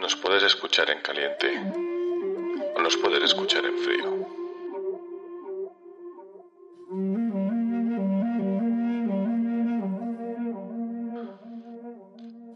Nos 0.00 0.16
puedes 0.16 0.42
escuchar 0.42 0.88
en 0.90 1.00
caliente 1.02 1.60
o 2.74 2.80
nos 2.80 2.96
puedes 2.96 3.22
escuchar 3.22 3.66
en 3.66 3.76
frío. 3.76 4.26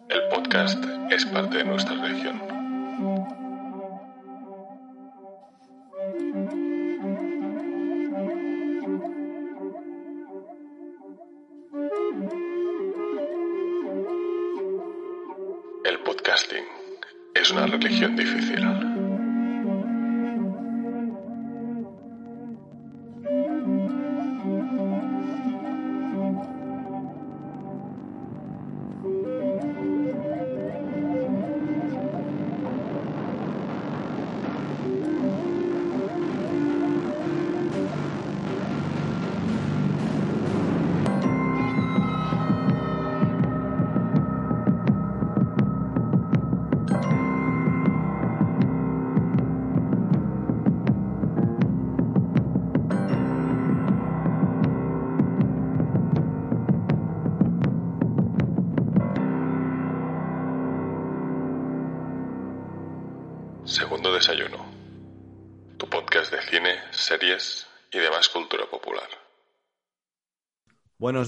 El 0.09 0.29
podcast 0.31 0.83
es 1.11 1.27
parte 1.27 1.59
de 1.59 1.65
nuestra 1.65 1.95
región. 1.97 2.54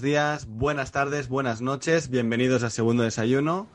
Días, 0.07 0.47
buenas 0.47 0.93
tardes, 0.93 1.29
buenas 1.29 1.61
noches, 1.61 2.11
bienvenidos 2.11 2.63
a 2.63 2.71
Segundo 2.71 3.03
Desayuno, 3.03 3.67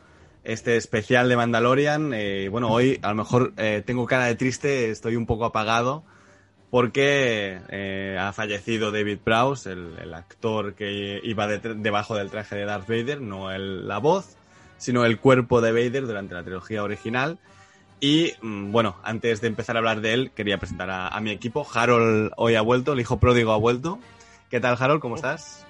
este 0.45 0.77
especial 0.77 1.27
de 1.27 1.35
Mandalorian. 1.35 2.13
Eh, 2.13 2.47
bueno, 2.49 2.69
hoy 2.69 2.99
a 3.01 3.09
lo 3.09 3.15
mejor 3.15 3.51
eh, 3.57 3.83
tengo 3.85 4.05
cara 4.05 4.25
de 4.27 4.35
triste, 4.35 4.89
estoy 4.91 5.17
un 5.17 5.25
poco 5.25 5.43
apagado 5.43 6.03
porque 6.69 7.59
eh, 7.67 8.17
ha 8.17 8.31
fallecido 8.31 8.91
David 8.93 9.17
Prowse, 9.21 9.73
el, 9.73 9.97
el 10.01 10.13
actor 10.13 10.73
que 10.73 11.19
iba 11.21 11.47
de- 11.47 11.59
debajo 11.75 12.15
del 12.15 12.29
traje 12.31 12.55
de 12.55 12.63
Darth 12.65 12.87
Vader, 12.87 13.19
no 13.19 13.51
el- 13.51 13.85
la 13.89 13.97
voz, 13.97 14.37
sino 14.77 15.03
el 15.03 15.19
cuerpo 15.19 15.59
de 15.59 15.73
Vader 15.73 16.07
durante 16.07 16.33
la 16.33 16.43
trilogía 16.43 16.81
original. 16.81 17.39
Y 17.99 18.31
mm, 18.41 18.71
bueno, 18.71 18.95
antes 19.03 19.41
de 19.41 19.47
empezar 19.47 19.75
a 19.75 19.79
hablar 19.79 19.99
de 19.99 20.13
él, 20.13 20.31
quería 20.33 20.57
presentar 20.59 20.89
a, 20.91 21.09
a 21.09 21.19
mi 21.19 21.31
equipo. 21.31 21.67
Harold 21.73 22.31
hoy 22.37 22.55
ha 22.55 22.61
vuelto, 22.61 22.93
el 22.93 23.01
hijo 23.01 23.19
pródigo 23.19 23.51
ha 23.51 23.57
vuelto. 23.57 23.99
¿Qué 24.49 24.61
tal, 24.61 24.77
Harold? 24.79 25.01
¿Cómo 25.01 25.15
estás? 25.15 25.65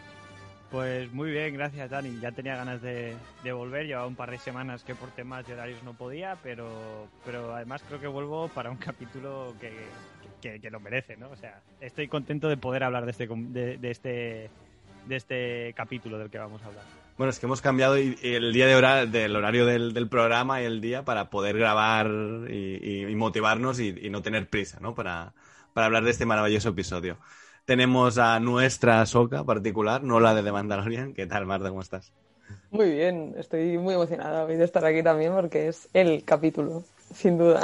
Pues 0.71 1.11
muy 1.11 1.29
bien, 1.31 1.53
gracias 1.53 1.89
Dani. 1.89 2.17
Ya 2.21 2.31
tenía 2.31 2.55
ganas 2.55 2.81
de, 2.81 3.13
volver, 3.51 3.85
llevaba 3.85 4.07
un 4.07 4.15
par 4.15 4.31
de 4.31 4.37
semanas 4.39 4.83
que 4.83 4.95
por 4.95 5.09
temas 5.11 5.45
de 5.45 5.53
horarios 5.53 5.83
no 5.83 5.93
podía, 5.93 6.37
pero, 6.41 7.07
pero 7.25 7.53
además 7.53 7.83
creo 7.85 7.99
que 7.99 8.07
vuelvo 8.07 8.47
para 8.49 8.71
un 8.71 8.77
capítulo 8.77 9.53
que, 9.59 9.69
que, 10.41 10.61
que 10.61 10.71
lo 10.71 10.79
merece, 10.79 11.17
¿no? 11.17 11.29
O 11.29 11.35
sea, 11.35 11.59
estoy 11.81 12.07
contento 12.07 12.47
de 12.47 12.55
poder 12.55 12.83
hablar 12.85 13.03
de 13.05 13.11
este, 13.11 13.27
de, 13.27 13.77
de 13.77 13.91
este, 13.91 14.49
de 15.07 15.15
este 15.15 15.73
capítulo 15.75 16.17
del 16.17 16.29
que 16.29 16.37
vamos 16.37 16.61
a 16.63 16.67
hablar. 16.67 16.85
Bueno, 17.17 17.31
es 17.31 17.39
que 17.39 17.45
hemos 17.45 17.61
cambiado 17.61 17.97
el 17.97 18.53
día 18.53 18.65
de 18.65 18.75
hora, 18.75 19.05
del 19.05 19.35
horario 19.35 19.65
del, 19.65 19.93
del 19.93 20.07
programa 20.07 20.61
y 20.61 20.65
el 20.65 20.79
día 20.79 21.03
para 21.03 21.29
poder 21.29 21.57
grabar 21.57 22.09
y, 22.49 22.79
y- 22.81 23.05
y 23.11 23.15
motivarnos 23.15 23.79
y, 23.81 23.89
y 24.01 24.09
no 24.09 24.21
tener 24.21 24.47
prisa, 24.47 24.79
¿no? 24.79 24.95
Para, 24.95 25.33
para 25.73 25.87
hablar 25.87 26.03
de 26.05 26.11
este 26.11 26.25
maravilloso 26.25 26.69
episodio. 26.69 27.19
Tenemos 27.75 28.17
a 28.17 28.37
nuestra 28.41 29.05
Soca 29.05 29.45
particular, 29.45 30.03
no 30.03 30.19
la 30.19 30.35
de 30.35 30.43
The 30.43 30.51
Mandalorian. 30.51 31.13
¿Qué 31.13 31.25
tal, 31.25 31.45
Marta? 31.45 31.69
¿Cómo 31.69 31.79
estás? 31.79 32.11
Muy 32.69 32.91
bien, 32.91 33.33
estoy 33.37 33.77
muy 33.77 33.93
emocionada 33.93 34.43
hoy 34.43 34.57
de 34.57 34.65
estar 34.65 34.83
aquí 34.83 35.01
también 35.01 35.31
porque 35.33 35.69
es 35.69 35.87
el 35.93 36.25
capítulo, 36.25 36.83
sin 37.15 37.37
duda. 37.37 37.61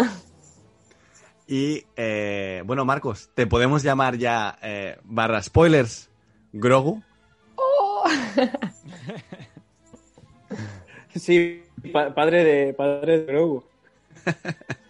Y, 1.45 1.83
eh, 1.97 2.63
bueno, 2.65 2.85
Marcos, 2.85 3.29
¿te 3.33 3.47
podemos 3.47 3.83
llamar 3.83 4.15
ya 4.17 4.57
eh, 4.61 4.95
barra 5.03 5.43
spoilers 5.43 6.09
Grogu? 6.53 7.03
Sí, 11.15 11.63
pa- 11.91 12.13
padre 12.15 12.45
de 12.45 12.73
padre 12.73 13.19
de 13.19 13.25
Grogu. 13.25 13.61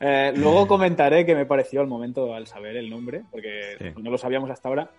Eh, 0.00 0.32
luego 0.36 0.66
comentaré 0.66 1.26
qué 1.26 1.34
me 1.34 1.46
pareció 1.46 1.80
al 1.80 1.86
momento 1.86 2.34
al 2.34 2.46
saber 2.46 2.76
el 2.76 2.88
nombre, 2.88 3.22
porque 3.30 3.76
Sí. 3.78 3.84
no 4.02 4.10
lo 4.10 4.18
sabíamos 4.18 4.50
hasta 4.50 4.68
ahora. 4.68 4.90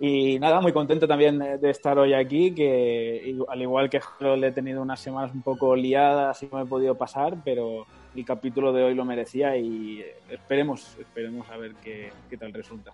Y 0.00 0.38
nada, 0.38 0.60
muy 0.60 0.72
contento 0.72 1.08
también 1.08 1.38
de 1.38 1.70
estar 1.70 1.98
hoy 1.98 2.14
aquí, 2.14 2.54
que 2.54 3.20
i- 3.26 3.38
al 3.48 3.60
igual 3.62 3.90
que 3.90 4.00
Harold 4.20 4.44
he 4.44 4.52
tenido 4.52 4.80
unas 4.80 5.00
semanas 5.00 5.32
un 5.34 5.42
poco 5.42 5.74
liadas 5.74 6.40
y 6.42 6.48
no 6.52 6.60
he 6.62 6.66
podido 6.66 6.94
pasar, 6.96 7.34
pero 7.44 7.84
el 8.14 8.24
capítulo 8.24 8.72
de 8.72 8.84
hoy 8.84 8.94
lo 8.94 9.04
merecía 9.04 9.56
y 9.56 10.00
eh, 10.00 10.14
esperemos, 10.30 10.96
esperemos 11.00 11.48
a 11.50 11.56
ver 11.56 11.72
qué, 11.82 12.10
qué 12.30 12.36
tal 12.36 12.52
resulta. 12.52 12.92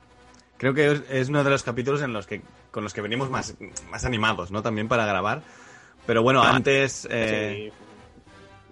Creo 0.56 0.72
que 0.72 0.98
es, 1.10 1.28
uno 1.28 1.44
de 1.44 1.50
los 1.50 1.62
capítulos 1.62 2.00
en 2.00 2.12
los 2.14 2.26
que, 2.26 2.40
con 2.70 2.84
los 2.84 2.94
que 2.94 3.00
venimos 3.02 3.28
más, 3.28 3.54
más 3.90 4.04
animados, 4.06 4.50
¿no? 4.50 4.62
También 4.62 4.88
para 4.88 5.04
grabar. 5.04 5.42
Pero 6.06 6.22
bueno, 6.22 6.42
antes 6.42 7.06
eh, 7.10 7.70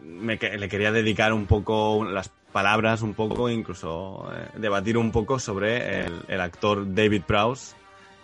Sí, 0.01 0.07
me 0.07 0.39
que- 0.39 0.57
le 0.57 0.69
quería 0.69 0.91
dedicar 0.91 1.33
un 1.35 1.45
poco 1.47 2.05
las 2.05 2.31
palabras, 2.53 3.03
un 3.03 3.15
poco, 3.15 3.49
incluso 3.49 4.31
eh, 4.35 4.49
debatir 4.59 4.97
un 4.99 5.11
poco 5.11 5.39
sobre 5.39 6.05
el, 6.05 6.23
el 6.29 6.41
actor 6.41 6.95
David 6.95 7.23
Prowse, 7.27 7.75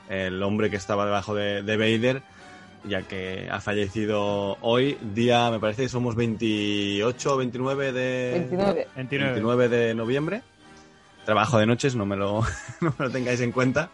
el 0.09 0.43
hombre 0.43 0.71
que 0.71 0.77
estaba 0.77 1.05
debajo 1.05 1.34
de, 1.34 1.62
de 1.62 1.77
Vader, 1.77 2.22
ya 2.84 3.03
que 3.03 3.49
ha 3.50 3.61
fallecido 3.61 4.56
hoy, 4.61 4.99
día, 5.15 5.50
me 5.50 5.59
parece 5.59 5.83
que 5.83 5.88
somos 5.88 6.15
28 6.15 7.34
o 7.34 7.37
29 7.37 7.93
de... 7.93 8.31
29. 8.34 8.88
29. 8.97 9.33
29 9.33 9.69
de 9.69 9.94
noviembre. 9.94 10.43
Trabajo 11.25 11.59
de 11.59 11.67
noches, 11.67 11.94
no 11.94 12.06
me 12.06 12.17
lo, 12.17 12.43
no 12.81 12.94
me 12.99 13.06
lo 13.06 13.11
tengáis 13.11 13.41
en 13.41 13.53
cuenta. 13.53 13.91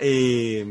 Y, 0.00 0.62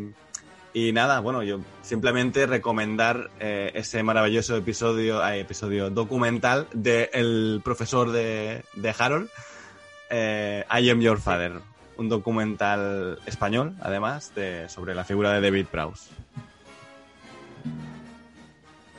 y 0.73 0.91
nada, 0.91 1.19
bueno, 1.19 1.43
yo 1.43 1.59
simplemente 1.81 2.45
recomendar 2.47 3.29
eh, 3.39 3.71
ese 3.75 4.01
maravilloso 4.03 4.57
episodio, 4.57 5.25
eh, 5.27 5.39
episodio 5.41 5.89
documental 5.89 6.67
de 6.73 7.09
el 7.13 7.61
profesor 7.63 8.11
de, 8.11 8.63
de 8.73 8.95
Harold, 8.97 9.29
eh, 10.09 10.65
I 10.81 10.89
Am 10.89 10.99
Your 11.01 11.19
Father. 11.19 11.53
Un 11.95 12.09
documental 12.09 13.19
español, 13.27 13.75
además, 13.81 14.33
de, 14.33 14.67
sobre 14.67 14.95
la 14.95 15.03
figura 15.03 15.31
de 15.33 15.41
David 15.41 15.67
Prowse. 15.67 16.09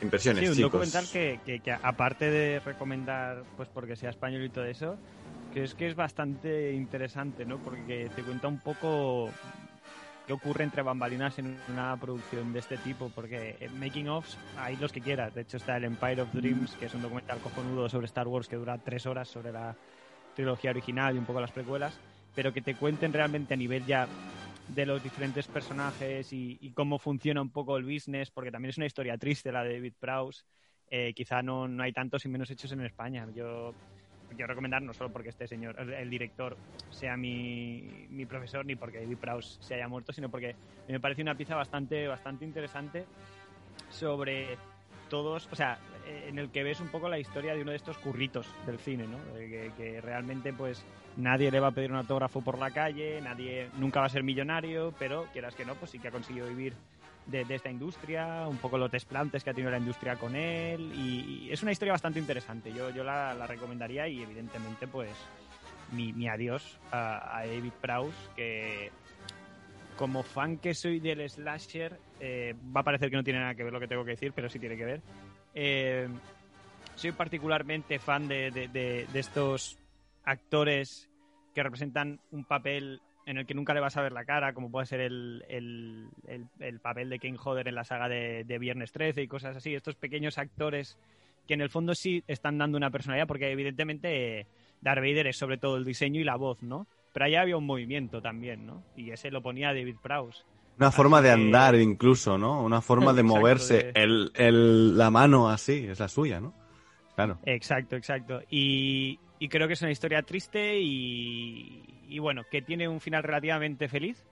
Impresiones, 0.01 0.43
Sí, 0.45 0.49
un 0.49 0.55
chicos. 0.57 0.73
documental 0.73 1.07
que, 1.11 1.41
que- 1.45 1.61
que 1.61 1.73
aparte 1.73 2.31
de 2.31 2.61
recomendar, 2.61 3.43
pues 3.57 3.69
porque 3.73 3.97
sea 3.97 4.11
español 4.11 4.45
y 4.45 4.49
todo 4.51 4.65
eso, 4.67 4.97
que 5.53 5.65
es 5.65 5.75
que 5.75 5.89
es 5.89 5.95
bastante 5.97 6.73
interesante, 6.75 7.45
¿no? 7.45 7.59
Porque 7.59 8.11
te 8.15 8.23
cuenta 8.23 8.49
un 8.49 8.59
poco 8.59 9.31
qué 10.27 10.33
ocurre 10.33 10.65
entre 10.65 10.83
bambalinas 10.83 11.39
en 11.39 11.59
una 11.69 11.97
producción 11.99 12.53
de 12.53 12.61
este 12.61 12.77
tipo, 12.79 13.11
porque 13.15 13.57
en 13.61 13.79
making 13.79 14.09
ofs 14.09 14.39
hay 14.57 14.77
los 14.77 14.93
que 14.93 15.01
quieras. 15.01 15.35
De 15.35 15.43
hecho 15.43 15.59
está 15.59 15.77
el 15.77 15.85
Empire 15.85 16.23
of 16.23 16.33
Dreams, 16.33 16.73
que 16.77 16.87
es 16.87 16.95
un 16.95 17.03
documental 17.03 17.39
cojonudo 17.41 17.89
sobre 17.89 18.07
Star 18.07 18.29
Wars 18.29 18.49
que 18.49 18.57
dura 18.57 18.79
tres 18.79 19.07
horas 19.07 19.29
sobre 19.29 19.53
la 19.53 19.77
trilogía 20.35 20.71
original 20.71 21.15
y 21.15 21.19
un 21.19 21.27
poco 21.27 21.41
las 21.41 21.53
precuelas, 21.53 21.99
pero 22.35 22.53
que 22.53 22.63
te 22.63 22.75
cuenten 22.75 23.13
realmente 23.13 23.55
a 23.55 23.57
nivel 23.57 23.85
ya 23.87 24.09
de 24.69 24.87
los 24.87 25.03
diferentes 25.03 25.47
personajes 25.47 26.33
y, 26.33 26.59
y 26.61 26.71
cómo 26.71 26.99
funciona 26.99 27.43
un 27.43 27.51
poco 27.51 27.77
el 27.77 27.85
business, 27.85 28.31
porque 28.31 28.51
también 28.51 28.71
es 28.71 28.79
una 28.79 28.87
historia 28.87 29.19
triste 29.19 29.53
la 29.53 29.63
de 29.63 29.75
David 29.75 29.95
Prowse. 30.01 30.43
Eh, 30.89 31.13
quizá 31.15 31.43
no, 31.43 31.69
no 31.69 31.83
hay 31.83 31.93
tantos 31.93 32.25
y 32.25 32.29
menos 32.29 32.51
hechos 32.51 32.73
en 32.73 32.81
España. 32.83 33.27
Yo 33.35 33.75
quiero 34.35 34.49
recomendar, 34.49 34.83
no 34.83 34.93
solo 34.93 35.11
porque 35.11 35.31
este 35.31 35.47
señor, 35.47 35.79
el, 35.79 36.11
director, 36.11 36.57
sea 36.91 37.17
mi, 37.17 38.07
mi 38.11 38.27
profesor, 38.27 38.65
ni 38.67 38.77
porque 38.77 39.01
David 39.01 39.19
Prowse 39.19 39.63
se 39.63 39.75
haya 39.75 39.89
muerto, 39.89 40.13
sino 40.13 40.29
porque 40.29 40.55
me 40.89 41.01
parece 41.01 41.23
una 41.23 41.35
pieza 41.35 41.55
bastante, 41.55 42.07
bastante 42.07 42.45
interesante 42.45 43.05
sobre 43.91 44.57
todos, 45.09 45.49
o 45.53 45.57
sea, 45.57 45.79
en 46.27 46.39
el 46.39 46.51
que 46.51 46.63
ves 46.63 46.81
un 46.81 46.89
poco 46.89 47.09
la 47.09 47.19
historia 47.19 47.55
de 47.55 47.63
uno 47.63 47.71
de 47.71 47.77
estos 47.77 47.99
curritos 47.99 48.47
del 48.67 48.79
cine, 48.79 49.07
¿no? 49.07 49.19
Que, 49.35 49.71
que 49.77 50.01
realmente, 50.01 50.53
pues, 50.53 50.85
nadie 51.17 51.51
le 51.51 51.61
va 51.61 51.69
a 51.69 51.73
pedir 51.73 51.91
un 51.91 51.99
autógrafo 51.99 52.43
por 52.43 52.59
la 52.59 52.71
calle, 52.71 53.21
nadie 53.21 53.69
nunca 53.79 54.01
va 54.01 54.07
a 54.07 54.11
ser 54.11 54.23
millonario, 54.23 54.95
pero 54.99 55.27
quieras 55.33 55.55
que 55.55 55.65
no, 55.65 55.75
pues 55.75 55.91
sí 55.91 55.99
que 55.99 56.09
ha 56.09 56.13
conseguido 56.13 56.49
vivir 56.49 56.75
de, 57.27 57.45
esta 57.55 57.71
industria, 57.71 58.47
un 58.49 58.59
poco 58.59 58.79
los 58.79 58.91
desplantes 58.91 59.43
que 59.43 59.51
ha 59.51 59.55
tenido 59.55 59.71
la 59.71 59.79
industria 59.79 60.17
con 60.17 60.37
él 60.37 60.93
y, 60.95 61.49
es 61.51 61.63
una 61.63 61.73
historia 61.73 61.93
bastante 61.93 62.19
interesante. 62.19 62.73
Yo, 62.73 62.91
yo 62.91 63.05
la, 63.05 63.35
la 63.35 63.47
recomendaría 63.47 64.09
y 64.09 64.23
evidentemente 64.23 64.87
pues 64.87 65.11
mi, 65.93 66.13
mi 66.13 66.29
adiós 66.29 66.79
a, 66.91 67.39
a 67.39 67.47
David 67.47 67.73
Prowse 67.81 68.17
que 68.37 68.91
como 69.97 70.23
fan 70.23 70.59
que 70.59 70.75
soy 70.75 70.99
del 71.01 71.29
slasher 71.31 71.99
eh, 72.21 72.55
va 72.77 72.81
a 72.81 72.85
parecer 72.85 73.11
que 73.11 73.17
no 73.17 73.25
tiene 73.25 73.41
nada 73.41 73.55
que 73.55 73.63
ver 73.65 73.73
lo 73.73 73.81
que 73.81 73.87
tengo 73.89 74.05
que 74.05 74.13
decir, 74.13 74.33
pero 74.35 74.49
sí 74.49 74.59
tiene 74.59 74.77
que 74.77 74.85
ver. 74.85 75.01
Eh, 75.55 76.09
soy 76.97 77.13
particularmente 77.13 77.99
fan 77.99 78.27
de, 78.29 78.51
de- 78.51 78.69
de- 78.69 79.07
de 79.13 79.21
estos 79.21 79.79
actores 80.25 81.09
que 81.55 81.63
representan 81.63 82.19
un 82.33 82.45
papel 82.45 83.01
en 83.27 83.39
el 83.39 83.47
que 83.47 83.55
nunca 83.55 83.73
le 83.75 83.81
vas 83.81 83.97
a 83.97 84.03
ver 84.03 84.13
la 84.13 84.25
cara, 84.25 84.53
como 84.53 84.71
puede 84.71 84.87
ser 84.87 85.01
el, 85.01 85.45
el- 85.49 86.09
el- 86.27 86.47
el 86.61 86.81
papel 86.81 87.09
de 87.09 87.19
King 87.19 87.37
Hodder 87.43 87.69
en 87.69 87.75
la 87.75 87.85
saga 87.85 88.09
de, 88.09 88.45
de 88.45 88.59
Viernes 88.59 88.93
13 88.93 89.23
y 89.23 89.29
cosas 89.29 89.57
así. 89.57 89.75
Estos 89.75 89.95
pequeños 89.97 90.37
actores 90.39 90.99
que 91.47 91.55
en 91.55 91.61
el 91.61 91.71
fondo 91.71 91.95
sí 91.95 92.23
están 92.27 92.59
dando 92.59 92.77
una 92.79 92.91
personalidad, 92.91 93.27
porque 93.27 93.51
evidentemente 93.51 94.41
eh, 94.41 94.47
Darth 94.81 95.01
Vader 95.01 95.27
es 95.29 95.37
sobre 95.37 95.59
todo 95.59 95.77
el 95.77 95.85
diseño 95.85 96.21
y 96.21 96.25
la 96.25 96.37
voz, 96.37 96.63
¿no? 96.63 96.87
Pero 97.13 97.27
allá 97.27 97.43
había 97.43 97.57
un 97.57 97.67
movimiento 97.67 98.21
también, 98.21 98.67
¿no? 98.67 98.83
Y 98.97 99.11
ese 99.11 99.31
lo 99.31 99.41
ponía 99.43 99.69
David 99.69 99.97
Prowse. 100.03 100.43
Una 100.79 100.91
forma 100.91 101.23
de 101.23 101.29
que- 101.29 101.33
andar 101.35 101.75
incluso, 101.77 102.37
¿no? 102.39 102.63
Una 102.63 102.81
forma 102.81 103.13
de 103.13 103.23
moverse. 103.25 103.93
de- 103.93 104.03
El, 104.03 104.33
el- 104.35 104.99
la 104.99 105.11
mano 105.11 105.49
así, 105.49 105.87
es 105.87 106.01
la 106.01 106.09
suya, 106.09 106.41
¿no? 106.41 106.53
Claro. 107.15 107.39
Exacto, 107.45 107.97
exacto. 107.97 108.41
Y, 108.51 109.19
y 109.39 109.49
creo 109.49 109.67
que 109.67 109.75
es 109.75 109.83
una 109.83 109.91
historia 109.91 110.23
triste 110.23 110.79
y, 110.81 111.85
y 112.09 112.19
bueno, 112.19 112.43
que 112.51 112.63
tiene 112.63 112.89
un 112.89 113.01
final 113.01 113.23
relativamente 113.23 113.89
feliz. 113.89 114.23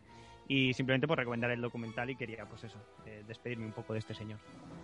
Y 0.49 0.75
simplemente 0.75 1.06
por 1.06 1.17
recomendar 1.17 1.50
el 1.52 1.61
documental 1.61 2.11
y 2.11 2.17
quería, 2.17 2.44
pues 2.44 2.64
eso, 2.64 2.76
eh, 3.06 3.23
despedirme 3.26 3.64
un 3.64 3.73
poco 3.73 3.93
de 3.93 4.00
este 4.00 4.12
señor. 4.12 4.38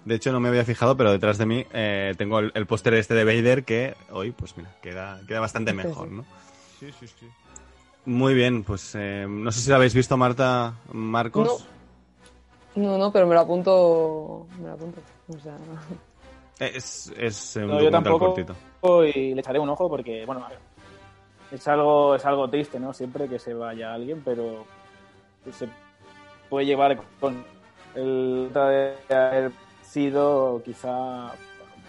De 0.04 0.14
hecho, 0.14 0.32
no 0.32 0.38
me 0.40 0.48
había 0.48 0.64
fijado, 0.64 0.96
pero 0.96 1.10
detrás 1.10 1.36
de 1.36 1.46
mí 1.46 1.66
eh, 1.72 2.14
tengo 2.16 2.38
el, 2.38 2.52
el 2.54 2.64
póster 2.64 2.94
este 2.94 3.12
de 3.12 3.24
Vader 3.24 3.64
que 3.64 3.94
hoy, 4.10 4.30
pues 4.30 4.56
mira, 4.56 4.70
queda, 4.80 5.20
queda 5.26 5.40
bastante 5.40 5.74
mejor. 5.74 6.10
¿no? 6.10 6.24
Sí, 6.78 6.90
sí, 6.98 7.08
sí. 7.08 7.26
Muy 8.06 8.34
bien, 8.34 8.62
pues 8.62 8.94
eh, 8.94 9.26
no 9.28 9.50
sé 9.50 9.60
si 9.60 9.68
lo 9.68 9.76
habéis 9.76 9.94
visto, 9.94 10.16
Marta, 10.16 10.74
Marcos. 10.92 11.66
No, 12.74 12.96
no, 12.96 13.12
pero 13.12 13.26
me 13.26 13.34
lo 13.34 13.40
apunto. 13.40 14.46
Me 14.60 14.68
lo 14.68 14.74
apunto. 14.74 15.02
O 15.26 15.38
sea, 15.40 15.58
Es, 16.58 17.12
es 17.16 17.56
un 17.56 17.62
No, 17.68 17.80
yo 17.80 17.90
documental 17.90 18.02
tampoco. 18.02 18.34
cortito. 18.34 18.54
y 19.18 19.34
le 19.34 19.40
echaré 19.40 19.58
un 19.58 19.68
ojo 19.68 19.88
porque, 19.88 20.24
bueno, 20.26 20.44
es 21.52 21.68
algo, 21.68 22.14
es 22.16 22.24
algo 22.24 22.48
triste, 22.48 22.80
¿no? 22.80 22.92
Siempre 22.92 23.28
que 23.28 23.38
se 23.38 23.54
vaya 23.54 23.94
alguien, 23.94 24.22
pero 24.24 24.64
se 25.52 25.68
puede 26.50 26.66
llevar 26.66 27.00
con 27.20 27.44
el 27.94 28.50
de 28.52 28.94
haber 29.14 29.52
sido 29.82 30.62
quizá 30.64 31.32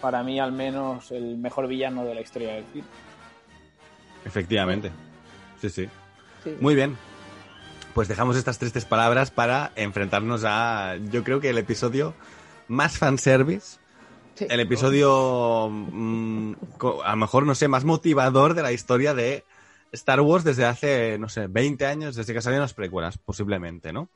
para 0.00 0.22
mí 0.22 0.40
al 0.40 0.52
menos 0.52 1.10
el 1.10 1.36
mejor 1.36 1.66
villano 1.66 2.04
de 2.04 2.14
la 2.14 2.20
historia 2.22 2.54
del 2.54 2.64
cine. 2.72 2.84
Efectivamente. 4.24 4.90
Sí, 5.60 5.68
sí. 5.70 5.88
sí. 6.44 6.56
Muy 6.60 6.74
bien. 6.74 6.96
Pues 7.94 8.06
dejamos 8.08 8.36
estas 8.36 8.58
tristes 8.58 8.84
palabras 8.84 9.30
para 9.30 9.72
enfrentarnos 9.76 10.44
a, 10.46 10.94
yo 11.10 11.24
creo 11.24 11.40
que 11.40 11.50
el 11.50 11.58
episodio 11.58 12.14
más 12.68 12.98
fanservice, 12.98 13.78
El 14.48 14.60
episodio, 14.60 15.68
mm, 15.70 16.52
a 17.04 17.10
lo 17.10 17.16
mejor, 17.16 17.46
no 17.46 17.54
sé, 17.54 17.68
más 17.68 17.84
motivador 17.84 18.54
de 18.54 18.62
la 18.62 18.72
historia 18.72 19.14
de 19.14 19.44
Star 19.92 20.20
Wars 20.20 20.44
desde 20.44 20.64
hace, 20.64 21.18
no 21.18 21.28
sé, 21.28 21.46
20 21.48 21.86
años, 21.86 22.16
desde 22.16 22.32
que 22.32 22.40
salieron 22.40 22.62
las 22.62 22.74
precuelas, 22.74 23.18
posiblemente, 23.18 23.92
¿no? 23.92 24.08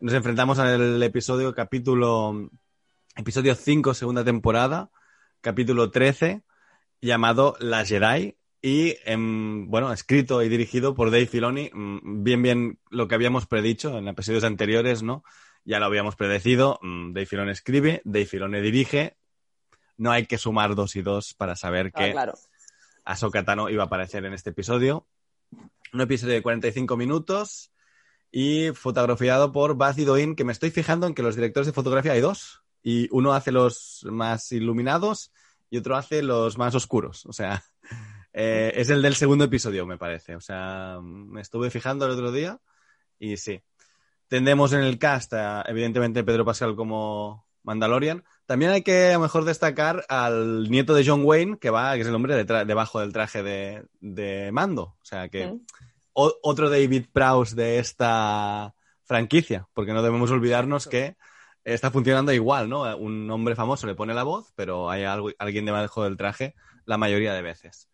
Nos 0.00 0.14
enfrentamos 0.14 0.58
al 0.58 1.02
episodio 1.02 1.54
capítulo, 1.54 2.50
episodio 3.16 3.54
5, 3.54 3.94
segunda 3.94 4.24
temporada, 4.24 4.90
capítulo 5.40 5.90
13, 5.90 6.42
llamado 7.00 7.56
La 7.60 7.84
Jedi, 7.84 8.36
y 8.62 8.96
em, 9.04 9.70
bueno, 9.70 9.92
escrito 9.92 10.42
y 10.42 10.48
dirigido 10.48 10.94
por 10.94 11.10
Dave 11.10 11.26
Filoni, 11.26 11.70
mm, 11.72 12.22
bien 12.24 12.42
bien 12.42 12.78
lo 12.90 13.06
que 13.06 13.14
habíamos 13.14 13.46
predicho 13.46 13.96
en 13.98 14.08
episodios 14.08 14.44
anteriores, 14.44 15.02
¿no? 15.02 15.22
Ya 15.64 15.78
lo 15.78 15.86
habíamos 15.86 16.16
predecido, 16.16 16.78
mm, 16.82 17.12
Dave 17.12 17.26
Filoni 17.26 17.50
escribe, 17.52 18.02
Dave 18.04 18.26
Filoni 18.26 18.60
dirige, 18.60 19.16
no 19.98 20.10
hay 20.10 20.26
que 20.26 20.38
sumar 20.38 20.74
dos 20.74 20.96
y 20.96 21.02
dos 21.02 21.34
para 21.34 21.56
saber 21.56 21.92
Ah, 21.94 21.98
que 21.98 22.12
claro. 22.12 22.34
Ahsoka 23.04 23.44
Tano 23.44 23.68
iba 23.68 23.82
a 23.82 23.86
aparecer 23.86 24.24
en 24.24 24.32
este 24.32 24.50
episodio. 24.50 25.06
Un 25.92 26.00
episodio 26.00 26.34
de 26.34 26.42
45 26.42 26.96
minutos 26.96 27.72
y 28.30 28.70
fotografiado 28.74 29.52
por 29.52 29.76
Baz 29.76 29.98
y 29.98 30.04
Doin, 30.04 30.36
que 30.36 30.44
me 30.44 30.52
estoy 30.52 30.70
fijando 30.70 31.06
en 31.06 31.14
que 31.14 31.22
los 31.22 31.34
directores 31.34 31.66
de 31.66 31.72
fotografía 31.72 32.12
hay 32.12 32.20
dos. 32.20 32.62
Y 32.82 33.08
uno 33.10 33.32
hace 33.32 33.50
los 33.50 34.06
más 34.10 34.52
iluminados 34.52 35.32
y 35.68 35.78
otro 35.78 35.96
hace 35.96 36.22
los 36.22 36.58
más 36.58 36.74
oscuros. 36.74 37.26
O 37.26 37.32
sea, 37.32 37.64
eh, 38.32 38.72
es 38.76 38.90
el 38.90 39.02
del 39.02 39.16
segundo 39.16 39.44
episodio, 39.44 39.84
me 39.84 39.98
parece. 39.98 40.36
O 40.36 40.40
sea, 40.40 40.98
me 41.02 41.40
estuve 41.40 41.70
fijando 41.70 42.06
el 42.06 42.12
otro 42.12 42.30
día 42.30 42.60
y 43.18 43.36
sí. 43.36 43.60
Tendremos 44.28 44.74
en 44.74 44.80
el 44.80 44.98
cast, 44.98 45.32
a, 45.32 45.62
evidentemente, 45.66 46.22
Pedro 46.22 46.44
Pascal 46.44 46.76
como 46.76 47.47
Mandalorian. 47.62 48.24
También 48.46 48.70
hay 48.70 48.82
que, 48.82 49.10
a 49.10 49.14
lo 49.14 49.20
mejor, 49.20 49.44
destacar 49.44 50.04
al 50.08 50.70
nieto 50.70 50.94
de 50.94 51.04
John 51.06 51.22
Wayne, 51.24 51.58
que 51.58 51.70
va, 51.70 51.94
que 51.94 52.00
es 52.00 52.06
el 52.06 52.14
hombre 52.14 52.44
debajo 52.44 53.00
del 53.00 53.12
traje 53.12 53.42
de, 53.42 53.84
de 54.00 54.50
Mando. 54.52 54.82
O 54.82 55.04
sea, 55.04 55.28
que 55.28 55.44
o- 56.12 56.34
otro 56.42 56.70
David 56.70 57.06
Prowse 57.12 57.54
de 57.54 57.78
esta 57.78 58.74
franquicia, 59.04 59.68
porque 59.74 59.92
no 59.92 60.02
debemos 60.02 60.30
olvidarnos 60.30 60.86
que 60.86 61.16
está 61.64 61.90
funcionando 61.90 62.32
igual, 62.32 62.68
¿no? 62.68 62.96
Un 62.96 63.30
hombre 63.30 63.54
famoso 63.54 63.86
le 63.86 63.94
pone 63.94 64.14
la 64.14 64.22
voz, 64.22 64.52
pero 64.54 64.88
hay 64.90 65.04
algo, 65.04 65.30
alguien 65.38 65.66
debajo 65.66 66.04
del 66.04 66.16
traje 66.16 66.54
la 66.86 66.96
mayoría 66.96 67.34
de 67.34 67.42
veces. 67.42 67.88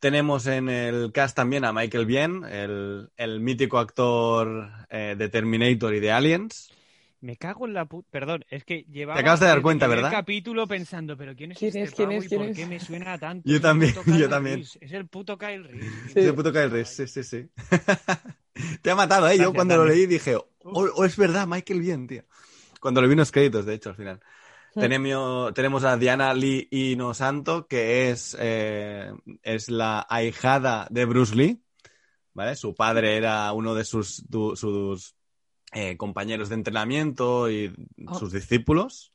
Tenemos 0.00 0.46
en 0.46 0.68
el 0.68 1.10
cast 1.12 1.34
también 1.34 1.64
a 1.64 1.72
Michael 1.72 2.06
Biehn, 2.06 2.44
el, 2.44 3.10
el 3.16 3.40
mítico 3.40 3.78
actor 3.78 4.70
eh, 4.90 5.16
de 5.18 5.28
Terminator 5.28 5.92
y 5.94 6.00
de 6.00 6.12
Aliens. 6.12 6.70
Me 7.20 7.36
cago 7.36 7.66
en 7.66 7.74
la 7.74 7.84
puta. 7.86 8.08
Perdón, 8.10 8.44
es 8.50 8.64
que 8.64 8.84
llevaba. 8.84 9.18
acabas 9.20 9.40
de 9.40 9.46
dar 9.46 9.56
desde 9.56 9.62
cuenta, 9.62 9.86
el 9.86 9.90
primer 9.92 10.04
¿verdad? 10.04 10.18
capítulo 10.18 10.66
pensando, 10.68 11.16
pero 11.16 11.34
¿quién 11.34 11.52
es 11.52 11.58
¿Quién 11.58 11.68
este 11.68 11.82
es? 11.84 11.92
¿Quién 11.94 12.08
pavo 12.08 12.12
es? 12.12 12.24
y 12.24 12.28
¿Quién 12.28 12.40
por 12.40 12.50
es? 12.50 12.56
qué 12.56 12.66
me 12.66 12.80
suena 12.80 13.18
tanto? 13.18 13.48
Yo 13.48 13.56
Es 13.56 13.62
el 13.62 13.62
también, 13.62 13.92
puto 13.92 14.04
yo 14.06 14.28
Kyle 14.28 14.28
también. 14.28 14.56
Reese, 14.58 14.78
Es 14.80 14.92
el 14.92 15.08
puto 15.08 15.36
Kyle 15.38 15.64
Reese. 15.64 16.08
Sí. 16.14 16.22
Se 16.22 16.32
puto 16.32 16.52
Kyle 16.52 16.70
Reese, 16.70 17.06
sí, 17.08 17.22
sí, 17.22 17.42
sí. 17.42 17.50
Te 18.82 18.90
ha 18.90 18.94
matado, 18.96 19.28
¿eh? 19.28 19.38
Yo 19.38 19.52
Gracias, 19.52 19.54
cuando 19.54 19.76
lo 19.76 19.86
leí 19.86 20.06
dije, 20.06 20.36
oh, 20.36 20.48
oh, 20.64 21.04
es 21.04 21.16
verdad, 21.16 21.46
Michael 21.46 21.80
Biehn, 21.80 22.06
tío. 22.06 22.24
Cuando 22.80 23.00
lo 23.00 23.08
vi 23.08 23.12
en 23.12 23.18
los 23.20 23.32
créditos, 23.32 23.66
de 23.66 23.74
hecho, 23.74 23.90
al 23.90 23.96
final. 23.96 24.20
Mm. 24.74 24.80
Tenemos, 24.80 25.54
tenemos 25.54 25.84
a 25.84 25.96
Diana 25.96 26.34
Lee 26.34 26.68
Inosanto, 26.70 27.66
que 27.66 28.10
es, 28.10 28.36
eh, 28.38 29.12
es 29.42 29.70
la 29.70 30.06
ahijada 30.08 30.86
de 30.90 31.04
Bruce 31.04 31.34
Lee, 31.34 31.62
¿vale? 32.34 32.56
Su 32.56 32.74
padre 32.74 33.16
era 33.16 33.52
uno 33.52 33.74
de 33.74 33.84
sus, 33.84 34.28
du- 34.28 34.56
sus 34.56 35.16
eh, 35.72 35.96
compañeros 35.96 36.48
de 36.48 36.54
entrenamiento 36.56 37.50
y 37.50 37.74
Ah. 38.06 38.14
sus 38.14 38.32
discípulos. 38.32 39.12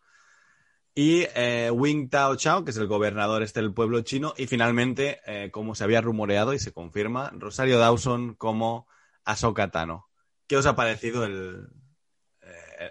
Y 0.96 1.26
eh, 1.36 1.72
Wing 1.72 2.10
Tao 2.10 2.36
Chao, 2.36 2.64
que 2.64 2.70
es 2.72 2.78
el 2.78 2.86
gobernador 2.88 3.42
este 3.42 3.62
del 3.62 3.74
pueblo 3.74 4.02
chino. 4.02 4.34
Y 4.38 4.46
finalmente, 4.46 5.22
eh, 5.26 5.50
como 5.52 5.74
se 5.74 5.84
había 5.84 6.02
rumoreado 6.02 6.54
y 6.54 6.60
se 6.60 6.72
confirma, 6.72 7.32
Rosario 7.34 7.80
Dawson 7.80 8.36
como 8.36 8.88
Ahsoka 9.26 9.72
Tano. 9.72 10.08
¿Qué 10.46 10.56
os 10.58 10.66
ha 10.68 10.76
parecido 10.76 11.26
el, 11.26 11.68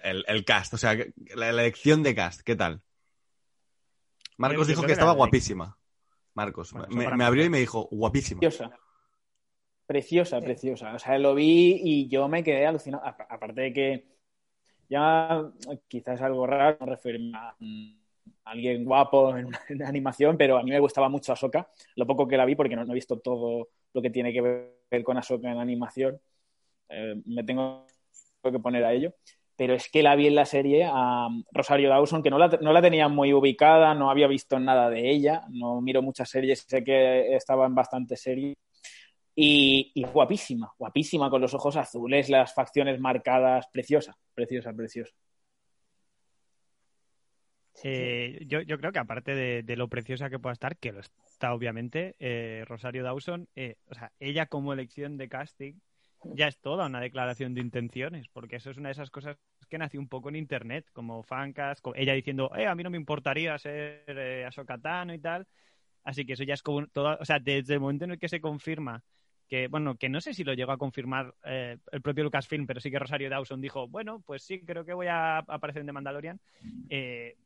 el, 0.03 0.25
el 0.27 0.45
cast? 0.45 0.75
O 0.75 0.79
sea, 0.79 0.97
la, 1.37 1.49
elección 1.51 2.03
de 2.03 2.15
cast, 2.17 2.41
¿qué 2.41 2.57
tal? 2.57 2.83
Marcos 4.37 4.67
dijo 4.67 4.81
que 4.81 4.89
que 4.89 4.93
estaba 4.95 5.13
guapísima. 5.13 5.79
Marcos, 6.35 6.75
me, 6.89 7.15
me 7.15 7.25
abrió 7.25 7.45
y 7.45 7.51
me 7.51 7.61
dijo, 7.61 7.89
guapísima. 7.93 8.41
Preciosa. 9.87 10.39
Preciosa, 10.41 10.41
Sí. 10.41 10.45
preciosa. 10.45 10.95
O 10.95 10.99
sea, 10.99 11.19
lo 11.19 11.35
vi 11.35 11.81
y 11.83 12.09
yo 12.09 12.29
me 12.29 12.43
quedé 12.43 12.67
alucinado. 12.67 13.05
A- 13.05 13.17
Aparte 13.29 13.61
de 13.63 13.73
que 13.73 14.05
ya 14.89 15.51
quizás 15.89 16.21
algo 16.23 16.47
raro 16.47 16.77
no 16.81 16.87
referirme 16.87 17.37
a 17.37 17.55
mm, 17.59 17.95
alguien 18.45 18.85
guapo 18.85 19.37
en, 19.37 19.49
animación, 19.85 20.37
pero 20.37 20.59
a 20.59 20.63
mí 20.63 20.71
me 20.71 20.81
gustaba 20.81 21.09
mucho 21.09 21.33
Ahsoka. 21.33 21.69
Lo 21.97 22.07
poco 22.07 22.27
que 22.29 22.37
la 22.37 22.45
vi, 22.45 22.55
porque 22.55 22.77
no, 22.77 22.85
no 22.85 22.93
he 22.93 22.95
visto 22.95 23.19
todo 23.21 23.69
lo 23.93 24.03
que 24.03 24.11
tiene 24.11 24.33
que 24.33 24.41
ver 24.91 25.05
con 25.05 25.17
Ahsoka 25.19 25.51
en 25.51 25.59
animación. 25.59 26.21
Eh, 26.89 27.21
me 27.27 27.45
tengo 27.45 27.87
que 28.43 28.59
poner 28.59 28.85
a 28.85 28.93
ello. 28.93 29.15
Pero 29.57 29.75
es 29.75 29.91
que 29.91 30.03
la 30.03 30.17
vi 30.17 30.27
en 30.29 30.35
la 30.35 30.47
serie 30.47 30.89
a 30.91 31.29
Rosario 31.53 31.89
Dawson, 31.91 32.23
que 32.23 32.31
no 32.31 32.39
la, 32.39 32.49
no 32.63 32.73
la 32.73 32.83
tenía 32.83 33.09
muy 33.09 33.33
ubicada, 33.33 33.95
no 33.95 34.11
había 34.11 34.27
visto 34.27 34.59
nada 34.59 34.89
de 34.91 35.11
ella, 35.11 35.43
no 35.51 35.81
miro 35.81 36.03
muchas 36.03 36.31
series, 36.31 36.65
sé 36.67 36.83
que 36.83 37.37
estaba 37.37 37.67
en 37.67 37.75
bastantes 37.75 38.21
series. 38.23 38.57
Y, 39.35 39.93
guapísima, 40.13 40.73
guapísima, 40.79 41.31
con 41.31 41.41
los 41.41 41.55
ojos 41.55 41.77
azules, 41.77 42.29
las 42.29 42.55
facciones 42.55 43.01
marcadas, 43.01 43.67
preciosa, 43.73 44.17
preciosa, 44.35 44.73
preciosa. 44.73 45.15
Eh, 47.83 48.45
yo, 48.47 48.61
yo 48.61 48.79
creo 48.79 48.93
que 48.93 48.99
aparte 48.99 49.35
de, 49.35 49.77
lo 49.77 49.89
preciosa 49.89 50.29
que 50.29 50.39
pueda 50.39 50.53
estar, 50.53 50.77
que 50.77 50.93
lo 50.93 51.01
está 51.01 51.55
obviamente, 51.55 52.15
eh, 52.19 52.65
Rosario 52.67 53.03
Dawson, 53.03 53.49
eh, 53.57 53.77
o 53.87 53.95
sea, 53.95 54.13
ella 54.21 54.47
como 54.47 54.73
elección 54.73 55.17
de 55.17 55.29
casting 55.29 55.75
ya 56.25 56.49
es 56.49 56.59
toda 56.59 56.87
una 56.87 57.01
declaración 57.01 57.55
de 57.55 57.61
intenciones, 57.61 58.29
porque 58.29 58.57
eso 58.57 58.71
es 58.71 58.77
una 58.77 58.89
de 58.89 58.93
esas 58.93 59.11
cosas 59.11 59.37
que 59.69 59.79
nació 59.79 60.01
un 60.01 60.09
poco 60.09 60.29
en 60.29 60.37
internet, 60.37 60.87
como 60.93 61.23
fancas, 61.23 61.81
ella 61.95 62.13
diciendo, 62.13 62.51
eh, 62.57 62.67
a 62.67 62.75
mí 62.75 62.83
no 62.83 62.91
me 62.91 62.97
importaría 62.97 63.59
ser 63.59 64.05
eh, 64.07 64.49
y 65.15 65.19
tal. 65.19 65.47
Así 66.05 66.25
que 66.25 66.33
eso 66.33 66.43
ya 66.43 66.55
es 66.55 66.63
como 66.63 66.87
todo, 66.89 67.17
o 67.21 67.25
sea, 67.25 67.39
desde 67.39 67.75
el 67.75 67.81
momento 67.81 68.05
en 68.05 68.13
el 68.13 68.19
que 68.19 68.29
se 68.29 68.41
confirma 68.41 69.03
que, 69.53 69.69
bueno, 69.69 69.97
que 69.97 70.09
no 70.09 70.23
sé 70.23 70.33
si 70.33 70.45
lo 70.45 70.55
llegó 70.55 70.73
a 70.73 70.79
confirmar 70.79 71.35
eh, 71.45 71.77
el 71.91 72.01
propio 72.01 72.25
Lucasfilm, 72.25 72.67
pero 72.67 72.81
sí 72.81 72.91
que 72.91 72.99
Rosario 72.99 73.29
Dawson 73.29 73.61
dijo, 73.61 73.87
bueno, 73.87 74.23
pues 74.25 74.43
sí, 74.45 74.61
creo 74.61 74.87
que 74.87 74.95
voy 74.95 75.09
a 75.09 75.41
aparecer 75.41 75.81
en 75.81 75.89
The 75.89 75.93
Mandalorian. 75.93 76.41
Eh, 76.89 77.37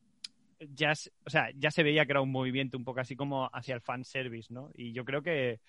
ya, 0.73 0.93
o 1.25 1.29
sea, 1.29 1.51
ya 1.57 1.69
se 1.69 1.83
veía 1.83 2.05
que 2.05 2.13
era 2.13 2.21
un 2.21 2.31
movimiento 2.31 2.77
un 2.77 2.85
poco 2.85 3.01
así 3.01 3.17
como 3.17 3.49
hacia 3.51 3.75
el 3.75 3.81
fanservice, 3.81 4.53
¿no? 4.53 4.71
Y 4.73 4.93
yo 4.93 5.03
creo 5.03 5.21
que, 5.21 5.59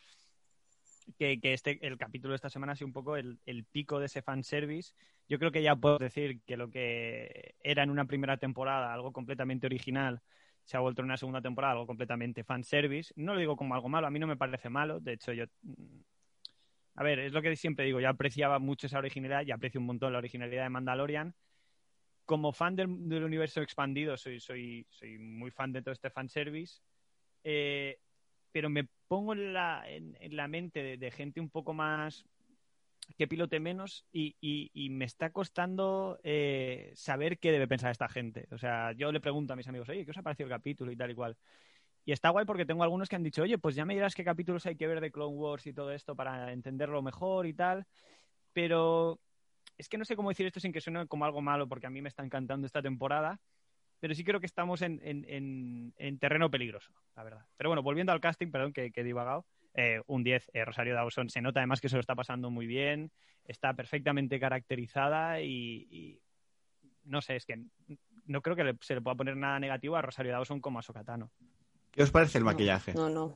que, 1.18 1.40
este, 1.42 1.85
el 1.85 1.99
capítulo 1.99 2.30
de 2.30 2.37
esta 2.37 2.50
semana 2.50 2.75
ha 2.75 2.76
sido 2.76 2.87
un 2.87 2.92
poco 2.92 3.16
el, 3.16 3.40
pico 3.73 3.99
de 3.99 4.07
ese 4.07 4.23
fanservice. 4.23 4.95
Yo 5.28 5.40
creo 5.40 5.50
que 5.50 5.64
ya 5.64 5.75
puedo 5.75 5.99
decir 5.99 6.40
que 6.47 6.57
lo 6.57 6.71
que 6.71 7.57
era 7.64 7.83
en 7.83 7.90
una 7.90 8.04
primera 8.04 8.37
temporada 8.37 8.95
algo 8.95 9.12
completamente 9.12 9.66
original 9.66 10.23
se 10.64 10.76
ha 10.76 10.80
vuelto 10.80 11.02
en 11.02 11.07
una 11.07 11.16
segunda 11.16 11.42
temporada 11.42 11.73
algo 11.73 11.87
completamente 11.88 12.45
fanservice. 12.45 13.12
No 13.16 13.35
lo 13.35 13.40
digo 13.40 13.57
como 13.57 13.75
algo 13.75 13.88
malo, 13.88 14.07
a 14.07 14.11
mí 14.11 14.21
no 14.21 14.28
me 14.28 14.37
parece 14.37 14.71
malo. 14.71 15.00
De 15.00 15.14
hecho, 15.14 15.33
yo. 15.33 15.47
A 16.99 17.05
ver, 17.05 17.21
es 17.21 17.33
lo 17.33 17.43
que 17.43 17.55
siempre 17.55 17.85
digo, 17.85 18.00
yo 18.00 18.09
apreciaba 18.09 18.59
mucho 18.59 18.88
esa 18.88 18.99
originalidad 18.99 19.47
y 19.47 19.52
aprecio 19.52 19.81
un 19.81 19.87
montón 19.87 20.12
la 20.12 20.19
originalidad 20.19 20.64
de 20.64 20.71
Mandalorian. 20.71 21.33
Como 22.25 22.52
fan 22.52 22.75
del, 22.75 22.88
universo 22.88 23.62
expandido, 23.62 24.17
soy, 24.17 24.85
muy 25.21 25.52
fan 25.52 25.73
de 25.73 25.81
todo 25.81 25.93
este 25.93 26.11
fanservice. 26.11 26.81
Eh, 27.45 28.00
pero 28.50 28.69
me 28.69 28.88
pongo 29.07 29.33
en 29.33 29.52
la, 29.52 29.85
en, 29.87 30.17
la 30.35 30.49
mente 30.49 30.97
de, 30.97 31.11
gente 31.12 31.40
un 31.40 31.50
poco 31.50 31.73
más 31.73 32.26
que 33.17 33.28
pilote 33.28 33.61
menos 33.61 34.05
y, 34.11 34.35
y, 34.40 34.90
me 34.90 35.05
está 35.05 35.31
costando 35.31 36.19
eh, 36.25 36.90
saber 36.97 37.38
qué 37.38 37.52
debe 37.52 37.69
pensar 37.69 37.93
esta 37.93 38.09
gente. 38.09 38.49
O 38.50 38.59
sea, 38.59 38.90
yo 38.90 39.12
le 39.12 39.21
pregunto 39.21 39.52
a 39.52 39.57
mis 39.57 39.69
amigos, 39.69 39.88
oye, 39.88 40.05
¿qué 40.05 40.11
os 40.11 40.19
ha 40.19 40.23
parecido 40.23 40.49
el 40.49 40.52
capítulo 40.52 40.90
y 40.90 40.97
tal 40.97 41.12
y 41.12 41.14
cual? 41.14 41.37
Y 42.08 42.12
está 42.12 42.30
guay 42.30 42.46
porque 42.46 42.64
tengo 42.64 42.82
algunos 42.82 43.06
que 43.06 43.16
han 43.16 43.22
dicho, 43.22 43.42
oye, 43.42 43.58
pues 43.58 43.74
ya 43.74 43.84
me 43.84 43.92
dirás 43.92 44.14
qué 44.14 44.24
capítulos 44.24 44.64
hay 44.64 44.76
que 44.76 44.86
ver 44.86 45.02
de 45.02 45.10
Clone 45.10 45.36
Wars 45.36 45.66
y 45.66 45.74
todo 45.74 45.92
esto 45.92 46.16
para 46.16 46.54
entenderlo 46.54 47.02
mejor 47.02 47.46
y 47.46 47.52
tal. 47.52 47.84
Pero 48.54 49.20
es 49.76 49.90
que 49.90 49.98
no 49.98 50.06
sé 50.06 50.16
cómo 50.16 50.30
decir 50.30 50.46
esto 50.46 50.58
sin 50.58 50.72
que 50.72 50.80
suene 50.80 51.06
como 51.06 51.26
algo 51.26 51.42
malo 51.42 51.68
porque 51.68 51.86
a 51.86 51.90
mí 51.90 52.00
me 52.00 52.08
está 52.08 52.24
encantando 52.24 52.66
esta 52.66 52.80
temporada 52.80 53.38
pero 54.00 54.14
sí 54.14 54.24
creo 54.24 54.40
que 54.40 54.46
estamos 54.46 54.80
en, 54.82 55.92
terreno 56.20 56.50
peligroso, 56.50 56.92
la 57.16 57.24
verdad. 57.24 57.44
Pero 57.56 57.70
bueno, 57.70 57.82
volviendo 57.82 58.12
al 58.12 58.20
casting, 58.20 58.50
perdón, 58.50 58.72
que, 58.72 58.92
he 58.94 59.04
divagado. 59.04 59.44
Eh, 59.74 60.00
un 60.06 60.24
10, 60.24 60.50
eh, 60.54 60.64
Rosario 60.64 60.94
Dawson 60.94 61.28
se 61.28 61.42
nota 61.42 61.60
además 61.60 61.80
que 61.80 61.88
se 61.88 61.96
lo 61.96 62.00
está 62.00 62.14
pasando 62.14 62.50
muy 62.50 62.66
bien, 62.66 63.10
está 63.44 63.74
perfectamente 63.74 64.40
caracterizada 64.40 65.40
y, 65.40 66.20
no 67.04 67.20
sé, 67.20 67.36
es 67.36 67.44
que 67.44 67.64
no 68.24 68.40
creo 68.40 68.56
que 68.56 68.76
se 68.80 68.94
le 68.94 69.00
pueda 69.00 69.16
poner 69.16 69.36
nada 69.36 69.58
negativo 69.60 69.96
a 69.96 70.02
Rosario 70.02 70.32
Dawson 70.32 70.60
como 70.60 70.78
a 70.78 70.82
Sokatano. 70.82 71.30
¿Qué 71.99 72.05
os 72.05 72.12
parece 72.12 72.38
el 72.38 72.45
maquillaje? 72.45 72.95
No, 72.95 73.11
no. 73.11 73.33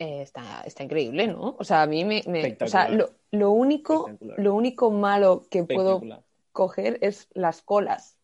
Eh, 0.00 0.22
está, 0.22 0.64
increíble, 0.80 1.28
¿no? 1.28 1.54
O 1.56 1.62
sea, 1.62 1.82
a 1.82 1.86
mí 1.86 2.04
me. 2.04 2.20
o 2.60 2.66
sea, 2.66 2.88
lo, 3.30 3.50
único, 3.52 4.10
lo 4.18 4.54
único 4.56 4.90
malo 4.90 5.44
que 5.48 5.62
puedo 5.62 6.02
coger 6.50 6.98
es 7.00 7.28
las 7.32 7.62
colas 7.62 8.16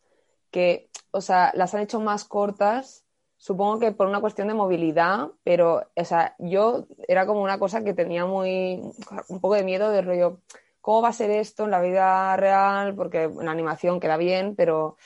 que, 0.50 0.90
o 1.12 1.20
sea, 1.20 1.52
las 1.54 1.76
han 1.76 1.82
hecho 1.82 2.00
más 2.00 2.24
cortas, 2.24 3.04
supongo 3.36 3.78
que 3.78 3.92
por 3.92 4.08
una 4.08 4.20
cuestión 4.20 4.48
de 4.48 4.54
movilidad, 4.54 5.28
pero, 5.44 5.88
o 5.94 6.04
sea, 6.04 6.34
yo 6.40 6.88
era 7.06 7.24
como 7.24 7.42
una 7.42 7.60
cosa 7.60 7.84
que 7.84 7.94
tenía 7.94 8.26
muy, 8.26 8.82
un 9.28 9.40
poco 9.40 9.54
de 9.54 9.62
miedo 9.62 9.90
de 9.90 10.02
rollo, 10.02 10.40
¿cómo 10.80 11.02
va 11.02 11.10
a 11.10 11.12
ser 11.12 11.30
esto 11.30 11.66
en 11.66 11.70
la 11.70 11.80
vida 11.80 12.36
real? 12.36 12.96
Porque 12.96 13.24
en 13.24 13.44
la 13.44 13.52
animación 13.52 14.00
queda 14.00 14.16
bien, 14.16 14.56
pero 14.56 14.96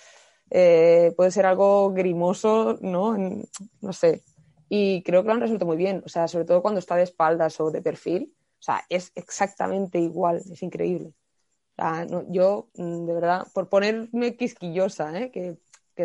eh, 0.50 1.12
puede 1.16 1.30
ser 1.30 1.46
algo 1.46 1.92
grimoso, 1.92 2.78
¿no? 2.80 3.16
No 3.80 3.92
sé. 3.92 4.22
Y 4.68 5.02
creo 5.02 5.22
que 5.22 5.28
lo 5.28 5.34
han 5.34 5.40
resuelto 5.40 5.66
muy 5.66 5.76
bien, 5.76 6.02
o 6.04 6.08
sea, 6.08 6.28
sobre 6.28 6.44
todo 6.44 6.62
cuando 6.62 6.78
está 6.78 6.96
de 6.96 7.02
espaldas 7.02 7.60
o 7.60 7.70
de 7.70 7.82
perfil, 7.82 8.32
o 8.58 8.62
sea, 8.62 8.84
es 8.88 9.10
exactamente 9.14 9.98
igual, 9.98 10.36
es 10.38 10.62
increíble 10.62 11.12
yo, 12.28 12.68
mm, 12.74 13.06
de 13.06 13.14
verdad, 13.14 13.46
por 13.52 13.68
ponerme 13.68 14.36
quisquillosa, 14.36 15.18
¿eh? 15.18 15.30
que, 15.30 15.58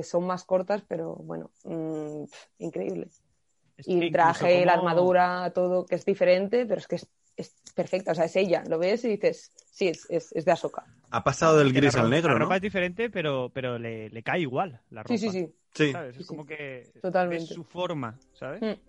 son 0.04 0.26
más 0.28 0.44
cortas, 0.44 0.84
pero 0.90 1.16
bueno, 1.16 1.52
mm, 1.64 2.26
increíble. 2.60 3.08
y 3.78 4.02
el 4.02 4.12
traje, 4.12 4.66
la 4.66 4.74
armadura, 4.74 5.52
todo, 5.56 5.86
que 5.86 5.96
es 5.96 6.04
diferente, 6.04 6.66
pero 6.66 6.80
es 6.80 6.88
que 6.88 6.96
es, 6.98 7.08
perfecta, 7.76 8.14
o 8.14 8.16
sea, 8.16 8.26
es 8.26 8.36
ella. 8.36 8.64
Lo 8.68 8.80
ves 8.80 9.04
y 9.06 9.10
dices, 9.10 9.52
sí, 9.72 9.88
es, 9.90 10.08
es, 10.10 10.46
de 10.46 10.52
Asoka. 10.52 10.86
Ha 11.12 11.24
pasado 11.24 11.58
del 11.58 11.74
gris 11.74 11.96
al 11.96 12.10
negro, 12.10 12.34
La 12.34 12.40
ropa 12.40 12.56
es 12.56 12.62
diferente, 12.62 13.10
pero, 13.10 13.52
pero 13.54 13.78
le, 13.78 14.10
cae 14.24 14.42
igual 14.42 14.82
la 14.90 15.04
ropa. 15.04 15.18
Sí, 15.18 15.18
sí, 15.18 15.30
sí. 15.30 15.54
sí. 15.74 15.94
Es 16.18 16.26
como 16.26 16.46
que 16.46 16.92
Totalmente. 17.02 17.44
es 17.44 17.50
su 17.50 17.64
forma, 17.64 18.18
¿sabes? 18.34 18.62
Mm. 18.62 18.80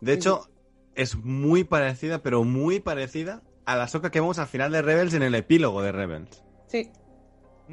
De 0.00 0.12
hecho, 0.12 0.48
es 0.94 1.16
muy 1.16 1.64
parecida, 1.64 2.22
pero 2.22 2.44
muy 2.44 2.80
parecida 2.80 3.42
a 3.64 3.76
la 3.76 3.88
soca 3.88 4.10
que 4.10 4.20
vemos 4.20 4.38
al 4.38 4.46
final 4.46 4.72
de 4.72 4.82
Rebels 4.82 5.14
en 5.14 5.22
el 5.22 5.34
epílogo 5.34 5.82
de 5.82 5.92
Rebels. 5.92 6.42
Sí. 6.68 6.90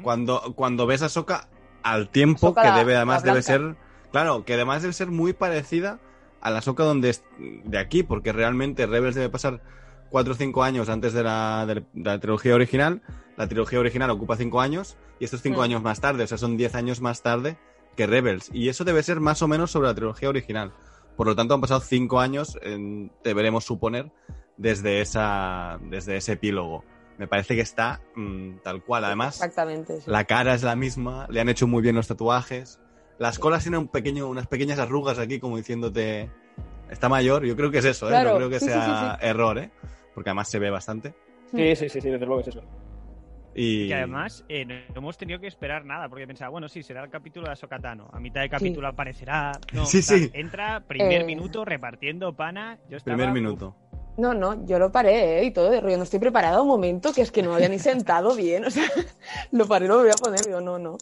Cuando, 0.02 0.54
cuando 0.56 0.86
ves 0.86 1.02
a 1.02 1.08
Soka 1.08 1.48
al 1.82 2.08
tiempo, 2.08 2.54
que 2.54 2.70
debe 2.70 2.96
además 2.96 3.22
debe 3.22 3.42
ser. 3.42 3.76
Claro, 4.10 4.44
que 4.44 4.54
además 4.54 4.82
debe 4.82 4.92
ser 4.92 5.08
muy 5.08 5.32
parecida 5.32 6.00
a 6.40 6.50
la 6.50 6.62
Soka 6.62 6.84
donde 6.84 7.10
es 7.10 7.24
de 7.38 7.78
aquí, 7.78 8.02
porque 8.02 8.32
realmente 8.32 8.86
Rebels 8.86 9.14
debe 9.14 9.28
pasar 9.28 9.62
4 10.14 10.32
o 10.32 10.36
5 10.36 10.62
años 10.62 10.88
antes 10.90 11.12
de 11.12 11.24
la, 11.24 11.66
de 11.66 11.82
la, 11.92 12.20
trilogía 12.20 12.54
original. 12.54 13.02
La 13.36 13.48
trilogía 13.48 13.80
original 13.80 14.10
ocupa 14.10 14.36
5 14.36 14.60
años 14.60 14.96
y 15.18 15.24
estos 15.24 15.42
5 15.42 15.58
mm. 15.58 15.60
años 15.60 15.82
más 15.82 16.00
tarde, 16.00 16.22
o 16.22 16.26
sea, 16.28 16.38
son 16.38 16.56
10 16.56 16.76
años 16.76 17.00
más 17.00 17.20
tarde 17.22 17.58
que 17.96 18.06
Rebels. 18.06 18.48
Y 18.52 18.68
eso 18.68 18.84
debe 18.84 19.02
ser 19.02 19.18
más 19.18 19.42
o 19.42 19.48
menos 19.48 19.72
sobre 19.72 19.88
la 19.88 19.94
trilogía 19.96 20.28
original. 20.28 20.72
Por 21.16 21.26
lo 21.26 21.34
tanto, 21.34 21.54
han 21.54 21.60
pasado 21.60 21.80
5 21.80 22.20
años, 22.20 22.56
deberemos 23.24 23.64
suponer, 23.64 24.12
desde, 24.56 25.00
esa, 25.00 25.80
desde 25.82 26.16
ese 26.16 26.34
epílogo 26.34 26.84
me 27.18 27.26
parece 27.26 27.56
que 27.56 27.62
está 27.62 28.00
mm, 28.14 28.58
tal 28.62 28.84
cual. 28.84 29.04
Además, 29.06 29.34
Exactamente, 29.34 29.98
la 30.06 30.26
cara 30.26 30.54
es 30.54 30.62
la 30.62 30.76
misma, 30.76 31.26
le 31.28 31.40
han 31.40 31.48
hecho 31.48 31.66
muy 31.66 31.82
bien 31.82 31.96
los 31.96 32.06
tatuajes. 32.06 32.78
Las 33.18 33.40
colas 33.40 33.64
tienen 33.64 33.80
un 33.80 33.88
pequeño, 33.88 34.28
unas 34.28 34.46
pequeñas 34.46 34.78
arrugas 34.78 35.18
aquí, 35.18 35.40
como 35.40 35.56
diciéndote, 35.56 36.30
está 36.88 37.08
mayor. 37.08 37.44
Yo 37.44 37.56
creo 37.56 37.72
que 37.72 37.78
es 37.78 37.84
eso, 37.84 38.08
¿eh? 38.08 38.24
no 38.24 38.36
creo 38.36 38.48
que 38.48 38.60
sea 38.60 39.18
error, 39.20 39.58
¿eh? 39.58 39.72
Porque 40.14 40.30
además 40.30 40.48
se 40.48 40.58
ve 40.58 40.70
bastante. 40.70 41.14
Sí, 41.50 41.76
sí, 41.76 41.88
sí, 41.88 42.00
sí, 42.00 42.10
desde 42.10 42.26
luego 42.26 42.40
es 42.40 42.48
eso. 42.48 42.62
Y... 43.56 43.92
además 43.92 44.44
eh, 44.48 44.64
no 44.64 44.74
hemos 44.96 45.16
tenido 45.16 45.38
que 45.38 45.46
esperar 45.46 45.84
nada, 45.84 46.08
porque 46.08 46.26
pensaba, 46.26 46.50
bueno, 46.50 46.68
sí, 46.68 46.82
será 46.82 47.04
el 47.04 47.10
capítulo 47.10 47.46
de 47.46 47.52
Asokatano. 47.52 48.08
A 48.12 48.18
mitad 48.18 48.40
de 48.40 48.48
capítulo 48.48 48.88
aparecerá. 48.88 49.52
No, 49.72 49.86
sí, 49.86 50.02
sí. 50.02 50.30
Entra 50.32 50.80
primer 50.80 51.22
eh. 51.22 51.24
minuto 51.24 51.64
repartiendo 51.64 52.34
pana. 52.34 52.78
Yo 52.88 52.98
primer 52.98 53.30
minuto. 53.30 53.76
No, 54.16 54.32
no, 54.32 54.64
yo 54.64 54.78
lo 54.78 54.92
paré 54.92 55.40
¿eh? 55.40 55.44
y 55.44 55.50
todo 55.50 55.70
de 55.70 55.80
rollo. 55.80 55.96
No 55.96 56.04
estoy 56.04 56.20
preparado 56.20 56.62
un 56.62 56.68
momento, 56.68 57.12
que 57.12 57.22
es 57.22 57.32
que 57.32 57.42
no 57.42 57.54
había 57.54 57.68
ni 57.68 57.78
sentado 57.78 58.34
bien. 58.36 58.64
O 58.64 58.70
sea, 58.70 58.84
lo 59.52 59.66
paré, 59.66 59.88
lo 59.88 59.98
voy 59.98 60.10
a 60.10 60.14
poner. 60.14 60.40
Digo, 60.44 60.60
no, 60.60 60.78
no. 60.78 60.96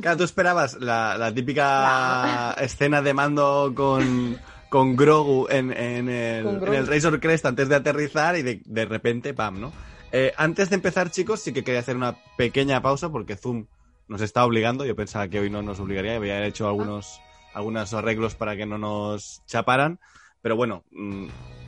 Claro, 0.00 0.16
tú 0.16 0.24
esperabas 0.24 0.78
la, 0.80 1.32
típica 1.34 2.54
escena 2.60 3.02
de 3.02 3.14
mando 3.14 3.72
con, 3.74 4.38
con 4.72 4.96
Grogu 4.96 5.48
en, 5.50 5.70
en, 5.70 6.08
el, 6.08 6.46
en, 6.46 6.72
el, 6.72 6.86
Razor 6.86 7.20
Crest 7.20 7.44
antes 7.44 7.68
de 7.68 7.74
aterrizar 7.74 8.38
y 8.38 8.42
de, 8.42 8.62
de 8.64 8.86
repente, 8.86 9.34
pam, 9.34 9.60
¿no? 9.60 9.70
Eh, 10.12 10.32
antes 10.38 10.70
de 10.70 10.76
empezar, 10.76 11.10
chicos, 11.10 11.40
sí 11.40 11.52
que 11.52 11.62
quería 11.62 11.80
hacer 11.80 11.94
una 11.94 12.16
pequeña 12.38 12.80
pausa 12.80 13.10
porque 13.10 13.36
Zoom 13.36 13.66
nos 14.08 14.22
está 14.22 14.46
obligando. 14.46 14.86
Yo 14.86 14.96
pensaba 14.96 15.28
que 15.28 15.40
hoy 15.40 15.50
no 15.50 15.60
nos 15.60 15.78
obligaría, 15.78 16.16
había 16.16 16.46
hecho 16.46 16.66
algunos, 16.68 17.20
algunos 17.52 17.92
arreglos 17.92 18.34
para 18.34 18.56
que 18.56 18.64
no 18.64 18.78
nos 18.78 19.42
chaparan. 19.44 20.00
Pero 20.40 20.56
bueno, 20.56 20.84
mm, 20.90 21.26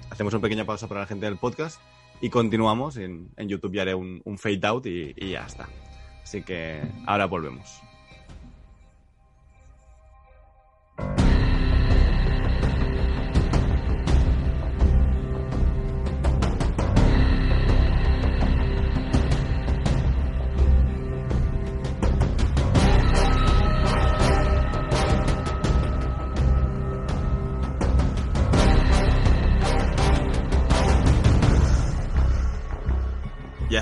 hacemos 0.09 0.33
una 0.33 0.41
pequeña 0.41 0.65
pausa 0.65 0.89
para 0.89 1.01
la 1.01 1.07
gente 1.07 1.27
del 1.27 1.37
podcast 1.37 1.83
y 2.23 2.31
continuamos. 2.31 2.97
En, 2.97 3.29
en 3.37 3.51
YouTube 3.51 3.75
ya 3.75 3.83
haré 3.83 3.95
un, 3.95 4.23
un 4.25 4.39
fade 4.39 4.67
out 4.67 4.87
y, 4.87 5.13
y 5.15 5.33
ya 5.33 5.45
está. 5.45 5.69
Así 6.23 6.41
que 6.41 6.81
ahora 7.07 7.27
volvemos. 7.27 7.83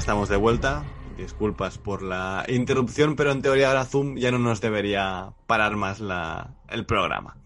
Estamos 0.02 0.28
de 0.28 0.36
vuelta. 0.36 0.82
Disculpas 1.16 1.78
por 1.78 2.02
la 2.02 2.44
interrupción, 2.48 3.14
pero 3.14 3.30
en 3.30 3.40
teoría 3.40 3.68
ahora 3.68 3.84
Zoom 3.84 4.16
ya 4.16 4.32
no 4.32 4.40
nos 4.40 4.60
debería 4.60 5.32
parar 5.46 5.76
más 5.76 6.00
la, 6.00 6.56
el 6.68 6.84
programa. 6.86 7.36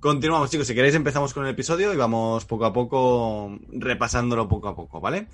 Continuamos, 0.00 0.50
chicos. 0.50 0.66
Si 0.66 0.74
queréis, 0.74 0.96
empezamos 0.96 1.32
con 1.32 1.44
el 1.44 1.50
episodio 1.50 1.94
y 1.94 1.96
vamos 1.96 2.46
poco 2.46 2.64
a 2.64 2.72
poco 2.72 3.56
repasándolo 3.70 4.48
poco 4.48 4.66
a 4.66 4.74
poco, 4.74 5.00
¿vale? 5.00 5.28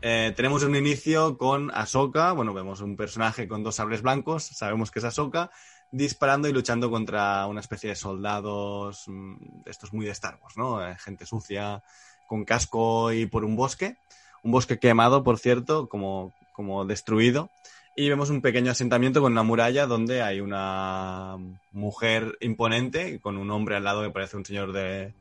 eh, 0.00 0.32
tenemos 0.34 0.62
un 0.62 0.74
inicio 0.76 1.36
con 1.36 1.70
Ahsoka, 1.74 2.32
bueno, 2.32 2.54
vemos 2.54 2.80
un 2.80 2.96
personaje 2.96 3.46
con 3.46 3.62
dos 3.62 3.74
sables 3.74 4.00
blancos, 4.00 4.44
sabemos 4.44 4.90
que 4.90 5.00
es 5.00 5.04
Ahsoka, 5.04 5.50
disparando 5.92 6.48
y 6.48 6.54
luchando 6.54 6.90
contra 6.90 7.46
una 7.46 7.60
especie 7.60 7.90
de 7.90 7.96
soldados, 7.96 9.04
mm, 9.08 9.34
estos 9.66 9.92
muy 9.92 10.06
de 10.06 10.12
Star 10.12 10.38
Wars, 10.42 10.56
¿no? 10.56 10.86
Eh, 10.86 10.96
gente 10.98 11.26
sucia, 11.26 11.82
con 12.26 12.46
casco 12.46 13.12
y 13.12 13.26
por 13.26 13.44
un 13.44 13.56
bosque, 13.56 13.98
un 14.46 14.52
bosque 14.52 14.78
quemado, 14.78 15.24
por 15.24 15.40
cierto, 15.40 15.88
como, 15.88 16.32
como 16.52 16.84
destruido, 16.84 17.50
y 17.96 18.08
vemos 18.08 18.30
un 18.30 18.42
pequeño 18.42 18.70
asentamiento 18.70 19.20
con 19.20 19.32
una 19.32 19.42
muralla 19.42 19.86
donde 19.86 20.22
hay 20.22 20.40
una 20.40 21.36
mujer 21.72 22.38
imponente 22.40 23.18
con 23.18 23.38
un 23.38 23.50
hombre 23.50 23.74
al 23.74 23.82
lado 23.82 24.02
que 24.02 24.10
parece 24.10 24.36
un 24.36 24.44
señor 24.44 24.72
de, 24.72 25.14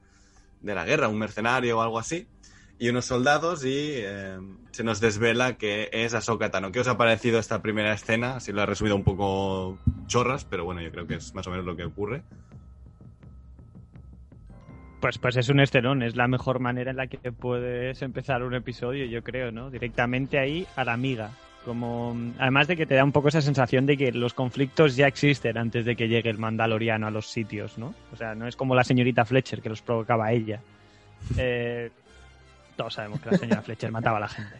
de 0.61 0.75
la 0.75 0.85
guerra, 0.85 1.07
un 1.07 1.17
mercenario 1.17 1.79
o 1.79 1.81
algo 1.81 1.97
así, 1.97 2.27
y 2.77 2.89
unos 2.89 3.05
soldados 3.05 3.65
y 3.65 3.93
eh, 3.95 4.37
se 4.69 4.83
nos 4.83 4.99
desvela 4.99 5.57
que 5.57 5.89
es 5.91 6.13
Ahsoka 6.13 6.51
Tano. 6.51 6.71
¿Qué 6.71 6.81
os 6.81 6.87
ha 6.87 6.97
parecido 6.97 7.39
esta 7.39 7.63
primera 7.63 7.93
escena? 7.93 8.39
Si 8.39 8.51
lo 8.51 8.61
ha 8.61 8.67
resumido 8.67 8.95
un 8.95 9.03
poco 9.03 9.79
chorras, 10.05 10.45
pero 10.45 10.65
bueno, 10.65 10.81
yo 10.81 10.91
creo 10.91 11.07
que 11.07 11.15
es 11.15 11.33
más 11.33 11.47
o 11.47 11.49
menos 11.49 11.65
lo 11.65 11.75
que 11.75 11.85
ocurre. 11.85 12.21
Pues, 15.05 15.19
pues 15.19 15.37
es 15.37 15.49
un 15.49 15.59
estelón, 15.59 16.01
es 16.01 16.15
la 16.15 16.27
mejor 16.27 16.59
manera 16.59 16.89
en 16.89 16.97
la 16.97 17.05
que 17.05 17.31
puedes 17.31 18.01
empezar 18.01 18.41
un 18.41 18.55
episodio, 18.55 19.05
yo 19.05 19.21
creo, 19.21 19.51
¿no? 19.51 19.69
Directamente 19.69 20.39
ahí 20.39 20.65
a 20.75 20.83
la 20.83 20.93
amiga. 20.93 21.29
Como, 21.63 22.17
además 22.39 22.67
de 22.67 22.75
que 22.75 22.87
te 22.87 22.95
da 22.95 23.03
un 23.03 23.11
poco 23.11 23.27
esa 23.27 23.39
sensación 23.39 23.85
de 23.85 23.97
que 23.97 24.11
los 24.11 24.33
conflictos 24.33 24.95
ya 24.95 25.05
existen 25.05 25.59
antes 25.59 25.85
de 25.85 25.95
que 25.95 26.07
llegue 26.07 26.31
el 26.31 26.39
mandaloriano 26.39 27.05
a 27.05 27.11
los 27.11 27.27
sitios, 27.27 27.77
¿no? 27.77 27.93
O 28.11 28.15
sea, 28.15 28.33
no 28.33 28.47
es 28.47 28.55
como 28.55 28.73
la 28.73 28.83
señorita 28.83 29.25
Fletcher 29.25 29.61
que 29.61 29.69
los 29.69 29.83
provocaba 29.83 30.31
ella. 30.31 30.59
Eh, 31.37 31.91
todos 32.75 32.95
sabemos 32.95 33.19
que 33.21 33.29
la 33.29 33.37
señora 33.37 33.61
Fletcher 33.61 33.91
mataba 33.91 34.17
a 34.17 34.21
la 34.21 34.27
gente. 34.27 34.55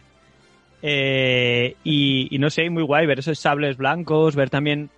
Eh, 0.80 1.74
y, 1.82 2.28
y, 2.30 2.38
no 2.38 2.50
sé, 2.50 2.70
muy 2.70 2.84
guay 2.84 3.04
ver 3.04 3.18
esos 3.18 3.40
sables 3.40 3.78
blancos, 3.78 4.36
ver 4.36 4.48
también 4.48 4.90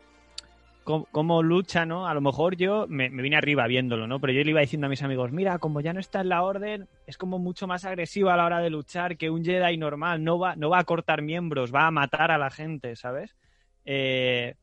cómo, 0.88 1.42
lucha, 1.42 1.84
¿no? 1.84 2.08
A 2.08 2.14
lo 2.14 2.20
mejor 2.20 2.56
yo 2.56 2.86
me, 2.88 3.10
vine 3.10 3.36
arriba 3.36 3.66
viéndolo, 3.66 4.06
¿no? 4.06 4.20
Pero 4.20 4.32
yo 4.32 4.42
le 4.42 4.50
iba 4.50 4.60
diciendo 4.60 4.86
a 4.86 4.90
mis 4.90 5.02
amigos, 5.02 5.32
mira, 5.32 5.58
como 5.58 5.80
ya 5.80 5.92
no 5.92 6.00
está 6.00 6.20
en 6.20 6.30
la 6.30 6.42
orden, 6.42 6.88
es 7.06 7.18
como 7.18 7.38
mucho 7.38 7.66
más 7.66 7.84
agresivo 7.84 8.30
a 8.30 8.36
la 8.36 8.46
hora 8.46 8.60
de 8.60 8.70
luchar 8.70 9.16
que 9.16 9.30
un 9.30 9.44
Jedi 9.44 9.76
normal. 9.76 10.24
No 10.24 10.38
va, 10.38 10.56
no 10.56 10.70
va 10.70 10.78
a 10.78 10.84
cortar 10.84 11.20
miembros, 11.22 11.74
va 11.74 11.86
a 11.86 11.90
matar 11.90 12.30
a 12.30 12.38
la 12.38 12.50
gente, 12.50 12.96
¿sabes? 12.96 13.36
Eh, 13.84 14.54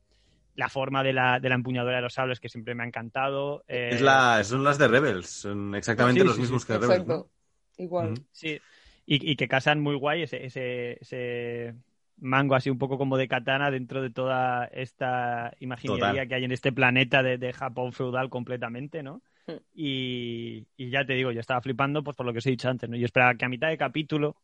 la 0.56 0.68
forma 0.68 1.02
de 1.04 1.12
la, 1.12 1.38
de 1.38 1.48
la, 1.48 1.54
empuñadura 1.54 1.96
de 1.96 2.02
los 2.02 2.14
sables 2.14 2.40
que 2.40 2.48
siempre 2.48 2.74
me 2.74 2.82
ha 2.82 2.86
encantado. 2.86 3.62
Eh, 3.68 3.90
es 3.92 4.00
la, 4.00 4.42
son 4.42 4.64
las 4.64 4.78
de 4.78 4.88
Rebels, 4.88 5.28
son 5.28 5.74
exactamente 5.74 6.24
los 6.24 6.38
mismos 6.38 6.64
que 6.64 6.74
Rebels. 6.74 7.02
Exacto. 7.02 7.30
Igual. 7.78 8.14
Sí. 8.32 8.60
Y, 9.04 9.30
y, 9.30 9.36
que 9.36 9.46
casan 9.46 9.80
muy 9.80 9.94
guay 9.94 10.22
ese, 10.22 10.44
ese, 10.44 10.98
ese 11.00 11.74
mango 12.18 12.54
así 12.54 12.70
un 12.70 12.78
poco 12.78 12.98
como 12.98 13.16
de 13.16 13.28
katana 13.28 13.70
dentro 13.70 14.02
de 14.02 14.10
toda 14.10 14.66
esta 14.66 15.52
imaginería 15.60 16.26
que 16.26 16.34
hay 16.34 16.44
en 16.44 16.52
este 16.52 16.72
planeta 16.72 17.22
de, 17.22 17.52
Japón 17.52 17.92
feudal 17.92 18.30
completamente, 18.30 19.02
¿no? 19.02 19.22
Hmm. 19.46 19.56
Y, 19.74 20.66
ya 20.78 21.04
te 21.04 21.14
digo, 21.14 21.30
yo 21.32 21.40
estaba 21.40 21.60
flipando 21.60 22.02
pues 22.02 22.16
por 22.16 22.26
lo 22.26 22.32
que 22.32 22.38
os 22.38 22.46
he 22.46 22.50
dicho 22.50 22.68
antes, 22.68 22.88
¿no? 22.88 22.96
Yo 22.96 23.04
esperaba 23.04 23.34
que 23.34 23.44
a 23.44 23.48
mitad 23.48 23.68
de 23.68 23.78
capítulo 23.78 24.36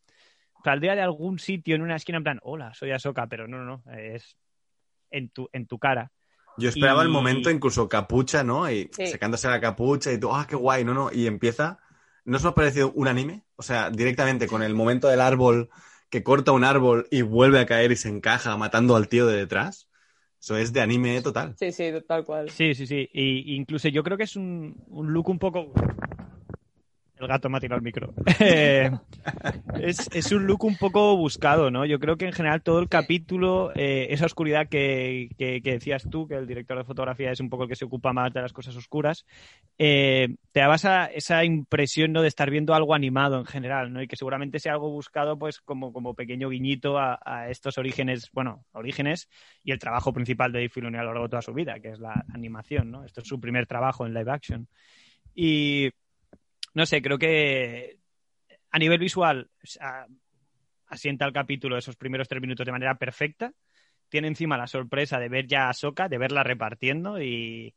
saldría 0.63 0.95
de 0.95 1.01
algún 1.01 1.39
sitio 1.39 1.75
en 1.75 1.81
una 1.81 1.95
esquina 1.95 2.17
en 2.17 2.23
plan, 2.23 2.39
hola, 2.43 2.73
soy 2.73 2.91
Asoka, 2.91 3.27
pero 3.27 3.47
no, 3.47 3.63
no, 3.65 3.83
es 3.91 4.37
en 5.09 5.29
tu, 5.29 5.49
en 5.51 5.67
tu 5.67 5.77
cara. 5.79 6.11
Yo 6.57 6.69
esperaba 6.69 7.01
el 7.01 7.09
momento, 7.09 7.49
incluso 7.49 7.89
capucha, 7.89 8.43
¿no? 8.43 8.69
Y 8.69 8.89
secándose 8.93 9.47
la 9.47 9.59
capucha 9.59 10.11
y 10.11 10.19
tú, 10.19 10.33
ah, 10.33 10.45
qué 10.47 10.55
guay, 10.55 10.83
no, 10.83 10.93
no, 10.93 11.11
y 11.11 11.25
empieza. 11.25 11.79
¿No 12.25 12.37
os 12.37 12.45
ha 12.45 12.53
parecido 12.53 12.91
un 12.93 13.07
anime? 13.07 13.43
O 13.55 13.63
sea, 13.63 13.89
directamente 13.89 14.47
con 14.47 14.61
el 14.61 14.75
momento 14.75 15.07
del 15.07 15.19
árbol 15.19 15.69
que 16.13 16.21
corta 16.21 16.51
un 16.51 16.63
árbol 16.63 17.07
y 17.09 17.23
vuelve 17.23 17.59
a 17.59 17.65
caer 17.65 17.91
y 17.91 17.95
se 17.95 18.07
encaja 18.07 18.55
matando 18.55 18.95
al 18.95 19.07
tío 19.07 19.25
de 19.25 19.35
detrás. 19.35 19.89
Eso 20.39 20.55
es 20.57 20.71
de 20.71 20.79
anime 20.79 21.19
total. 21.23 21.55
Sí, 21.57 21.71
sí, 21.71 21.91
tal 22.07 22.23
cual. 22.23 22.51
Sí, 22.51 22.75
sí, 22.75 22.85
sí. 22.85 23.09
Y 23.11 23.55
incluso 23.55 23.87
yo 23.87 24.03
creo 24.03 24.15
que 24.15 24.25
es 24.25 24.35
un, 24.35 24.75
un 24.89 25.11
look 25.11 25.29
un 25.29 25.39
poco 25.39 25.73
el 27.23 27.27
gato 27.29 27.49
me 27.49 27.57
ha 27.57 27.61
tirado 27.61 27.77
el 27.77 27.83
micro. 27.83 28.13
Eh, 28.45 28.91
es, 29.79 30.31
un 30.31 30.45
look 30.45 30.63
un 30.63 30.75
poco 30.75 31.15
buscado, 31.15 31.71
¿no? 31.71 31.85
Yo 31.85 31.99
creo 31.99 32.17
que 32.17 32.25
en 32.25 32.33
general 32.33 32.61
todo 32.61 32.79
el 32.79 32.89
capítulo, 32.89 33.71
eh, 33.75 34.07
esa 34.09 34.25
oscuridad 34.25 34.67
que, 34.67 35.29
decías 35.37 36.07
tú, 36.09 36.27
que 36.27 36.35
el 36.35 36.47
director 36.47 36.77
de 36.77 36.83
fotografía 36.83 37.31
es 37.31 37.39
un 37.39 37.49
poco 37.49 37.63
el 37.63 37.69
que 37.69 37.75
se 37.75 37.85
ocupa 37.85 38.11
más 38.11 38.33
de 38.33 38.41
las 38.41 38.51
cosas 38.51 38.75
oscuras, 38.75 39.25
eh, 39.77 40.35
te 40.51 40.59
daba 40.59 40.75
esa, 40.75 41.45
impresión 41.45 42.11
¿no? 42.11 42.21
de 42.21 42.27
estar 42.27 42.49
viendo 42.49 42.73
algo 42.73 42.93
animado 42.93 43.39
en 43.39 43.45
general, 43.45 43.93
¿no? 43.93 44.01
Y 44.01 44.07
que 44.07 44.15
seguramente 44.15 44.59
sea 44.59 44.73
algo 44.73 44.89
buscado 44.89 45.37
pues 45.37 45.61
como, 45.61 45.93
como 45.93 46.13
pequeño 46.15 46.49
guiñito 46.49 46.97
a, 46.99 47.19
estos 47.49 47.77
orígenes, 47.77 48.29
bueno, 48.33 48.65
orígenes 48.71 49.29
y 49.63 49.71
el 49.71 49.79
trabajo 49.79 50.13
principal 50.13 50.51
de 50.51 50.59
Dave 50.59 50.69
Filoni 50.69 50.97
a 50.97 51.03
lo 51.03 51.07
largo 51.07 51.23
de 51.23 51.29
toda 51.29 51.41
su 51.41 51.53
vida, 51.53 51.79
que 51.79 51.89
es 51.89 51.99
la 51.99 52.25
animación, 52.33 52.91
¿no? 52.91 53.05
Esto 53.05 53.21
es 53.21 53.27
su 53.27 53.39
primer 53.39 53.67
trabajo 53.67 54.05
en 54.05 54.13
live 54.13 54.31
action. 54.31 54.67
Y 55.35 55.89
no 56.73 56.85
sé, 56.85 57.01
creo 57.01 57.17
que 57.17 57.97
a 58.71 58.79
nivel 58.79 58.99
visual 58.99 59.49
asienta 60.87 61.25
el 61.25 61.33
capítulo 61.33 61.77
esos 61.77 61.95
primeros 61.95 62.27
tres 62.27 62.41
minutos 62.41 62.65
de 62.65 62.71
manera 62.71 62.95
perfecta. 62.95 63.53
Tiene 64.09 64.27
encima 64.27 64.57
la 64.57 64.67
sorpresa 64.67 65.19
de 65.19 65.29
ver 65.29 65.47
ya 65.47 65.69
a 65.69 65.73
Soka, 65.73 66.07
de 66.07 66.17
verla 66.17 66.43
repartiendo 66.43 67.21
y 67.21 67.73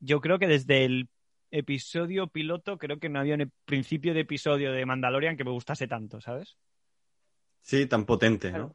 yo 0.00 0.20
creo 0.20 0.38
que 0.38 0.48
desde 0.48 0.84
el 0.84 1.08
episodio 1.50 2.26
piloto 2.26 2.78
creo 2.78 2.98
que 2.98 3.08
no 3.08 3.20
había 3.20 3.34
un 3.34 3.52
principio 3.64 4.14
de 4.14 4.20
episodio 4.20 4.72
de 4.72 4.86
Mandalorian 4.86 5.36
que 5.36 5.44
me 5.44 5.50
gustase 5.50 5.86
tanto, 5.86 6.20
¿sabes? 6.20 6.56
Sí, 7.60 7.86
tan 7.86 8.04
potente, 8.04 8.50
¿no? 8.50 8.74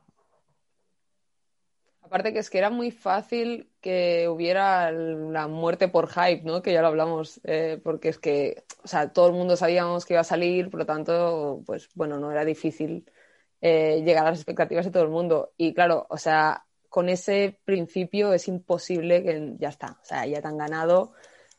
Aparte 2.07 2.31
que 2.31 2.39
es 2.39 2.49
que 2.49 2.57
era 2.57 2.69
muy 2.69 2.91
fácil 2.91 3.69
que 3.81 4.29
hubiera 4.29 4.91
la 4.91 5.49
muerte 5.49 5.89
por 5.89 6.07
hype, 6.07 6.41
¿no? 6.43 6.61
Que 6.61 6.71
ya 6.71 6.81
lo 6.81 6.87
hablamos, 6.87 7.41
eh, 7.43 7.81
porque 7.83 8.07
es 8.09 8.17
que, 8.17 8.63
o 8.81 8.87
sea, 8.87 9.11
todo 9.11 9.27
el 9.27 9.33
mundo 9.33 9.57
sabíamos 9.57 10.05
que 10.05 10.13
iba 10.13 10.21
a 10.21 10.23
salir, 10.23 10.69
por 10.69 10.79
lo 10.79 10.85
tanto, 10.85 11.63
pues 11.65 11.89
bueno, 11.95 12.17
no 12.17 12.31
era 12.31 12.45
difícil 12.45 13.11
eh, 13.59 14.01
llegar 14.05 14.25
a 14.25 14.29
las 14.29 14.39
expectativas 14.39 14.85
de 14.85 14.91
todo 14.91 15.03
el 15.03 15.09
mundo. 15.09 15.51
Y 15.57 15.73
claro, 15.73 16.07
o 16.09 16.17
sea, 16.17 16.65
con 16.87 17.09
ese 17.09 17.59
principio 17.65 18.31
es 18.31 18.47
imposible 18.47 19.21
que 19.21 19.55
ya 19.59 19.67
está, 19.67 19.97
o 20.01 20.05
sea, 20.05 20.25
ya 20.25 20.41
te 20.41 20.47
han 20.47 20.57
ganado, 20.57 21.11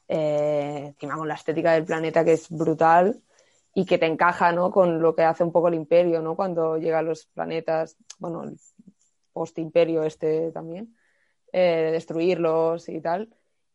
eh, 0.09 0.87
encima 0.87 1.17
con 1.17 1.29
la 1.29 1.35
estética 1.35 1.73
del 1.75 1.85
planeta 1.85 2.25
que 2.25 2.33
es 2.33 2.49
brutal 2.49 3.21
y 3.75 3.85
que 3.85 3.99
te 3.99 4.07
encaja, 4.07 4.51
¿no? 4.53 4.71
Con 4.71 5.03
lo 5.03 5.15
que 5.15 5.25
hace 5.25 5.45
un 5.45 5.53
poco 5.53 5.69
el 5.69 5.75
imperio, 5.75 6.23
¿no? 6.23 6.37
Cuando 6.37 6.79
llegan 6.79 7.05
los 7.07 7.27
planetas, 7.27 7.97
bueno, 8.19 8.45
post-imperio 9.39 10.03
este 10.03 10.51
también, 10.51 10.97
eh, 11.53 11.91
destruirlos 11.93 12.89
y 12.89 13.01
tal. 13.01 13.29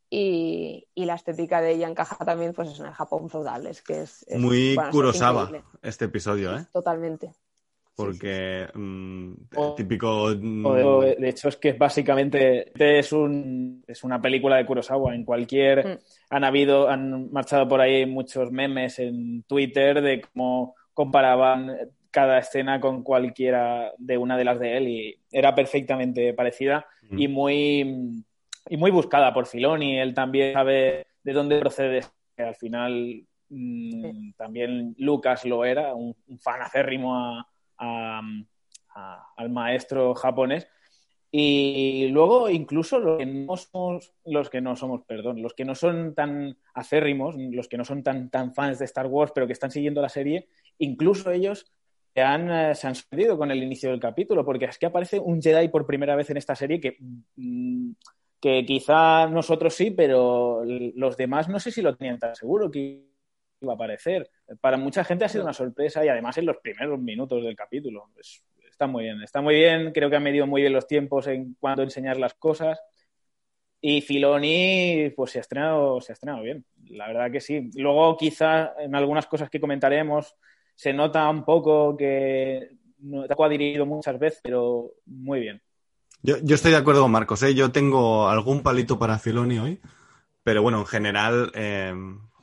Y, 0.09 0.85
la 0.95 1.15
estética 1.15 1.61
de 1.61 1.71
ella 1.71 1.87
encaja 1.87 2.23
también 2.25 2.53
pues 2.53 2.77
en 2.79 2.87
el 2.87 2.91
Japón 2.91 3.29
feudal. 3.29 3.65
Es 3.65 3.81
que 3.81 4.01
es, 4.01 4.25
Muy 4.37 4.75
Kurosawa 4.91 5.49
este 5.81 6.05
episodio, 6.05 6.57
¿eh? 6.57 6.65
Totalmente. 6.73 7.31
Porque 7.95 8.67
mm, 8.73 9.33
típico. 9.77 10.29
Mm, 10.35 10.65
de, 11.17 11.29
hecho, 11.29 11.47
es 11.47 11.55
que 11.55 11.73
básicamente 11.73 12.73
es, 12.75 13.13
un, 13.13 13.83
es 13.87 14.03
una 14.03 14.21
película 14.21 14.57
de 14.57 14.65
Kurosawa. 14.65 15.15
En 15.15 15.23
cualquier. 15.23 15.87
Mm. 15.87 15.99
Han 16.31 16.43
habido, 16.43 16.89
han 16.89 17.31
marchado 17.31 17.67
por 17.69 17.79
ahí 17.79 18.05
muchos 18.05 18.51
memes 18.51 18.99
en 18.99 19.43
Twitter 19.43 20.01
de 20.01 20.21
cómo 20.21 20.75
comparaban 20.93 21.71
cada 22.13 22.37
escena 22.37 22.79
con 22.79 23.03
cualquiera 23.03 23.91
de 23.97 24.17
una 24.17 24.37
de 24.37 24.45
las 24.45 24.59
de 24.59 24.77
él 24.77 24.87
y 24.87 25.19
era 25.31 25.55
perfectamente 25.55 26.33
parecida 26.33 26.85
y 27.09 27.27
muy 27.27 28.23
y 28.69 28.77
muy 28.77 28.91
buscada 28.91 29.33
por 29.33 29.47
Filoni. 29.47 29.99
Él 29.99 30.13
también 30.13 30.53
sabe 30.53 31.07
de 31.23 31.33
dónde 31.33 31.59
procede. 31.59 32.01
Que 32.35 32.43
al 32.43 32.55
final 32.55 33.25
mm, 33.49 34.31
también 34.37 34.95
Lucas 34.97 35.45
lo 35.45 35.65
era, 35.65 35.93
un, 35.93 36.15
fan 36.39 36.61
acérrimo 36.61 37.45
al 37.77 39.49
maestro 39.49 40.13
japonés. 40.15 40.67
Y 41.35 42.09
luego 42.09 42.47
incluso 42.47 42.99
los 42.99 43.17
que 43.17 43.25
no 43.25 43.57
somos, 43.57 44.13
los 44.23 44.51
que 44.51 44.61
no 44.61 44.75
somos, 44.75 45.01
perdón, 45.03 45.41
los 45.41 45.55
que 45.55 45.65
no 45.65 45.73
son 45.73 46.13
tan 46.13 46.57
acérrimos, 46.75 47.35
los 47.35 47.67
que 47.67 47.77
no 47.77 47.85
son 47.85 48.03
tan, 48.03 48.29
tan 48.29 48.53
fans 48.53 48.77
de 48.77 48.85
Star 48.85 49.07
Wars, 49.07 49.31
pero 49.33 49.47
que 49.47 49.53
están 49.53 49.71
siguiendo 49.71 49.99
la 49.99 50.09
serie, 50.09 50.47
incluso 50.77 51.31
ellos 51.31 51.73
han, 52.21 52.51
eh, 52.51 52.75
se 52.75 52.87
han 52.87 52.95
sorprendido 52.95 53.37
con 53.37 53.51
el 53.51 53.63
inicio 53.63 53.89
del 53.89 53.99
capítulo, 53.99 54.45
porque 54.45 54.65
es 54.65 54.77
que 54.77 54.85
aparece 54.85 55.19
un 55.19 55.41
Jedi 55.41 55.67
por 55.69 55.85
primera 55.85 56.15
vez 56.15 56.29
en 56.29 56.37
esta 56.37 56.55
serie 56.55 56.79
que, 56.79 56.97
mm, 57.35 57.91
que 58.39 58.65
quizá 58.65 59.27
nosotros 59.27 59.73
sí, 59.73 59.91
pero 59.91 60.63
los 60.65 61.17
demás 61.17 61.49
no 61.49 61.59
sé 61.59 61.71
si 61.71 61.81
lo 61.81 61.95
tenían 61.95 62.19
tan 62.19 62.35
seguro 62.35 62.69
que 62.69 63.05
iba 63.61 63.71
a 63.71 63.75
aparecer. 63.75 64.29
Para 64.61 64.77
mucha 64.77 65.03
gente 65.03 65.25
ha 65.25 65.29
sido 65.29 65.43
una 65.43 65.53
sorpresa 65.53 66.03
y 66.03 66.09
además 66.09 66.37
en 66.37 66.45
los 66.47 66.57
primeros 66.57 66.99
minutos 66.99 67.43
del 67.43 67.55
capítulo. 67.55 68.09
está 68.69 68.85
muy 68.87 69.05
bien, 69.05 69.21
está 69.21 69.41
muy 69.41 69.55
bien, 69.55 69.91
creo 69.93 70.09
que 70.09 70.17
ha 70.17 70.19
medido 70.19 70.45
muy 70.45 70.61
bien 70.61 70.73
los 70.73 70.87
tiempos 70.87 71.27
en 71.27 71.55
cuanto 71.59 71.81
a 71.81 71.85
enseñar 71.85 72.17
las 72.17 72.33
cosas. 72.33 72.79
Y 73.79 74.01
Filoni, 74.01 75.11
pues 75.15 75.31
se 75.31 75.39
ha 75.39 75.41
estrenado, 75.41 75.99
se 76.01 76.11
ha 76.11 76.15
estrenado 76.15 76.43
bien. 76.43 76.65
La 76.89 77.07
verdad 77.07 77.31
que 77.31 77.41
sí. 77.41 77.69
Luego, 77.75 78.15
quizá 78.17 78.73
en 78.79 78.95
algunas 78.95 79.25
cosas 79.25 79.49
que 79.49 79.59
comentaremos, 79.59 80.35
se 80.75 80.93
nota 80.93 81.29
un 81.29 81.43
poco 81.43 81.95
que 81.97 82.71
no 82.99 83.25
te 83.25 83.33
ha 83.33 83.35
cuadrido 83.35 83.85
muchas 83.85 84.17
veces, 84.19 84.39
pero 84.43 84.91
muy 85.05 85.39
bien. 85.39 85.61
Yo, 86.21 86.37
yo 86.41 86.55
estoy 86.55 86.71
de 86.71 86.77
acuerdo 86.77 87.01
con 87.01 87.11
Marcos, 87.11 87.43
¿eh? 87.43 87.53
yo 87.53 87.71
tengo 87.71 88.29
algún 88.29 88.61
palito 88.63 88.97
para 88.97 89.19
Filoni 89.19 89.59
hoy, 89.59 89.81
pero 90.41 90.61
bueno, 90.61 90.79
en 90.79 90.85
general, 90.85 91.51
eh, 91.53 91.93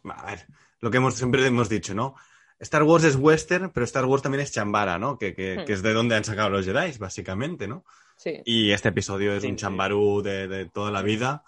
a 0.04 0.26
ver, 0.26 0.46
lo 0.80 0.90
que 0.90 0.98
hemos, 0.98 1.14
siempre 1.14 1.46
hemos 1.46 1.68
dicho, 1.68 1.94
¿no? 1.94 2.14
Star 2.58 2.82
Wars 2.82 3.04
es 3.04 3.16
western, 3.16 3.70
pero 3.70 3.84
Star 3.84 4.04
Wars 4.04 4.22
también 4.22 4.42
es 4.42 4.52
chambara, 4.52 4.98
¿no? 4.98 5.18
Que, 5.18 5.34
que, 5.34 5.60
hmm. 5.60 5.64
que 5.64 5.72
es 5.72 5.82
de 5.82 5.94
donde 5.94 6.14
han 6.14 6.24
sacado 6.24 6.50
los 6.50 6.66
Jedi, 6.66 6.98
básicamente, 6.98 7.66
¿no? 7.66 7.84
Sí. 8.16 8.42
Y 8.44 8.70
este 8.72 8.90
episodio 8.90 9.32
es 9.32 9.44
un 9.44 9.56
chambarú 9.56 10.20
de, 10.20 10.46
de, 10.46 10.66
toda 10.66 10.90
la 10.90 11.00
vida 11.00 11.42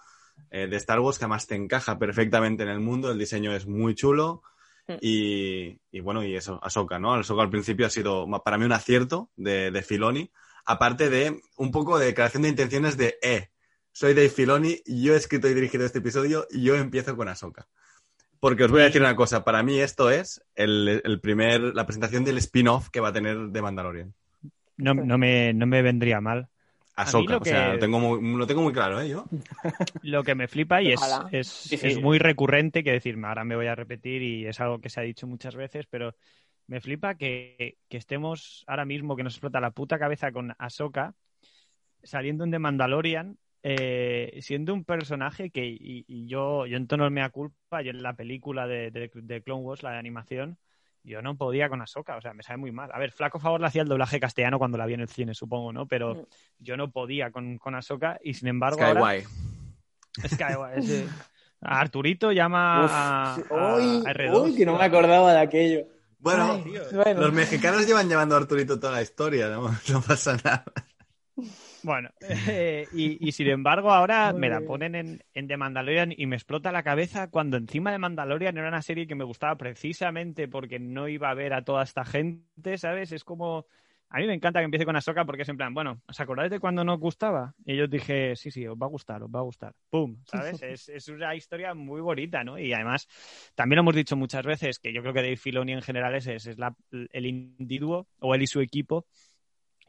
eh, 0.51 0.67
de 0.67 0.77
Star 0.77 1.01
Wars 1.01 1.19
que 1.19 1.27
además 1.27 1.47
te 1.47 1.55
encaja 1.55 1.99
perfectamente 1.99 2.63
en 2.63 2.71
el 2.71 2.81
mundo, 2.81 3.11
el 3.11 3.19
diseño 3.19 3.55
es 3.55 3.67
muy 3.67 3.95
chulo. 3.95 4.43
Y, 5.01 5.79
y, 5.91 6.01
bueno, 6.01 6.25
y 6.25 6.35
eso, 6.35 6.59
Ahsoka, 6.63 6.99
¿no? 6.99 7.15
Ahsoka 7.15 7.43
al 7.43 7.51
principio 7.51 7.87
ha 7.87 7.91
sido 7.91 8.27
para 8.45 8.59
mí 8.59 8.65
un 8.65 8.73
acierto 8.73 9.31
de, 9.37 9.71
de 9.71 9.83
Filoni, 9.83 10.31
aparte 10.65 11.09
de 11.11 11.41
un 11.57 11.71
poco 11.71 11.99
de 11.99 12.07
declaración 12.07 12.43
de 12.43 12.49
intenciones 12.51 12.97
de, 12.97 13.17
eh, 13.23 13.49
soy 13.93 14.15
Dave 14.15 14.31
Filoni, 14.31 14.79
yo 14.87 15.15
he 15.15 15.17
escrito 15.17 15.49
y 15.49 15.55
dirigido 15.55 15.85
este 15.85 15.99
episodio 15.99 16.47
y 16.51 16.63
yo 16.63 16.75
empiezo 16.77 17.17
con 17.17 17.29
Ahsoka. 17.29 17.69
Porque 18.41 18.65
os 18.65 18.71
voy 18.71 18.81
a 18.81 18.85
decir 18.85 19.01
una 19.01 19.15
cosa, 19.15 19.45
para 19.45 19.63
mí 19.63 19.79
esto 19.79 20.11
es 20.11 20.43
el, 20.57 21.21
primer, 21.23 21.61
la 21.61 21.87
presentación 21.87 22.25
del 22.25 22.39
spin-off 22.39 22.89
que 22.91 23.01
va 23.01 23.09
a 23.09 23.13
tener 23.13 23.39
de 23.39 23.63
Mandalorian. 23.63 24.15
No, 24.79 24.95
no, 24.95 25.17
me, 25.17 25.53
no 25.53 25.67
me 25.67 25.83
vendría 25.83 26.21
mal. 26.21 26.49
Ahsoka, 26.95 27.39
o 27.39 27.45
sea, 27.45 27.75
lo 27.75 27.79
tengo, 27.79 27.99
muy, 27.99 28.39
lo 28.39 28.47
tengo 28.47 28.63
muy 28.63 28.73
claro, 28.73 29.01
¿eh? 29.01 29.09
Yo. 29.09 29.25
Lo 30.03 30.23
que 30.23 30.35
me 30.35 30.47
flipa 30.47 30.83
y 30.83 30.93
es, 30.93 31.01
es, 31.31 31.73
es, 31.73 32.01
muy 32.01 32.19
recurrente, 32.19 32.85
que 32.85 32.93
decir, 32.93 33.19
ahora 33.25 33.45
me 33.45 33.57
voy 33.57 33.67
a 33.67 33.75
repetir 33.75 34.23
y 34.23 34.47
es 34.47 34.61
algo 34.61 34.79
que 34.79 34.91
se 34.91 35.01
ha 35.01 35.03
dicho 35.03 35.27
muchas 35.27 35.57
veces, 35.57 35.87
pero 35.89 36.15
me 36.67 36.81
flipa 36.81 37.15
que, 37.15 37.77
estemos 37.91 38.65
ahora 38.67 38.85
mismo, 38.85 39.17
que 39.17 39.23
nos 39.23 39.35
explota 39.35 39.61
la 39.61 39.71
puta 39.71 39.99
cabeza 39.99 40.33
con 40.33 40.55
Ahsoka, 40.59 41.15
saliendo 42.03 42.45
en 42.45 42.51
The 42.51 42.59
Mandalorian, 42.59 43.39
eh, 43.63 44.39
siendo 44.41 44.75
un 44.75 44.85
personaje 44.85 45.51
que, 45.51 45.65
y, 45.67 46.27
yo, 46.27 46.67
yo 46.67 46.77
en 46.77 46.87
tono 46.87 47.09
me 47.11 47.29
culpa, 47.31 47.83
yo 47.83 47.91
en 47.91 48.03
la 48.03 48.15
película 48.15 48.67
de, 48.67 48.91
de, 48.91 49.43
Clone 49.43 49.63
Wars, 49.63 49.83
la 49.83 49.93
de 49.93 49.99
animación, 49.99 50.59
yo 51.05 51.23
no 51.23 51.37
podía 51.37 51.69
con 51.69 51.83
Ahsoka, 51.83 52.17
o 52.17 52.21
sea, 52.21 52.33
me 52.33 52.43
sabe 52.43 52.59
muy 52.59 52.73
mal. 52.73 52.91
A 52.93 52.99
ver, 52.99 53.13
flaco 53.13 53.39
favor 53.39 53.61
le 53.61 53.67
hacía 53.67 53.83
el 53.83 53.89
doblaje 53.89 54.21
castellano 54.21 54.59
cuando 54.59 54.79
la 54.79 54.87
vi 54.87 54.95
en 54.95 55.01
el 55.01 55.09
cine, 55.09 55.35
supongo, 55.35 55.73
¿no? 55.73 55.87
Pero 55.87 56.15
mm. 56.15 56.27
yo 56.59 56.77
no 56.77 56.91
podía 56.91 57.31
con, 57.31 57.59
con 57.59 57.75
Ahsoka 57.75 58.19
y 58.23 58.35
sin 58.35 58.49
embargo 58.49 58.81
Skyway. 58.81 59.25
Skyway, 60.27 60.83
sí. 60.83 61.07
Arturito 61.61 62.33
llama 62.33 62.87
a, 62.87 63.37
R2. 63.37 64.43
Uy, 64.43 64.57
que 64.57 64.67
no 64.67 64.77
me 64.77 64.85
acordaba 64.85 65.33
de 65.33 65.41
aquello. 65.41 65.87
Bueno, 66.19 66.63
los 67.17 67.33
mexicanos 67.33 67.87
llevan 67.87 68.09
llevando 68.09 68.37
a 68.37 68.39
Arturito 68.39 68.79
toda 68.79 68.93
la 68.93 69.03
historia, 69.03 69.49
no, 69.49 69.71
pasa 70.07 70.37
nada. 70.45 70.65
Bueno, 71.83 72.11
eh, 72.49 72.87
y, 72.93 73.33
sin 73.33 73.49
embargo 73.49 73.93
ahora 73.93 74.33
me 74.33 74.49
la 74.49 74.61
ponen 74.61 74.95
en, 74.95 75.25
en, 75.35 75.49
The 75.49 75.57
Mandalorian 75.57 76.13
y 76.17 76.27
me 76.27 76.37
explota 76.37 76.73
la 76.73 76.83
cabeza 76.83 77.29
cuando 77.29 77.57
encima 77.57 77.91
de 77.93 77.99
Mandalorian 77.99 78.57
era 78.57 78.69
una 78.69 78.83
serie 78.83 79.07
que 79.07 79.15
me 79.15 79.25
gustaba 79.25 79.57
precisamente 79.57 80.49
porque 80.49 80.79
no 80.79 81.09
iba 81.09 81.31
a 81.31 81.35
ver 81.35 81.55
a 81.55 81.65
toda 81.65 81.83
esta 81.83 82.05
gente, 82.05 82.79
¿sabes? 82.79 83.13
Es 83.13 83.25
como 83.25 83.67
a 84.15 84.19
mí 84.19 84.27
me 84.27 84.35
encanta 84.35 84.61
que 84.61 84.67
empiece 84.67 84.85
con 84.85 84.95
Ahsoka 84.95 85.25
porque 85.25 85.41
es 85.41 85.49
en 85.49 85.57
plan, 85.57 85.73
bueno, 85.73 86.03
¿os 86.07 86.21
acordáis 86.21 86.51
de 86.51 86.61
cuando 86.61 86.85
nos 86.85 87.01
gustaba? 87.01 87.55
Y 87.65 87.77
yo 87.77 87.87
dije, 87.87 88.37
sí, 88.37 88.51
sí, 88.51 88.67
os 88.67 88.77
va 88.77 88.85
a 88.85 88.91
gustar, 88.91 89.23
os 89.23 89.31
va 89.31 89.39
a 89.39 89.43
gustar. 89.43 89.75
¡Pum! 89.89 90.19
¿Sabes? 90.27 90.61
es, 90.91 91.09
una 91.09 91.35
historia 91.35 91.73
muy 91.73 92.03
bonita, 92.03 92.45
¿no? 92.45 92.59
Y 92.59 92.75
además, 92.75 93.09
también 93.55 93.77
lo 93.77 93.81
hemos 93.81 93.95
dicho 93.95 94.15
muchas 94.15 94.45
veces 94.45 94.79
que 94.79 94.93
yo 94.93 95.01
creo 95.01 95.15
que 95.15 95.23
Dave 95.23 95.39
Filoni 95.39 95.73
en 95.73 95.81
general 95.81 96.15
es, 96.15 96.27
es, 96.27 96.47
el 96.47 97.27
individuo, 97.27 98.07
o 98.19 98.35
él 98.35 98.43
y 98.43 98.47
su 98.47 98.61
equipo, 98.61 99.07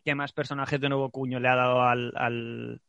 que 0.03 0.15
más 0.15 0.33
personajes 0.33 0.79
de 0.79 0.89
nuevo 0.89 1.09
cuño 1.09 1.39
le 1.39 1.47
ha 1.47 1.55
dado 1.55 1.81
al, 1.83 2.11
al, 2.15 2.81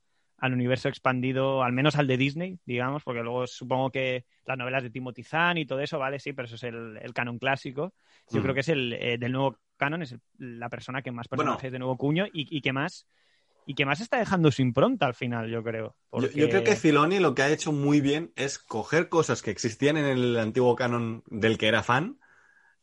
universo 0.53 0.88
expandido, 0.88 1.62
al 1.62 1.72
menos 1.72 1.96
al 1.96 2.07
de 2.07 2.16
Disney, 2.16 2.59
digamos, 2.66 3.03
porque 3.03 3.22
luego 3.22 3.46
supongo 3.46 3.90
que 3.90 4.27
las 4.44 4.59
novelas 4.59 4.83
de 4.83 4.90
Timothy 4.90 5.22
Zahn 5.22 5.59
y 5.59 5.66
todo 5.66 5.81
eso, 5.81 5.98
vale, 5.98 6.18
sí, 6.18 6.33
pero 6.33 6.46
eso 6.46 6.57
es 6.57 6.64
el, 6.64 7.14
canon 7.14 7.38
clásico. 7.38 7.94
Yo 8.31 8.42
creo 8.42 8.53
mm. 8.53 8.55
que 8.55 8.61
es 8.61 8.68
el 8.68 8.92
eh, 8.92 9.16
del 9.18 9.33
nuevo 9.33 9.59
Canon 9.77 10.03
es 10.03 10.16
la 10.38 10.68
persona 10.68 11.03
que 11.03 11.11
más 11.11 11.29
personajes 11.29 11.72
de 11.72 11.79
nuevo 11.79 11.96
cuño 11.96 12.27
y, 12.33 12.61
que 12.61 12.72
más 12.72 13.07
y 13.66 13.74
que 13.74 13.87
más 13.87 14.00
está 14.00 14.18
dejando 14.18 14.50
su 14.50 14.62
impronta 14.62 15.07
al 15.07 15.14
final, 15.14 15.50
yo 15.50 15.62
creo. 15.62 15.96
Yo, 16.12 16.48
creo 16.48 16.64
que 16.64 16.77
Filoni 16.77 17.18
lo 17.18 17.35
que 17.35 17.42
ha 17.42 17.50
hecho 17.50 17.72
muy 17.72 18.00
bien 18.00 18.33
es 18.37 18.59
coger 18.59 19.09
cosas 19.09 19.42
que 19.42 19.50
existían 19.50 19.96
en 19.96 20.05
el 20.05 20.37
antiguo 20.37 20.77
canon 20.77 21.22
del 21.27 21.59
que 21.59 21.68
era 21.68 21.83
fan 21.83 22.18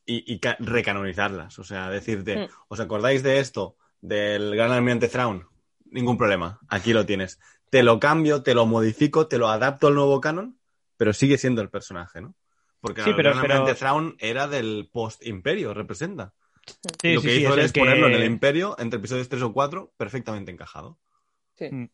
y, 0.05 0.41
recanonizarlas. 0.59 1.59
O 1.59 1.63
sea, 1.63 1.89
decirte, 1.89 2.37
mm. 2.37 2.49
¿os 2.67 2.79
acordáis 2.79 3.23
de 3.23 3.39
esto? 3.39 3.77
Del 4.01 4.55
gran 4.55 4.71
almirante 4.71 5.07
Thrawn. 5.07 5.47
Ningún 5.85 6.17
problema, 6.17 6.59
aquí 6.67 6.93
lo 6.93 7.05
tienes. 7.05 7.39
Te 7.69 7.83
lo 7.83 7.99
cambio, 7.99 8.43
te 8.43 8.53
lo 8.53 8.65
modifico, 8.65 9.27
te 9.27 9.37
lo 9.37 9.47
adapto 9.47 9.87
al 9.87 9.95
nuevo 9.95 10.19
canon, 10.19 10.57
pero 10.97 11.13
sigue 11.13 11.37
siendo 11.37 11.61
el 11.61 11.69
personaje, 11.69 12.21
¿no? 12.21 12.35
Porque 12.79 13.01
el 13.01 13.13
gran 13.13 13.37
almirante 13.37 13.75
Thrawn 13.75 14.15
era 14.19 14.47
del 14.47 14.89
post-imperio, 14.91 15.73
representa 15.73 16.33
lo 17.03 17.21
que 17.21 17.35
hizo 17.35 17.57
es 17.57 17.71
ponerlo 17.71 18.07
en 18.07 18.13
el 18.13 18.25
Imperio, 18.25 18.75
entre 18.79 18.99
episodios 18.99 19.29
3 19.29 19.41
o 19.43 19.53
4, 19.53 19.93
perfectamente 19.97 20.51
encajado. 20.51 20.97
Sí. 21.55 21.69
Mm. 21.71 21.89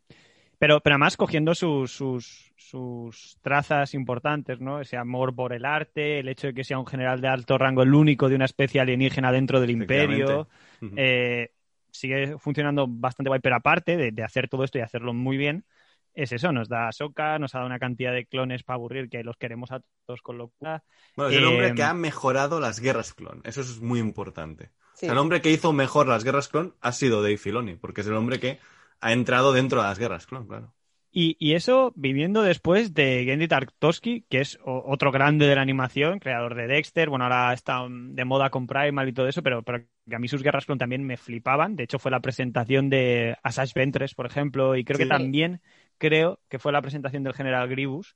Pero, 0.60 0.80
pero 0.82 0.96
además 0.96 1.18
cogiendo 1.18 1.54
sus, 1.54 1.92
sus, 1.92 3.38
trazas 3.42 3.94
importantes, 3.94 4.60
¿no? 4.60 4.82
Ese 4.82 4.98
amor 4.98 5.36
por 5.36 5.54
el 5.54 5.66
arte, 5.66 6.20
el 6.20 6.30
hecho 6.30 6.48
de 6.48 6.54
que 6.56 6.64
sea 6.64 6.80
un 6.80 6.88
general 6.88 7.22
de 7.22 7.28
alto 7.28 7.60
rango, 7.60 7.84
el 7.84 7.94
único 7.94 8.28
de 8.28 8.36
una 8.36 8.46
especie 8.46 8.82
alienígena 8.82 9.32
dentro 9.32 9.62
del 9.62 9.70
imperio. 9.70 10.48
Eh, 10.96 11.52
sigue 11.98 12.38
funcionando 12.38 12.88
bastante 12.88 13.30
guay, 13.30 13.40
pero 13.42 13.56
aparte 13.56 13.98
de, 13.98 14.12
de, 14.12 14.24
hacer 14.24 14.48
todo 14.48 14.64
esto 14.64 14.78
y 14.78 14.82
hacerlo 14.82 15.14
muy 15.14 15.38
bien, 15.38 15.66
es 16.14 16.32
eso, 16.32 16.52
nos 16.52 16.68
da 16.68 16.92
Soca, 16.92 17.38
nos 17.38 17.54
ha 17.54 17.60
dado 17.60 17.68
una 17.68 17.80
cantidad 17.80 18.12
de 18.12 18.26
clones 18.26 18.64
para 18.64 18.76
aburrir 18.76 19.10
que 19.10 19.24
los 19.24 19.38
queremos 19.38 19.72
a 19.72 19.82
todos 20.06 20.22
con 20.22 20.38
locura. 20.38 20.84
Bueno, 21.16 21.32
es 21.32 21.38
el 21.38 21.46
hombre 21.46 21.76
que 21.76 21.82
em, 21.84 21.88
ha 21.88 21.94
mejorado 21.94 22.60
las 22.60 22.80
guerras 22.80 23.14
clon, 23.14 23.42
eso 23.44 23.62
es 23.62 23.80
muy 23.80 24.00
importante. 24.00 24.72
el 25.02 25.18
hombre 25.18 25.42
que 25.42 25.52
hizo 25.52 25.74
mejor 25.74 26.08
las 26.08 26.24
guerras 26.24 26.48
clon 26.48 26.76
ha 26.82 26.92
sido 26.92 27.22
Dave 27.22 27.38
Filoni, 27.38 27.76
porque 27.76 28.02
es 28.02 28.08
el 28.08 28.16
hombre 28.16 28.40
que 28.40 28.60
ha 29.00 29.14
entrado 29.14 29.54
dentro 29.54 29.82
de 29.82 29.88
las 29.88 30.00
guerras 30.00 30.26
clon, 30.26 30.48
claro. 30.48 30.74
Y, 31.20 31.56
eso 31.56 31.94
viviendo 31.96 32.44
después 32.44 32.94
de 32.94 33.24
Gendy 33.26 33.48
Tarkovsky, 33.48 34.26
que 34.30 34.40
es 34.40 34.60
otro 34.64 35.12
grande 35.12 35.48
de 35.48 35.56
la 35.56 35.64
animación, 35.64 36.20
creador 36.20 36.54
de 36.54 36.68
Dexter, 36.68 37.10
bueno, 37.10 37.26
ahora 37.26 37.54
está 37.54 37.88
de 37.90 38.24
moda 38.24 38.52
con 38.52 38.68
Primal 38.68 39.10
y 39.10 39.14
todo 39.14 39.28
eso, 39.28 39.42
pero, 39.42 39.64
pero 39.64 39.84
a 40.12 40.20
mí 40.20 40.28
sus 40.28 40.44
guerras 40.44 40.68
clon 40.68 40.78
también 40.78 41.04
me 41.04 41.18
flipaban. 41.18 41.76
De 41.76 41.86
hecho, 41.86 41.98
fue 41.98 42.12
la 42.12 42.20
presentación 42.20 42.92
de 42.92 43.36
Asajj 43.42 43.74
Ventress, 43.74 44.14
por 44.14 44.28
ejemplo, 44.28 44.76
y 44.76 44.84
creo 44.84 45.00
que 45.00 45.08
también 45.08 45.60
creo 45.98 46.40
que 46.50 46.60
fue 46.60 46.72
la 46.72 46.84
presentación 46.84 47.24
del 47.24 47.34
general 47.34 47.68
Gribus. 47.68 48.16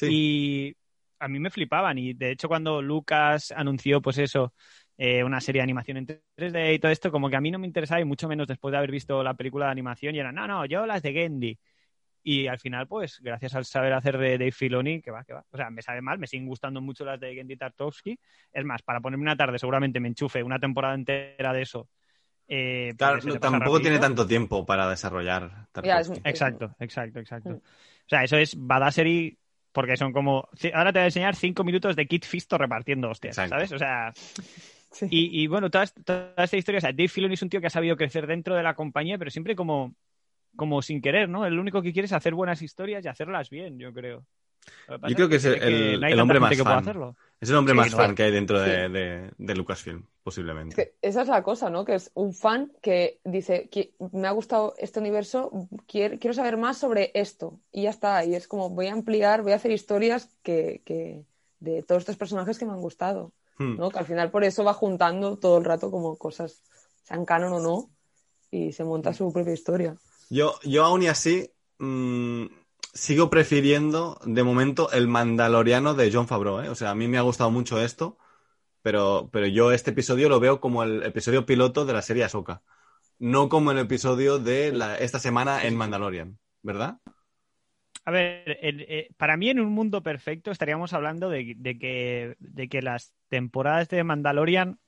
Y 0.00 0.74
a 1.18 1.28
mí 1.28 1.38
me 1.40 1.50
flipaban. 1.50 1.98
Y 1.98 2.14
de 2.14 2.30
hecho, 2.30 2.48
cuando 2.48 2.80
Lucas 2.80 3.52
anunció, 3.54 4.00
pues 4.00 4.16
eso, 4.16 4.54
eh, 4.96 5.22
una 5.22 5.42
serie 5.42 5.58
de 5.58 5.64
animación 5.64 5.98
en 5.98 6.06
3D 6.06 6.72
y 6.72 6.78
todo 6.78 6.92
esto, 6.92 7.12
como 7.12 7.28
que 7.28 7.36
a 7.36 7.42
mí 7.42 7.50
no 7.50 7.58
me 7.58 7.66
interesaba 7.66 8.00
y 8.00 8.06
mucho 8.06 8.26
menos 8.26 8.46
después 8.46 8.72
de 8.72 8.78
haber 8.78 8.90
visto 8.90 9.22
la 9.22 9.34
película 9.34 9.66
de 9.66 9.72
animación 9.72 10.14
y 10.14 10.20
era, 10.20 10.32
no, 10.32 10.46
no, 10.46 10.64
yo 10.64 10.86
las 10.86 11.02
de 11.02 11.12
Gendy. 11.12 11.58
Y 12.30 12.46
al 12.46 12.58
final, 12.58 12.86
pues, 12.86 13.20
gracias 13.22 13.54
al 13.54 13.64
saber 13.64 13.94
hacer 13.94 14.18
de 14.18 14.32
Dave 14.36 14.52
Filoni, 14.52 15.00
que 15.00 15.10
va, 15.10 15.24
que 15.24 15.32
va. 15.32 15.46
O 15.50 15.56
sea, 15.56 15.70
me 15.70 15.80
sabe 15.80 16.02
mal, 16.02 16.18
me 16.18 16.26
siguen 16.26 16.46
gustando 16.46 16.82
mucho 16.82 17.02
las 17.06 17.18
de 17.18 17.34
Gendy 17.34 17.56
Tartovsky. 17.56 18.20
Es 18.52 18.64
más, 18.66 18.82
para 18.82 19.00
ponerme 19.00 19.22
una 19.22 19.34
tarde 19.34 19.58
seguramente 19.58 19.98
me 19.98 20.08
enchufe 20.08 20.42
una 20.42 20.58
temporada 20.58 20.94
entera 20.94 21.54
de 21.54 21.62
eso 21.62 21.88
eh, 22.46 22.94
claro, 22.98 23.18
tampoco 23.38 23.80
tiene 23.80 23.98
tanto 23.98 24.26
tiempo 24.26 24.66
para 24.66 24.90
desarrollar. 24.90 25.68
Exacto, 26.24 26.74
exacto, 26.78 27.18
exacto. 27.18 27.50
O 27.50 28.08
sea, 28.08 28.24
eso 28.24 28.36
es 28.36 28.54
Badassery 28.58 29.38
porque 29.72 29.96
son 29.96 30.12
como... 30.12 30.48
Ahora 30.74 30.92
te 30.92 30.98
voy 30.98 31.04
a 31.04 31.06
enseñar 31.06 31.34
cinco 31.34 31.64
minutos 31.64 31.96
de 31.96 32.06
Kit 32.06 32.26
Fisto 32.26 32.58
repartiendo 32.58 33.08
hostias, 33.08 33.36
¿sabes? 33.36 33.72
O 33.72 33.78
sea... 33.78 34.12
Y, 35.10 35.46
bueno, 35.46 35.70
toda, 35.70 35.84
esta 35.84 36.56
historia, 36.56 36.78
o 36.78 36.80
sea, 36.80 36.92
Dave 36.92 37.08
Filoni 37.08 37.34
es 37.34 37.42
un 37.42 37.48
tío 37.48 37.60
que 37.60 37.68
ha 37.68 37.70
sabido 37.70 37.96
crecer 37.96 38.26
dentro 38.26 38.54
de 38.54 38.62
la 38.62 38.74
compañía, 38.74 39.18
pero 39.18 39.30
siempre 39.30 39.54
como, 39.54 39.94
como 40.56 40.82
sin 40.82 41.00
querer, 41.00 41.28
¿no? 41.28 41.46
El 41.46 41.58
único 41.58 41.82
que 41.82 41.92
quiere 41.92 42.06
es 42.06 42.12
hacer 42.12 42.34
buenas 42.34 42.62
historias 42.62 43.04
y 43.04 43.08
hacerlas 43.08 43.50
bien, 43.50 43.78
yo 43.78 43.92
creo. 43.92 44.24
Yo 45.08 45.14
creo 45.14 45.28
que 45.28 45.36
es 45.36 45.44
el, 45.44 46.20
hombre 46.20 46.40
más 46.40 46.56
fan. 46.56 47.14
Es 47.40 47.50
el 47.50 47.56
hombre 47.56 47.74
más 47.74 47.94
fan 47.94 48.14
que 48.14 48.24
hay 48.24 48.32
dentro 48.32 48.60
de, 48.60 49.54
Lucasfilm, 49.54 50.04
posiblemente. 50.22 50.94
esa 51.02 51.22
es 51.22 51.28
la 51.28 51.42
cosa, 51.42 51.70
¿no? 51.70 51.84
Que 51.84 51.94
es 51.94 52.10
un 52.14 52.32
fan 52.32 52.72
que 52.82 53.20
dice, 53.24 53.68
me 54.12 54.28
ha 54.28 54.32
gustado 54.32 54.74
este 54.78 55.00
universo, 55.00 55.68
quiero, 55.86 56.32
saber 56.32 56.56
más 56.56 56.78
sobre 56.78 57.10
esto. 57.14 57.60
Y 57.72 57.82
ya 57.82 57.90
está. 57.90 58.24
Y 58.24 58.34
es 58.34 58.48
como, 58.48 58.70
voy 58.70 58.86
a 58.86 58.92
ampliar, 58.92 59.42
voy 59.42 59.52
a 59.52 59.56
hacer 59.56 59.70
historias 59.70 60.30
que, 60.42 61.24
de 61.60 61.82
todos 61.82 62.02
estos 62.02 62.16
personajes 62.16 62.58
que 62.58 62.66
me 62.66 62.72
han 62.72 62.80
gustado. 62.80 63.32
Hmm. 63.58 63.76
¿no? 63.76 63.90
Que 63.90 63.98
al 63.98 64.06
final 64.06 64.30
por 64.30 64.44
eso 64.44 64.64
va 64.64 64.72
juntando 64.72 65.36
todo 65.36 65.58
el 65.58 65.64
rato 65.64 65.90
como 65.90 66.16
cosas, 66.16 66.62
sean 67.02 67.24
canon 67.24 67.52
o 67.54 67.60
no, 67.60 67.90
y 68.50 68.72
se 68.72 68.84
monta 68.84 69.12
su 69.12 69.32
propia 69.32 69.52
historia. 69.52 69.96
Yo, 70.30 70.58
yo 70.64 70.84
aún 70.84 71.02
y 71.02 71.08
así... 71.08 71.50
Mm, 71.78 72.46
sigo 72.98 73.30
prefiriendo, 73.30 74.18
de 74.24 74.42
momento, 74.42 74.90
el 74.90 75.06
Mandaloriano 75.06 75.94
de 75.94 76.10
John 76.12 76.26
Favreau. 76.26 76.60
¿eh? 76.60 76.68
O 76.68 76.74
sea, 76.74 76.90
a 76.90 76.94
mí 76.96 77.06
me 77.06 77.18
ha 77.18 77.22
gustado 77.22 77.50
mucho 77.50 77.80
esto, 77.80 78.18
pero, 78.82 79.28
pero 79.32 79.46
yo 79.46 79.70
este 79.72 79.92
episodio 79.92 80.28
lo 80.28 80.40
veo 80.40 80.60
como 80.60 80.82
el 80.82 81.04
episodio 81.04 81.46
piloto 81.46 81.84
de 81.84 81.92
la 81.92 82.02
serie 82.02 82.24
Ahsoka. 82.24 82.62
no 83.18 83.48
como 83.48 83.70
el 83.70 83.78
episodio 83.78 84.38
de 84.38 84.76
esta 85.00 85.18
semana 85.20 85.64
en 85.64 85.76
Mandalorian, 85.76 86.38
¿verdad? 86.62 86.98
A 88.04 88.10
ver, 88.10 88.58
eh, 88.62 89.10
para 89.16 89.36
mí 89.36 89.50
en 89.50 89.60
un 89.60 89.70
mundo 89.70 90.02
perfecto 90.02 90.50
estaríamos 90.50 90.92
hablando 90.92 91.28
de, 91.28 91.56
que, 91.78 92.36
de 92.38 92.68
que 92.68 92.82
las 92.82 93.12
temporadas 93.28 93.88
de 93.88 94.02
Mandalorian 94.02 94.78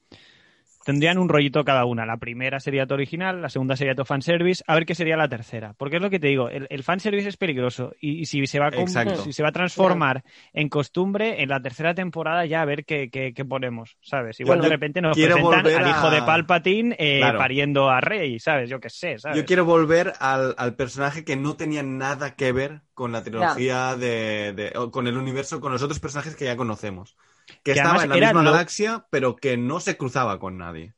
tendrían 0.85 1.19
un 1.19 1.29
rollito 1.29 1.65
cada 1.65 1.85
una. 1.85 2.07
La 2.07 2.17
primera 2.17 2.61
sería 2.61 2.87
tu 2.87 2.95
original, 2.95 3.43
la 3.43 3.49
segunda 3.49 3.77
sería 3.77 3.95
tu 3.95 4.05
fanservice, 4.05 4.63
a 4.67 4.75
ver 4.75 4.87
qué 4.87 4.95
sería 4.95 5.17
la 5.17 5.29
tercera. 5.29 5.75
Porque 5.77 5.97
es 5.97 6.03
lo 6.03 6.11
que 6.11 6.19
te 6.19 6.29
digo, 6.29 6.49
el, 6.49 6.67
el 6.71 6.83
fanservice 6.83 7.29
es 7.29 7.37
peligroso 7.37 7.93
y, 8.01 8.27
si, 8.27 8.47
se 8.47 8.59
va 8.59 8.69
a, 8.69 9.17
si 9.17 9.33
se 9.33 9.43
va 9.43 9.51
a 9.51 9.53
transformar 9.53 10.25
en 10.53 10.69
costumbre, 10.69 11.43
en 11.43 11.49
la 11.49 11.61
tercera 11.61 11.95
temporada 11.95 12.47
ya 12.47 12.63
a 12.63 12.65
ver 12.65 12.85
qué, 12.85 13.45
ponemos, 13.49 13.97
¿sabes? 14.01 14.39
Igual 14.41 14.61
de 14.61 14.69
repente 14.69 15.01
nos 15.01 15.17
presentan 15.17 15.67
al 15.67 15.89
hijo 15.89 16.11
de 16.11 16.23
Palpatine 16.23 16.97
eh, 16.99 17.21
pariendo 17.37 17.91
a 17.91 18.01
Rey, 18.01 18.39
¿sabes? 18.39 18.69
Yo 18.71 18.81
qué 18.81 18.91
sé, 18.91 19.19
¿sabes? 19.19 19.37
Yo 19.37 19.45
quiero 19.45 19.65
volver 19.65 20.13
al, 20.21 20.55
personaje 20.77 21.25
que 21.25 21.37
no 21.37 21.57
tenía 21.57 21.83
nada 21.83 22.37
que 22.37 22.53
ver 22.53 22.83
con 22.95 23.13
la 23.13 23.23
trilogía 23.23 23.97
de, 23.97 24.73
con 24.93 25.07
el 25.07 25.17
universo, 25.17 25.61
con 25.61 25.73
los 25.73 25.83
otros 25.83 26.01
personajes 26.01 26.37
que 26.37 26.45
ya 26.45 26.57
conocemos 26.57 27.17
que, 27.63 27.73
estaba 27.73 28.03
en 28.03 28.09
la 28.11 28.17
misma 28.17 28.43
galaxia, 28.43 29.07
pero 29.11 29.37
que 29.37 29.57
no 29.57 29.81
se 29.81 29.97
cruzaba 29.97 30.39
con 30.39 30.59
nadie. 30.59 30.95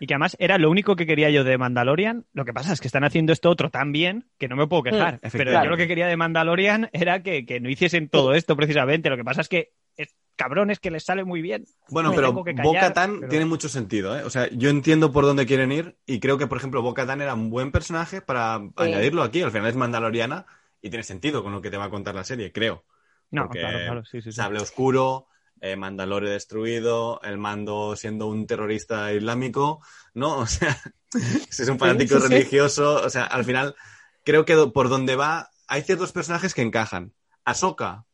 Y 0.00 0.06
que 0.06 0.14
además 0.14 0.36
era 0.38 0.58
lo 0.58 0.70
único 0.70 0.96
que 0.96 1.06
quería 1.06 1.30
yo 1.30 1.44
de 1.44 1.56
Mandalorian. 1.56 2.26
Lo 2.32 2.44
que 2.44 2.52
pasa 2.52 2.72
es 2.72 2.80
que 2.80 2.88
están 2.88 3.04
haciendo 3.04 3.32
esto 3.32 3.50
otro 3.50 3.70
tan 3.70 3.92
bien 3.92 4.26
que 4.38 4.48
no 4.48 4.56
me 4.56 4.66
puedo 4.66 4.82
quejar. 4.82 5.14
Mm, 5.22 5.28
pero 5.32 5.52
yo 5.52 5.70
lo 5.70 5.76
que 5.76 5.86
quería 5.86 6.06
de 6.06 6.16
Mandalorian 6.16 6.90
era 6.92 7.22
que, 7.22 7.58
no 7.60 7.70
hiciesen 7.70 8.08
todo 8.08 8.34
esto 8.34 8.56
precisamente. 8.56 9.08
Lo 9.08 9.16
que 9.16 9.24
pasa 9.24 9.40
es 9.40 9.48
que 9.48 9.72
es, 9.96 10.14
cabrones 10.36 10.80
que 10.80 10.90
les 10.90 11.04
sale 11.04 11.24
muy 11.24 11.42
bien. 11.42 11.64
Bueno, 11.88 12.12
pero 12.14 12.32
Bo-Katan 12.32 13.28
tiene 13.28 13.44
mucho 13.44 13.68
sentido. 13.68 14.18
¿eh? 14.18 14.24
O 14.24 14.30
sea, 14.30 14.48
yo 14.50 14.68
entiendo 14.68 15.12
por 15.12 15.24
dónde 15.24 15.46
quieren 15.46 15.70
ir 15.70 15.96
y 16.06 16.18
creo 16.18 16.38
que, 16.38 16.48
por 16.48 16.58
ejemplo, 16.58 16.82
Bo-Katan 16.82 17.22
era 17.22 17.34
un 17.34 17.50
buen 17.50 17.70
personaje 17.70 18.20
para 18.20 18.60
añadirlo 18.76 19.22
aquí. 19.22 19.42
Al 19.42 19.52
final 19.52 19.68
es 19.68 19.76
Mandaloriana 19.76 20.46
y 20.82 20.90
tiene 20.90 21.04
sentido 21.04 21.42
con 21.42 21.52
lo 21.52 21.62
que 21.62 21.70
te 21.70 21.76
va 21.76 21.84
a 21.84 21.90
contar 21.90 22.14
la 22.14 22.24
serie, 22.24 22.52
creo. 22.52 22.84
No, 23.30 23.48
claro, 23.48 23.78
claro. 23.78 24.04
Sí, 24.04 24.20
sí, 24.20 24.32
Sable 24.32 24.60
oscuro, 24.60 25.28
eh, 25.64 25.76
Mandalore 25.76 26.28
destruido, 26.28 27.22
el 27.22 27.38
mando 27.38 27.96
siendo 27.96 28.26
un 28.26 28.46
terrorista 28.46 29.10
islámico, 29.14 29.80
¿no? 30.12 30.38
O 30.44 30.46
sea, 30.46 30.76
si 31.48 31.62
es 31.62 31.68
un 31.70 31.78
fanático 31.78 32.18
religioso, 32.18 33.02
o 33.02 33.08
sea, 33.08 33.24
al 33.24 33.46
final 33.46 33.74
creo 34.24 34.44
que 34.44 34.54
por 34.66 34.90
donde 34.90 35.16
va 35.16 35.50
hay 35.66 35.80
ciertos 35.80 36.12
personajes 36.12 36.52
que 36.52 36.60
encajan. 36.60 37.14
Ahsoka, 37.46 38.04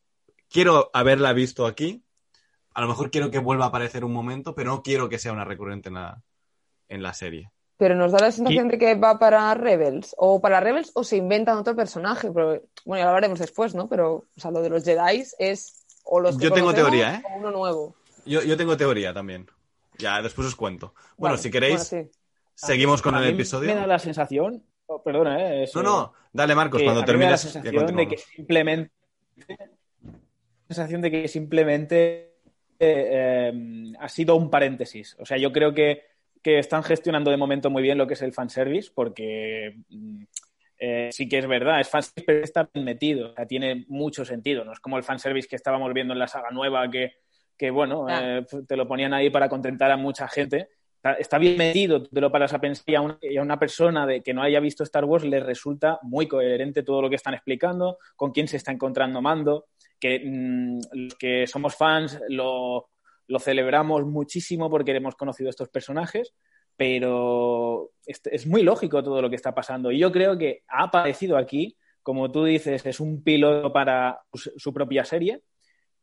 quiero 0.49 0.91
haberla 0.93 1.33
visto 1.33 1.65
aquí, 1.65 2.05
a 2.73 2.79
lo 2.79 2.87
mejor 2.87 3.11
quiero 3.11 3.31
que 3.31 3.39
vuelva 3.39 3.65
a 3.65 3.67
aparecer 3.67 4.05
un 4.05 4.13
momento, 4.13 4.55
pero 4.55 4.71
no 4.71 4.81
quiero 4.81 5.09
que 5.09 5.19
sea 5.19 5.33
una 5.33 5.43
recurrente 5.43 5.89
en 5.89 5.95
la, 5.95 6.23
en 6.87 7.03
la 7.03 7.13
serie. 7.13 7.51
Pero 7.75 7.95
nos 7.95 8.13
da 8.13 8.19
la 8.19 8.31
sensación 8.31 8.69
de 8.69 8.77
que 8.77 8.95
va 8.95 9.19
para 9.19 9.53
Rebels, 9.55 10.15
o 10.17 10.39
para 10.39 10.61
Rebels 10.61 10.91
o 10.93 11.03
se 11.03 11.17
inventan 11.17 11.57
otro 11.57 11.75
personaje, 11.75 12.31
pero 12.31 12.61
bueno, 12.85 12.99
ya 12.99 13.03
lo 13.03 13.09
hablaremos 13.09 13.39
después, 13.39 13.75
¿no? 13.75 13.89
Pero, 13.89 14.13
o 14.13 14.39
sea, 14.39 14.51
lo 14.51 14.61
de 14.61 14.69
los 14.69 14.85
Jedi 14.85 15.25
es 15.37 15.80
yo 16.39 16.51
tengo 16.51 16.73
teoría, 16.73 17.15
¿eh? 17.15 17.23
uno 17.37 17.51
nuevo. 17.51 17.95
Yo, 18.25 18.57
tengo 18.57 18.77
teoría 18.77 19.13
también. 19.13 19.47
Ya, 19.97 20.21
después 20.21 20.47
os 20.47 20.55
cuento. 20.55 20.93
Bueno, 21.17 21.37
si 21.37 21.51
queréis, 21.51 21.93
seguimos 22.55 23.01
con 23.01 23.15
el 23.15 23.27
episodio. 23.29 23.69
Me 23.69 23.75
da 23.75 23.87
la 23.87 23.99
sensación, 23.99 24.63
oh, 24.87 25.01
perdona, 25.01 25.39
¿eh? 25.39 25.69
no, 25.75 25.83
no, 25.83 26.13
dale 26.31 26.55
Marcos, 26.55 26.81
cuando 26.83 27.03
termines. 27.03 27.31
la 27.31 27.37
sensación 27.37 27.95
de 27.95 28.07
que 28.07 28.17
simplemente. 28.17 28.91
sensación 30.67 31.01
de 31.01 31.11
que 31.11 31.27
simplemente 31.27 32.31
eh, 32.83 33.51
eh, 33.53 33.93
ha 33.99 34.09
sido 34.09 34.35
un 34.35 34.49
paréntesis. 34.49 35.15
O 35.19 35.25
sea, 35.25 35.37
yo 35.37 35.51
creo 35.51 35.71
que, 35.73 36.01
que 36.41 36.57
están 36.57 36.81
gestionando 36.81 37.29
de 37.29 37.37
momento 37.37 37.69
muy 37.69 37.83
bien 37.83 37.99
lo 37.99 38.07
que 38.07 38.15
es 38.15 38.21
el 38.23 38.33
fanservice, 38.33 38.89
porque 38.93 39.75
mm, 39.89 40.23
eh, 40.83 41.09
sí 41.11 41.29
que 41.29 41.37
es 41.37 41.47
verdad, 41.47 41.79
es 41.79 41.87
fanservice, 41.87 42.23
pero 42.25 42.43
está 42.43 42.67
bien 42.73 42.83
metido, 42.83 43.29
o 43.29 43.33
sea, 43.35 43.45
tiene 43.45 43.85
mucho 43.87 44.25
sentido, 44.25 44.65
no 44.65 44.73
es 44.73 44.79
como 44.79 44.97
el 44.97 45.03
fanservice 45.03 45.47
que 45.47 45.55
estábamos 45.55 45.93
viendo 45.93 46.13
en 46.13 46.17
la 46.17 46.27
saga 46.27 46.49
nueva, 46.49 46.89
que, 46.89 47.17
que 47.55 47.69
bueno, 47.69 48.07
eh, 48.09 48.43
te 48.67 48.75
lo 48.75 48.87
ponían 48.87 49.13
ahí 49.13 49.29
para 49.29 49.47
contentar 49.47 49.91
a 49.91 49.97
mucha 49.97 50.27
gente. 50.27 50.69
Está, 51.19 51.37
bien 51.37 51.55
metido, 51.57 52.01
te 52.01 52.19
lo 52.19 52.31
paras 52.31 52.53
a 52.53 52.59
pensar 52.59 52.83
y 52.87 52.95
a, 52.95 53.41
una, 53.41 53.59
persona 53.59 54.07
de 54.07 54.21
que 54.21 54.33
no 54.33 54.41
haya 54.41 54.59
visto 54.59 54.83
Star 54.83 55.05
Wars 55.05 55.23
le 55.23 55.39
resulta 55.39 55.99
muy 56.01 56.27
coherente 56.27 56.81
todo 56.81 57.03
lo 57.03 57.09
que 57.09 57.15
están 57.15 57.35
explicando, 57.35 57.99
con 58.15 58.31
quién 58.31 58.47
se 58.47 58.57
está 58.57 58.71
encontrando 58.71 59.21
Mando, 59.21 59.67
que 59.99 60.19
mm, 60.23 60.79
los 60.93 61.15
que 61.15 61.45
somos 61.45 61.75
fans 61.75 62.19
lo, 62.27 62.89
lo 63.27 63.39
celebramos 63.39 64.03
muchísimo 64.05 64.69
porque 64.69 64.95
hemos 64.95 65.15
conocido 65.15 65.51
estos 65.51 65.69
personajes, 65.69 66.33
pero 66.77 67.91
es 68.05 68.47
muy 68.47 68.63
lógico 68.63 69.03
todo 69.03 69.21
lo 69.21 69.29
que 69.29 69.35
está 69.35 69.53
pasando. 69.53 69.91
Y 69.91 69.99
yo 69.99 70.11
creo 70.11 70.37
que 70.37 70.63
ha 70.67 70.83
aparecido 70.83 71.37
aquí, 71.37 71.77
como 72.03 72.31
tú 72.31 72.45
dices, 72.45 72.85
es 72.85 72.99
un 72.99 73.23
piloto 73.23 73.71
para 73.71 74.21
su 74.33 74.73
propia 74.73 75.05
serie, 75.05 75.41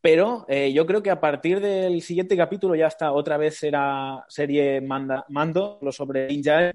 pero 0.01 0.47
eh, 0.49 0.73
yo 0.73 0.87
creo 0.87 1.03
que 1.03 1.11
a 1.11 1.21
partir 1.21 1.61
del 1.61 2.01
siguiente 2.03 2.37
capítulo 2.37 2.75
ya 2.77 2.87
está, 2.87 3.13
otra 3.13 3.37
vez 3.37 3.57
será 3.57 4.25
serie 4.29 4.81
Mando, 4.81 5.79
lo 5.83 5.91
sobre 5.91 6.29
Ninja, 6.29 6.73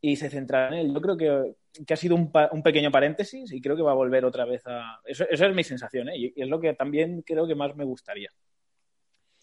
y 0.00 0.16
se 0.16 0.30
centrará 0.30 0.68
en 0.68 0.86
él. 0.86 0.94
Yo 0.94 1.00
creo 1.00 1.16
que, 1.16 1.92
ha 1.92 1.96
sido 1.96 2.14
un, 2.14 2.32
pequeño 2.62 2.90
paréntesis 2.90 3.52
y 3.52 3.60
creo 3.60 3.76
que 3.76 3.82
va 3.82 3.90
a 3.90 3.96
volver 3.96 4.24
otra 4.24 4.44
vez 4.44 4.62
a... 4.66 5.00
Eso, 5.04 5.24
esa 5.28 5.46
es 5.46 5.54
mi 5.54 5.64
sensación, 5.64 6.08
¿eh? 6.08 6.16
y 6.16 6.40
es 6.40 6.48
lo 6.48 6.60
que 6.60 6.72
también 6.74 7.22
creo 7.22 7.46
que 7.46 7.54
más 7.54 7.74
me 7.74 7.84
gustaría. 7.84 8.30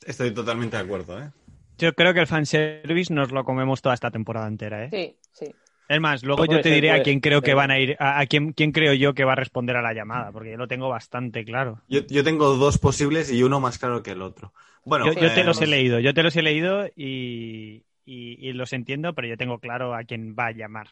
Estoy 0.05 0.31
totalmente 0.31 0.77
de 0.77 0.83
acuerdo, 0.83 1.19
¿eh? 1.19 1.31
Yo 1.77 1.93
creo 1.93 2.13
que 2.13 2.21
el 2.21 2.27
fanservice 2.27 3.13
nos 3.13 3.31
lo 3.31 3.43
comemos 3.43 3.81
toda 3.81 3.95
esta 3.95 4.11
temporada 4.11 4.47
entera, 4.47 4.85
¿eh? 4.85 4.89
Sí, 4.91 5.17
sí. 5.31 5.55
Es 5.89 6.01
más, 6.01 6.23
luego 6.23 6.45
yo 6.45 6.59
te 6.61 6.69
diré 6.69 6.91
a 6.91 7.01
quién 7.01 7.21
creo 7.21 7.41
que 7.41 7.53
van 7.53 7.71
a 7.71 7.79
ir, 7.79 7.95
a, 7.99 8.25
quién, 8.25 8.51
creo 8.51 8.93
yo 8.93 9.13
que 9.13 9.23
va 9.23 9.33
a 9.33 9.35
responder 9.35 9.77
a 9.77 9.81
la 9.81 9.93
llamada, 9.93 10.31
porque 10.31 10.51
yo 10.51 10.57
lo 10.57 10.67
tengo 10.67 10.89
bastante 10.89 11.45
claro. 11.45 11.81
Yo, 11.87 12.23
tengo 12.23 12.55
dos 12.55 12.77
posibles 12.77 13.31
y 13.31 13.41
uno 13.43 13.61
más 13.61 13.77
claro 13.77 14.03
que 14.03 14.11
el 14.11 14.21
otro. 14.21 14.53
Bueno, 14.83 15.05
yo, 15.13 15.33
te 15.33 15.43
los 15.43 15.61
he 15.61 15.67
leído, 15.67 15.99
yo 15.99 16.13
te 16.13 16.23
los 16.23 16.35
he 16.35 16.41
leído 16.41 16.87
y, 16.95 17.85
los 18.05 18.73
entiendo, 18.73 19.13
pero 19.13 19.29
yo 19.29 19.37
tengo 19.37 19.59
claro 19.59 19.95
a 19.95 20.03
quién 20.03 20.35
va 20.37 20.47
a 20.47 20.51
llamar. 20.51 20.89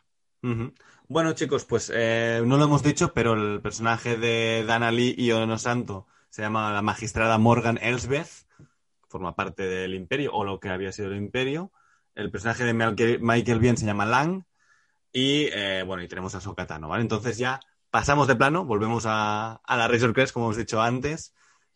Bueno, 1.08 1.34
chicos, 1.34 1.66
pues 1.66 1.92
eh, 1.94 2.42
no 2.46 2.58
lo 2.58 2.66
hemos 2.66 2.84
dicho, 2.84 3.14
pero 3.14 3.34
el 3.34 3.62
personaje 3.62 4.16
de 4.16 4.64
Dana 4.66 4.92
Lee 4.92 5.16
y 5.18 5.32
Ono 5.32 5.58
Santo 5.58 6.08
se 6.30 6.44
llama 6.44 6.72
la 6.72 6.84
magistrada 6.84 7.38
Morgan 7.38 7.80
Elsbeth 7.82 8.45
forma 9.10 9.36
parte 9.36 9.64
del 9.64 9.94
imperio 9.94 10.34
o 10.34 10.44
lo 10.44 10.60
que 10.60 10.70
había 10.70 10.92
sido 10.92 11.10
el 11.10 11.18
imperio. 11.18 11.72
El 12.16 12.32
personaje 12.32 12.64
de 12.64 12.74
Michael 12.74 13.60
Bien 13.60 13.78
se 13.78 13.86
llama 13.86 14.06
Lang 14.06 14.44
y 15.12 15.48
eh, 15.54 15.84
bueno, 15.86 16.04
y 16.04 16.08
tenemos 16.08 16.36
a 16.36 16.42
Sokatano, 16.42 16.90
¿vale? 16.90 17.02
Entonces 17.02 17.38
ya 17.38 17.60
pasamos 17.90 18.28
de 18.28 18.36
plano, 18.36 18.66
volvemos 18.66 19.06
a, 19.08 19.62
la 19.68 19.88
Razor 19.88 20.14
Crest, 20.14 20.34
como 20.34 20.48
hemos 20.48 20.58
dicho 20.58 20.82
antes, 20.82 21.34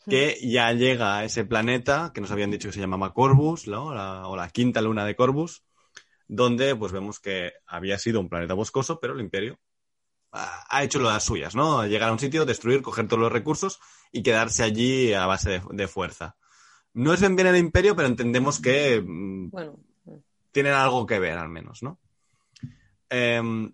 que 0.07 0.37
ya 0.41 0.71
llega 0.73 1.17
a 1.17 1.23
ese 1.23 1.45
planeta 1.45 2.11
que 2.13 2.21
nos 2.21 2.31
habían 2.31 2.51
dicho 2.51 2.69
que 2.69 2.73
se 2.73 2.79
llamaba 2.79 3.13
Corvus, 3.13 3.67
o 3.67 4.35
la 4.35 4.49
quinta 4.49 4.81
luna 4.81 5.05
de 5.05 5.15
Corvus, 5.15 5.63
donde 6.27 6.75
pues 6.75 6.91
vemos 6.91 7.19
que 7.19 7.53
había 7.65 7.97
sido 7.97 8.19
un 8.19 8.29
planeta 8.29 8.53
boscoso, 8.53 8.99
pero 8.99 9.13
el 9.13 9.21
imperio 9.21 9.59
ha 10.31 10.83
hecho 10.83 10.99
lo 10.99 11.07
de 11.07 11.15
las 11.15 11.23
suyas, 11.23 11.55
¿no? 11.55 11.85
Llegar 11.85 12.09
a 12.09 12.11
un 12.11 12.19
sitio, 12.19 12.45
destruir, 12.45 12.81
coger 12.81 13.07
todos 13.07 13.21
los 13.21 13.31
recursos 13.31 13.79
y 14.11 14.21
quedarse 14.21 14.63
allí 14.63 15.13
a 15.13 15.25
base 15.25 15.61
de 15.71 15.87
fuerza. 15.87 16.35
No 16.99 17.13
es 17.13 17.21
bien 17.21 17.37
bien 17.37 17.47
el 17.47 17.55
imperio, 17.55 17.95
pero 17.95 18.09
entendemos 18.09 18.59
que 18.59 19.01
mm, 19.01 19.51
tienen 20.51 20.73
algo 20.73 21.05
que 21.05 21.17
ver, 21.17 21.37
al 21.37 21.47
menos, 21.47 21.81
¿no? 21.81 21.97
Em, 23.09 23.71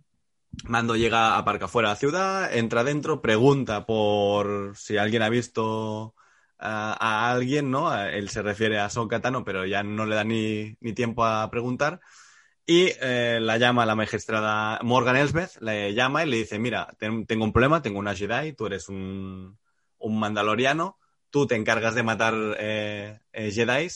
Mando 0.65 0.95
llega, 0.95 1.35
aparca 1.35 1.67
fuera 1.67 1.89
de 1.89 1.93
la 1.93 1.99
ciudad, 1.99 2.55
entra 2.55 2.83
dentro, 2.83 3.23
pregunta 3.23 3.87
por 3.87 4.77
si 4.77 4.97
alguien 4.97 5.23
ha 5.23 5.29
visto 5.29 6.13
a, 6.59 7.31
alguien, 7.31 7.71
¿no? 7.71 7.91
Él 7.99 8.29
se 8.29 8.43
refiere 8.43 8.79
a 8.79 8.91
Son 8.91 9.09
pero 9.43 9.65
ya 9.65 9.81
no 9.81 10.05
le 10.05 10.15
da 10.15 10.23
ni, 10.23 10.75
tiempo 10.93 11.25
a 11.25 11.49
preguntar. 11.49 12.01
Y 12.63 12.91
eh, 13.01 13.39
la 13.41 13.57
llama 13.57 13.87
la 13.87 13.95
magistrada 13.95 14.79
Morgan 14.83 15.15
Elsbeth, 15.15 15.59
le 15.61 15.95
llama 15.95 16.23
y 16.23 16.29
le 16.29 16.37
dice, 16.37 16.59
mira, 16.59 16.95
tengo 16.99 17.43
un 17.43 17.51
problema, 17.51 17.81
tengo 17.81 17.97
una 17.97 18.13
Jedi, 18.13 18.53
tú 18.53 18.67
eres 18.67 18.87
un, 18.87 19.57
un 19.97 20.19
mandaloriano, 20.19 20.99
tú 21.29 21.47
te 21.47 21.55
encargas 21.55 21.95
de 21.95 22.03
matar 22.03 22.33
eh, 22.59 23.19
eh, 23.33 23.51
Jedi, 23.51 23.89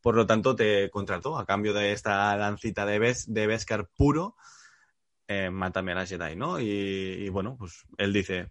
por 0.00 0.14
lo 0.14 0.26
tanto 0.26 0.54
te 0.54 0.90
contrato 0.90 1.38
a 1.38 1.46
cambio 1.46 1.72
de 1.72 1.92
esta 1.92 2.36
lancita 2.36 2.84
de, 2.86 2.98
Bes 2.98 3.32
de 3.32 3.46
Beskar 3.46 3.88
puro, 3.96 4.36
eh, 5.28 5.50
mátame 5.50 5.92
a 5.92 5.96
la 5.96 6.06
Jedi, 6.06 6.36
¿no? 6.36 6.60
Y, 6.60 7.28
bueno, 7.30 7.56
pues 7.58 7.84
él 7.96 8.12
dice, 8.12 8.50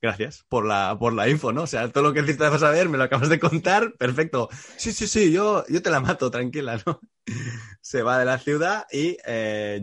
gracias 0.00 0.44
por 0.48 0.66
la, 0.66 0.96
por 0.98 1.12
la 1.14 1.28
info, 1.28 1.52
¿no? 1.52 1.62
O 1.62 1.66
sea, 1.66 1.88
todo 1.90 2.04
lo 2.04 2.12
que 2.12 2.20
necesitas 2.20 2.60
saber 2.60 2.88
me 2.88 2.98
lo 2.98 3.04
acabas 3.04 3.28
de 3.28 3.40
contar, 3.40 3.94
perfecto. 3.98 4.48
Sí, 4.76 4.92
sí, 4.92 5.08
sí, 5.08 5.32
yo, 5.32 5.64
yo 5.68 5.82
te 5.82 5.90
la 5.90 6.00
mato, 6.00 6.30
tranquila, 6.30 6.80
¿no? 6.86 7.00
Se 7.80 8.02
va 8.02 8.18
de 8.18 8.24
la 8.24 8.38
ciudad 8.38 8.86
y 8.92 9.16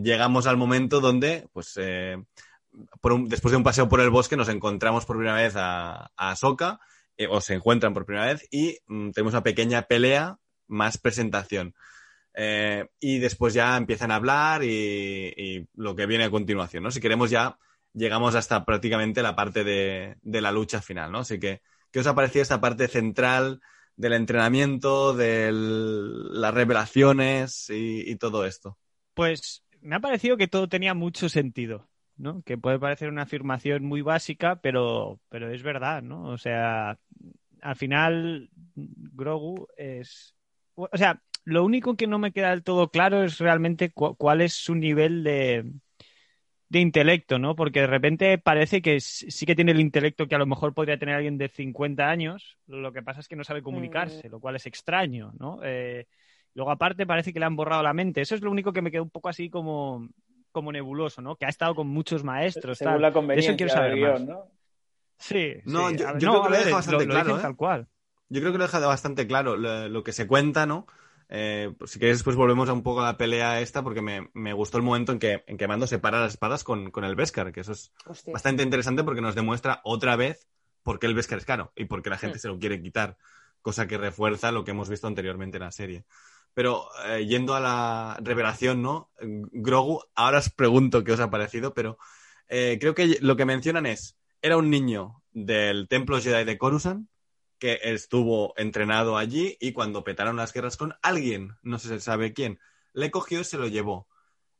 llegamos 0.02 0.46
al 0.46 0.56
momento 0.56 1.00
donde, 1.00 1.48
pues, 1.52 1.74
después 1.74 3.50
de 3.50 3.56
un 3.56 3.64
paseo 3.64 3.88
por 3.88 4.00
el 4.00 4.10
bosque 4.10 4.36
nos 4.36 4.48
encontramos 4.48 5.04
por 5.04 5.16
primera 5.16 5.36
vez 5.36 5.56
a, 5.56 6.10
a 6.16 6.30
Ahsoka 6.30 6.80
eh, 7.18 7.26
o 7.28 7.40
se 7.40 7.54
encuentran 7.54 7.92
por 7.92 8.06
primera 8.06 8.26
vez 8.26 8.46
y 8.50 8.78
mm, 8.86 9.10
tenemos 9.10 9.34
una 9.34 9.42
pequeña 9.42 9.82
pelea 9.82 10.38
más 10.68 10.98
presentación. 10.98 11.74
Eh, 12.34 12.86
y 13.00 13.18
después 13.18 13.52
ya 13.52 13.76
empiezan 13.76 14.12
a 14.12 14.16
hablar 14.16 14.62
y, 14.62 15.66
lo 15.74 15.96
que 15.96 16.06
viene 16.06 16.24
a 16.24 16.30
continuación, 16.30 16.84
¿no? 16.84 16.92
Si 16.92 17.00
queremos 17.00 17.30
ya 17.30 17.58
llegamos 17.92 18.36
hasta 18.36 18.64
prácticamente 18.64 19.22
la 19.22 19.34
parte 19.34 19.64
de, 19.64 20.16
la 20.22 20.52
lucha 20.52 20.80
final, 20.80 21.10
¿no? 21.10 21.18
Así 21.18 21.40
que, 21.40 21.62
¿qué 21.90 21.98
os 21.98 22.06
ha 22.06 22.14
parecido 22.14 22.42
esta 22.42 22.60
parte 22.60 22.86
central 22.86 23.60
del 23.96 24.12
entrenamiento, 24.12 25.14
de 25.14 25.50
las 25.52 26.54
revelaciones 26.54 27.68
y, 27.70 28.14
todo 28.16 28.46
esto? 28.46 28.78
Pues 29.14 29.64
me 29.80 29.96
ha 29.96 30.00
parecido 30.00 30.36
que 30.36 30.46
todo 30.46 30.68
tenía 30.68 30.94
mucho 30.94 31.28
sentido, 31.28 31.88
¿no? 32.18 32.42
Que 32.42 32.58
puede 32.58 32.78
parecer 32.78 33.08
una 33.08 33.22
afirmación 33.22 33.84
muy 33.84 34.02
básica, 34.02 34.56
pero, 34.60 35.20
pero 35.28 35.50
es 35.50 35.62
verdad, 35.62 36.02
¿no? 36.02 36.24
O 36.24 36.38
sea, 36.38 36.98
al 37.62 37.76
final 37.76 38.50
Grogu 38.74 39.66
es... 39.76 40.34
O 40.74 40.96
sea, 40.96 41.22
lo 41.44 41.64
único 41.64 41.96
que 41.96 42.06
no 42.06 42.18
me 42.18 42.32
queda 42.32 42.50
del 42.50 42.62
todo 42.62 42.90
claro 42.90 43.24
es 43.24 43.38
realmente 43.38 43.90
cuál 43.90 44.42
es 44.42 44.52
su 44.52 44.74
nivel 44.74 45.24
de, 45.24 45.64
de 46.68 46.80
intelecto, 46.80 47.38
¿no? 47.38 47.56
Porque 47.56 47.80
de 47.80 47.86
repente 47.86 48.38
parece 48.38 48.82
que 48.82 49.00
sí 49.00 49.46
que 49.46 49.54
tiene 49.54 49.72
el 49.72 49.80
intelecto 49.80 50.28
que 50.28 50.34
a 50.34 50.38
lo 50.38 50.46
mejor 50.46 50.74
podría 50.74 50.98
tener 50.98 51.14
alguien 51.14 51.38
de 51.38 51.48
50 51.48 52.08
años, 52.08 52.58
lo 52.66 52.92
que 52.92 53.02
pasa 53.02 53.20
es 53.20 53.28
que 53.28 53.36
no 53.36 53.44
sabe 53.44 53.62
comunicarse, 53.62 54.28
mm. 54.28 54.32
lo 54.32 54.40
cual 54.40 54.56
es 54.56 54.66
extraño, 54.66 55.32
¿no? 55.38 55.60
Eh, 55.64 56.06
luego 56.54 56.70
aparte 56.70 57.06
parece 57.06 57.32
que 57.32 57.40
le 57.40 57.46
han 57.46 57.56
borrado 57.56 57.82
la 57.82 57.94
mente, 57.94 58.20
eso 58.20 58.34
es 58.34 58.42
lo 58.42 58.50
único 58.50 58.72
que 58.72 58.82
me 58.82 58.90
quedó 58.90 59.02
un 59.02 59.10
poco 59.10 59.30
así 59.30 59.48
como, 59.48 60.08
como 60.52 60.72
nebuloso, 60.72 61.22
¿no? 61.22 61.36
Que 61.36 61.46
ha 61.46 61.48
estado 61.48 61.74
con 61.74 61.88
muchos 61.88 62.24
maestros, 62.24 62.78
Según 62.78 63.02
la 63.02 63.12
conveniencia 63.12 63.50
eso 63.50 63.56
quiero 63.56 63.72
saber 63.72 63.96
más. 63.96 64.20
¿no? 64.22 64.46
Sí, 65.18 65.54
no, 65.64 65.90
yo, 65.90 66.06
creo 66.16 66.42
que 66.42 66.50
lo 66.50 66.56
deja 66.56 66.74
bastante 66.76 67.06
claro, 67.06 67.38
¿eh? 67.38 67.42
tal 67.42 67.56
cual. 67.56 67.88
Yo 68.28 68.40
creo 68.40 68.52
que 68.52 68.58
lo 68.58 68.64
deja 68.64 68.78
bastante 68.80 69.26
claro 69.26 69.56
lo 69.56 70.04
que 70.04 70.12
se 70.12 70.26
cuenta, 70.26 70.66
¿no? 70.66 70.86
Eh, 71.30 71.74
pues 71.78 71.90
si 71.90 71.98
quieres, 71.98 72.18
después 72.18 72.36
volvemos 72.36 72.68
a 72.68 72.72
un 72.72 72.82
poco 72.82 73.00
a 73.00 73.04
la 73.04 73.16
pelea 73.18 73.60
esta, 73.60 73.82
porque 73.82 74.00
me, 74.00 74.52
gustó 74.52 74.78
el 74.78 74.84
momento 74.84 75.12
en 75.12 75.18
que, 75.18 75.44
en 75.46 75.58
que 75.58 75.68
Mando 75.68 75.86
separa 75.86 76.20
las 76.20 76.32
espadas 76.32 76.64
con, 76.64 76.90
el 76.94 77.16
Beskar, 77.16 77.52
que 77.52 77.60
eso 77.60 77.72
es 77.72 77.92
bastante 78.32 78.62
interesante 78.62 79.04
porque 79.04 79.20
nos 79.20 79.34
demuestra 79.34 79.80
otra 79.84 80.16
vez 80.16 80.48
por 80.82 80.98
qué 80.98 81.06
el 81.06 81.14
Beskar 81.14 81.38
es 81.38 81.44
caro 81.44 81.72
y 81.76 81.84
por 81.84 82.02
qué 82.02 82.10
la 82.10 82.18
gente 82.18 82.38
hmm. 82.38 82.40
se 82.40 82.48
lo 82.48 82.58
quiere 82.58 82.80
quitar, 82.80 83.18
cosa 83.60 83.86
que 83.86 83.98
refuerza 83.98 84.52
lo 84.52 84.64
que 84.64 84.70
hemos 84.70 84.88
visto 84.88 85.06
anteriormente 85.06 85.58
en 85.58 85.64
la 85.64 85.72
serie. 85.72 86.04
Pero 86.58 86.88
eh, 87.06 87.24
yendo 87.24 87.54
a 87.54 87.60
la 87.60 88.18
revelación, 88.20 88.82
¿no? 88.82 89.12
Grogu, 89.20 90.02
ahora 90.16 90.38
os 90.38 90.50
pregunto 90.50 91.04
qué 91.04 91.12
os 91.12 91.20
ha 91.20 91.30
parecido, 91.30 91.72
pero 91.72 91.98
eh, 92.48 92.78
creo 92.80 92.96
que 92.96 93.16
lo 93.20 93.36
que 93.36 93.44
mencionan 93.44 93.86
es, 93.86 94.18
era 94.42 94.56
un 94.56 94.68
niño 94.68 95.22
del 95.30 95.86
templo 95.86 96.20
Jedi 96.20 96.42
de 96.42 96.58
Coruscant, 96.58 97.08
que 97.60 97.78
estuvo 97.84 98.54
entrenado 98.56 99.16
allí 99.16 99.56
y 99.60 99.70
cuando 99.70 100.02
petaron 100.02 100.34
las 100.34 100.52
guerras 100.52 100.76
con 100.76 100.96
alguien, 101.00 101.52
no 101.62 101.78
se 101.78 102.00
sabe 102.00 102.32
quién, 102.32 102.58
le 102.92 103.12
cogió 103.12 103.42
y 103.42 103.44
se 103.44 103.56
lo 103.56 103.68
llevó. 103.68 104.08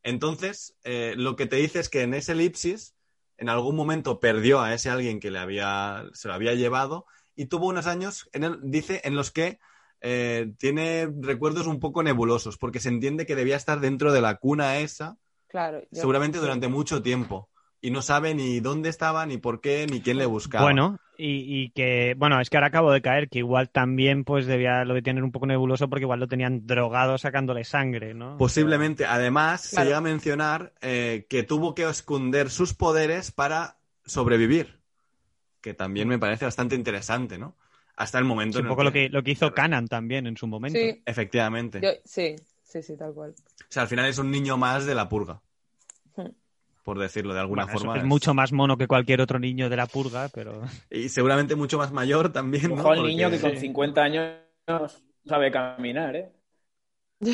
Entonces, 0.04 0.76
eh, 0.84 1.14
lo 1.16 1.34
que 1.34 1.46
te 1.46 1.56
dice 1.56 1.80
es 1.80 1.88
que 1.88 2.02
en 2.02 2.14
ese 2.14 2.30
elipsis, 2.30 2.94
en 3.38 3.48
algún 3.48 3.74
momento 3.74 4.20
perdió 4.20 4.60
a 4.60 4.72
ese 4.72 4.88
alguien 4.88 5.18
que 5.18 5.32
le 5.32 5.40
había, 5.40 6.04
se 6.12 6.28
lo 6.28 6.34
había 6.34 6.54
llevado 6.54 7.06
y 7.34 7.46
tuvo 7.46 7.66
unos 7.66 7.88
años, 7.88 8.30
en 8.32 8.70
dice, 8.70 9.00
en 9.02 9.16
los 9.16 9.32
que 9.32 9.58
eh, 10.00 10.52
tiene 10.58 11.08
recuerdos 11.20 11.66
un 11.66 11.80
poco 11.80 12.02
nebulosos, 12.02 12.58
porque 12.58 12.80
se 12.80 12.88
entiende 12.88 13.26
que 13.26 13.36
debía 13.36 13.56
estar 13.56 13.80
dentro 13.80 14.12
de 14.12 14.20
la 14.20 14.36
cuna 14.36 14.78
esa, 14.78 15.16
claro, 15.48 15.82
seguramente 15.92 16.38
durante 16.38 16.68
mucho 16.68 17.02
tiempo 17.02 17.48
y 17.80 17.90
no 17.90 18.02
sabe 18.02 18.34
ni 18.34 18.60
dónde 18.60 18.88
estaba, 18.88 19.24
ni 19.26 19.38
por 19.38 19.60
qué, 19.60 19.86
ni 19.90 20.00
quién 20.00 20.18
le 20.18 20.26
buscaba. 20.26 20.64
Bueno, 20.64 20.98
y, 21.16 21.70
que, 21.70 22.14
bueno, 22.16 22.40
es 22.40 22.50
que 22.50 22.56
ahora 22.56 22.68
acabo 22.68 22.92
de 22.92 23.02
caer, 23.02 23.28
que 23.28 23.38
igual 23.38 23.70
también 23.70 24.24
pues 24.24 24.46
debía 24.46 24.84
lo 24.84 24.94
de 24.94 25.02
tener 25.02 25.24
un 25.24 25.32
poco 25.32 25.46
nebuloso 25.46 25.88
porque 25.88 26.04
igual 26.04 26.20
lo 26.20 26.28
tenían 26.28 26.66
drogado 26.66 27.18
sacándole 27.18 27.64
sangre, 27.64 28.14
¿no? 28.14 28.36
Posiblemente. 28.38 29.04
Además, 29.04 29.62
se 29.62 29.84
llega 29.84 29.98
a 29.98 30.00
mencionar 30.00 30.72
eh, 30.80 31.26
que 31.28 31.42
tuvo 31.42 31.74
que 31.74 31.88
esconder 31.88 32.50
sus 32.50 32.74
poderes 32.74 33.32
para 33.32 33.78
sobrevivir, 34.04 34.80
que 35.60 35.74
también 35.74 36.08
me 36.08 36.18
parece 36.18 36.44
bastante 36.44 36.74
interesante, 36.74 37.38
¿no? 37.38 37.56
Hasta 37.98 38.18
el 38.18 38.24
momento. 38.24 38.60
un 38.60 38.68
poco 38.68 38.84
lo 38.84 38.92
que 38.92 39.08
lo 39.08 39.22
que 39.22 39.32
hizo 39.32 39.52
Canan 39.52 39.88
también 39.88 40.26
en 40.26 40.36
su 40.36 40.46
momento. 40.46 40.78
Sí. 40.78 41.02
Efectivamente. 41.04 42.00
sí, 42.04 42.36
sí, 42.62 42.82
sí, 42.82 42.96
tal 42.96 43.12
cual. 43.12 43.34
O 43.60 43.64
sea, 43.68 43.82
al 43.82 43.88
final 43.88 44.06
es 44.06 44.18
un 44.18 44.30
niño 44.30 44.56
más 44.56 44.86
de 44.86 44.94
la 44.94 45.08
purga 45.08 45.42
por 46.88 46.98
decerno 46.98 47.34
de 47.34 47.40
alguna 47.40 47.66
forma. 47.66 47.98
Es, 47.98 48.04
mucho 48.04 48.32
más 48.32 48.50
mono 48.50 48.78
que 48.78 48.86
cualquier 48.86 49.20
otro 49.20 49.38
niño 49.38 49.68
de 49.68 49.76
la 49.76 49.86
purga, 49.86 50.30
pero. 50.32 50.62
Y 50.90 51.10
seguramente 51.10 51.54
mucho 51.54 51.76
más 51.76 51.92
mayor 51.92 52.32
también. 52.32 52.72
Ojo 52.72 52.92
al 52.92 53.02
niño 53.02 53.30
que 53.30 53.38
con 53.38 53.54
50 53.54 54.02
años 54.02 54.38
sabe 55.26 55.50
caminar, 55.50 56.16
¿eh? 56.16 56.32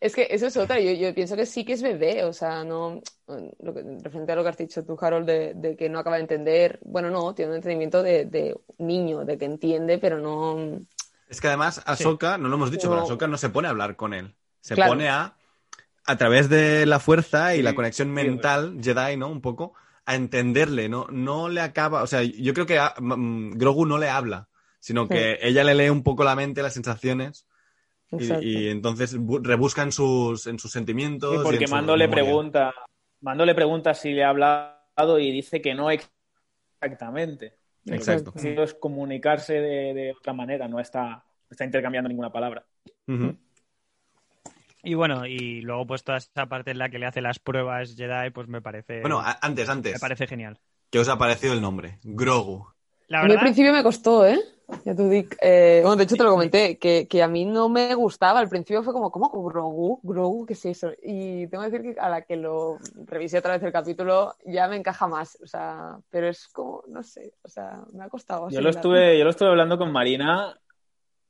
es 0.00 0.14
que 0.14 0.28
eso 0.30 0.46
es 0.46 0.56
otra, 0.56 0.80
yo, 0.80 1.14
pienso 1.14 1.36
que 1.36 1.46
sí 1.46 1.64
que 1.64 1.74
es 1.74 1.82
bebé, 1.82 2.24
o 2.24 2.32
sea, 2.32 2.64
no. 2.64 3.02
Lo 3.26 3.74
que, 3.74 3.82
referente 4.02 4.32
a 4.32 4.36
lo 4.36 4.42
que 4.42 4.48
has 4.48 4.56
dicho 4.56 4.84
tú, 4.84 4.96
Harold, 5.00 5.26
de, 5.26 5.76
que 5.78 5.88
no 5.88 5.98
acaba 5.98 6.16
de 6.16 6.22
entender. 6.22 6.80
Bueno, 6.82 7.10
no, 7.10 7.34
tiene 7.34 7.50
un 7.50 7.56
entendimiento 7.56 8.02
de, 8.02 8.56
niño, 8.78 9.24
de 9.24 9.38
que 9.38 9.44
entiende, 9.44 9.98
pero 9.98 10.18
no. 10.18 10.80
Es 11.28 11.40
que 11.40 11.48
además, 11.48 11.82
Ahsoka, 11.84 12.38
no 12.38 12.48
lo 12.48 12.56
hemos 12.56 12.70
dicho, 12.70 12.88
pero 12.88 13.02
Ahsoka 13.02 13.26
no 13.26 13.38
se 13.38 13.50
pone 13.50 13.68
a 13.68 13.70
hablar 13.70 13.94
con 13.96 14.14
él. 14.14 14.34
Se 14.60 14.74
pone 14.74 15.08
a 15.08 15.36
a 16.06 16.16
través 16.16 16.48
de 16.48 16.86
la 16.86 16.98
fuerza 16.98 17.54
y 17.54 17.62
la 17.62 17.74
conexión 17.74 18.10
mental 18.10 18.78
Jedi, 18.82 19.16
¿no? 19.16 19.28
Un 19.28 19.40
poco, 19.40 19.74
a 20.06 20.16
entenderle, 20.16 20.88
¿no? 20.88 21.06
No 21.10 21.48
le 21.48 21.60
acaba, 21.60 22.02
o 22.02 22.06
sea, 22.06 22.22
yo 22.22 22.52
creo 22.52 22.66
que 22.66 22.80
mm, 23.00 23.52
Grogu 23.52 23.86
no 23.86 23.96
le 23.96 24.08
habla, 24.08 24.48
sino 24.80 25.08
que 25.08 25.38
ella 25.42 25.62
le 25.62 25.74
lee 25.74 25.88
un 25.88 26.02
poco 26.02 26.24
la 26.24 26.34
mente, 26.34 26.62
las 26.62 26.74
sensaciones. 26.74 27.46
Y, 28.18 28.68
entonces 28.68 29.16
rebusca 29.42 29.82
en 29.82 29.92
sus, 29.92 30.46
en 30.46 30.58
sus 30.58 30.72
sentimientos. 30.72 31.42
porque 31.44 31.66
Mando 31.68 31.96
le 31.96 32.08
pregunta, 32.08 32.72
Mando 33.20 33.44
le 33.44 33.54
pregunta 33.54 33.94
si 33.94 34.12
le 34.12 34.24
ha 34.24 34.30
hablado 34.30 35.18
y 35.18 35.30
dice 35.30 35.60
que 35.60 35.74
no 35.74 35.90
exactamente. 35.90 37.56
Exacto. 37.86 38.32
Es 38.36 38.74
comunicarse 38.74 39.54
de, 39.54 40.14
otra 40.18 40.32
manera, 40.32 40.68
no 40.68 40.80
está, 40.80 41.24
está 41.50 41.64
intercambiando 41.64 42.08
ninguna 42.08 42.32
palabra. 42.32 42.64
Y 44.82 44.94
bueno, 44.94 45.26
y 45.26 45.60
luego 45.60 45.86
pues 45.86 46.04
toda 46.04 46.18
esa 46.18 46.46
parte 46.46 46.70
en 46.70 46.78
la 46.78 46.88
que 46.88 46.98
le 46.98 47.06
hace 47.06 47.20
las 47.20 47.38
pruebas 47.38 47.94
Jedi, 47.96 48.30
pues 48.30 48.48
me 48.48 48.62
parece... 48.62 49.00
Bueno, 49.00 49.22
antes, 49.40 49.68
antes. 49.68 49.94
Me 49.94 49.98
parece 49.98 50.26
genial. 50.26 50.58
¿Qué 50.90 50.98
os 50.98 51.08
ha 51.08 51.18
parecido 51.18 51.52
el 51.52 51.60
nombre? 51.60 51.98
Grogu. 52.02 52.66
La 53.08 53.22
verdad... 53.22 53.38
al 53.38 53.42
principio 53.42 53.72
me 53.72 53.82
costó, 53.82 54.26
¿eh? 54.26 54.38
Ya 54.84 54.94
tú 54.94 55.10
eh, 55.10 55.80
bueno, 55.82 55.96
de 55.96 56.04
hecho 56.04 56.16
te 56.16 56.22
lo 56.22 56.30
comenté, 56.30 56.78
que, 56.78 57.06
que, 57.08 57.22
a 57.22 57.28
mí 57.28 57.44
no 57.44 57.68
me 57.68 57.94
gustaba. 57.94 58.40
Al 58.40 58.48
principio 58.48 58.82
fue 58.82 58.92
como, 58.92 59.10
¿cómo? 59.10 59.30
Grogu, 59.30 60.00
Grogu, 60.02 60.46
¿qué 60.46 60.54
es 60.54 60.64
eso? 60.66 60.92
Y 61.02 61.46
tengo 61.48 61.64
que 61.64 61.70
decir 61.70 61.94
que 61.94 62.00
a 62.00 62.08
la 62.08 62.22
que 62.22 62.36
lo 62.36 62.78
revisé 63.06 63.38
otra 63.38 63.52
vez 63.52 63.62
el 63.62 63.72
capítulo 63.72 64.34
ya 64.44 64.68
me 64.68 64.76
encaja 64.76 65.06
más. 65.06 65.38
O 65.42 65.46
sea, 65.46 65.98
pero 66.10 66.28
es 66.28 66.48
como, 66.48 66.82
no 66.88 67.02
sé, 67.02 67.34
o 67.42 67.48
sea, 67.48 67.82
me 67.92 68.04
ha 68.04 68.08
costado. 68.08 68.48
Yo 68.50 68.60
lo 68.60 68.70
estuve, 68.70 69.18
yo 69.18 69.24
lo 69.24 69.30
estuve 69.30 69.48
hablando 69.48 69.78
con 69.78 69.92
Marina, 69.92 70.58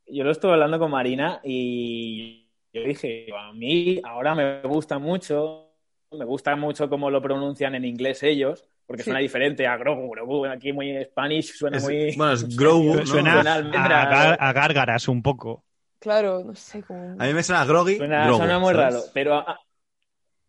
yo 0.06 0.24
lo 0.24 0.30
estuve 0.30 0.52
hablando 0.52 0.78
con 0.78 0.90
Marina 0.90 1.40
y 1.44 2.48
yo 2.72 2.82
dije, 2.82 3.26
a 3.36 3.52
mí 3.52 4.00
ahora 4.04 4.34
me 4.34 4.62
gusta 4.62 4.98
mucho, 4.98 5.72
me 6.12 6.24
gusta 6.24 6.56
mucho 6.56 6.88
cómo 6.88 7.10
lo 7.10 7.20
pronuncian 7.22 7.74
en 7.74 7.84
inglés 7.84 8.22
ellos, 8.22 8.64
porque 8.90 9.04
suena 9.04 9.20
diferente 9.20 9.68
a 9.68 9.76
Grogu, 9.76 10.10
Grogu, 10.10 10.46
aquí 10.46 10.72
muy 10.72 11.04
Spanish, 11.04 11.54
suena 11.54 11.78
muy... 11.78 12.12
Bueno, 12.16 12.32
es 12.32 12.56
Grogu, 12.56 13.06
Suena, 13.06 13.40
a, 13.40 14.52
gárgaras 14.52 15.06
un 15.06 15.22
poco. 15.22 15.64
Claro, 16.00 16.42
no 16.42 16.56
sé 16.56 16.82
cómo... 16.82 17.14
A 17.16 17.24
mí 17.24 17.32
me 17.32 17.44
suena 17.44 17.64
Groggy, 17.64 17.98
Suena, 17.98 18.58
muy 18.58 18.72
raro, 18.72 19.00
pero... 19.14 19.46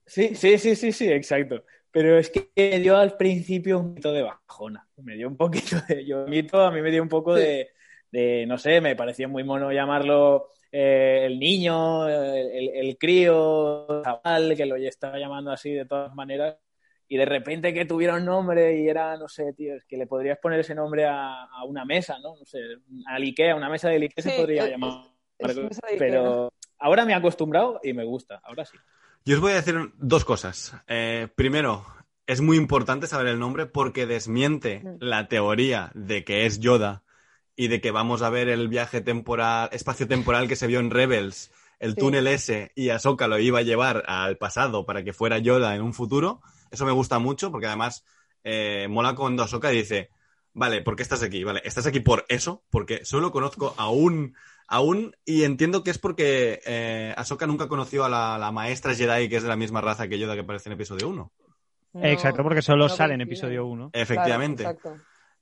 Sí, 0.07 0.33
sí, 0.33 0.57
sí, 0.57 0.75
sí, 0.75 0.91
sí, 0.91 1.11
exacto. 1.11 1.63
Pero 1.91 2.17
es 2.17 2.31
que 2.31 2.49
me 2.55 2.79
dio 2.79 2.97
al 2.97 3.15
principio 3.15 3.77
un 3.77 3.89
poquito 3.89 4.11
de 4.11 4.23
bajona. 4.23 4.87
Me 4.97 5.13
dio 5.17 5.27
un 5.27 5.37
poquito 5.37 5.75
de... 5.87 6.03
Yo 6.03 6.25
mito, 6.25 6.61
a 6.61 6.71
mí 6.71 6.81
me 6.81 6.89
dio 6.89 7.03
un 7.03 7.09
poco 7.09 7.35
de, 7.35 7.69
de... 8.09 8.47
No 8.47 8.57
sé, 8.57 8.81
me 8.81 8.95
parecía 8.95 9.27
muy 9.27 9.43
mono 9.43 9.71
llamarlo 9.71 10.47
eh, 10.71 11.25
el 11.27 11.37
niño, 11.37 12.09
el, 12.09 12.97
crío, 12.97 13.87
el 13.99 14.03
chaval, 14.03 14.55
que 14.57 14.65
lo 14.65 14.77
estaba 14.77 15.19
llamando 15.19 15.51
así 15.51 15.69
de 15.73 15.85
todas 15.85 16.15
maneras, 16.15 16.57
y 17.11 17.17
de 17.17 17.25
repente 17.25 17.73
que 17.73 17.83
tuviera 17.83 18.15
un 18.15 18.23
nombre 18.23 18.79
y 18.79 18.87
era, 18.87 19.17
no 19.17 19.27
sé, 19.27 19.51
tío, 19.51 19.75
es 19.75 19.83
que 19.83 19.97
le 19.97 20.07
podrías 20.07 20.39
poner 20.39 20.61
ese 20.61 20.73
nombre 20.73 21.05
a, 21.05 21.45
una 21.67 21.83
mesa, 21.83 22.17
¿no? 22.19 22.37
No 22.37 22.45
sé, 22.45 22.59
a 23.05 23.15
Ikea, 23.15 23.53
una 23.53 23.69
mesa 23.69 23.89
de 23.89 23.97
Ikea 23.97 24.23
se 24.23 24.31
podría 24.37 24.69
llamar. 24.69 25.09
pero 25.99 26.53
ahora 26.79 27.03
me 27.03 27.11
he 27.11 27.15
acostumbrado 27.15 27.81
y 27.83 27.91
me 27.91 28.05
gusta, 28.05 28.41
ahora 28.45 28.63
sí. 28.63 28.77
Yo 29.25 29.35
os 29.35 29.41
voy 29.41 29.51
a 29.51 29.55
decir 29.55 29.75
dos 29.97 30.23
cosas. 30.23 30.73
Eh, 30.87 31.27
primero, 31.35 31.85
es 32.27 32.39
muy 32.39 32.55
importante 32.55 33.07
saber 33.07 33.27
el 33.27 33.39
nombre 33.39 33.65
porque 33.65 34.05
desmiente 34.05 34.79
mm. 34.79 34.95
la 35.01 35.27
teoría 35.27 35.91
de 35.93 36.23
que 36.23 36.45
es 36.45 36.61
Yoda 36.61 37.03
y 37.57 37.67
de 37.67 37.81
que 37.81 37.91
vamos 37.91 38.21
a 38.21 38.29
ver 38.29 38.47
el 38.47 38.69
viaje 38.69 39.01
temporal, 39.01 39.67
espacio-temporal 39.73 40.47
que 40.47 40.55
se 40.55 40.67
vio 40.67 40.79
en 40.79 40.89
Rebels, 40.89 41.51
el 41.77 41.95
túnel 41.95 42.27
ese, 42.27 42.71
y 42.73 42.87
Ahsoka 42.87 43.27
lo 43.27 43.37
iba 43.37 43.59
a 43.59 43.63
llevar 43.63 44.05
al 44.07 44.37
pasado 44.37 44.85
para 44.85 45.03
que 45.03 45.11
fuera 45.11 45.39
Yoda 45.39 45.75
en 45.75 45.81
un 45.81 45.93
futuro. 45.93 46.39
Eso 46.71 46.85
me 46.85 46.91
gusta 46.91 47.19
mucho 47.19 47.51
porque 47.51 47.67
además 47.67 48.03
eh, 48.43 48.87
mola 48.89 49.13
cuando 49.13 49.43
Ahsoka 49.43 49.69
dice, 49.69 50.09
vale, 50.53 50.81
¿por 50.81 50.95
qué 50.95 51.03
estás 51.03 51.21
aquí? 51.21 51.43
Vale, 51.43 51.61
estás 51.63 51.85
aquí 51.85 51.99
por 51.99 52.25
eso, 52.29 52.63
porque 52.69 53.05
solo 53.05 53.31
conozco 53.31 53.75
a 53.77 53.89
un, 53.89 54.35
aún 54.67 55.15
y 55.25 55.43
entiendo 55.43 55.83
que 55.83 55.91
es 55.91 55.99
porque 55.99 56.61
eh, 56.65 57.13
Ahsoka 57.17 57.45
nunca 57.45 57.67
conoció 57.67 58.05
a 58.05 58.09
la, 58.09 58.51
maestra 58.51 58.95
Jedi 58.95 59.29
que 59.29 59.35
es 59.37 59.43
de 59.43 59.49
la 59.49 59.55
misma 59.55 59.81
raza 59.81 60.07
que 60.07 60.17
Yoda 60.17 60.33
que 60.33 60.41
aparece 60.41 60.69
en 60.69 60.73
episodio 60.73 61.09
1. 61.09 61.31
exacto, 62.03 62.41
porque 62.43 62.61
solo 62.61 62.89
sale 62.89 63.13
en 63.13 63.21
episodio 63.21 63.65
1. 63.65 63.91
Efectivamente. 63.93 64.65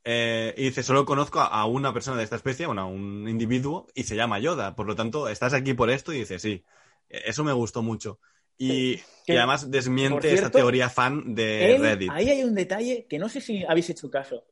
Eh, 0.04 0.56
y 0.58 0.64
dice, 0.64 0.82
solo 0.82 1.06
conozco 1.06 1.40
a 1.40 1.66
una 1.66 1.94
persona 1.94 2.18
de 2.18 2.24
esta 2.24 2.38
especie, 2.38 2.66
bueno, 2.66 2.82
a 2.82 2.86
un 2.86 3.28
individuo, 3.28 3.88
y 3.94 4.04
se 4.04 4.16
llama 4.16 4.40
Yoda. 4.40 4.76
Por 4.76 4.88
lo 4.88 4.96
tanto, 4.96 5.28
estás 5.28 5.54
aquí 5.54 5.74
por 5.74 5.90
esto 5.90 6.14
y 6.14 6.20
dice, 6.20 6.40
sí. 6.40 6.64
Eso 7.10 7.44
me 7.44 7.54
gustó 7.54 7.82
mucho. 7.82 8.20
Y, 8.60 9.00
además 9.28 9.72
desmiente 9.72 10.34
esta 10.34 10.52
teoría 10.52 10.90
fan 10.90 11.34
de 11.34 11.78
Reddit. 11.80 12.12
Ahí 12.12 12.30
hay 12.30 12.44
un 12.44 12.54
detalle 12.54 13.06
que 13.10 13.18
no 13.18 13.30
sé 13.30 13.40
si 13.42 13.64
habéis 13.64 13.90
hecho 13.90 14.12
caso. 14.12 14.44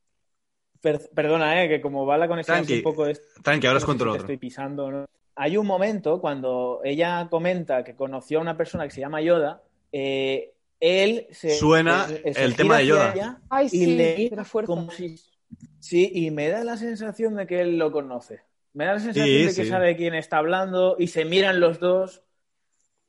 perdona, 0.81 1.63
eh, 1.63 1.67
que 1.67 1.81
como 1.81 2.05
va 2.05 2.17
la 2.17 2.27
conexión 2.27 2.65
un 2.67 2.81
poco... 2.81 3.05
Es, 3.05 3.21
tranqui, 3.43 3.67
ahora 3.67 3.77
os 3.77 3.85
cuento 3.85 4.05
lo 4.05 4.11
otro. 4.11 4.23
Estoy 4.23 4.37
pisando, 4.37 5.05
Hay 5.35 5.57
un 5.57 5.67
momento 5.67 6.21
cuando 6.21 6.79
ella 6.83 7.27
comenta 7.29 7.83
que 7.83 7.95
conoció 7.95 8.39
a 8.39 8.41
una 8.41 8.55
persona 8.55 8.85
que 8.85 8.91
se 8.91 9.01
llama 9.01 9.21
Yoda, 9.21 9.61
eh, 9.91 10.53
él 10.79 11.27
se... 11.31 11.55
Suena 11.55 12.07
el 12.23 12.55
tema 12.55 12.77
de 12.77 12.87
Yoda. 12.87 13.41
Ay, 13.49 13.67
sí, 13.67 13.83
y 13.83 13.95
le, 13.97 14.31
como 14.65 14.89
sí, 15.79 16.11
y 16.13 16.31
me 16.31 16.47
da 16.47 16.63
la 16.63 16.77
sensación 16.77 17.35
de 17.35 17.45
que 17.45 17.59
él 17.59 17.77
lo 17.77 17.91
conoce. 17.91 18.41
Me 18.73 18.85
da 18.85 18.93
la 18.93 18.99
sensación 18.99 19.47
de 19.47 19.53
que 19.53 19.65
sabe 19.65 19.97
quién 19.97 20.13
está 20.13 20.37
hablando 20.37 20.95
y 20.97 21.07
se 21.07 21.25
miran 21.25 21.59
los 21.59 21.79
dos 21.79 22.23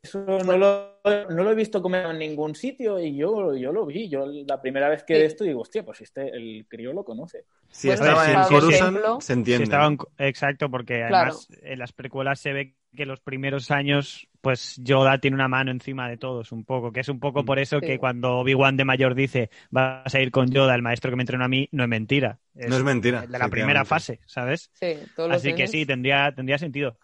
eso 0.03 0.25
no 0.25 0.57
lo, 0.57 1.01
no 1.05 1.43
lo 1.43 1.51
he 1.51 1.55
visto 1.55 1.83
comer 1.83 2.07
en 2.07 2.19
ningún 2.19 2.55
sitio 2.55 3.01
y 3.01 3.17
yo, 3.17 3.55
yo 3.57 3.73
lo 3.73 3.85
vi. 3.85 4.09
Yo 4.09 4.27
la 4.27 4.61
primera 4.61 4.89
vez 4.89 5.03
que 5.03 5.15
de 5.15 5.25
esto 5.25 5.45
digo, 5.45 5.63
hostia, 5.63 5.85
pues 5.85 6.01
este, 6.01 6.29
el 6.29 6.67
crío 6.69 6.93
lo 6.93 7.05
conoce. 7.05 7.45
Si 7.71 7.91
estaba 7.91 8.31
en 8.31 8.43
Coruscant, 8.49 9.21
se 9.21 9.33
entiende. 9.33 9.99
exacto, 10.19 10.71
porque 10.71 11.03
además 11.03 11.49
en 11.63 11.79
las 11.79 11.93
precuelas 11.93 12.41
se 12.41 12.53
ve 12.53 12.75
que 12.97 13.07
los 13.07 13.21
primeros 13.21 13.71
años, 13.71 14.29
pues 14.41 14.77
Yoda 14.83 15.19
tiene 15.19 15.35
una 15.35 15.49
mano 15.49 15.71
encima 15.71 16.09
de 16.09 16.17
todos 16.17 16.53
un 16.53 16.65
poco, 16.65 16.91
que 16.91 17.01
es 17.01 17.09
un 17.09 17.21
poco 17.21 17.45
por 17.45 17.59
eso 17.59 17.81
que 17.81 17.99
cuando 17.99 18.39
Obi-Wan 18.39 18.77
de 18.77 18.85
mayor 18.85 19.15
dice 19.15 19.51
vas 19.71 20.15
a 20.15 20.21
ir 20.21 20.31
con 20.31 20.51
Yoda, 20.51 20.75
el 20.75 20.83
maestro 20.83 21.11
que 21.11 21.17
me 21.17 21.23
entrenó 21.23 21.45
a 21.45 21.49
mí, 21.49 21.69
no 21.73 21.83
es 21.83 21.89
mentira. 21.89 22.39
no 22.55 22.77
es 22.77 22.85
mentira. 22.85 23.27
De 23.27 23.39
la 23.39 23.49
primera 23.49 23.85
fase, 23.85 24.21
¿sabes? 24.27 24.71
Sí, 24.75 24.95
Así 25.31 25.55
que 25.55 25.67
sí, 25.67 25.85
tendría, 25.85 26.33
tendría 26.35 26.57
sentido. 26.57 26.99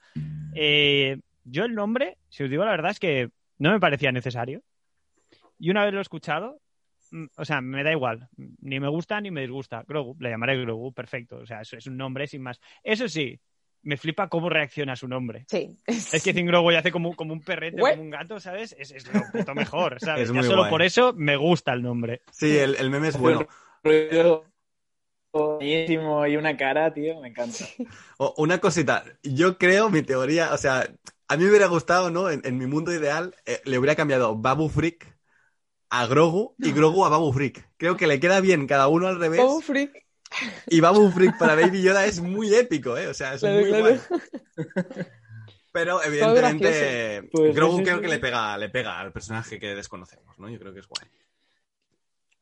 Eh, 0.55 1.19
yo 1.45 1.65
el 1.65 1.75
nombre, 1.75 2.19
si 2.29 2.43
os 2.45 2.51
digo 2.51 2.65
la 2.65 2.73
verdad, 2.73 2.91
es 2.91 2.99
que 2.99 3.31
no 3.59 3.73
me 3.73 3.81
parecía 3.81 4.13
necesario. 4.13 4.63
Y 5.59 5.71
una 5.71 5.85
vez 5.85 5.93
lo 5.93 6.01
he 6.01 6.03
escuchado, 6.03 6.61
mm, 7.11 7.27
o 7.37 7.45
sea, 7.45 7.61
me 7.61 7.85
da 7.85 7.93
igual. 7.93 8.29
Ni 8.37 8.81
me 8.81 8.89
gusta 8.89 9.21
ni 9.21 9.31
me 9.31 9.43
disgusta. 9.43 9.85
Grogu, 9.87 10.17
le 10.21 10.31
llamaré 10.31 10.61
Grogu, 10.61 10.93
perfecto. 10.93 11.37
O 11.37 11.47
sea, 11.47 11.61
eso 11.61 11.77
es 11.77 11.87
un 11.87 11.97
nombre 11.97 12.27
sin 12.27 12.43
más. 12.43 12.61
Eso 12.83 13.09
sí, 13.09 13.39
me 13.83 13.97
flipa 13.97 14.29
cómo 14.29 14.49
reacciona 14.49 14.97
su 14.97 15.07
nombre. 15.07 15.45
Sí. 15.49 15.79
Es 15.87 16.23
que 16.23 16.33
dicen 16.33 16.47
Grogu 16.47 16.71
hace 16.71 16.91
como, 16.91 17.15
como 17.15 17.33
un 17.33 17.43
perrete, 17.43 17.81
como 17.81 18.03
un 18.03 18.11
gato, 18.11 18.41
¿sabes? 18.41 18.75
Es, 18.79 18.91
es 18.91 19.13
lo 19.13 19.21
puto 19.33 19.55
mejor, 19.55 19.99
¿sabes? 20.01 20.33
ya 20.33 20.43
solo 20.43 20.69
por 20.69 20.83
eso 20.83 21.13
me 21.15 21.37
gusta 21.37 21.73
el 21.73 21.83
nombre. 21.83 22.23
Sí, 22.33 22.57
el, 22.57 22.77
el 22.77 22.91
meme 22.91 23.09
es 23.09 23.19
bueno. 23.19 23.47
Buenísimo 25.35 26.25
y 26.29 26.37
una 26.37 26.57
cara, 26.57 26.95
tío, 26.95 27.21
me 27.21 27.29
encanta. 27.29 27.65
una 28.37 28.59
cosita, 28.59 29.05
yo 29.23 29.59
creo, 29.59 29.91
mi 29.91 30.03
teoría, 30.03 30.53
o 30.55 30.59
sea, 30.59 30.89
a 31.35 31.37
mí 31.37 31.43
me 31.45 31.51
hubiera 31.51 31.67
gustado, 31.67 32.11
¿no? 32.11 32.31
En, 32.31 32.59
mi 32.59 32.67
mundo 32.67 32.93
ideal, 32.93 33.35
eh, 33.45 33.61
le 33.65 33.79
hubiera 33.79 33.97
cambiado 33.97 34.37
Babu 34.37 34.69
Freak 34.69 35.19
a 35.91 36.07
Grogu 36.07 36.55
y 36.59 36.73
Grogu 36.73 37.05
a 37.05 37.09
Babu 37.09 37.33
Freak. 37.33 37.69
Creo 37.77 37.97
que 37.97 38.07
le 38.07 38.21
queda 38.21 38.41
bien 38.41 38.69
cada 38.69 38.87
uno 38.87 39.09
al 39.09 39.19
revés. 39.19 39.41
Babu 39.41 39.61
Freak. 39.61 40.05
Y 40.69 40.81
Babu 40.81 41.11
Freak 41.11 41.37
para 41.39 41.55
Baby 41.57 41.83
Yoda 41.83 42.07
es 42.07 42.21
muy 42.21 42.55
épico, 42.55 42.97
¿eh? 42.97 43.09
O 43.09 43.15
sea, 43.15 43.35
es 43.35 43.43
muy 43.43 43.69
guay. 43.69 44.01
Pero 45.73 46.01
evidentemente 46.05 47.29
pues 47.33 47.53
Grogu 47.53 47.83
creo 47.83 48.01
que 48.01 48.07
le 48.07 48.21
pega, 48.21 48.57
le 48.57 48.69
pega 48.69 49.01
al 49.01 49.13
personaje 49.13 49.59
que 49.59 49.75
desconocemos, 49.75 50.39
¿no? 50.39 50.49
Yo 50.49 50.61
creo 50.61 50.73
que 50.73 50.81
es 50.81 50.87
guay. 50.87 51.09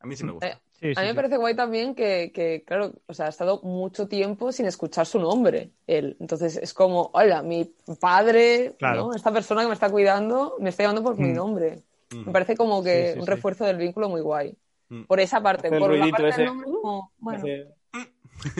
A 0.00 0.06
mí 0.06 0.16
sí 0.16 0.24
me 0.24 0.32
gusta. 0.32 0.60
A 0.82 1.02
mí 1.02 1.06
me 1.06 1.14
parece 1.14 1.36
guay 1.36 1.54
también 1.54 1.94
que, 1.94 2.64
claro, 2.66 2.92
o 3.06 3.14
sea, 3.14 3.26
ha 3.26 3.28
estado 3.28 3.60
mucho 3.62 4.08
tiempo 4.08 4.50
sin 4.50 4.66
escuchar 4.66 5.06
su 5.06 5.20
nombre, 5.20 5.70
él. 5.86 6.16
Entonces 6.18 6.56
es 6.56 6.74
como, 6.74 7.10
hola, 7.14 7.42
mi 7.42 7.70
padre, 8.00 8.74
¿no? 8.80 9.14
esta 9.14 9.32
persona 9.32 9.62
que 9.62 9.68
me 9.68 9.74
está 9.74 9.90
cuidando, 9.90 10.56
me 10.58 10.70
está 10.70 10.82
llamando 10.82 11.04
por 11.04 11.16
mi 11.16 11.28
mm. 11.28 11.34
nombre. 11.34 11.82
Mm. 12.10 12.26
Me 12.26 12.32
parece 12.32 12.56
como 12.56 12.82
que 12.82 13.14
un 13.16 13.26
refuerzo 13.26 13.64
del 13.64 13.76
vínculo 13.76 14.08
muy 14.08 14.20
guay. 14.20 14.56
Mm. 14.88 15.02
Por 15.04 15.20
esa 15.20 15.40
parte, 15.40 15.70
por 15.70 15.96
la 15.96 16.08
parte 16.08 16.42
del 16.42 16.46
nombre, 16.46 16.70
bueno. 17.18 17.44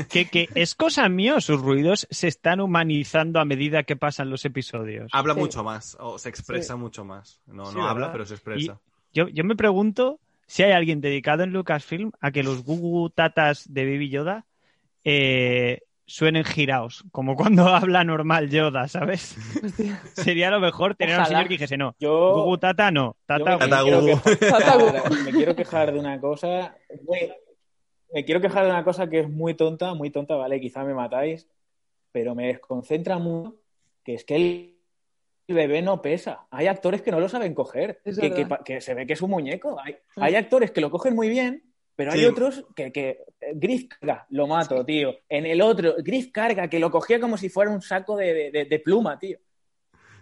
Que, 0.08 0.48
es 0.54 0.76
cosa 0.76 1.08
mía, 1.08 1.40
sus 1.40 1.60
ruidos 1.60 2.06
se 2.08 2.28
están 2.28 2.60
humanizando 2.60 3.40
a 3.40 3.44
medida 3.44 3.82
que 3.82 3.96
pasan 3.96 4.30
los 4.30 4.44
episodios. 4.44 5.10
Habla 5.12 5.34
mucho 5.34 5.64
más, 5.64 5.96
o 5.98 6.20
se 6.20 6.28
expresa 6.28 6.76
mucho 6.76 7.04
más. 7.04 7.40
No, 7.46 7.72
no 7.72 7.88
habla, 7.88 8.12
pero 8.12 8.24
se 8.24 8.34
expresa. 8.34 8.78
yo, 9.12 9.26
yo 9.26 9.42
me 9.42 9.56
pregunto 9.56 10.20
si 10.52 10.62
hay 10.62 10.72
alguien 10.72 11.00
dedicado 11.00 11.44
en 11.44 11.52
Lucasfilm 11.54 12.12
a 12.20 12.30
que 12.30 12.42
los 12.42 12.62
Gugu 12.62 13.08
Tatas 13.08 13.72
de 13.72 13.86
Baby 13.86 14.10
Yoda 14.10 14.44
eh, 15.02 15.80
suenen 16.04 16.44
giraos, 16.44 17.04
como 17.10 17.36
cuando 17.36 17.68
habla 17.74 18.04
normal 18.04 18.50
Yoda, 18.50 18.86
¿sabes? 18.86 19.34
Sería 20.12 20.50
lo 20.50 20.60
mejor 20.60 20.94
tener 20.94 21.14
a 21.14 21.20
un 21.20 21.24
señor 21.24 21.44
que 21.44 21.54
dijese, 21.54 21.78
no, 21.78 21.96
Gugu 21.98 22.58
Tata 22.58 22.90
no, 22.90 23.16
Tata, 23.24 23.56
Gugu. 23.56 24.20
Me, 25.24 25.30
quiero 25.32 25.56
quejar 25.56 25.90
de 25.90 25.98
una 25.98 26.20
cosa, 26.20 26.76
me 28.12 28.22
quiero 28.26 28.42
quejar 28.42 28.64
de 28.64 28.72
una 28.72 28.84
cosa 28.84 29.08
que 29.08 29.20
es 29.20 29.30
muy 29.30 29.54
tonta, 29.54 29.94
muy 29.94 30.10
tonta, 30.10 30.36
¿vale? 30.36 30.60
Quizá 30.60 30.84
me 30.84 30.92
matáis, 30.92 31.48
pero 32.12 32.34
me 32.34 32.48
desconcentra 32.48 33.16
mucho, 33.16 33.56
que 34.04 34.12
es 34.12 34.24
que 34.26 34.36
él 34.36 34.71
el 35.46 35.54
bebé 35.54 35.82
no 35.82 36.00
pesa. 36.02 36.46
Hay 36.50 36.66
actores 36.66 37.02
que 37.02 37.10
no 37.10 37.20
lo 37.20 37.28
saben 37.28 37.54
coger, 37.54 38.00
que, 38.04 38.80
se 38.80 38.94
ve 38.94 39.06
que 39.06 39.12
es 39.12 39.22
un 39.22 39.30
muñeco. 39.30 39.76
Hay, 39.80 39.96
hay, 40.16 40.34
actores 40.34 40.70
que 40.70 40.80
lo 40.80 40.90
cogen 40.90 41.14
muy 41.14 41.28
bien, 41.28 41.62
pero 41.96 42.12
hay 42.12 42.24
otros 42.24 42.64
que, 42.74 42.92
que 42.92 43.24
eh, 43.40 43.52
Griff 43.54 43.88
carga, 43.88 44.26
lo 44.30 44.46
mato, 44.46 44.84
tío. 44.84 45.14
En 45.28 45.46
el 45.46 45.60
otro, 45.60 45.94
Griff 45.98 46.30
carga, 46.32 46.68
que 46.68 46.78
lo 46.78 46.90
cogía 46.90 47.20
como 47.20 47.36
si 47.36 47.48
fuera 47.48 47.70
un 47.70 47.82
saco 47.82 48.16
de, 48.16 48.82
pluma, 48.84 49.18
tío. 49.18 49.38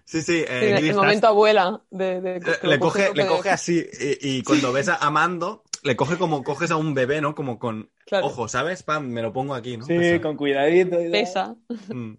Sí, 0.05 0.23
sí. 0.23 0.45
Eh, 0.49 0.77
en 0.79 0.85
el 0.85 0.95
momento 0.95 1.29
abuela. 1.29 1.83
Eh, 1.99 2.41
le, 2.63 2.79
coge, 2.79 3.13
le 3.15 3.27
coge 3.27 3.51
así 3.51 3.85
y, 4.21 4.43
cuando 4.43 4.73
ves 4.73 4.89
a 4.89 5.11
Mando, 5.11 5.63
le 5.83 5.97
coge 5.97 6.19
como 6.19 6.43
coges 6.43 6.71
a 6.71 6.77
un 6.77 6.95
bebé, 6.95 7.21
¿no? 7.21 7.35
Como 7.35 7.59
con 7.59 7.91
ojo, 8.11 8.49
¿sabes? 8.49 8.83
Pam, 8.83 9.09
me 9.09 9.23
lo 9.23 9.33
pongo 9.33 9.55
aquí, 9.55 9.77
¿no? 9.77 9.87
Sí, 9.87 10.19
con 10.21 10.37
cuidadito. 10.37 10.99
Pesa. 11.11 11.57
Mm. 11.89 12.15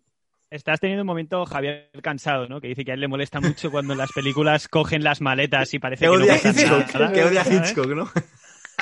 Estás 0.51 0.81
teniendo 0.81 1.03
un 1.03 1.07
momento, 1.07 1.45
Javier, 1.45 1.89
cansado, 2.03 2.45
¿no? 2.49 2.59
Que 2.59 2.67
dice 2.67 2.83
que 2.83 2.91
a 2.91 2.95
él 2.95 2.99
le 2.99 3.07
molesta 3.07 3.39
mucho 3.39 3.71
cuando 3.71 3.93
en 3.93 3.99
las 3.99 4.11
películas 4.11 4.67
cogen 4.67 5.01
las 5.01 5.21
maletas 5.21 5.73
y 5.73 5.79
parece 5.79 6.03
que, 6.03 6.11
no 6.11 6.17
odia 6.17 6.35
Hitchcock, 6.35 7.13
Que 7.13 7.23
odia 7.23 7.43
Hitchcock, 7.49 7.87
¿no? 7.87 8.05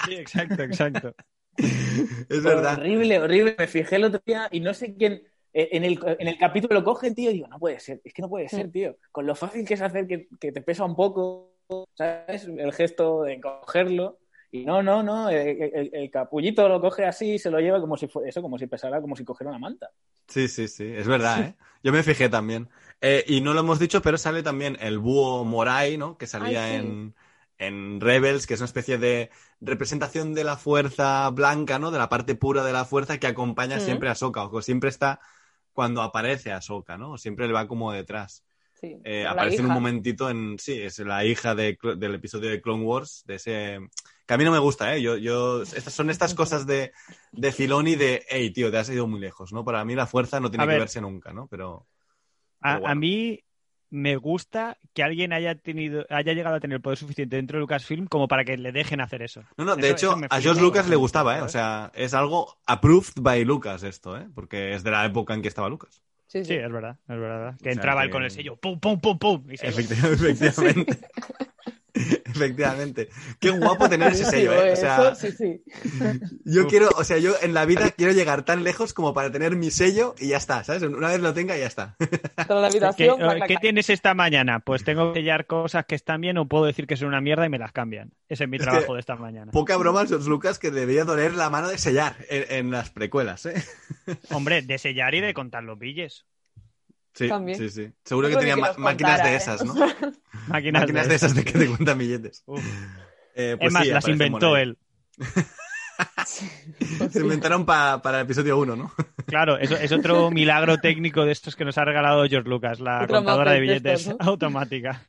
Sí, 0.06 0.16
exacto, 0.16 0.64
exacto. 0.64 1.14
es 1.58 2.44
verdad. 2.44 2.80
Horrible, 2.80 3.20
horrible. 3.20 3.56
Me 3.56 3.68
fijé 3.68 3.98
el 3.98 4.06
otro 4.06 4.20
día 4.26 4.48
y 4.52 4.62
no 4.62 4.74
sé 4.74 4.96
quién... 4.96 5.22
Eh, 5.54 5.70
en 5.74 5.84
el, 5.84 6.00
en 6.20 6.28
el 6.28 6.38
capítulo 6.40 6.74
lo 6.74 6.84
cogen, 6.84 7.14
tío, 7.14 7.30
y 7.30 7.34
digo, 7.34 7.48
no 7.48 7.60
puede 7.60 7.80
ser, 7.80 8.02
es 8.04 8.14
que 8.14 8.22
no 8.24 8.30
puede 8.30 8.50
ser, 8.50 8.72
tío. 8.72 8.98
Con 9.12 9.28
lo 9.28 9.36
fácil 9.36 9.64
que 9.64 9.76
es 9.76 9.82
hacer 9.82 10.08
que, 10.08 10.28
que 10.40 10.52
te 10.52 10.62
pesa 10.62 10.86
un 10.86 10.96
poco, 10.96 11.54
¿sabes? 11.94 12.46
El 12.46 12.74
gesto 12.74 13.24
de 13.24 13.40
cogerlo. 13.40 14.18
Y 14.52 14.66
no, 14.66 14.82
no, 14.82 15.04
no, 15.04 15.30
el, 15.30 16.10
capullito 16.12 16.68
lo 16.68 16.82
coge 16.82 17.06
así 17.06 17.34
y 17.34 17.40
se 17.40 17.52
lo 17.52 17.60
lleva 17.60 17.80
como 17.80 17.98
si 17.98 18.08
fuera 18.08 18.30
eso, 18.30 18.42
como 18.42 18.58
si 18.58 18.66
pesara, 18.66 19.00
como 19.00 19.16
si 19.16 19.24
cogiera 19.24 19.52
una 19.52 19.60
manta. 19.60 19.92
Sí, 20.28 20.48
sí, 20.48 20.68
sí, 20.68 20.86
es 20.86 21.08
verdad, 21.08 21.42
¿eh? 21.42 21.56
Yo 21.84 21.92
me 21.92 22.02
fijé 22.02 22.30
también. 22.30 22.68
Eh, 23.00 23.24
y 23.28 23.42
no 23.42 23.54
lo 23.54 23.60
hemos 23.60 23.80
dicho, 23.80 24.02
pero 24.02 24.18
sale 24.18 24.42
también 24.42 24.78
el 24.82 24.98
búho 24.98 25.46
Morai, 25.46 25.98
¿no? 25.98 26.18
Que 26.18 26.26
salía 26.26 26.76
en, 26.76 27.14
en 27.60 28.02
Rebels, 28.02 28.48
que 28.48 28.56
es 28.56 28.60
una 28.60 28.66
especie 28.66 28.98
de 28.98 29.30
representación 29.62 30.34
de 30.34 30.44
la 30.44 30.58
fuerza 30.58 31.30
blanca, 31.30 31.78
¿no? 31.78 31.92
De 31.92 32.00
la 32.00 32.10
parte 32.10 32.34
pura 32.34 32.64
de 32.64 32.74
la 32.74 32.86
fuerza 32.86 33.20
que 33.20 33.28
acompaña 33.28 33.78
mm. 33.78 33.82
siempre 33.82 34.10
a 34.10 34.16
Soka, 34.16 34.46
o 34.46 34.62
siempre 34.62 34.90
está 34.90 35.20
cuando 35.74 36.02
aparece 36.02 36.52
a 36.52 36.62
Soka, 36.62 36.98
¿no? 36.98 37.18
Siempre 37.18 37.48
le 37.48 37.54
va 37.54 37.68
como 37.68 37.92
detrás. 37.92 38.44
Eh, 38.82 39.26
aparece 39.28 39.58
en 39.58 39.66
un 39.66 39.74
momentito 39.74 40.30
en. 40.30 40.58
Sí, 40.58 40.82
es 40.82 41.00
la 41.00 41.26
hija 41.26 41.54
del 41.56 42.16
episodio 42.16 42.50
de 42.50 42.62
Clone 42.62 42.84
Wars, 42.84 43.24
de 43.26 43.36
ese. 43.36 43.80
Que 44.30 44.36
a 44.36 44.38
mí 44.38 44.44
no 44.44 44.52
me 44.52 44.60
gusta, 44.60 44.96
¿eh? 44.96 45.02
Yo, 45.02 45.18
yo, 45.18 45.64
estas 45.64 45.92
son 45.92 46.12
estas 46.12 46.36
cosas 46.36 46.68
de, 46.68 46.92
de 47.32 47.52
Filoni 47.52 47.96
de, 47.96 48.24
hey, 48.30 48.52
tío, 48.52 48.70
te 48.70 48.78
has 48.78 48.88
ido 48.88 49.08
muy 49.08 49.20
lejos, 49.20 49.52
¿no? 49.52 49.66
Para 49.66 49.84
mí 49.84 49.96
la 49.96 50.06
fuerza 50.06 50.40
no 50.40 50.52
tiene 50.52 50.68
que 50.68 50.78
verse 50.78 51.02
nunca, 51.02 51.34
¿no? 51.34 51.48
Pero. 51.48 51.88
a, 52.62 52.94
mí 52.94 53.44
me 53.90 54.18
gusta 54.18 54.78
que 54.94 55.02
alguien 55.02 55.34
haya 55.34 55.56
tenido, 55.56 56.06
haya 56.12 56.34
llegado 56.34 56.58
a 56.58 56.60
tener 56.60 56.80
poder 56.80 57.00
suficiente 57.00 57.38
dentro 57.38 57.58
de 57.58 57.62
Lucasfilm 57.62 58.06
como 58.06 58.28
para 58.28 58.46
que 58.46 58.56
le 58.56 58.72
dejen 58.72 59.02
hacer 59.02 59.24
eso. 59.24 59.42
No, 59.58 59.66
no, 59.66 59.76
de 59.76 59.90
hecho, 59.90 60.16
a 60.30 60.40
George 60.40 60.62
Lucas 60.62 60.88
le 60.88 60.96
gustaba, 60.96 61.40
¿eh? 61.40 61.42
O 61.42 61.50
sea, 61.50 61.92
es 61.96 62.14
algo 62.14 62.60
approved 62.68 63.20
by 63.20 63.44
Lucas 63.46 63.82
esto, 63.82 64.16
¿eh? 64.16 64.28
Porque 64.36 64.76
es 64.76 64.84
de 64.84 64.92
la 64.92 65.08
época 65.08 65.34
en 65.34 65.42
que 65.42 65.48
estaba 65.48 65.70
Lucas. 65.70 66.04
Sí, 66.28 66.46
sí. 66.46 66.54
es 66.54 66.72
verdad, 66.72 67.00
es 67.08 67.20
verdad. 67.20 67.58
Que 67.64 67.72
entraba 67.72 68.04
él 68.04 68.12
con 68.12 68.22
el 68.22 68.30
sello, 68.30 68.58
pum, 68.58 68.80
pum, 68.80 69.02
pum, 69.02 69.18
pum. 69.18 69.44
Efectivamente. 69.50 70.46
Efectivamente. 70.46 71.00
Qué 73.40 73.50
guapo 73.52 73.90
tener 73.90 74.12
ese 74.12 74.26
sello, 74.26 74.54
¿eh? 74.54 74.74
O 74.74 74.76
sea, 74.76 75.16
sí, 75.16 75.32
sí. 75.32 75.62
Yo 76.46 76.68
quiero, 76.68 76.90
o 76.96 77.04
sea, 77.04 77.18
yo 77.18 77.34
en 77.42 77.54
la 77.54 77.66
vida 77.66 77.92
quiero 77.92 78.14
llegar 78.14 78.44
tan 78.44 78.64
lejos 78.64 78.94
como 78.94 79.14
para 79.14 79.32
tener 79.32 79.56
mi 79.56 79.72
sello 79.72 80.16
y 80.20 80.30
ya 80.30 80.38
está, 80.38 80.64
¿sabes? 80.64 80.84
Una 80.84 81.10
vez 81.10 81.20
lo 81.20 81.34
tenga, 81.34 81.58
ya 81.58 81.68
está. 81.68 81.96
¿Qué, 82.98 83.12
¿qué 83.48 83.58
tienes 83.58 83.90
esta 83.90 84.14
mañana? 84.14 84.60
Pues 84.60 84.84
tengo 84.84 85.14
que 85.14 85.20
sellar 85.20 85.46
cosas 85.46 85.86
que 85.86 85.96
están 85.96 86.22
bien 86.22 86.38
o 86.38 86.48
puedo 86.48 86.66
decir 86.66 86.88
que 86.88 86.96
son 86.96 87.10
una 87.10 87.22
mierda 87.22 87.46
y 87.46 87.50
me 87.50 87.60
las 87.60 87.72
cambian. 87.72 88.12
Ese 88.28 88.46
es 88.46 88.50
mi 88.50 88.58
trabajo 88.58 88.94
de 88.94 89.00
esta 89.00 89.16
mañana. 89.16 89.52
Poca 89.52 89.78
broma, 89.78 90.04
Lucas, 90.04 90.60
que 90.60 90.72
debía 90.72 91.06
doler 91.06 91.34
la 91.34 91.50
mano 91.50 91.70
de 91.70 91.78
sellar 91.78 92.16
en, 92.30 92.72
las 92.72 92.90
precuelas, 92.90 93.46
¿eh? 93.46 93.64
Hombre, 94.32 94.62
de 94.62 94.78
sellar 94.78 95.16
y 95.16 95.22
de 95.22 95.34
contar 95.34 95.64
los 95.64 95.78
billes. 95.78 96.26
Sí, 97.14 97.30
sí, 97.56 97.70
sí. 97.70 97.92
Seguro 98.04 98.30
que 98.30 98.36
tenía 98.38 98.56
máquinas 98.78 99.24
de 99.24 99.34
¿eh? 99.34 99.36
esas, 99.36 99.66
¿no? 99.66 99.74
máquinas, 100.48 100.88
de... 100.88 101.16
esas 101.16 101.36
de 101.36 101.44
que 101.44 101.52
te 101.54 101.68
cuentan 101.68 101.98
billetes. 101.98 102.44
Eh, 103.36 103.56
pues 103.58 103.68
es 103.68 103.74
más, 103.74 103.88
las 103.88 104.08
inventó 104.10 104.58
él. 104.58 104.78
Se 107.10 107.22
inventaron 107.22 107.66
para 107.66 108.02
el 108.16 108.26
episodio 108.26 108.58
1, 108.58 108.76
¿no? 108.76 108.92
Claro, 109.28 109.58
es 109.58 109.92
otro 109.94 110.30
milagro 110.30 110.80
técnico 110.80 111.24
de 111.24 111.32
estos 111.32 111.56
que 111.56 111.64
nos 111.64 111.78
ha 111.78 111.86
regalado 111.86 112.28
George 112.28 112.50
Lucas, 112.50 112.82
la 112.82 113.08
contadora 113.08 113.54
de 113.54 113.62
billetes 113.62 114.14
automática. 114.20 115.08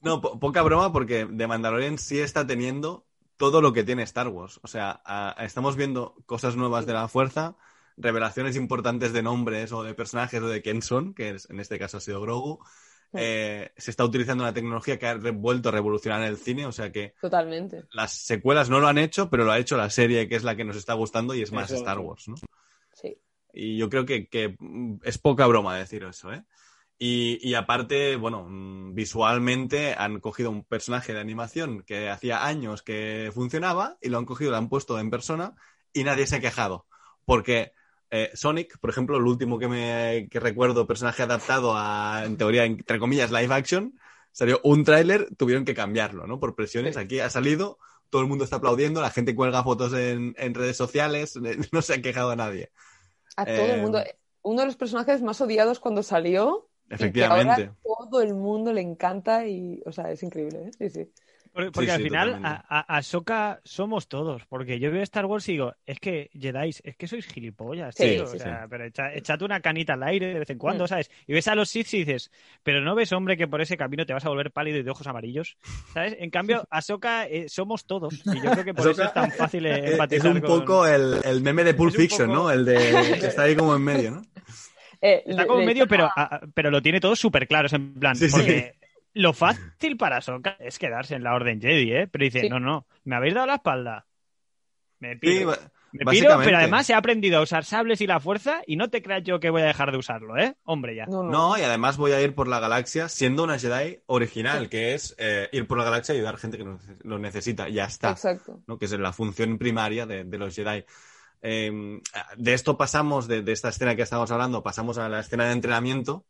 No, 0.00 0.22
poca 0.22 0.62
broma 0.62 0.90
porque 0.90 1.26
The 1.26 1.46
Mandalorian 1.46 1.98
sí 1.98 2.18
está 2.18 2.46
teniendo 2.46 3.04
todo 3.36 3.60
lo 3.60 3.72
que 3.72 3.84
tiene 3.84 4.02
Star 4.04 4.28
Wars. 4.28 4.60
O 4.62 4.68
sea, 4.68 5.02
estamos 5.40 5.76
viendo 5.76 6.14
cosas 6.26 6.56
nuevas 6.56 6.86
de 6.86 6.92
la 6.94 7.08
fuerza, 7.08 7.56
revelaciones 7.96 8.56
importantes 8.56 9.12
de 9.12 9.22
nombres 9.22 9.72
o 9.72 9.82
de 9.82 9.94
personajes 9.94 10.42
o 10.42 10.48
de 10.48 10.62
quién 10.62 10.82
son, 10.82 11.14
que 11.14 11.36
en 11.48 11.60
este 11.60 11.78
caso 11.78 11.98
ha 11.98 12.00
sido 12.00 12.20
Grogu. 12.20 12.58
Eh, 13.12 13.70
se 13.76 13.90
está 13.90 14.04
utilizando 14.04 14.44
una 14.44 14.52
tecnología 14.52 14.98
que 14.98 15.06
ha 15.06 15.16
vuelto 15.32 15.68
a 15.68 15.72
revolucionar 15.72 16.22
el 16.22 16.36
cine, 16.36 16.66
o 16.66 16.72
sea 16.72 16.92
que 16.92 17.14
Totalmente. 17.20 17.84
las 17.92 18.12
secuelas 18.12 18.68
no 18.68 18.80
lo 18.80 18.88
han 18.88 18.98
hecho, 18.98 19.30
pero 19.30 19.44
lo 19.44 19.52
ha 19.52 19.58
hecho 19.58 19.76
la 19.76 19.88
serie, 19.88 20.28
que 20.28 20.36
es 20.36 20.44
la 20.44 20.56
que 20.56 20.64
nos 20.64 20.76
está 20.76 20.92
gustando 20.94 21.34
y 21.34 21.40
es 21.40 21.52
más 21.52 21.70
Star 21.70 21.98
Wars, 21.98 22.28
¿no? 22.28 22.34
Sí. 22.92 23.16
Y 23.52 23.78
yo 23.78 23.88
creo 23.88 24.04
que, 24.04 24.28
que 24.28 24.56
es 25.02 25.18
poca 25.18 25.46
broma 25.46 25.78
decir 25.78 26.04
eso, 26.04 26.32
¿eh? 26.32 26.44
Y, 26.98 27.52
aparte, 27.54 28.16
bueno, 28.16 28.46
visualmente 28.92 29.94
han 29.98 30.18
cogido 30.18 30.50
un 30.50 30.64
personaje 30.64 31.12
de 31.12 31.20
animación 31.20 31.82
que 31.82 32.08
hacía 32.08 32.46
años 32.46 32.82
que 32.82 33.30
funcionaba 33.34 33.98
y 34.00 34.08
lo 34.08 34.16
han 34.16 34.24
cogido, 34.24 34.52
lo 34.52 34.56
han 34.56 34.70
puesto 34.70 34.98
en 34.98 35.10
persona 35.10 35.54
y 35.92 36.04
nadie 36.04 36.26
se 36.26 36.36
ha 36.36 36.40
quejado. 36.40 36.86
Porque 37.26 37.72
eh, 38.10 38.30
Sonic, 38.34 38.78
por 38.78 38.90
ejemplo, 38.90 39.16
el 39.16 39.24
último 39.24 39.58
que 39.58 39.68
me 39.68 40.28
recuerdo, 40.32 40.86
personaje 40.86 41.22
adaptado 41.22 41.74
a, 41.74 42.22
en 42.24 42.36
teoría, 42.36 42.64
entre 42.64 42.98
comillas, 42.98 43.30
live 43.30 43.52
action, 43.52 43.98
salió 44.32 44.60
un 44.64 44.84
tráiler, 44.84 45.28
tuvieron 45.36 45.64
que 45.64 45.74
cambiarlo, 45.74 46.26
¿no? 46.26 46.38
Por 46.38 46.54
presiones. 46.54 46.96
Aquí 46.96 47.20
ha 47.20 47.30
salido, 47.30 47.78
todo 48.10 48.22
el 48.22 48.28
mundo 48.28 48.44
está 48.44 48.56
aplaudiendo, 48.56 49.00
la 49.00 49.10
gente 49.10 49.34
cuelga 49.34 49.62
fotos 49.62 49.92
en, 49.94 50.34
redes 50.54 50.76
sociales, 50.76 51.34
no 51.72 51.82
se 51.82 51.94
ha 51.94 52.02
quejado 52.02 52.30
a 52.30 52.36
nadie. 52.36 52.70
A 53.36 53.44
todo 53.44 53.66
el 53.66 53.82
mundo. 53.82 53.98
Eh, 53.98 54.16
Uno 54.42 54.60
de 54.60 54.66
los 54.66 54.76
personajes 54.76 55.22
más 55.22 55.40
odiados 55.40 55.80
cuando 55.80 56.02
salió 56.02 56.68
Efectivamente. 56.88 57.72
todo 57.82 58.22
el 58.22 58.34
mundo 58.34 58.72
le 58.72 58.80
encanta 58.80 59.46
y, 59.46 59.82
o 59.84 59.92
sea, 59.92 60.10
es 60.10 60.22
increíble, 60.22 60.68
¿eh? 60.68 60.70
Sí, 60.78 60.90
sí. 60.90 61.12
Porque, 61.72 61.90
al 61.90 62.02
final, 62.02 62.38
a, 62.42 63.02
Soka 63.02 63.60
somos 63.64 64.08
todos. 64.08 64.44
Porque 64.46 64.78
yo 64.78 64.90
veo 64.90 65.02
Star 65.02 65.24
Wars 65.24 65.48
y 65.48 65.52
digo, 65.52 65.74
es 65.86 65.98
que 65.98 66.30
Jedi, 66.38 66.68
es 66.68 66.96
que 66.96 67.08
sois 67.08 67.26
gilipollas, 67.26 67.94
tío. 67.94 68.24
o 68.24 68.26
sea, 68.26 68.66
pero 68.68 68.84
echate 68.84 69.44
una 69.44 69.60
canita 69.60 69.94
al 69.94 70.02
aire 70.02 70.34
de 70.34 70.38
vez 70.40 70.50
en 70.50 70.58
cuando, 70.58 70.84
mm. 70.84 70.88
¿sabes? 70.88 71.10
Y 71.26 71.32
ves 71.32 71.48
a 71.48 71.54
los 71.54 71.70
Sith 71.70 71.94
y 71.94 72.04
dices, 72.04 72.30
pero 72.62 72.82
no 72.82 72.94
ves, 72.94 73.12
hombre, 73.12 73.38
que 73.38 73.48
por 73.48 73.62
ese 73.62 73.78
camino 73.78 74.04
te 74.04 74.12
vas 74.12 74.26
a 74.26 74.28
volver 74.28 74.50
pálido 74.50 74.78
y 74.78 74.82
de 74.82 74.90
ojos 74.90 75.06
amarillos, 75.06 75.56
¿sabes? 75.94 76.16
En 76.18 76.28
cambio, 76.30 76.66
a 76.70 76.80
eh, 77.30 77.46
somos 77.48 77.86
todos. 77.86 78.14
Y 78.26 78.42
yo 78.42 78.50
creo 78.50 78.64
que 78.64 78.74
por 78.74 78.90
eso 78.90 79.02
es 79.02 79.12
tan 79.14 79.30
fácil 79.30 79.66
empatizar. 79.66 80.26
Es 80.28 80.34
un 80.34 80.42
poco 80.42 80.86
el, 80.86 81.20
el, 81.24 81.40
meme 81.40 81.64
de 81.64 81.72
Pulp 81.72 81.94
Fiction, 81.94 82.30
¿no? 82.30 82.50
El 82.50 82.64
de 82.64 82.76
que 83.20 83.26
está 83.26 83.42
ahí 83.42 83.56
como 83.56 83.74
en 83.74 83.82
medio, 83.82 84.10
¿no? 84.10 84.22
Eh, 85.00 85.22
Está 85.26 85.46
como 85.46 85.62
medio, 85.62 85.86
pero, 85.86 86.10
pero 86.54 86.70
lo 86.70 86.80
tiene 86.80 87.00
todo 87.00 87.14
súper 87.14 87.46
claro. 87.46 87.68
en 87.70 87.94
plan, 87.94 88.16
porque 88.30 88.75
lo 89.16 89.32
fácil 89.32 89.96
para 89.96 90.20
Soka 90.20 90.56
es 90.60 90.78
quedarse 90.78 91.14
en 91.14 91.24
la 91.24 91.34
Orden 91.34 91.60
Jedi, 91.60 91.92
¿eh? 91.92 92.06
Pero 92.06 92.24
dice, 92.24 92.48
no, 92.48 92.60
no, 92.60 92.86
me 93.04 93.16
habéis 93.16 93.34
dado 93.34 93.46
la 93.46 93.56
espalda. 93.56 94.06
Me 94.98 95.16
pido. 95.16 95.54
me 95.92 96.04
pido, 96.04 96.38
pero 96.42 96.58
además 96.58 96.88
he 96.90 96.94
aprendido 96.94 97.38
a 97.38 97.42
usar 97.42 97.64
sables 97.64 98.00
y 98.00 98.06
la 98.06 98.20
fuerza 98.20 98.62
y 98.66 98.76
no 98.76 98.88
te 98.88 99.02
creas 99.02 99.22
yo 99.24 99.40
que 99.40 99.50
voy 99.50 99.62
a 99.62 99.66
dejar 99.66 99.90
de 99.90 99.98
usarlo, 99.98 100.36
¿eh? 100.36 100.56
Hombre, 100.64 100.94
ya. 100.94 101.06
No, 101.06 101.58
y 101.58 101.62
además 101.62 101.96
voy 101.96 102.12
a 102.12 102.20
ir 102.20 102.34
por 102.34 102.46
la 102.46 102.60
galaxia 102.60 103.08
siendo 103.08 103.44
una 103.44 103.58
Jedi 103.58 104.00
original, 104.06 104.68
que 104.68 104.94
es 104.94 105.14
eh, 105.18 105.48
ir 105.52 105.66
por 105.66 105.78
la 105.78 105.84
galaxia 105.84 106.14
y 106.14 106.18
ayudar 106.18 106.34
a 106.34 106.38
gente 106.38 106.58
que 106.58 106.76
lo 107.02 107.18
necesita. 107.18 107.68
Ya 107.68 107.84
está. 107.84 108.10
Exacto. 108.10 108.60
¿no? 108.66 108.78
Que 108.78 108.84
es 108.84 108.92
la 108.92 109.12
función 109.12 109.58
primaria 109.58 110.06
de, 110.06 110.24
de 110.24 110.38
los 110.38 110.54
Jedi. 110.54 110.84
Em, 111.42 112.00
de 112.36 112.54
esto 112.54 112.76
pasamos, 112.76 113.28
de, 113.28 113.44
esta 113.52 113.68
escena 113.68 113.94
que 113.94 114.02
estamos 114.02 114.30
hablando, 114.30 114.62
pasamos 114.62 114.98
a 114.98 115.08
la 115.08 115.20
escena 115.20 115.46
de 115.46 115.52
entrenamiento, 115.52 116.24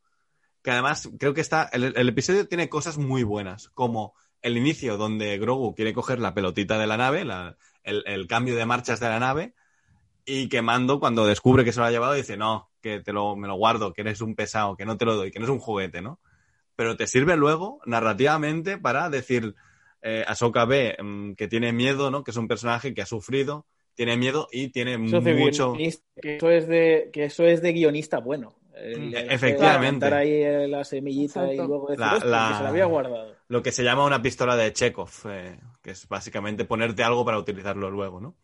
que 0.66 0.72
además 0.72 1.08
creo 1.20 1.32
que 1.32 1.40
está, 1.40 1.70
el, 1.72 2.08
episodio 2.08 2.48
tiene 2.48 2.68
cosas 2.68 2.98
muy 2.98 3.22
buenas, 3.22 3.68
como 3.68 4.14
el 4.42 4.56
inicio 4.56 4.96
donde 4.96 5.38
Grogu 5.38 5.76
quiere 5.76 5.92
coger 5.92 6.18
la 6.18 6.34
pelotita 6.34 6.76
de 6.76 6.88
la 6.88 6.96
nave, 6.96 7.24
el, 7.84 8.26
cambio 8.26 8.56
de 8.56 8.66
marchas 8.66 8.98
de 8.98 9.08
la 9.08 9.20
nave, 9.20 9.54
y 10.24 10.48
que 10.48 10.62
Mando 10.62 10.98
cuando 10.98 11.24
descubre 11.24 11.64
que 11.64 11.72
se 11.72 11.78
lo 11.78 11.86
ha 11.86 11.92
llevado 11.92 12.14
dice, 12.14 12.36
no, 12.36 12.72
que 12.80 12.98
te 12.98 13.12
lo, 13.12 13.36
me 13.36 13.46
lo 13.46 13.54
guardo, 13.54 13.92
que 13.92 14.00
eres 14.00 14.20
un 14.20 14.34
pesado, 14.34 14.76
que 14.76 14.84
no 14.84 14.96
te 14.96 15.04
lo 15.04 15.14
doy, 15.14 15.30
que 15.30 15.38
no 15.38 15.44
es 15.44 15.52
un 15.52 15.60
juguete, 15.60 16.02
¿no? 16.02 16.18
Pero 16.74 16.96
te 16.96 17.06
sirve 17.06 17.36
luego, 17.36 17.78
narrativamente, 17.86 18.76
para 18.76 19.08
decir, 19.08 19.54
eh, 20.02 20.24
Ahsoka 20.26 20.64
ve 20.64 20.96
mm, 21.00 21.34
que 21.34 21.46
tiene 21.46 21.72
miedo, 21.72 22.10
¿no? 22.10 22.24
Que 22.24 22.32
es 22.32 22.36
un 22.36 22.48
personaje 22.48 22.92
que 22.92 23.02
ha 23.02 23.06
sufrido, 23.06 23.66
tiene 23.94 24.16
miedo 24.16 24.48
y 24.50 24.70
tiene 24.70 24.98
mucho... 24.98 25.74
Que 25.74 26.36
eso, 26.38 26.50
es 26.50 26.66
de, 26.66 27.10
que 27.12 27.26
eso 27.26 27.44
es 27.44 27.62
de 27.62 27.72
guionista 27.72 28.18
bueno. 28.18 28.56
Mm. 28.76 29.14
Efectivamente. 29.30 30.06
ahí 30.06 30.42
eh, 30.42 30.68
la 30.68 30.84
semillita 30.84 31.50
y 31.52 31.56
luego 31.56 31.88
decir 31.88 32.04
que 32.04 32.20
se 32.20 32.26
la 32.26 32.68
había 32.68 32.84
guardado. 32.84 33.34
Lo 33.48 33.62
que 33.62 33.72
se 33.72 33.82
llama 33.82 34.04
una 34.04 34.20
pistola 34.20 34.54
de 34.54 34.72
Chekhov, 34.72 35.10
eh, 35.30 35.58
que 35.82 35.92
es 35.92 36.06
básicamente 36.08 36.64
ponerte 36.64 37.02
algo 37.02 37.24
para 37.24 37.38
utilizarlo 37.38 37.90
luego, 37.90 38.20
¿no? 38.20 38.36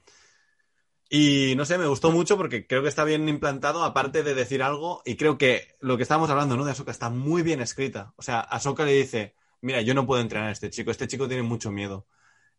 Y 1.10 1.52
no 1.56 1.66
sé, 1.66 1.76
me 1.76 1.86
gustó 1.86 2.10
mucho 2.10 2.38
porque 2.38 2.66
creo 2.66 2.82
que 2.82 2.88
está 2.88 3.04
bien 3.04 3.28
implantado, 3.28 3.84
aparte 3.84 4.22
de 4.22 4.34
decir 4.34 4.62
algo, 4.62 5.02
y 5.04 5.16
creo 5.16 5.36
que 5.36 5.76
lo 5.80 5.98
que 5.98 6.04
estábamos 6.04 6.30
hablando, 6.30 6.56
¿no? 6.56 6.64
De 6.64 6.70
Ahsoka 6.70 6.90
está 6.90 7.10
muy 7.10 7.42
bien 7.42 7.60
escrita. 7.60 8.14
O 8.16 8.22
sea, 8.22 8.40
Ahsoka 8.40 8.86
le 8.86 8.92
dice, 8.92 9.34
mira, 9.60 9.82
yo 9.82 9.92
no 9.92 10.06
puedo 10.06 10.22
entrenar 10.22 10.48
a 10.48 10.52
este 10.52 10.70
chico, 10.70 10.90
este 10.90 11.08
chico 11.08 11.28
tiene 11.28 11.42
mucho 11.42 11.70
miedo. 11.70 12.06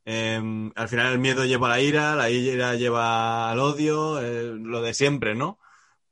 Em, 0.05 0.71
al 0.75 0.87
final 0.89 1.13
el 1.13 1.19
miedo 1.19 1.45
lleva 1.45 1.67
a 1.67 1.69
la 1.71 1.81
ira, 1.81 2.15
la 2.15 2.29
ira 2.29 2.75
lleva 2.75 3.49
al 3.49 3.59
odio, 3.59 4.21
eh, 4.21 4.53
lo 4.53 4.83
de 4.83 4.93
siempre, 4.93 5.33
¿no? 5.33 5.59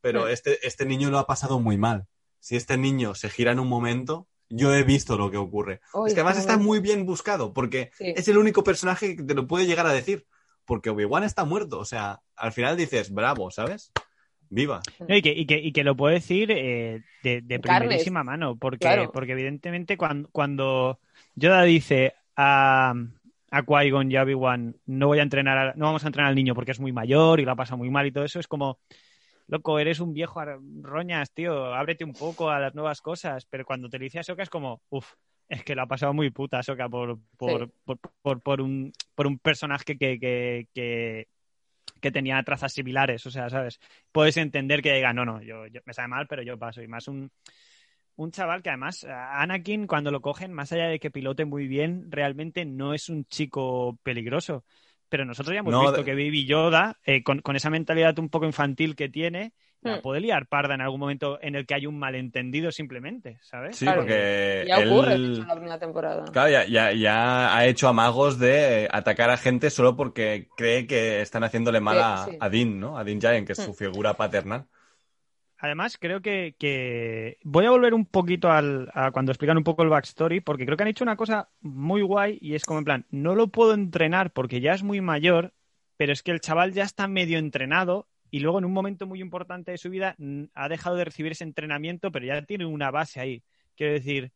Pero 0.01 0.27
este, 0.27 0.65
este 0.65 0.85
niño 0.85 1.09
lo 1.09 1.19
ha 1.19 1.27
pasado 1.27 1.59
muy 1.59 1.77
mal. 1.77 2.05
Si 2.39 2.55
este 2.55 2.77
niño 2.77 3.13
se 3.15 3.29
gira 3.29 3.51
en 3.51 3.59
un 3.59 3.67
momento, 3.67 4.27
yo 4.49 4.73
he 4.73 4.83
visto 4.83 5.17
lo 5.17 5.29
que 5.29 5.37
ocurre. 5.37 5.81
es 6.07 6.13
que 6.13 6.19
además 6.19 6.39
está 6.39 6.57
muy 6.57 6.79
bien 6.79 7.05
buscado, 7.05 7.53
porque 7.53 7.91
es 7.99 8.27
el 8.27 8.37
único 8.37 8.63
personaje 8.63 9.15
que 9.15 9.23
te 9.23 9.35
lo 9.35 9.47
puede 9.47 9.67
llegar 9.67 9.85
a 9.85 9.93
decir. 9.93 10.25
Porque 10.65 10.89
Obi-Wan 10.89 11.23
está 11.23 11.43
muerto. 11.43 11.79
O 11.79 11.85
sea, 11.85 12.21
al 12.35 12.51
final 12.51 12.77
dices, 12.77 13.11
bravo, 13.11 13.51
¿sabes? 13.51 13.91
Viva. 14.49 14.81
y, 15.07 15.21
que, 15.21 15.31
y, 15.31 15.45
que, 15.45 15.59
y, 15.59 15.71
que, 15.71 15.83
lo 15.83 15.95
puede 15.95 16.15
decir 16.15 16.51
eh, 16.51 17.03
de, 17.23 17.41
de 17.41 17.59
primerísima 17.59 18.23
mano. 18.23 18.57
Porque, 18.57 19.07
porque 19.13 19.31
evidentemente 19.31 19.97
cuando, 19.97 20.29
cuando 20.31 20.99
Yoda 21.35 21.63
dice 21.63 22.13
a 22.35 22.93
a 23.51 23.63
Qui-Gon 23.63 24.09
y 24.11 24.15
a 24.15 24.23
Obi-Wan 24.23 24.77
no 24.85 25.07
voy 25.07 25.19
a 25.19 25.23
entrenar, 25.23 25.77
no 25.77 25.85
vamos 25.85 26.03
a 26.03 26.07
entrenar 26.07 26.29
al 26.29 26.35
niño 26.35 26.55
porque 26.55 26.71
es 26.71 26.79
muy 26.79 26.93
mayor 26.93 27.39
y 27.39 27.45
la 27.45 27.55
pasa 27.55 27.75
muy 27.75 27.89
mal 27.89 28.07
y 28.07 28.11
todo 28.11 28.23
eso, 28.23 28.39
es 28.39 28.47
como, 28.47 28.79
loco, 29.51 29.79
eres 29.79 29.99
un 29.99 30.13
viejo 30.13 30.41
roñas, 30.81 31.33
tío, 31.33 31.75
ábrete 31.75 32.05
un 32.05 32.13
poco 32.13 32.49
a 32.49 32.59
las 32.59 32.73
nuevas 32.73 33.01
cosas, 33.01 33.45
pero 33.45 33.65
cuando 33.65 33.89
te 33.89 33.99
dice 33.99 34.19
a 34.19 34.23
Soka 34.23 34.43
es 34.43 34.49
como, 34.49 34.81
uff, 34.89 35.13
es 35.49 35.63
que 35.65 35.75
lo 35.75 35.81
ha 35.81 35.87
pasado 35.87 36.13
muy 36.13 36.31
puta 36.31 36.63
Soka 36.63 36.87
por, 36.87 37.19
por, 37.37 37.69
por, 38.21 38.41
por, 38.41 38.61
un, 38.61 38.93
por 39.13 39.27
un 39.27 39.37
personaje 39.39 39.97
que, 39.97 40.17
que, 40.17 40.67
que, 40.73 41.27
que, 41.99 42.11
tenía 42.11 42.41
trazas 42.43 42.71
similares, 42.71 43.25
o 43.25 43.29
sea, 43.29 43.49
¿sabes? 43.49 43.77
Puedes 44.13 44.37
entender 44.37 44.81
que 44.81 44.93
diga, 44.93 45.11
no, 45.11 45.25
no, 45.25 45.41
yo, 45.41 45.67
yo 45.67 45.81
me 45.85 45.93
sabe 45.93 46.07
mal, 46.07 46.27
pero 46.27 46.43
yo 46.43 46.57
paso, 46.57 46.81
y 46.81 46.87
más 46.87 47.09
un 47.09 47.29
un 48.15 48.31
chaval 48.31 48.61
que 48.61 48.69
además, 48.69 49.03
Anakin, 49.03 49.87
cuando 49.87 50.11
lo 50.11 50.21
cogen, 50.21 50.53
más 50.53 50.71
allá 50.71 50.87
de 50.87 50.99
que 50.99 51.11
pilote 51.11 51.45
muy 51.45 51.67
bien, 51.67 52.11
realmente 52.11 52.65
no 52.65 52.93
es 52.93 53.09
un 53.09 53.25
chico 53.25 53.97
peligroso. 54.03 54.63
Pero 55.11 55.25
nosotros 55.25 55.53
ya 55.53 55.59
hemos 55.59 55.77
visto 55.77 56.05
que 56.05 56.13
Baby 56.13 56.45
Yoda, 56.45 56.97
eh, 57.03 57.21
con, 57.21 57.41
esa 57.53 57.69
mentalidad 57.69 58.17
un 58.17 58.29
poco 58.29 58.45
infantil 58.45 58.95
que 58.95 59.09
tiene, 59.09 59.51
la 59.81 59.97
hmm. 59.97 60.01
puede 60.01 60.21
liar 60.21 60.47
parda 60.47 60.73
en 60.73 60.79
algún 60.79 61.01
momento 61.01 61.37
en 61.41 61.55
el 61.55 61.65
que 61.65 61.73
hay 61.73 61.85
un 61.85 61.99
malentendido 61.99 62.71
simplemente, 62.71 63.37
¿sabes? 63.41 63.75
Sí, 63.75 63.85
porque. 63.93 64.63
Ya 64.65 64.79
ocurre 64.79 65.15
en 65.15 65.45
la 65.45 65.53
primera 65.53 65.77
temporada. 65.77 66.23
Claro, 66.31 66.49
ya, 66.49 66.93
ya, 66.93 67.53
ha 67.53 67.65
hecho 67.65 67.89
amagos 67.89 68.39
de 68.39 68.87
atacar 68.89 69.29
a 69.31 69.35
gente 69.35 69.69
solo 69.69 69.97
porque 69.97 70.47
cree 70.55 70.87
que 70.87 71.19
están 71.19 71.43
haciéndole 71.43 71.81
mal 71.81 71.99
a, 71.99 72.49
Dean, 72.49 72.79
¿no? 72.79 72.97
A 72.97 73.03
Dean 73.03 73.19
Giant, 73.19 73.45
que 73.45 73.51
es 73.51 73.61
su 73.61 73.71
hmm. 73.71 73.75
figura 73.75 74.13
paternal. 74.13 74.65
Además 75.61 75.97
creo 75.99 76.21
que, 76.21 77.37
voy 77.43 77.65
a 77.65 77.69
volver 77.69 77.93
un 77.93 78.05
poquito 78.05 78.51
al, 78.51 78.89
a 78.95 79.11
cuando 79.11 79.31
explican 79.31 79.57
un 79.57 79.63
poco 79.63 79.83
el 79.83 79.89
backstory, 79.89 80.41
porque 80.41 80.65
creo 80.65 80.75
que 80.75 80.83
han 80.83 80.89
hecho 80.89 81.03
una 81.03 81.15
cosa 81.15 81.49
muy 81.61 82.01
guay 82.01 82.39
y 82.41 82.55
es 82.55 82.65
como 82.65 82.79
en 82.79 82.85
plan, 82.85 83.05
no 83.11 83.35
lo 83.35 83.47
puedo 83.47 83.75
entrenar 83.75 84.31
porque 84.33 84.59
ya 84.59 84.73
es 84.73 84.81
muy 84.81 85.01
mayor, 85.01 85.53
pero 85.97 86.13
es 86.13 86.23
que 86.23 86.31
el 86.31 86.41
chaval 86.41 86.73
ya 86.73 86.83
está 86.83 87.07
medio 87.07 87.37
entrenado 87.37 88.07
y 88.31 88.39
luego 88.39 88.57
en 88.57 88.65
un 88.65 88.73
momento 88.73 89.05
muy 89.05 89.21
importante 89.21 89.71
de 89.71 89.77
su 89.77 89.91
vida 89.91 90.15
ha 90.55 90.67
dejado 90.67 90.95
de 90.95 91.05
recibir 91.05 91.33
ese 91.33 91.43
entrenamiento, 91.43 92.11
pero 92.11 92.25
ya 92.25 92.41
tiene 92.41 92.65
una 92.65 92.89
base 92.89 93.19
ahí. 93.19 93.43
Quiero 93.75 93.93
decir, 93.93 94.31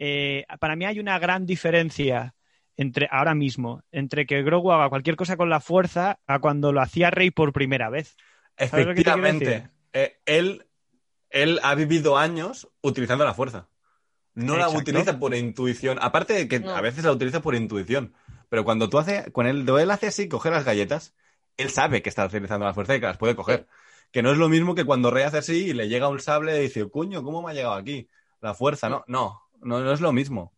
eh, 0.00 0.44
para 0.58 0.74
mí 0.74 0.86
hay 0.86 0.98
una 0.98 1.20
gran 1.20 1.46
diferencia 1.46 2.34
entre 2.76 3.06
ahora 3.12 3.36
mismo 3.36 3.84
entre 3.92 4.26
que 4.26 4.42
Grogu 4.42 4.72
haga 4.72 4.88
cualquier 4.88 5.14
cosa 5.14 5.36
con 5.36 5.50
la 5.50 5.60
fuerza 5.60 6.18
a 6.26 6.40
cuando 6.40 6.72
lo 6.72 6.80
hacía 6.80 7.12
Rey 7.12 7.30
por 7.30 7.52
primera 7.52 7.90
vez. 7.90 8.16
Efectivamente, 8.56 9.68
eh, 9.94 10.20
él, 10.26 10.66
él 11.30 11.58
ha 11.62 11.74
vivido 11.74 12.18
años 12.18 12.68
utilizando 12.82 13.24
la 13.24 13.32
fuerza. 13.32 13.68
No 14.34 14.56
la 14.56 14.68
utiliza 14.68 15.18
por 15.18 15.34
intuición. 15.34 15.98
Aparte 16.02 16.34
de 16.34 16.48
que 16.48 16.56
a 16.68 16.80
veces 16.80 17.04
la 17.04 17.12
utiliza 17.12 17.40
por 17.40 17.54
intuición. 17.54 18.14
Pero 18.48 18.64
cuando 18.64 18.90
tú 18.90 18.98
haces, 18.98 19.30
cuando 19.32 19.76
él, 19.76 19.82
él 19.82 19.90
hace 19.90 20.08
así, 20.08 20.28
coge 20.28 20.50
las 20.50 20.64
galletas, 20.64 21.14
él 21.56 21.70
sabe 21.70 22.02
que 22.02 22.08
está 22.08 22.26
utilizando 22.26 22.66
la 22.66 22.74
fuerza 22.74 22.96
y 22.96 23.00
que 23.00 23.06
las 23.06 23.16
puede 23.16 23.36
coger. 23.36 23.66
Que 24.10 24.22
no 24.22 24.32
es 24.32 24.38
lo 24.38 24.48
mismo 24.48 24.74
que 24.74 24.84
cuando 24.84 25.10
Rey 25.10 25.24
hace 25.24 25.38
así 25.38 25.66
y 25.66 25.72
le 25.72 25.88
llega 25.88 26.08
un 26.08 26.20
sable 26.20 26.58
y 26.58 26.62
dice, 26.62 26.84
cuño, 26.86 27.22
¿cómo 27.22 27.42
me 27.42 27.50
ha 27.50 27.54
llegado 27.54 27.74
aquí? 27.74 28.08
La 28.40 28.54
fuerza, 28.54 28.88
no, 28.88 29.04
no, 29.06 29.48
no, 29.62 29.92
es 29.92 30.00
lo 30.00 30.12
mismo. 30.12 30.52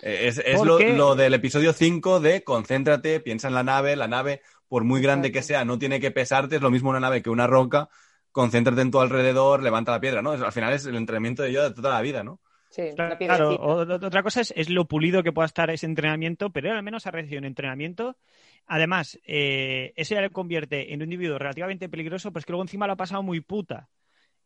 Eh, 0.00 0.28
es, 0.28 0.62
lo, 0.62 1.14
del 1.14 1.34
episodio 1.34 1.72
5 1.72 2.20
de 2.20 2.44
concéntrate, 2.44 3.20
piensa 3.20 3.48
en 3.48 3.54
la 3.54 3.62
nave, 3.62 3.96
la 3.96 4.08
nave, 4.08 4.42
por 4.68 4.84
muy 4.84 5.00
grande 5.00 5.32
que 5.32 5.42
sea, 5.42 5.64
no 5.64 5.78
tiene 5.78 6.00
que 6.00 6.10
pesarte, 6.10 6.56
es 6.56 6.62
lo 6.62 6.70
mismo 6.70 6.90
una 6.90 7.00
nave 7.00 7.22
que 7.22 7.30
una 7.30 7.46
roca, 7.46 7.88
concéntrate 8.36 8.82
en 8.82 8.90
tu 8.90 9.00
alrededor, 9.00 9.62
levanta 9.62 9.92
la 9.92 10.00
piedra, 10.00 10.20
¿no? 10.20 10.32
Al 10.32 10.52
final 10.52 10.74
es 10.74 10.84
el 10.84 10.94
entrenamiento 10.94 11.42
de 11.42 11.52
Yoda 11.52 11.70
de 11.70 11.74
toda 11.74 11.94
la 11.94 12.02
vida, 12.02 12.22
¿no? 12.22 12.38
Sí, 12.68 12.82
claro, 12.94 13.16
otra 13.58 14.22
cosa 14.22 14.42
es, 14.42 14.68
lo 14.68 14.84
pulido 14.84 15.22
que 15.22 15.32
pueda 15.32 15.46
estar 15.46 15.70
ese 15.70 15.86
entrenamiento, 15.86 16.50
pero 16.50 16.68
él 16.68 16.76
al 16.76 16.82
menos 16.82 17.06
ha 17.06 17.12
recibido 17.12 17.38
un 17.38 17.46
entrenamiento. 17.46 18.18
Además, 18.66 19.18
eh, 19.24 19.94
eso 19.96 20.14
ya 20.14 20.20
le 20.20 20.28
convierte 20.28 20.92
en 20.92 21.00
un 21.00 21.04
individuo 21.04 21.38
relativamente 21.38 21.88
peligroso, 21.88 22.30
pues 22.30 22.44
que 22.44 22.52
luego 22.52 22.64
encima 22.64 22.86
lo 22.86 22.92
ha 22.92 22.96
pasado 22.96 23.22
muy 23.22 23.40
puta. 23.40 23.88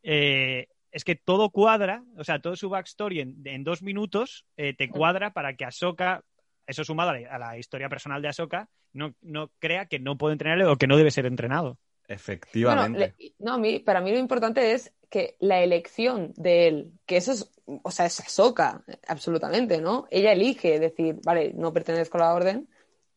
Eh, 0.05 0.69
es 0.93 1.03
que 1.03 1.17
todo 1.17 1.51
cuadra, 1.51 2.05
o 2.17 2.23
sea, 2.23 2.39
todo 2.39 2.55
su 2.55 2.69
backstory 2.69 3.19
en, 3.45 3.65
dos 3.65 3.83
minutos 3.83 4.47
eh, 4.57 4.73
te 4.73 4.89
cuadra 4.89 5.33
para 5.33 5.57
que 5.57 5.65
Ahsoka, 5.65 6.23
eso 6.65 6.85
sumado 6.85 7.11
a 7.11 7.39
la, 7.39 7.59
historia 7.59 7.89
personal 7.89 8.23
de 8.23 8.29
Ahsoka, 8.29 8.69
no, 8.93 9.17
no 9.21 9.51
crea 9.59 9.87
que 9.87 9.99
no 9.99 10.17
puede 10.17 10.35
entrenarle 10.35 10.67
o 10.67 10.77
que 10.77 10.87
no 10.87 10.97
debe 10.97 11.11
ser 11.11 11.27
entrenado. 11.27 11.77
Efectivamente. 12.11 13.15
no, 13.39 13.63
para 13.85 14.01
mí 14.01 14.11
lo 14.11 14.19
importante 14.19 14.73
es 14.73 14.93
que 15.09 15.37
la 15.39 15.63
elección 15.63 16.33
de 16.37 16.67
él, 16.67 16.93
que 17.07 17.17
eso 17.17 17.31
es, 17.31 17.53
o 17.67 17.91
sea, 17.93 18.07
es 18.07 18.19
Ahsoka, 18.19 18.83
absolutamente, 19.07 19.81
¿no? 19.81 20.09
Ella 20.11 20.33
elige 20.33 20.81
decir, 20.81 21.21
vale, 21.25 21.53
no 21.55 21.73
pertenezco 21.73 22.19
a 22.19 22.23
la 22.23 22.35
orden, 22.35 22.69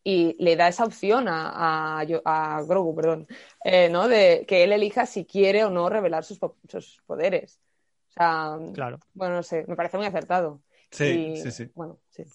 y 0.04 0.36
le 0.38 0.56
da 0.56 0.68
esa 0.68 0.84
opción 0.84 1.28
a, 1.28 2.02
a, 2.02 2.62
Grogu, 2.68 2.96
perdón, 2.96 3.28
eh, 3.64 3.90
¿no? 3.90 4.08
De 4.08 4.46
que 4.48 4.64
él 4.64 4.74
elija 4.74 5.08
si 5.08 5.26
quiere 5.26 5.64
o 5.64 5.72
no 5.72 5.90
revelar 5.90 6.24
sus, 6.24 6.40
sus, 6.70 7.02
poderes. 7.08 7.60
O 8.10 8.14
sea, 8.14 8.58
claro. 8.76 9.00
bueno, 9.14 9.36
no 9.36 9.44
sé, 9.44 9.66
me 9.68 9.76
parece 9.76 9.98
muy 9.98 10.06
acertado. 10.06 10.62
Sí, 10.92 11.36
sí, 11.38 11.50
sí. 11.50 11.72
Bueno, 11.74 12.00
sí. 12.10 12.26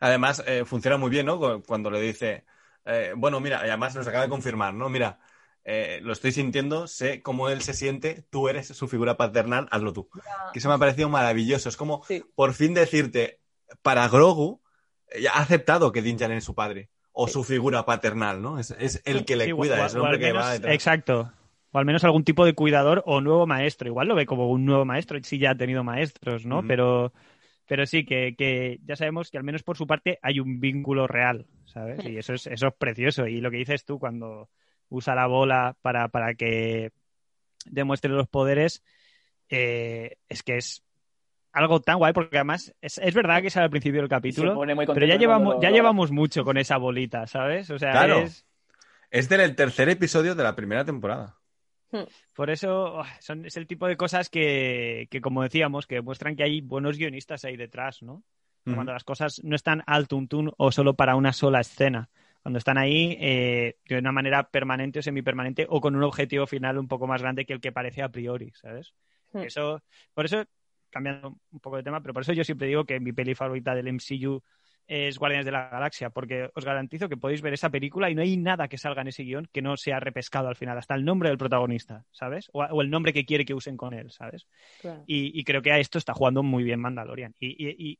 Además, 0.00 0.42
eh, 0.46 0.66
funciona 0.66 0.98
muy 0.98 1.08
bien, 1.08 1.24
¿no? 1.24 1.62
Cuando 1.62 1.90
le 1.90 2.00
dice, 2.00 2.44
eh, 2.84 3.14
bueno, 3.16 3.40
mira, 3.40 3.60
además 3.60 3.94
nos 3.94 4.06
acaba 4.06 4.24
de 4.24 4.30
confirmar, 4.30 4.74
¿no? 4.74 4.90
Mira, 4.90 5.18
lo 5.64 6.12
estoy 6.12 6.32
sintiendo, 6.32 6.86
sé 6.86 7.22
cómo 7.22 7.48
él 7.48 7.62
se 7.62 7.74
siente, 7.74 8.24
tú 8.30 8.48
eres 8.48 8.68
su 8.68 8.88
figura 8.88 9.16
paternal, 9.16 9.68
hazlo 9.70 9.92
tú. 9.92 10.08
Que 10.52 10.58
eso 10.58 10.68
me 10.68 10.74
ha 10.74 10.78
parecido 10.78 11.08
maravilloso. 11.08 11.68
Es 11.68 11.76
como, 11.76 12.04
por 12.34 12.54
fin 12.54 12.74
decirte, 12.74 13.40
para 13.82 14.08
Grogu, 14.08 14.60
ya 15.20 15.32
ha 15.32 15.40
aceptado 15.40 15.92
que 15.92 16.02
Din 16.02 16.16
Djarin 16.16 16.38
es 16.38 16.44
su 16.44 16.54
padre 16.54 16.90
o 17.12 17.28
su 17.28 17.44
figura 17.44 17.84
paternal, 17.84 18.40
¿no? 18.40 18.58
Es, 18.58 19.02
el 19.04 19.24
que 19.24 19.36
le 19.36 19.52
cuida, 19.54 19.86
es 19.86 19.94
el 19.94 20.00
hombre 20.00 20.18
que 20.18 20.32
va 20.32 20.52
detrás. 20.52 20.74
Exacto. 20.74 21.32
O 21.70 21.78
al 21.78 21.84
menos 21.84 22.04
algún 22.04 22.24
tipo 22.24 22.44
de 22.44 22.54
cuidador 22.54 23.02
o 23.06 23.20
nuevo 23.20 23.46
maestro. 23.46 23.88
Igual 23.88 24.08
lo 24.08 24.14
ve 24.14 24.26
como 24.26 24.50
un 24.50 24.64
nuevo 24.64 24.84
maestro, 24.84 25.18
sí 25.22 25.38
ya 25.38 25.50
ha 25.50 25.56
tenido 25.56 25.84
maestros, 25.84 26.44
¿no? 26.44 26.66
Pero 26.66 27.12
pero 27.66 27.86
sí 27.86 28.04
que, 28.04 28.80
ya 28.84 28.96
sabemos 28.96 29.30
que 29.30 29.38
al 29.38 29.44
menos 29.44 29.62
por 29.62 29.76
su 29.78 29.86
parte 29.86 30.18
hay 30.20 30.40
un 30.40 30.60
vínculo 30.60 31.06
real, 31.06 31.46
¿sabes? 31.64 32.04
Y 32.04 32.18
eso 32.18 32.34
es, 32.34 32.46
eso 32.46 32.66
es 32.66 32.74
precioso. 32.74 33.26
Y 33.26 33.40
lo 33.40 33.50
que 33.50 33.56
dices 33.58 33.84
tú 33.84 33.98
cuando 33.98 34.50
usa 34.92 35.14
la 35.14 35.26
bola 35.26 35.76
para, 35.82 36.08
para 36.08 36.34
que 36.34 36.90
demuestre 37.64 38.10
los 38.10 38.28
poderes, 38.28 38.82
eh, 39.48 40.16
es 40.28 40.42
que 40.42 40.56
es 40.56 40.84
algo 41.52 41.80
tan 41.80 41.98
guay, 41.98 42.12
porque 42.12 42.38
además 42.38 42.74
es, 42.80 43.14
verdad 43.14 43.42
que 43.42 43.50
sale 43.50 43.64
al 43.64 43.70
principio 43.70 44.00
del 44.00 44.08
capítulo, 44.08 44.58
pero 44.94 45.06
ya 45.06 45.16
llevamos, 45.16 45.56
ya 45.60 45.70
llevamos 45.70 46.10
mucho 46.10 46.44
con 46.44 46.56
esa 46.56 46.76
bolita, 46.76 47.26
¿sabes? 47.26 47.70
O 47.70 47.78
sea, 47.78 48.06
es... 48.22 48.46
es 49.10 49.28
del 49.28 49.54
tercer 49.54 49.88
episodio 49.88 50.34
de 50.34 50.42
la 50.42 50.54
primera 50.54 50.84
temporada. 50.84 51.38
Hmm. 51.90 52.04
Por 52.34 52.48
eso 52.48 53.00
oh, 53.00 53.04
son, 53.20 53.44
es 53.44 53.56
el 53.58 53.66
tipo 53.66 53.86
de 53.86 53.96
cosas 53.98 54.30
que, 54.30 55.08
como 55.22 55.42
decíamos, 55.42 55.86
que 55.86 56.00
muestran 56.00 56.36
que 56.36 56.44
hay 56.44 56.60
buenos 56.62 56.96
guionistas 56.96 57.44
ahí 57.44 57.56
detrás, 57.56 58.02
¿no? 58.02 58.22
Cuando 58.64 58.92
las 58.92 59.02
cosas 59.02 59.42
no 59.42 59.56
están 59.56 59.82
al 59.86 60.06
tuntún 60.06 60.52
o 60.56 60.70
solo 60.70 60.94
para 60.94 61.16
una 61.16 61.32
sola 61.32 61.58
escena. 61.58 62.10
Cuando 62.42 62.58
están 62.58 62.76
ahí 62.76 63.16
eh, 63.20 63.76
de 63.88 63.98
una 63.98 64.12
manera 64.12 64.42
permanente 64.48 64.98
o 64.98 65.02
semipermanente 65.02 65.66
o 65.68 65.80
con 65.80 65.94
un 65.94 66.02
objetivo 66.02 66.46
final 66.46 66.78
un 66.78 66.88
poco 66.88 67.06
más 67.06 67.22
grande 67.22 67.44
que 67.44 67.52
el 67.52 67.60
que 67.60 67.72
parece 67.72 68.02
a 68.02 68.08
priori, 68.08 68.52
¿sabes? 68.54 68.94
Hmm. 69.32 69.42
Eso, 69.42 69.82
por 70.12 70.24
eso 70.24 70.44
cambiando 70.90 71.38
un 71.50 71.60
poco 71.60 71.76
de 71.76 71.82
tema, 71.82 72.00
pero 72.00 72.12
por 72.12 72.22
eso 72.22 72.32
yo 72.32 72.44
siempre 72.44 72.68
digo 72.68 72.84
que 72.84 73.00
mi 73.00 73.12
peli 73.12 73.34
favorita 73.34 73.74
del 73.74 73.88
MCU 73.88 74.42
es 74.86 75.18
Guardianes 75.18 75.46
de 75.46 75.52
la 75.52 75.68
Galaxia, 75.68 76.10
porque 76.10 76.50
os 76.54 76.64
garantizo 76.64 77.08
que 77.08 77.16
podéis 77.16 77.40
ver 77.40 77.54
esa 77.54 77.70
película 77.70 78.10
y 78.10 78.14
no 78.14 78.22
hay 78.22 78.36
nada 78.36 78.68
que 78.68 78.78
salga 78.78 79.02
en 79.02 79.08
ese 79.08 79.22
guion 79.22 79.48
que 79.52 79.62
no 79.62 79.76
sea 79.76 80.00
repescado 80.00 80.48
al 80.48 80.56
final, 80.56 80.76
hasta 80.76 80.94
el 80.94 81.04
nombre 81.04 81.28
del 81.28 81.38
protagonista, 81.38 82.04
¿sabes? 82.10 82.50
O, 82.52 82.82
el 82.82 82.90
nombre 82.90 83.12
que 83.12 83.24
quiere 83.24 83.44
que 83.44 83.54
usen 83.54 83.76
con 83.76 83.94
él, 83.94 84.10
¿sabes? 84.10 84.46
Y, 85.06 85.42
creo 85.44 85.62
que 85.62 85.72
a 85.72 85.78
esto 85.78 85.98
está 85.98 86.14
jugando 86.14 86.42
muy 86.42 86.62
bien 86.64 86.80
Mandalorian. 86.80 87.34
Y, 87.38 87.90
y, 87.90 87.98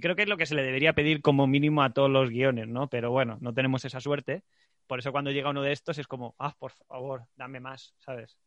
creo 0.00 0.16
que 0.16 0.22
es 0.22 0.28
lo 0.28 0.36
que 0.36 0.46
se 0.46 0.54
le 0.54 0.62
debería 0.62 0.92
pedir 0.92 1.22
como 1.22 1.46
mínimo 1.46 1.82
a 1.82 1.92
todos 1.92 2.10
los 2.10 2.30
guiones, 2.30 2.68
¿no? 2.68 2.88
Pero 2.88 3.10
bueno, 3.10 3.38
no 3.40 3.54
tenemos 3.54 3.84
esa 3.84 4.00
suerte. 4.00 4.42
Por 4.86 4.98
eso 4.98 5.12
cuando 5.12 5.30
llega 5.30 5.50
uno 5.50 5.62
de 5.62 5.72
estos 5.72 5.98
es 5.98 6.06
como, 6.06 6.34
ah, 6.38 6.54
por 6.58 6.72
favor, 6.72 7.24
dame 7.36 7.60
más, 7.60 7.94
¿sabes? 7.98 8.38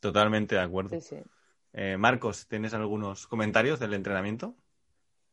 Totalmente 0.00 0.54
de 0.54 0.60
acuerdo. 0.60 0.90
Sí, 0.90 1.00
sí. 1.00 1.16
Eh, 1.72 1.96
Marcos, 1.96 2.46
¿tienes 2.48 2.72
algunos 2.74 3.26
comentarios 3.26 3.78
del 3.78 3.94
entrenamiento? 3.94 4.54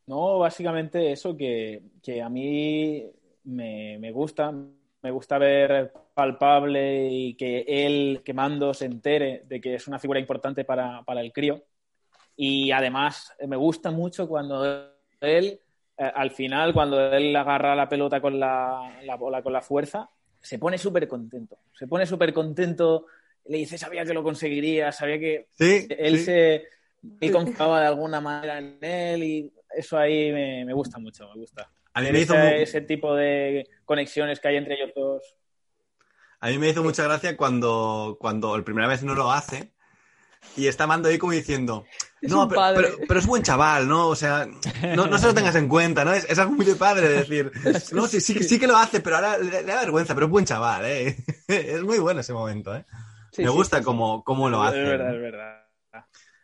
No, 0.08 0.40
básicamente 0.40 1.12
eso 1.12 1.38
que, 1.38 1.82
a 2.22 2.30
mí 2.30 3.06
me, 3.46 4.12
gusta. 4.12 4.52
Me 4.52 5.12
gusta 5.12 5.38
ver 5.38 5.94
palpable 6.14 7.10
y 7.10 7.36
que 7.36 7.66
él, 7.68 8.22
quemando, 8.24 8.74
se 8.74 8.86
entere 8.86 9.44
de 9.48 9.62
que 9.62 9.76
es 9.76 9.88
una 9.88 10.00
figura 10.00 10.20
importante 10.20 10.66
para, 10.66 11.04
el 11.08 11.32
crío. 11.32 11.64
Y 12.36 12.72
además 12.72 13.34
me 13.48 13.56
gusta 13.56 13.92
mucho 13.92 14.28
cuando 14.28 14.93
él, 15.24 15.60
eh, 15.98 16.12
al 16.14 16.32
final, 16.32 16.74
cuando 16.74 17.14
él 17.14 17.36
agarra 17.36 17.76
la 17.76 17.90
pelota 17.90 18.22
con 18.22 18.40
la, 18.40 19.00
la 19.04 19.16
bola 19.16 19.42
con 19.42 19.54
la 19.54 19.62
fuerza, 19.62 20.10
se 20.42 20.60
pone 20.60 20.78
súper 20.78 21.08
contento. 21.08 21.58
Se 21.74 21.88
pone 21.88 22.06
súper 22.06 22.34
contento 22.34 23.06
le 23.46 23.58
dice, 23.58 23.78
sabía 23.78 24.06
que 24.06 24.14
lo 24.14 24.24
conseguiría, 24.24 24.92
sabía 24.92 25.20
que 25.20 25.48
él 25.60 26.20
se 26.20 26.64
confiaba 27.32 27.82
de 27.82 27.88
alguna 27.88 28.22
manera 28.22 28.58
en 28.58 28.78
él 28.82 29.24
y 29.24 29.54
eso 29.76 29.98
ahí 29.98 30.32
me, 30.32 30.74
gusta 30.74 31.00
mucho, 31.00 31.28
me 31.30 31.42
gusta. 31.42 31.70
A 31.94 32.02
mí 32.02 32.12
me 32.12 32.22
hizo 32.22 32.36
ese, 32.36 32.82
tipo 32.82 33.16
de 33.16 33.68
conexiones 33.86 34.40
que 34.40 34.48
hay 34.48 34.56
entre 34.58 34.76
ellos 34.76 34.92
dos. 34.96 35.36
A 36.40 36.50
mí 36.50 36.58
me 36.58 36.70
hizo 36.70 36.84
mucha 36.84 37.04
gracia 37.04 37.38
cuando, 37.38 38.18
cuando 38.20 38.56
el 38.56 38.64
primera 38.64 38.88
vez 38.88 39.04
no 39.04 39.16
lo 39.16 39.32
hace 39.32 39.74
y 40.56 40.68
está 40.68 40.88
Mando 40.88 41.10
ahí 41.10 41.18
como 41.18 41.32
diciendo, 41.32 41.86
no, 42.22 42.48
pero, 42.48 43.20
es 43.20 43.26
buen 43.26 43.44
chaval, 43.44 43.88
¿no? 43.88 44.08
O 44.08 44.16
sea, 44.16 44.48
no, 44.96 45.18
se 45.18 45.28
lo 45.28 45.34
tengas 45.34 45.56
en 45.56 45.68
cuenta, 45.68 46.06
¿no? 46.06 46.14
Es, 46.14 46.38
algo 46.40 46.54
muy 46.54 46.66
de 46.66 46.76
padre 46.76 47.10
decir, 47.10 47.52
no, 47.92 48.08
sí, 48.08 48.22
sí, 48.22 48.42
sí 48.44 48.60
que 48.60 48.68
lo 48.68 48.78
hace, 48.78 49.02
pero 49.02 49.18
ahora 49.18 49.38
le, 49.38 49.64
da 49.64 49.82
vergüenza, 49.82 50.14
pero 50.14 50.28
es 50.28 50.32
buen 50.32 50.46
chaval, 50.46 50.86
¿eh? 50.86 51.18
es 51.48 51.82
muy 51.84 52.00
bueno 52.00 52.22
ese 52.22 52.34
momento, 52.34 52.76
¿eh? 52.76 52.86
me 53.38 53.50
gusta 53.50 53.82
cómo, 53.82 54.24
lo 54.50 54.64
hace. 54.64 54.82
Es 54.82 54.90
verdad, 54.90 55.16
es 55.16 55.22
verdad. 55.22 55.64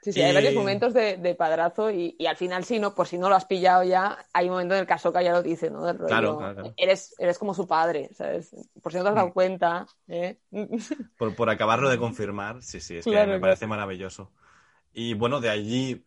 Sí, 0.02 0.14
sí, 0.14 0.22
hay 0.22 0.34
varios 0.34 0.54
momentos 0.54 0.94
de, 0.94 1.36
padrazo 1.38 1.92
y, 1.92 2.16
al 2.26 2.38
final, 2.38 2.64
sí, 2.64 2.80
no, 2.80 2.96
por 2.96 3.08
si 3.08 3.18
no 3.18 3.28
lo 3.28 3.36
has 3.36 3.46
pillado 3.46 3.84
ya, 3.84 4.18
hay 4.32 4.46
un 4.46 4.52
momento 4.52 4.74
en 4.76 4.82
el 4.82 4.88
que 4.88 4.94
Ahsoka 4.94 5.22
ya 5.22 5.34
lo 5.34 5.44
dice, 5.44 5.70
¿no? 5.70 5.82
claro, 6.08 6.38
claro. 6.38 6.74
Eres, 6.78 7.14
eres 7.20 7.38
como 7.38 7.54
su 7.54 7.68
padre, 7.68 8.10
¿sabes? 8.14 8.56
Por 8.82 8.92
si 8.92 8.98
no 8.98 9.04
te 9.04 9.10
has 9.10 9.16
dado 9.16 9.28
mm. 9.28 9.34
cuenta. 9.34 9.88
¿eh? 10.08 10.38
Por, 11.18 11.50
acabarlo 11.50 11.90
de 11.90 11.98
confirmar, 11.98 12.64
sí, 12.64 12.80
sí, 12.80 12.98
es 12.98 13.06
que 13.06 13.26
me 13.26 13.40
parece 13.40 13.68
maravilloso. 13.68 14.32
Y 14.94 15.16
bueno, 15.16 15.42
de 15.42 15.50
allí 15.50 16.06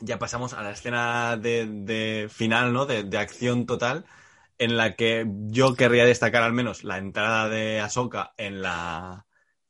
ya 0.00 0.18
pasamos 0.18 0.52
a 0.52 0.62
la 0.62 0.72
escena 0.72 1.38
de, 1.38 2.28
final, 2.30 2.74
¿no? 2.74 2.84
De, 2.84 3.04
de, 3.04 3.18
acción 3.18 3.64
total, 3.64 4.04
en 4.58 4.76
la 4.76 4.96
que 4.96 5.26
yo 5.46 5.74
querría 5.76 6.04
destacar 6.04 6.42
al 6.42 6.52
menos 6.52 6.84
la 6.84 6.98
entrada 6.98 7.48
de 7.48 7.80
Ahsoka 7.80 8.34
en 8.36 8.60
la 8.60 9.24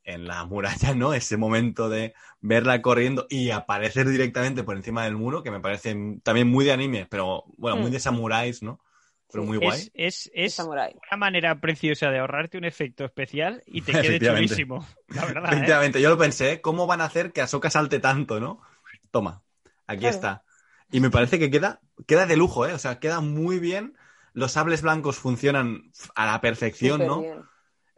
en 0.09 0.27
la 0.27 0.45
muralla, 0.47 0.95
¿no? 0.95 1.13
Ese 1.13 1.37
momento 1.37 1.91
de 1.91 2.15
verla 2.41 2.81
corriendo 2.81 3.27
y 3.29 3.51
aparecer 3.51 4.09
directamente 4.09 4.65
por 4.65 4.77
encima 4.77 5.05
del 5.05 5.17
muro, 5.17 5.43
que 5.43 5.51
me 5.51 5.61
parece 5.61 5.95
también 6.23 6.49
muy 6.49 6.65
de 6.65 6.73
anime, 6.73 7.07
pero 7.11 7.45
bueno, 7.59 7.77
muy 7.77 7.91
mm. 7.91 7.93
de 7.93 8.01
samuráis, 8.01 8.63
¿no? 8.63 8.81
Pero 9.31 9.45
muy 9.45 9.59
guay. 9.59 9.91
Es, 9.93 10.31
es, 10.33 10.59
una 10.61 10.89
manera 11.19 11.61
preciosa 11.61 12.11
de 12.11 12.21
ahorrarte 12.21 12.57
un 12.57 12.65
efecto 12.65 13.05
especial 13.05 13.63
y 13.67 13.83
te 13.83 13.93
quede 14.01 14.19
chulísimo. 14.19 14.87
La 15.09 15.27
verdad. 15.27 15.53
¿eh? 15.53 15.57
Efectivamente, 15.57 16.01
yo 16.01 16.09
lo 16.09 16.17
pensé, 16.17 16.63
¿cómo 16.63 16.87
van 16.87 17.03
a 17.03 17.05
hacer 17.05 17.33
que 17.33 17.43
Ahsoka 17.43 17.69
salte 17.69 18.01
tanto, 18.01 18.41
no? 18.41 18.63
Toma, 19.11 19.43
aquí 19.87 20.07
está. 20.07 20.43
Y 20.91 21.01
me 21.01 21.11
parece 21.11 21.39
que 21.39 21.51
queda, 21.51 21.83
queda 22.07 22.25
de 22.25 22.39
lujo, 22.39 22.67
¿eh? 22.67 22.73
O 22.73 22.79
sea, 22.79 22.99
queda 22.99 23.21
muy 23.21 23.59
bien. 23.59 23.95
Los 24.33 24.53
sables 24.53 24.81
blancos 24.81 25.19
funcionan 25.19 25.93
a 26.15 26.25
la 26.25 26.41
perfección, 26.41 27.07
¿no? 27.07 27.23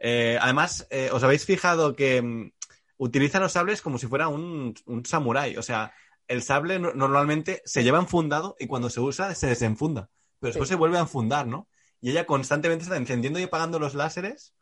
Eh, 0.03 0.39
además, 0.41 0.87
eh, 0.89 1.09
¿os 1.13 1.21
habéis 1.23 1.45
fijado 1.45 1.95
que 1.95 2.21
mm, 2.23 2.51
utilizan 2.97 3.43
los 3.43 3.51
sables 3.51 3.83
como 3.83 3.99
si 3.99 4.07
fuera 4.07 4.27
un, 4.29 4.73
un 4.87 5.05
samurái? 5.05 5.57
O 5.57 5.61
sea, 5.61 5.93
el 6.27 6.41
sable 6.41 6.79
normalmente 6.79 7.61
se 7.65 7.83
lleva 7.83 7.99
enfundado 7.99 8.55
y 8.59 8.65
cuando 8.65 8.89
se 8.89 8.99
usa 8.99 9.35
se 9.35 9.47
desenfunda. 9.47 10.09
Pero 10.39 10.49
después 10.49 10.69
se 10.69 10.75
vuelve 10.75 10.97
a 10.97 11.01
enfundar, 11.01 11.45
¿no? 11.45 11.67
Y 12.01 12.09
ella 12.09 12.25
constantemente 12.25 12.83
está 12.83 12.97
encendiendo 12.97 13.39
y 13.39 13.43
apagando 13.43 13.77
los 13.77 13.93
láseres 13.93 14.55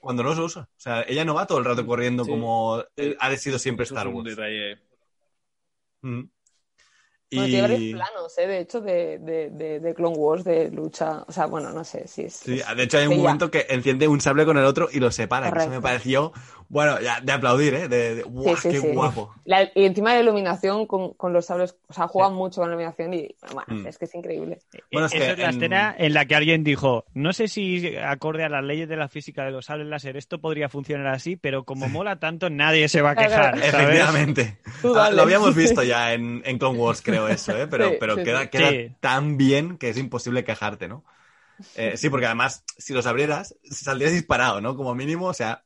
cuando 0.00 0.24
no 0.24 0.30
los 0.30 0.38
usa. 0.40 0.62
O 0.62 0.80
sea, 0.80 1.02
ella 1.02 1.24
no 1.24 1.34
va 1.34 1.46
todo 1.46 1.58
el 1.58 1.64
rato 1.64 1.86
corriendo 1.86 2.26
como 2.26 2.82
ha 3.20 3.36
sido 3.36 3.60
siempre 3.60 3.84
Star 3.84 4.08
Wars. 4.08 4.36
Bueno, 7.32 7.46
tiene 7.46 7.62
varios 7.62 7.94
planos, 7.94 8.38
¿eh? 8.38 8.46
de 8.46 8.58
hecho, 8.60 8.80
de, 8.80 9.18
de, 9.18 9.80
de, 9.80 9.94
Clone 9.94 10.16
Wars, 10.16 10.44
de 10.44 10.70
lucha. 10.70 11.24
O 11.26 11.32
sea, 11.32 11.46
bueno, 11.46 11.70
no 11.70 11.82
sé 11.84 12.06
si 12.06 12.22
es. 12.22 12.34
Sí, 12.34 12.60
de 12.76 12.82
hecho, 12.82 12.98
hay 12.98 13.06
un 13.06 13.18
momento 13.18 13.50
que 13.50 13.66
enciende 13.70 14.06
un 14.06 14.20
sable 14.20 14.44
con 14.44 14.58
el 14.58 14.64
otro 14.64 14.88
y 14.92 15.00
lo 15.00 15.10
separa. 15.10 15.48
eso 15.48 15.70
me 15.70 15.80
pareció, 15.80 16.32
bueno, 16.72 16.98
ya, 17.02 17.20
de 17.20 17.32
aplaudir, 17.32 17.74
¿eh? 17.74 17.86
De, 17.86 18.24
qué 18.62 18.78
guapo! 18.78 19.34
y 19.74 19.84
encima 19.84 20.12
de 20.12 20.16
la 20.16 20.22
iluminación 20.22 20.86
con, 20.86 21.12
con, 21.12 21.34
los 21.34 21.44
sables, 21.44 21.76
o 21.86 21.92
sea, 21.92 22.08
juegan 22.08 22.32
mucho 22.32 22.62
con 22.62 22.70
la 22.70 22.76
iluminación 22.76 23.12
y, 23.12 23.36
bueno, 23.52 23.82
mm. 23.82 23.86
es 23.88 23.98
que 23.98 24.06
es 24.06 24.14
increíble. 24.14 24.58
Bueno, 24.90 25.08
es, 25.08 25.12
que 25.12 25.32
es 25.32 25.38
la 25.38 25.50
escena 25.50 25.94
en 25.98 26.14
la 26.14 26.24
que 26.24 26.34
alguien 26.34 26.64
dijo: 26.64 27.04
No 27.12 27.34
sé 27.34 27.48
si 27.48 27.94
acorde 27.98 28.44
a 28.44 28.48
las 28.48 28.64
leyes 28.64 28.88
de 28.88 28.96
la 28.96 29.08
física 29.08 29.44
de 29.44 29.50
los 29.50 29.66
sables 29.66 29.86
láser 29.86 30.16
esto 30.16 30.40
podría 30.40 30.70
funcionar 30.70 31.08
así, 31.08 31.36
pero 31.36 31.64
como 31.64 31.90
mola 31.90 32.18
tanto, 32.18 32.48
nadie 32.48 32.88
se 32.88 33.02
va 33.02 33.10
a 33.10 33.16
quejar. 33.16 33.58
Efectivamente. 33.58 34.56
Ah, 34.96 35.10
lo 35.12 35.20
habíamos 35.20 35.54
visto 35.54 35.82
ya 35.82 36.14
en, 36.14 36.40
en 36.46 36.56
Clone 36.56 36.78
Wars, 36.78 37.02
creo 37.02 37.28
eso, 37.28 37.54
¿eh? 37.54 37.66
pero, 37.66 37.92
pero 38.00 38.16
queda, 38.16 38.46
queda 38.46 38.96
tan 39.00 39.36
bien 39.36 39.76
que 39.76 39.90
es 39.90 39.98
imposible 39.98 40.42
quejarte, 40.42 40.88
¿no? 40.88 41.04
Eh, 41.76 41.98
sí, 41.98 42.08
porque 42.08 42.24
además, 42.24 42.64
si 42.78 42.94
los 42.94 43.04
abrieras, 43.04 43.54
saldrías 43.70 44.12
disparado, 44.12 44.62
¿no? 44.62 44.74
Como 44.74 44.94
mínimo, 44.94 45.26
o 45.26 45.34
sea, 45.34 45.64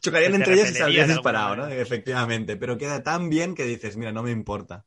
chocarían 0.00 0.34
entre 0.34 0.54
ellos 0.54 0.70
y 0.70 0.74
saldrías 0.74 1.08
disparado, 1.08 1.56
¿no? 1.56 1.68
Efectivamente, 1.68 2.56
pero 2.56 2.78
queda 2.78 3.02
tan 3.02 3.28
bien 3.28 3.54
que 3.54 3.64
dices, 3.64 3.96
mira, 3.96 4.12
no 4.12 4.22
me 4.22 4.30
importa. 4.30 4.84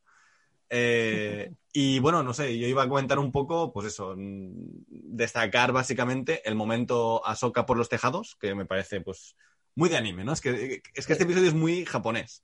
Eh, 0.70 1.52
y 1.74 2.00
bueno, 2.00 2.22
no 2.24 2.34
sé, 2.34 2.58
yo 2.58 2.68
iba 2.68 2.84
a 2.84 2.90
comentar 2.90 3.20
un 3.20 3.32
poco, 3.32 3.74
pues 3.74 3.88
eso, 3.88 4.14
mm, 4.16 4.52
destacar 4.90 5.72
básicamente 5.72 6.48
el 6.48 6.56
momento 6.56 7.26
Ahsoka 7.26 7.66
por 7.66 7.78
los 7.78 7.90
tejados, 7.90 8.36
que 8.40 8.56
me 8.56 8.66
parece, 8.66 9.02
pues, 9.02 9.36
muy 9.76 9.90
de 9.90 9.98
anime, 9.98 10.24
¿no? 10.24 10.34
Es 10.34 10.42
que, 10.42 10.82
es 10.94 11.08
que 11.08 11.14
este 11.14 11.24
episodio 11.26 11.48
es 11.48 11.54
muy 11.54 11.86
japonés. 11.86 12.44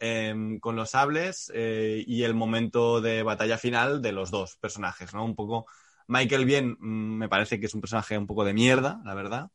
Em, 0.00 0.60
con 0.60 0.76
los 0.76 0.90
sables 0.90 1.50
eh, 1.52 2.04
y 2.06 2.22
el 2.22 2.32
momento 2.32 3.00
de 3.00 3.24
batalla 3.24 3.58
final 3.58 4.00
de 4.00 4.12
los 4.12 4.30
dos 4.30 4.56
personajes, 4.56 5.12
¿no? 5.12 5.24
Un 5.24 5.34
poco. 5.34 5.66
Michael 6.06 6.44
Bien 6.44 6.76
mm, 6.78 7.16
me 7.18 7.28
parece 7.28 7.58
que 7.58 7.66
es 7.66 7.74
un 7.74 7.80
personaje 7.80 8.16
un 8.16 8.26
poco 8.26 8.44
de 8.44 8.54
mierda, 8.54 9.00
la 9.04 9.14
verdad. 9.14 9.50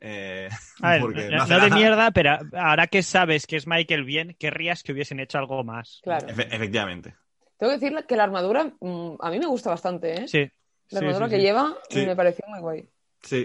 Eh, 0.00 0.48
no, 0.80 1.60
de 1.60 1.70
mierda, 1.70 2.10
pero 2.10 2.38
ahora 2.52 2.86
que 2.86 3.02
sabes 3.02 3.46
que 3.46 3.56
es 3.56 3.66
Michael 3.66 4.04
Bien, 4.04 4.36
querrías 4.38 4.82
que 4.82 4.92
hubiesen 4.92 5.20
hecho 5.20 5.38
algo 5.38 5.64
más. 5.64 6.00
Claro. 6.02 6.28
efectivamente. 6.28 7.16
Tengo 7.56 7.72
que 7.72 7.78
decir 7.78 8.06
que 8.06 8.16
la 8.16 8.24
armadura 8.24 8.72
mm, 8.80 9.16
a 9.18 9.30
mí 9.30 9.38
me 9.38 9.46
gusta 9.46 9.70
bastante, 9.70 10.22
¿eh? 10.22 10.28
Sí. 10.28 10.50
La 10.90 11.00
armadura 11.00 11.28
que 11.28 11.40
lleva 11.40 11.76
me 11.94 12.16
pareció 12.16 12.44
muy 12.48 12.60
guay 12.60 12.88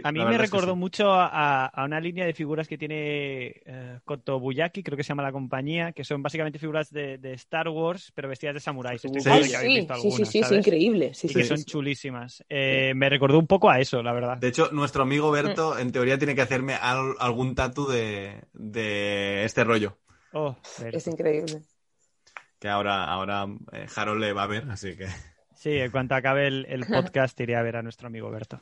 a 0.04 0.12
mí 0.12 0.24
me 0.24 0.38
recordó 0.38 0.76
mucho 0.76 1.12
a, 1.12 1.72
una 1.86 2.00
línea 2.00 2.26
de 2.26 2.34
figuras 2.34 2.68
que 2.68 2.78
tiene 2.78 3.62
eh, 3.66 4.00
Kotobuyaki, 4.06 4.84
creo 4.84 4.98
que 4.98 5.04
se 5.04 5.10
llama 5.10 5.24
la 5.24 5.32
compañía, 5.32 5.92
que 5.92 6.04
son 6.04 6.22
básicamente 6.22 6.60
figuras 6.60 6.92
de, 6.92 7.20
Star 7.34 7.68
Wars, 7.70 8.12
pero 8.14 8.30
vestidas 8.30 8.54
de 8.54 8.60
samuráis. 8.60 9.02
sí, 9.02 9.10
sí, 9.10 10.26
sí, 10.26 10.40
es 10.40 10.52
increíble. 10.52 11.14
Sí, 11.14 11.28
que 11.28 11.44
son 11.44 11.64
chulísimas. 11.64 12.44
Eh, 12.50 12.94
me 12.96 13.10
recordó 13.10 13.40
un 13.40 13.48
poco 13.48 13.70
a 13.70 13.80
eso, 13.80 14.02
la 14.04 14.14
verdad. 14.14 14.38
De 14.38 14.48
hecho, 14.48 14.70
nuestro 14.72 15.04
amigo 15.04 15.32
Berto, 15.32 15.78
en 15.78 15.92
teoría, 15.92 16.18
tiene 16.18 16.36
que 16.36 16.42
hacerme 16.42 16.76
algún 16.76 17.56
tatu 17.56 17.88
de, 17.88 19.44
este 19.44 19.64
rollo. 19.64 19.98
Oh, 20.34 20.56
es 20.92 21.08
increíble. 21.08 21.62
Que 22.60 22.70
ahora, 22.70 23.06
ahora 23.06 23.46
eh, 23.74 23.88
Harold 23.94 24.22
le 24.22 24.34
va 24.34 24.44
a 24.44 24.48
ver, 24.48 24.66
así 24.70 24.96
que. 24.96 25.08
Sí, 25.54 25.78
en 25.78 25.92
cuanto 25.92 26.16
acabe 26.16 26.48
el, 26.48 26.66
el 26.70 26.86
podcast, 26.86 27.40
iré 27.40 27.56
a 27.56 27.62
ver 27.62 27.76
a 27.78 27.82
nuestro 27.82 28.08
amigo 28.08 28.32
Berto. 28.32 28.62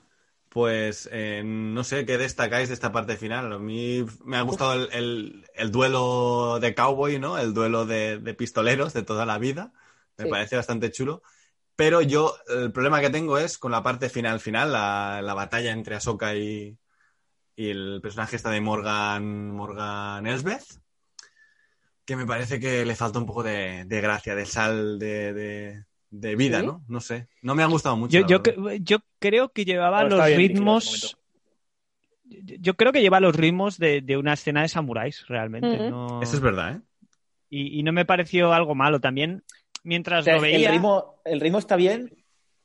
Pues 0.51 1.07
eh, 1.13 1.43
no 1.45 1.85
sé 1.85 2.05
qué 2.05 2.17
destacáis 2.17 2.67
de 2.67 2.73
esta 2.73 2.91
parte 2.91 3.15
final. 3.15 3.53
A 3.53 3.57
mí 3.57 4.05
me 4.25 4.35
ha 4.35 4.41
gustado 4.41 4.89
el, 4.91 5.45
duelo 5.69 6.59
de 6.59 6.75
cowboy, 6.75 7.19
¿no? 7.19 7.37
El 7.37 7.53
duelo 7.53 7.85
de, 7.85 8.19
pistoleros 8.37 8.91
de 8.91 9.03
toda 9.03 9.25
la 9.25 9.37
vida. 9.37 9.71
Me 10.17 10.25
parece 10.25 10.57
bastante 10.57 10.91
chulo. 10.91 11.23
Pero 11.77 12.01
yo, 12.01 12.35
el 12.49 12.73
problema 12.73 12.99
que 12.99 13.09
tengo 13.09 13.37
es 13.37 13.57
con 13.57 13.71
la 13.71 13.81
parte 13.81 14.09
final, 14.09 14.41
final, 14.41 14.73
la, 14.73 15.33
batalla 15.33 15.71
entre 15.71 15.95
Ahsoka 15.95 16.35
y, 16.35 16.77
y 17.55 17.69
el 17.69 18.01
personaje 18.01 18.35
está 18.35 18.49
de 18.49 18.59
Morgan, 18.59 19.51
Morgan 19.51 20.27
Elsbeth, 20.27 20.81
que 22.03 22.17
me 22.17 22.25
parece 22.25 22.59
que 22.59 22.85
le 22.85 22.95
falta 22.97 23.19
un 23.19 23.25
poco 23.25 23.41
de, 23.41 23.85
gracia, 23.87 24.35
de 24.35 24.45
sal, 24.45 24.99
de, 24.99 25.31
de 25.31 25.85
vida, 26.11 26.61
¿no? 26.61 26.83
No 26.87 26.99
sé. 26.99 27.27
No 27.41 27.55
me 27.55 27.63
ha 27.63 27.67
gustado 27.67 27.95
mucho. 27.95 28.19
Yo, 28.19 28.41
yo, 28.79 28.99
creo 29.19 29.49
que 29.49 29.65
llevaba 29.65 30.03
los 30.03 30.25
ritmos. 30.35 31.17
Yo 32.23 32.75
creo 32.75 32.91
que 32.91 33.01
lleva 33.01 33.19
los 33.19 33.35
ritmos 33.35 33.77
de, 33.77 34.17
una 34.17 34.33
escena 34.33 34.61
de 34.61 34.67
samuráis, 34.67 35.25
realmente. 35.27 35.87
Eso 36.21 36.35
es 36.35 36.39
verdad, 36.39 36.75
¿eh? 36.75 36.81
Y, 37.49 37.83
no 37.83 37.91
me 37.91 38.05
pareció 38.05 38.53
algo 38.53 38.75
malo. 38.75 38.99
También, 39.01 39.43
mientras 39.83 40.25
lo 40.25 40.39
veía. 40.39 40.69
El 40.69 40.75
ritmo, 40.75 41.21
el 41.25 41.39
ritmo 41.41 41.59
está 41.59 41.75
bien. 41.75 42.15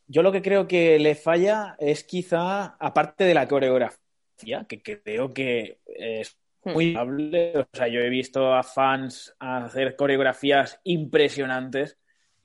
Yo 0.09 0.23
lo 0.23 0.31
que 0.31 0.43
creo 0.43 0.69
que 0.69 1.01
le 1.01 1.17
falla 1.17 1.75
es 1.81 2.05
quizá, 2.05 2.77
aparte 2.79 3.25
de 3.25 3.35
la 3.35 3.49
coreografía, 3.49 4.65
que 4.69 4.81
creo 4.81 5.35
que 5.35 5.81
es 5.87 6.37
hmm. 6.63 6.71
muy 6.71 6.95
amable. 6.95 7.59
O 7.59 7.67
sea, 7.73 7.89
yo 7.89 8.01
he 8.01 8.09
visto 8.09 8.55
a 8.55 8.63
fans 8.63 9.35
hacer 9.41 9.97
coreografías 9.97 10.81
impresionantes 10.85 11.99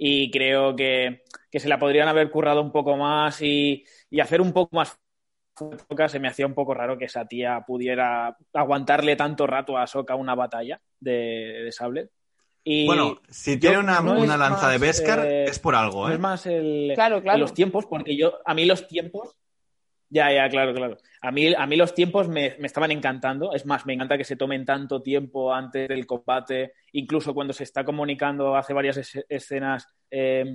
y 0.04 0.32
creo 0.32 0.76
que, 0.76 1.22
se 1.52 1.70
la 1.70 1.78
podrían 1.78 2.08
haber 2.08 2.32
currado 2.32 2.60
un 2.60 2.72
poco 2.72 2.98
más 2.98 3.40
y, 3.44 3.86
hacer 4.20 4.42
un 4.42 4.52
poco 4.52 4.76
más 4.76 4.98
se 6.08 6.20
me 6.20 6.28
hacía 6.28 6.48
un 6.48 6.56
poco 6.56 6.74
raro 6.74 6.98
que 6.98 7.06
esa 7.06 7.26
tía 7.26 7.64
pudiera 7.68 8.36
aguantarle 8.52 9.16
tanto 9.16 9.46
rato 9.46 9.78
a 9.78 9.86
Soka 9.86 10.16
una 10.16 10.34
batalla 10.34 10.82
de, 11.00 11.70
sable. 11.72 12.10
Y 12.64 12.88
bueno, 12.88 13.22
si 13.30 13.60
tiene 13.60 13.78
una, 13.78 14.02
lanza 14.38 14.70
de 14.70 14.80
Beskar 14.80 15.24
eh, 15.24 15.44
es 15.44 15.60
por 15.60 15.76
algo, 15.76 16.10
¿eh? 16.10 16.14
es 16.14 16.20
más 16.20 16.48
el, 16.48 16.96
los 17.38 17.54
tiempos, 17.54 17.86
porque 17.86 18.18
yo, 18.18 18.40
a 18.44 18.56
mí 18.56 18.66
los 18.66 18.88
tiempos 18.88 19.38
ya, 20.12 20.30
ya, 20.30 20.50
claro, 20.50 20.74
claro. 20.74 20.98
A 21.22 21.32
mí, 21.32 21.54
a 21.56 21.66
mí 21.66 21.78
los 21.78 21.96
tiempos 21.96 22.28
me, 22.28 22.58
estaban 22.62 22.92
encantando. 22.92 23.54
Es 23.54 23.66
más, 23.66 23.86
me 23.86 23.94
encanta 23.94 24.18
que 24.18 24.26
se 24.26 24.36
tomen 24.36 24.66
tanto 24.66 25.02
tiempo 25.02 25.54
antes 25.54 25.88
del 25.88 26.06
combate, 26.06 26.74
incluso 26.92 27.34
cuando 27.34 27.54
se 27.54 27.64
está 27.64 27.86
comunicando 27.86 28.58
hace 28.58 28.74
varias 28.74 29.00
escenas 29.30 29.88
eh, 30.10 30.46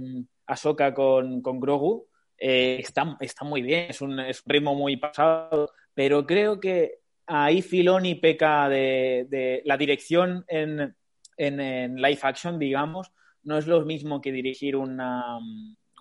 Ahsoka 0.46 0.92
con, 0.92 1.40
con 1.40 1.58
Grogu. 1.58 2.06
Eh, 2.36 2.76
está, 2.80 3.16
está, 3.18 3.46
muy 3.46 3.62
bien, 3.62 3.86
es 3.88 4.02
un, 4.02 4.20
ritmo 4.44 4.74
muy 4.74 4.98
pasado, 4.98 5.70
pero 5.94 6.26
creo 6.26 6.60
que 6.60 6.98
ahí 7.26 7.62
Filoni 7.62 8.16
peca 8.16 8.68
de, 8.68 9.26
de 9.30 9.62
la 9.64 9.78
dirección 9.78 10.44
en, 10.48 10.94
en, 11.38 11.60
en, 11.60 11.96
live 11.96 12.18
action, 12.20 12.58
digamos, 12.58 13.10
no 13.42 13.56
es 13.56 13.66
lo 13.66 13.82
mismo 13.86 14.20
que 14.20 14.32
dirigir 14.32 14.76
una, 14.76 15.38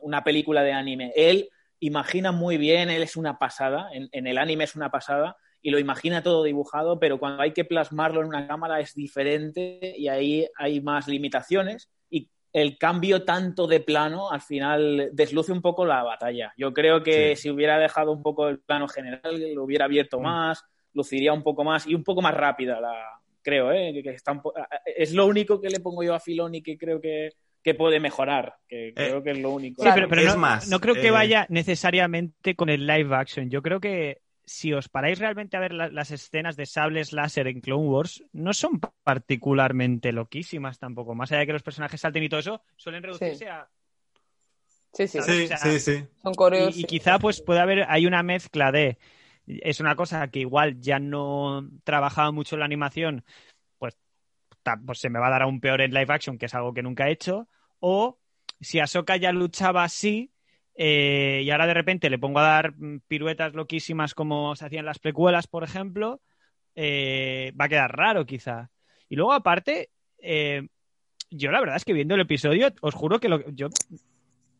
una 0.01 0.25
película 0.25 0.61
de 0.61 0.73
anime. 0.73 1.13
Él 1.15 1.47
imagina 1.79 2.31
muy 2.31 2.57
bien, 2.57 2.89
él 2.89 3.03
es 3.03 3.15
una 3.15 3.37
pasada, 3.37 3.89
en, 3.91 4.27
el 4.27 4.37
anime 4.37 4.63
es 4.63 4.75
una 4.75 4.91
pasada, 4.91 5.37
y 5.61 5.71
lo 5.71 5.79
imagina 5.79 6.21
todo 6.21 6.43
dibujado, 6.43 6.99
pero 6.99 7.19
cuando 7.19 7.41
hay 7.41 7.51
que 7.51 7.65
plasmarlo 7.65 8.21
en 8.21 8.27
una 8.27 8.47
cámara 8.47 8.79
es 8.79 8.93
diferente 8.93 9.93
y 9.97 10.07
ahí 10.07 10.47
hay 10.57 10.79
más 10.79 11.07
limitaciones 11.07 11.89
y 12.09 12.29
el 12.53 12.77
cambio 12.77 13.25
tanto 13.25 13.65
de 13.65 13.79
plano 13.79 14.31
al 14.31 14.41
final 14.41 15.09
desluce 15.13 15.51
un 15.51 15.61
poco 15.61 15.85
la 15.85 16.03
batalla. 16.03 16.53
Yo 16.55 16.71
creo 16.71 17.01
que 17.01 17.35
si 17.35 17.49
hubiera 17.49 17.79
dejado 17.79 18.11
un 18.11 18.21
poco 18.21 18.47
el 18.47 18.59
plano 18.59 18.87
general, 18.87 19.53
lo 19.53 19.63
hubiera 19.63 19.85
abierto 19.85 20.19
mm. 20.19 20.23
más, 20.23 20.63
luciría 20.93 21.33
un 21.33 21.43
poco 21.43 21.63
más 21.63 21.87
y 21.87 21.95
un 21.95 22.03
poco 22.03 22.21
más 22.21 22.33
rápida 22.33 22.79
la 22.79 22.93
creo, 23.45 23.71
¿eh? 23.71 24.01
que, 24.03 24.17
es 24.97 25.13
lo 25.13 25.27
único 25.27 25.61
que 25.61 25.69
le 25.69 25.79
pongo 25.79 26.03
yo 26.03 26.15
a 26.15 26.19
Filoni 26.19 26.63
que 26.63 26.77
creo 26.77 26.99
que, 26.99 27.33
que 27.65 27.73
puede 27.73 27.99
mejorar, 27.99 28.57
que 28.69 28.89
eh, 28.89 28.93
creo 28.93 29.23
que 29.23 29.31
es 29.31 29.39
lo 29.39 29.49
único. 29.49 29.81
Sí, 29.81 29.89
pero, 29.91 30.07
no, 30.07 30.59
no, 30.69 30.79
creo 30.79 30.93
que 30.93 31.07
eh, 31.07 31.11
vaya 31.11 31.47
necesariamente 31.49 32.55
con 32.55 32.69
el 32.69 32.85
live 32.85 33.15
action. 33.15 33.49
Yo 33.49 33.63
creo 33.63 33.79
que 33.79 34.21
si 34.45 34.71
os 34.71 34.87
paráis 34.87 35.17
realmente 35.17 35.57
a 35.57 35.61
ver 35.61 35.73
las 35.73 36.11
escenas 36.11 36.57
de 36.57 36.67
sables 36.67 37.11
láser 37.11 37.47
en 37.47 37.61
Clone 37.61 37.87
Wars, 37.87 38.23
no 38.33 38.53
son 38.53 38.79
particularmente 39.03 40.11
loquísimas 40.11 40.77
tampoco. 40.77 41.15
Más 41.15 41.31
allá 41.31 41.39
de 41.39 41.47
que 41.47 41.53
los 41.53 41.63
personajes 41.63 41.99
salten 41.99 42.21
y 42.21 42.29
todo 42.29 42.39
eso, 42.39 42.61
suelen 42.75 43.01
reducirse 43.01 43.49
a. 43.49 43.67
Sí, 44.93 45.07
sí, 45.07 45.19
sí, 45.23 45.79
sí, 45.79 46.05
Son 46.21 46.35
coreos. 46.35 46.77
Y, 46.77 46.81
y, 46.81 46.83
quizá 46.83 47.17
pues 47.17 47.41
puede 47.41 47.61
haber, 47.61 47.87
hay 47.89 48.05
una 48.05 48.21
mezcla 48.21 48.71
de. 48.71 48.99
Es 49.47 49.79
una 49.79 49.95
cosa 49.95 50.27
que 50.27 50.39
igual 50.39 50.79
ya 50.79 50.99
no 50.99 51.67
trabajaba 51.83 52.31
mucho 52.31 52.55
en 52.55 52.59
la 52.59 52.65
animación, 52.65 53.25
pues, 54.85 54.99
se 54.99 55.09
me 55.09 55.19
va 55.19 55.27
a 55.27 55.31
dar 55.31 55.43
aún 55.43 55.59
peor 55.59 55.81
en 55.81 55.93
live 55.93 56.13
action, 56.13 56.37
que 56.37 56.47
es 56.47 56.55
algo 56.55 56.73
que 56.73 56.83
nunca 56.83 57.07
he 57.07 57.11
hecho. 57.11 57.47
O 57.79 58.19
si 58.59 58.79
Ahsoka 58.79 59.17
ya 59.17 59.31
luchaba 59.31 59.83
así, 59.83 60.31
eh, 60.75 61.41
y 61.43 61.49
ahora 61.51 61.67
de 61.67 61.73
repente 61.73 62.09
le 62.09 62.19
pongo 62.19 62.39
a 62.39 62.43
dar 62.43 62.73
piruetas 63.07 63.53
loquísimas 63.53 64.13
como 64.13 64.55
se 64.55 64.65
hacían 64.65 64.85
las 64.85 64.99
precuelas, 64.99 65.47
por 65.47 65.63
ejemplo, 65.63 66.21
eh, 66.75 67.53
va 67.59 67.65
a 67.65 67.69
quedar 67.69 67.95
raro 67.95 68.25
quizá. 68.25 68.69
Y 69.07 69.15
luego 69.15 69.33
aparte, 69.33 69.91
eh, 70.19 70.67
yo 71.29 71.51
la 71.51 71.59
verdad 71.59 71.77
es 71.77 71.85
que 71.85 71.93
viendo 71.93 72.15
el 72.15 72.21
episodio, 72.21 72.73
os 72.81 72.93
juro 72.93 73.19
que 73.19 73.29
lo, 73.29 73.49
yo 73.51 73.69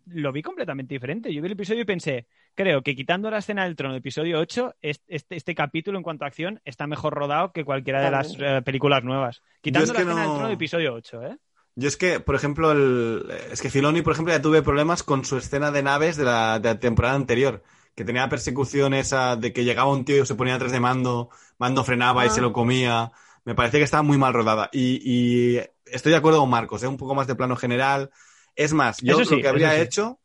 lo 0.08 0.32
vi 0.32 0.41
completamente 0.41 0.93
diferente. 0.93 1.34
Yo 1.34 1.41
vi 1.41 1.47
el 1.47 1.53
episodio 1.53 1.82
y 1.82 1.86
pensé, 1.86 2.28
creo 2.56 2.82
que 2.82 2.95
quitando 2.95 3.30
la 3.30 3.39
escena 3.39 3.66
del 3.66 3.76
trono 3.76 3.95
episodio 3.95 4.39
8, 4.39 4.76
este, 4.82 5.36
este, 5.36 5.56
capítulo 5.56 5.97
en 5.97 6.03
cuanto 6.03 6.26
a 6.26 6.28
acción 6.28 6.62
está 6.66 6.88
mejor 6.88 7.14
rodado 7.14 7.51
que 7.51 7.64
cualquiera 7.64 8.01
de 8.01 8.12
las 8.12 8.36
películas 8.64 9.03
nuevas. 9.03 9.41
Quitando 9.62 9.93
la 9.93 9.99
escena 9.99 10.22
del 10.22 10.34
trono 10.34 10.49
episodio 10.49 10.93
8, 10.93 11.24
¿eh? 11.24 11.38
Yo 11.78 11.89
es 11.89 11.97
que, 11.97 12.22
por 12.22 12.36
ejemplo, 12.36 12.72
el, 12.72 13.30
es 13.51 13.62
que 13.62 13.70
Filoni, 13.70 14.01
por 14.01 14.14
ejemplo, 14.14 14.34
ya 14.34 14.41
tuve 14.41 14.62
problemas 14.62 15.03
con 15.03 15.26
su 15.26 15.38
escena 15.38 15.72
de 15.72 15.84
naves 15.84 16.16
de 16.16 16.24
la, 16.24 16.58
de 16.60 16.70
la 16.70 16.80
temporada 16.80 17.16
anterior, 17.16 17.64
que 17.95 18.06
tenía 18.06 18.30
persecución 18.30 18.93
esa 18.93 19.36
de 19.36 19.51
que 19.51 19.66
llegaba 19.66 19.91
un 19.91 20.06
tío 20.06 20.24
y 20.24 20.26
se 20.26 20.36
ponía 20.36 20.56
atrás 20.56 20.72
de 20.72 20.80
Mando, 20.80 21.30
Mando 21.58 21.84
frenaba 21.84 22.26
y 22.26 22.30
se 22.30 22.39
lo 22.39 22.49
ah. 22.49 22.53
comía. 22.53 23.12
Me 23.43 23.56
parece 23.56 23.78
que 23.78 23.84
estaba 23.84 24.03
muy 24.03 24.18
mal 24.18 24.34
rodada. 24.34 24.70
Y, 24.72 25.01
y 25.03 25.62
estoy 25.86 26.14
de 26.14 26.18
acuerdo 26.18 26.39
con 26.39 26.49
Marcos, 26.49 26.82
¿eh? 26.84 26.88
un 26.88 26.97
poco 26.97 27.14
más 27.14 27.28
de 27.28 27.36
plano 27.36 27.58
general. 27.58 28.10
Es 28.56 28.72
más, 28.72 29.01
yo 29.01 29.20
lo 29.20 29.26
que 29.26 29.47
habría 29.47 29.78
hecho 29.78 30.20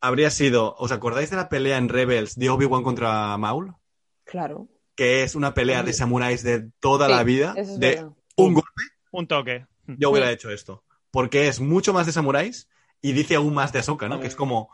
habría 0.00 0.30
sido, 0.30 0.74
¿os 0.78 0.92
acordáis 0.92 1.30
de 1.30 1.36
la 1.36 1.48
pelea 1.48 1.78
en 1.78 1.88
Rebels 1.88 2.36
de 2.36 2.50
Obi-Wan 2.50 2.82
contra 2.82 3.36
Maul? 3.38 3.74
Claro. 4.24 4.68
Que 4.94 5.22
es 5.22 5.34
una 5.34 5.54
pelea 5.54 5.82
de 5.82 5.92
samuráis 5.92 6.42
de 6.42 6.70
toda 6.78 7.08
la 7.08 7.22
vida, 7.22 7.54
de 7.54 8.06
un 8.36 8.54
golpe. 8.54 8.82
Un 9.10 9.26
toque. 9.26 9.66
Yo 9.86 10.10
hubiera 10.10 10.30
hecho 10.30 10.50
esto 10.50 10.84
porque 11.10 11.48
es 11.48 11.60
mucho 11.60 11.92
más 11.92 12.06
de 12.06 12.12
samuráis 12.12 12.68
y 13.02 13.12
dice 13.12 13.34
aún 13.34 13.54
más 13.54 13.72
de 13.72 13.80
Ahsoka, 13.80 14.08
¿no? 14.08 14.20
Que 14.20 14.26
es 14.26 14.36
como, 14.36 14.70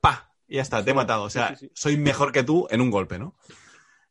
pa, 0.00 0.32
y 0.46 0.56
ya 0.56 0.62
está, 0.62 0.84
te 0.84 0.92
he 0.92 0.94
matado. 0.94 1.24
O 1.24 1.30
sea, 1.30 1.56
soy 1.74 1.96
mejor 1.96 2.32
que 2.32 2.42
tú 2.42 2.66
en 2.70 2.80
un 2.80 2.90
golpe, 2.90 3.18
¿no? 3.18 3.34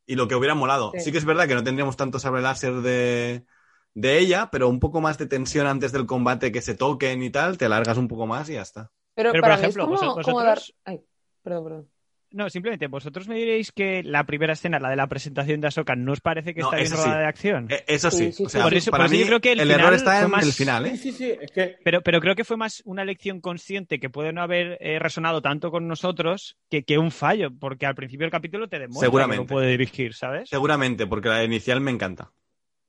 Y 0.06 0.16
lo 0.16 0.28
que 0.28 0.36
hubiera 0.36 0.54
molado. 0.54 0.92
Sí, 0.98 1.12
que 1.12 1.18
es 1.18 1.26
verdad 1.26 1.48
que 1.48 1.56
no 1.56 1.64
tendríamos 1.64 1.96
tanto 1.96 2.20
sabre 2.20 2.42
láser 2.42 2.76
de, 2.82 3.46
de 3.94 4.20
ella, 4.20 4.50
pero 4.52 4.68
un 4.68 4.80
poco 4.80 5.02
más 5.02 5.18
de 5.18 5.28
tensión 5.28 5.66
antes 5.66 5.92
del 5.92 6.06
combate, 6.06 6.52
que 6.52 6.62
se 6.62 6.76
toquen 6.76 7.24
y 7.24 7.30
tal, 7.30 7.58
te 7.58 7.66
alargas 7.66 7.98
un 7.98 8.08
poco 8.08 8.28
más 8.28 8.50
y 8.50 8.54
ya 8.54 8.62
está. 8.62 8.92
Pero, 9.16 9.32
por 9.32 9.52
ejemplo, 9.52 9.88
vosotros... 9.88 10.76
Ay, 10.86 11.02
perdón, 11.42 11.64
perdón. 11.64 11.94
No, 12.34 12.50
simplemente, 12.50 12.88
vosotros 12.88 13.28
me 13.28 13.36
diréis 13.36 13.72
que 13.72 14.02
la 14.02 14.24
primera 14.24 14.54
escena, 14.54 14.80
la 14.80 14.90
de 14.90 14.96
la 14.96 15.06
presentación 15.06 15.62
de 15.62 15.68
Ahsoka, 15.68 15.96
¿no 15.96 16.14
os 16.14 16.20
parece 16.20 16.56
que 16.56 16.62
está 16.62 16.78
bien 16.78 16.92
rodada 16.92 17.20
de 17.20 17.28
acción? 17.28 17.68
E, 17.70 17.84
eso 17.86 18.10
sí. 18.10 18.32
o 18.44 18.50
sea, 18.50 18.68
para 18.90 19.08
mí, 19.08 19.20
yo 19.20 19.28
creo 19.28 19.40
que 19.40 19.52
el, 19.52 19.70
error 19.70 19.94
está 19.94 20.20
en 20.20 20.34
el 20.34 20.52
final, 20.52 20.88
¿eh? 20.88 20.98
Sí, 20.98 21.12
sí, 21.12 21.32
es 21.40 21.52
que... 21.52 21.78
pero, 21.84 22.02
pero 22.02 22.20
creo 22.20 22.34
que 22.34 22.44
fue 22.44 22.58
más 22.58 22.82
una 22.86 23.04
elección 23.04 23.40
consciente 23.40 24.00
que 24.00 24.10
puede 24.10 24.34
no 24.34 24.42
haber 24.42 24.80
eh, 24.82 24.98
resonado 24.98 25.44
tanto 25.44 25.70
con 25.70 25.88
nosotros 25.88 26.58
que, 26.72 26.84
que, 26.84 26.98
un 26.98 27.12
fallo, 27.12 27.52
porque 27.52 27.86
al 27.86 27.94
principio 27.94 28.24
del 28.24 28.32
capítulo 28.32 28.68
te 28.68 28.80
demuestra 28.80 29.28
que 29.28 29.36
no 29.36 29.46
puede 29.46 29.70
dirigir, 29.70 30.16
¿sabes? 30.16 30.50
Seguramente, 30.50 31.06
porque 31.06 31.30
la 31.30 31.44
inicial 31.44 31.82
me 31.82 31.92
encanta. 31.92 32.32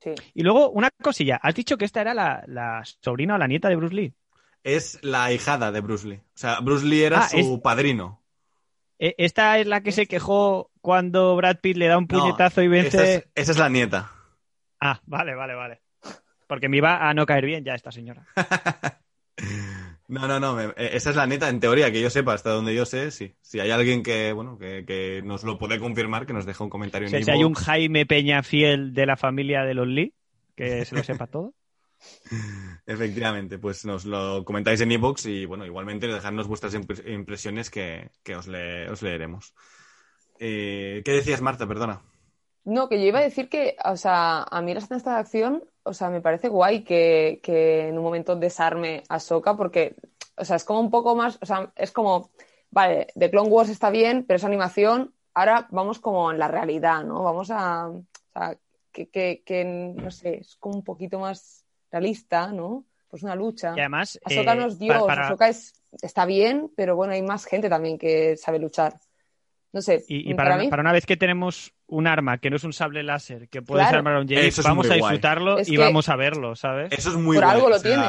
Sí. 0.00 0.12
Y 0.32 0.42
luego, 0.42 0.70
una 0.70 0.90
cosilla. 1.02 1.38
Has 1.42 1.54
dicho 1.54 1.76
que 1.76 1.84
esta 1.84 2.00
era 2.00 2.14
la, 2.14 2.44
la 2.46 2.82
sobrina 3.02 3.34
o 3.34 3.38
la 3.38 3.46
nieta 3.46 3.68
de 3.68 3.76
Bruce 3.76 3.94
Lee. 3.94 4.14
Es 4.64 4.98
la 5.02 5.30
hijada 5.30 5.70
de 5.70 5.80
Bruce 5.80 6.08
Lee. 6.08 6.16
O 6.16 6.38
sea, 6.38 6.58
Bruce 6.60 6.86
Lee 6.86 7.02
era 7.02 7.20
ah, 7.20 7.28
su 7.28 7.60
padrino. 7.62 8.22
E, 8.98 9.14
¿Esta 9.18 9.58
es 9.58 9.66
la 9.66 9.82
que 9.82 9.92
se 9.92 10.06
quejó 10.06 10.70
cuando 10.80 11.36
Brad 11.36 11.58
Pitt 11.60 11.76
le 11.76 11.86
da 11.86 11.98
un 11.98 12.06
puñetazo 12.06 12.62
y 12.62 12.68
vence? 12.68 13.28
Esa 13.34 13.52
es, 13.52 13.58
la 13.58 13.68
nieta. 13.68 14.10
Ah, 14.80 15.00
vale, 15.04 15.34
vale, 15.34 15.54
vale. 15.54 15.82
Porque 16.46 16.70
me 16.70 16.78
iba 16.78 17.08
a 17.08 17.12
no 17.12 17.26
caer 17.26 17.44
bien 17.44 17.62
ya 17.62 17.74
esta 17.74 17.92
señora. 17.92 18.26
no, 20.08 20.26
no, 20.26 20.40
no. 20.40 20.58
Eh, 20.60 20.72
esa 20.76 21.10
es 21.10 21.16
la 21.16 21.26
nieta, 21.26 21.50
en 21.50 21.60
teoría, 21.60 21.92
que 21.92 22.00
yo 22.00 22.08
sepa, 22.08 22.32
hasta 22.32 22.50
donde 22.50 22.74
yo 22.74 22.86
sé, 22.86 23.10
sí. 23.10 23.34
Si 23.42 23.60
hay 23.60 23.70
alguien 23.70 24.02
que, 24.02 24.32
bueno, 24.32 24.56
que, 24.58 25.20
nos 25.24 25.44
lo 25.44 25.58
puede 25.58 25.78
confirmar, 25.78 26.24
que 26.24 26.32
nos 26.32 26.46
deje 26.46 26.62
un 26.62 26.70
comentario 26.70 27.08
en 27.08 27.22
Si 27.22 27.30
hay 27.30 27.44
un 27.44 27.54
Jaime 27.54 28.06
Peña 28.06 28.42
fiel 28.42 28.94
de 28.94 29.04
la 29.04 29.18
familia 29.18 29.64
de 29.64 29.74
los 29.74 29.86
Lee, 29.86 30.14
que 30.56 30.86
se 30.86 30.94
lo 30.94 31.02
sepa 31.02 31.26
todo. 31.26 31.52
Efectivamente, 32.86 33.58
pues 33.58 33.84
nos 33.84 34.04
lo 34.04 34.44
comentáis 34.44 34.80
en 34.80 34.92
ebox 34.92 35.26
y 35.26 35.46
bueno, 35.46 35.66
igualmente 35.66 36.06
dejadnos 36.06 36.48
vuestras 36.48 36.74
impresiones 36.74 37.70
que, 37.70 38.10
os, 38.36 38.46
leeremos. 38.48 39.54
Eh, 40.38 41.02
¿Qué 41.04 41.12
decías, 41.12 41.42
Marta? 41.42 41.66
Perdona. 41.66 42.02
No, 42.64 42.88
que 42.88 42.98
yo 42.98 43.06
iba 43.06 43.18
a 43.18 43.22
decir 43.22 43.48
que, 43.48 43.76
o 43.84 43.96
sea, 43.96 44.42
a 44.42 44.62
mí 44.62 44.72
la 44.72 44.80
escena 44.80 45.00
de 45.00 45.10
acción, 45.10 45.64
o 45.82 45.92
sea, 45.92 46.08
me 46.08 46.22
parece 46.22 46.48
guay 46.48 46.82
que, 46.82 47.40
en 47.88 47.98
un 47.98 48.04
momento 48.04 48.36
desarme 48.36 49.02
a 49.08 49.20
Soka 49.20 49.54
porque, 49.54 49.96
o 50.36 50.44
sea, 50.44 50.56
es 50.56 50.64
como 50.64 50.80
un 50.80 50.90
poco 50.90 51.14
más, 51.14 51.38
o 51.42 51.46
sea, 51.46 51.72
es 51.76 51.92
como, 51.92 52.30
vale, 52.70 53.08
The 53.18 53.30
Clone 53.30 53.50
Wars 53.50 53.68
está 53.68 53.90
bien, 53.90 54.24
pero 54.26 54.36
es 54.36 54.44
animación, 54.44 55.12
ahora 55.34 55.68
vamos 55.70 55.98
como 55.98 56.32
en 56.32 56.38
la 56.38 56.48
realidad, 56.48 57.04
¿no? 57.04 57.22
Vamos 57.22 57.50
a, 57.50 57.88
o 57.88 58.04
sea, 58.32 58.56
que, 58.90 59.42
que 59.44 59.64
no 59.64 60.10
sé, 60.10 60.38
es 60.38 60.56
como 60.56 60.76
un 60.76 60.84
poquito 60.84 61.18
más 61.18 61.63
realista, 61.94 62.48
¿no? 62.48 62.84
Pues 63.08 63.22
una 63.22 63.36
lucha. 63.36 63.74
Y 63.76 63.80
además. 63.80 64.18
Ahsoka 64.24 64.52
eh, 64.52 64.56
no 64.56 64.66
es 64.66 64.78
Dios, 64.78 65.04
Ahsoka 65.08 65.48
es, 65.48 65.80
está 66.02 66.26
bien, 66.26 66.70
pero 66.76 66.96
bueno, 66.96 67.12
hay 67.12 67.22
más 67.22 67.44
gente 67.44 67.68
también 67.68 67.98
que 67.98 68.36
sabe 68.36 68.58
luchar. 68.58 68.98
No 69.72 69.80
sé. 69.80 70.04
Y, 70.08 70.34
para, 70.34 70.56
para, 70.68 70.82
una 70.82 70.92
vez 70.92 71.04
que 71.04 71.16
tenemos 71.16 71.72
un 71.86 72.06
arma 72.06 72.38
que 72.38 72.48
no 72.50 72.56
es 72.56 72.64
un 72.64 72.72
sable 72.72 73.02
láser, 73.02 73.48
que 73.48 73.60
puedes 73.60 73.86
armar 73.86 74.18
un 74.18 74.28
Jedi, 74.28 74.50
vamos 74.62 74.90
a 74.90 74.94
disfrutarlo 74.94 75.56
y 75.64 75.76
vamos 75.76 76.08
a 76.08 76.16
verlo, 76.16 76.54
¿sabes? 76.54 76.92
Eso 76.92 77.10
es 77.10 77.16
muy 77.16 77.36
Por 77.36 77.44
algo 77.44 77.68
lo 77.68 77.80
tiene. 77.80 78.04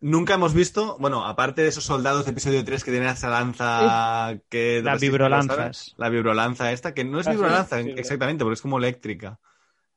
Nunca 0.00 0.34
hemos 0.34 0.52
visto, 0.52 0.96
bueno, 1.00 1.24
aparte 1.24 1.62
de 1.62 1.68
esos 1.68 1.84
soldados 1.84 2.26
de 2.26 2.32
episodio 2.32 2.62
3 2.62 2.84
que 2.84 2.90
tienen 2.90 3.08
esa 3.08 3.30
lanza 3.30 4.38
que... 4.50 4.82
La 4.84 4.96
vibrolanzas. 4.96 5.94
La 5.96 6.10
vibrolanza 6.10 6.72
esta, 6.72 6.92
que 6.92 7.04
no 7.04 7.20
es 7.20 7.26
ah, 7.26 7.30
vibrolanza 7.30 7.80
exactamente, 7.80 8.44
porque 8.44 8.54
es 8.54 8.60
como 8.60 8.78
eléctrica. 8.78 9.40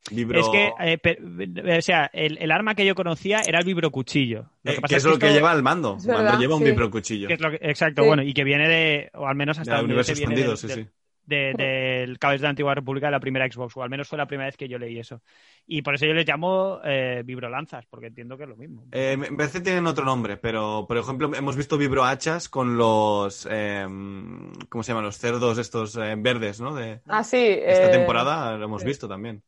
Es 0.09 0.49
que, 0.49 0.73
eh, 0.79 1.77
o 1.77 1.81
sea, 1.81 2.09
el, 2.13 2.51
arma 2.51 2.75
que 2.75 2.85
yo 2.85 2.95
conocía 2.95 3.41
era 3.45 3.59
el 3.59 3.65
vibrocuchillo. 3.65 4.49
Lo 4.63 4.71
que, 4.71 4.77
eh, 4.77 4.97
es, 4.97 5.03
lo 5.03 5.19
que 5.19 5.33
lleva 5.33 5.51
el 5.53 5.63
mando. 5.63 5.97
El 6.01 6.13
mando 6.13 6.39
lleva 6.39 6.55
un 6.55 6.63
vibrocuchillo. 6.63 7.27
exacto, 7.29 8.05
bueno, 8.05 8.23
y 8.23 8.33
que 8.33 8.43
viene 8.43 8.67
de, 8.67 9.11
o 9.13 9.27
al 9.27 9.35
menos 9.35 9.59
hasta 9.59 9.79
el 9.79 9.85
universo 9.85 10.13
expandido, 10.13 10.55
sí, 10.55 10.69
sí. 10.69 10.87
del 11.25 12.17
Cabeza 12.19 12.41
de 12.41 12.43
la 12.43 12.49
Antigua 12.51 12.73
República 12.73 13.07
de 13.07 13.11
la 13.11 13.19
primera 13.19 13.51
Xbox, 13.51 13.75
o 13.75 13.83
al 13.83 13.89
menos 13.89 14.07
fue 14.07 14.17
la 14.17 14.27
primera 14.27 14.47
vez 14.47 14.55
que 14.55 14.69
yo 14.69 14.79
leí 14.79 14.97
eso. 14.97 15.21
Y 15.65 15.81
por 15.81 15.95
eso 15.95 16.05
yo 16.05 16.13
les 16.13 16.25
llamo 16.25 16.79
eh, 16.85 17.23
vibrolanzas, 17.25 17.85
porque 17.87 18.07
entiendo 18.07 18.37
que 18.37 18.43
es 18.43 18.49
lo 18.49 18.55
mismo. 18.55 18.85
Eh, 18.93 19.17
me 19.17 19.29
parece 19.33 19.57
que 19.57 19.65
tienen 19.65 19.87
otro 19.87 20.05
nombre, 20.05 20.37
pero 20.37 20.85
por 20.87 20.95
ejemplo, 20.95 21.29
hemos 21.35 21.57
visto 21.57 21.77
vibrohachas 21.77 22.47
con 22.47 22.77
los. 22.77 23.45
Em, 23.51 24.53
¿Cómo 24.69 24.83
se 24.83 24.91
llaman? 24.91 25.03
Los 25.03 25.17
cerdos 25.17 25.57
estos 25.57 25.97
verdes, 25.97 26.61
¿no? 26.61 26.73
De, 26.73 27.01
ah, 27.07 27.25
sí. 27.25 27.45
Esta 27.45 27.91
temporada 27.91 28.55
lo 28.55 28.63
hemos 28.63 28.85
visto 28.85 29.09
también. 29.09 29.43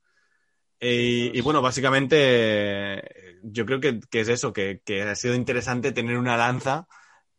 Y, 0.81 1.41
bueno, 1.41 1.61
básicamente 1.61 3.39
yo 3.43 3.65
creo 3.65 3.79
que, 3.79 3.99
es 4.11 4.29
eso, 4.29 4.53
que, 4.53 4.81
ha 5.07 5.15
sido 5.15 5.35
interesante 5.35 5.91
tener 5.91 6.17
una 6.17 6.37
lanza 6.37 6.87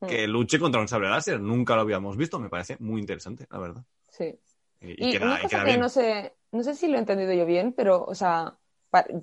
que 0.07 0.27
mm. 0.27 0.31
luche 0.31 0.59
contra 0.59 0.81
un 0.81 0.89
sable 0.89 1.09
láser. 1.09 1.41
Nunca 1.41 1.75
lo 1.75 1.83
habíamos 1.83 2.17
visto, 2.17 2.39
me 2.39 2.51
parece 2.51 2.77
muy 2.81 3.01
interesante, 3.01 3.47
la 3.51 3.59
verdad. 3.59 3.85
Sí. 4.11 4.39
Y, 4.83 5.17
una 5.17 5.41
cosa 5.41 5.65
que 5.65 5.79
no 5.79 5.89
sé, 5.89 6.35
no 6.53 6.63
sé 6.63 6.75
si 6.75 6.89
lo 6.89 6.97
he 6.97 7.01
entendido 7.01 7.33
yo 7.33 7.47
bien, 7.47 7.73
pero, 7.73 8.05
o 8.05 8.15
sea, 8.15 8.57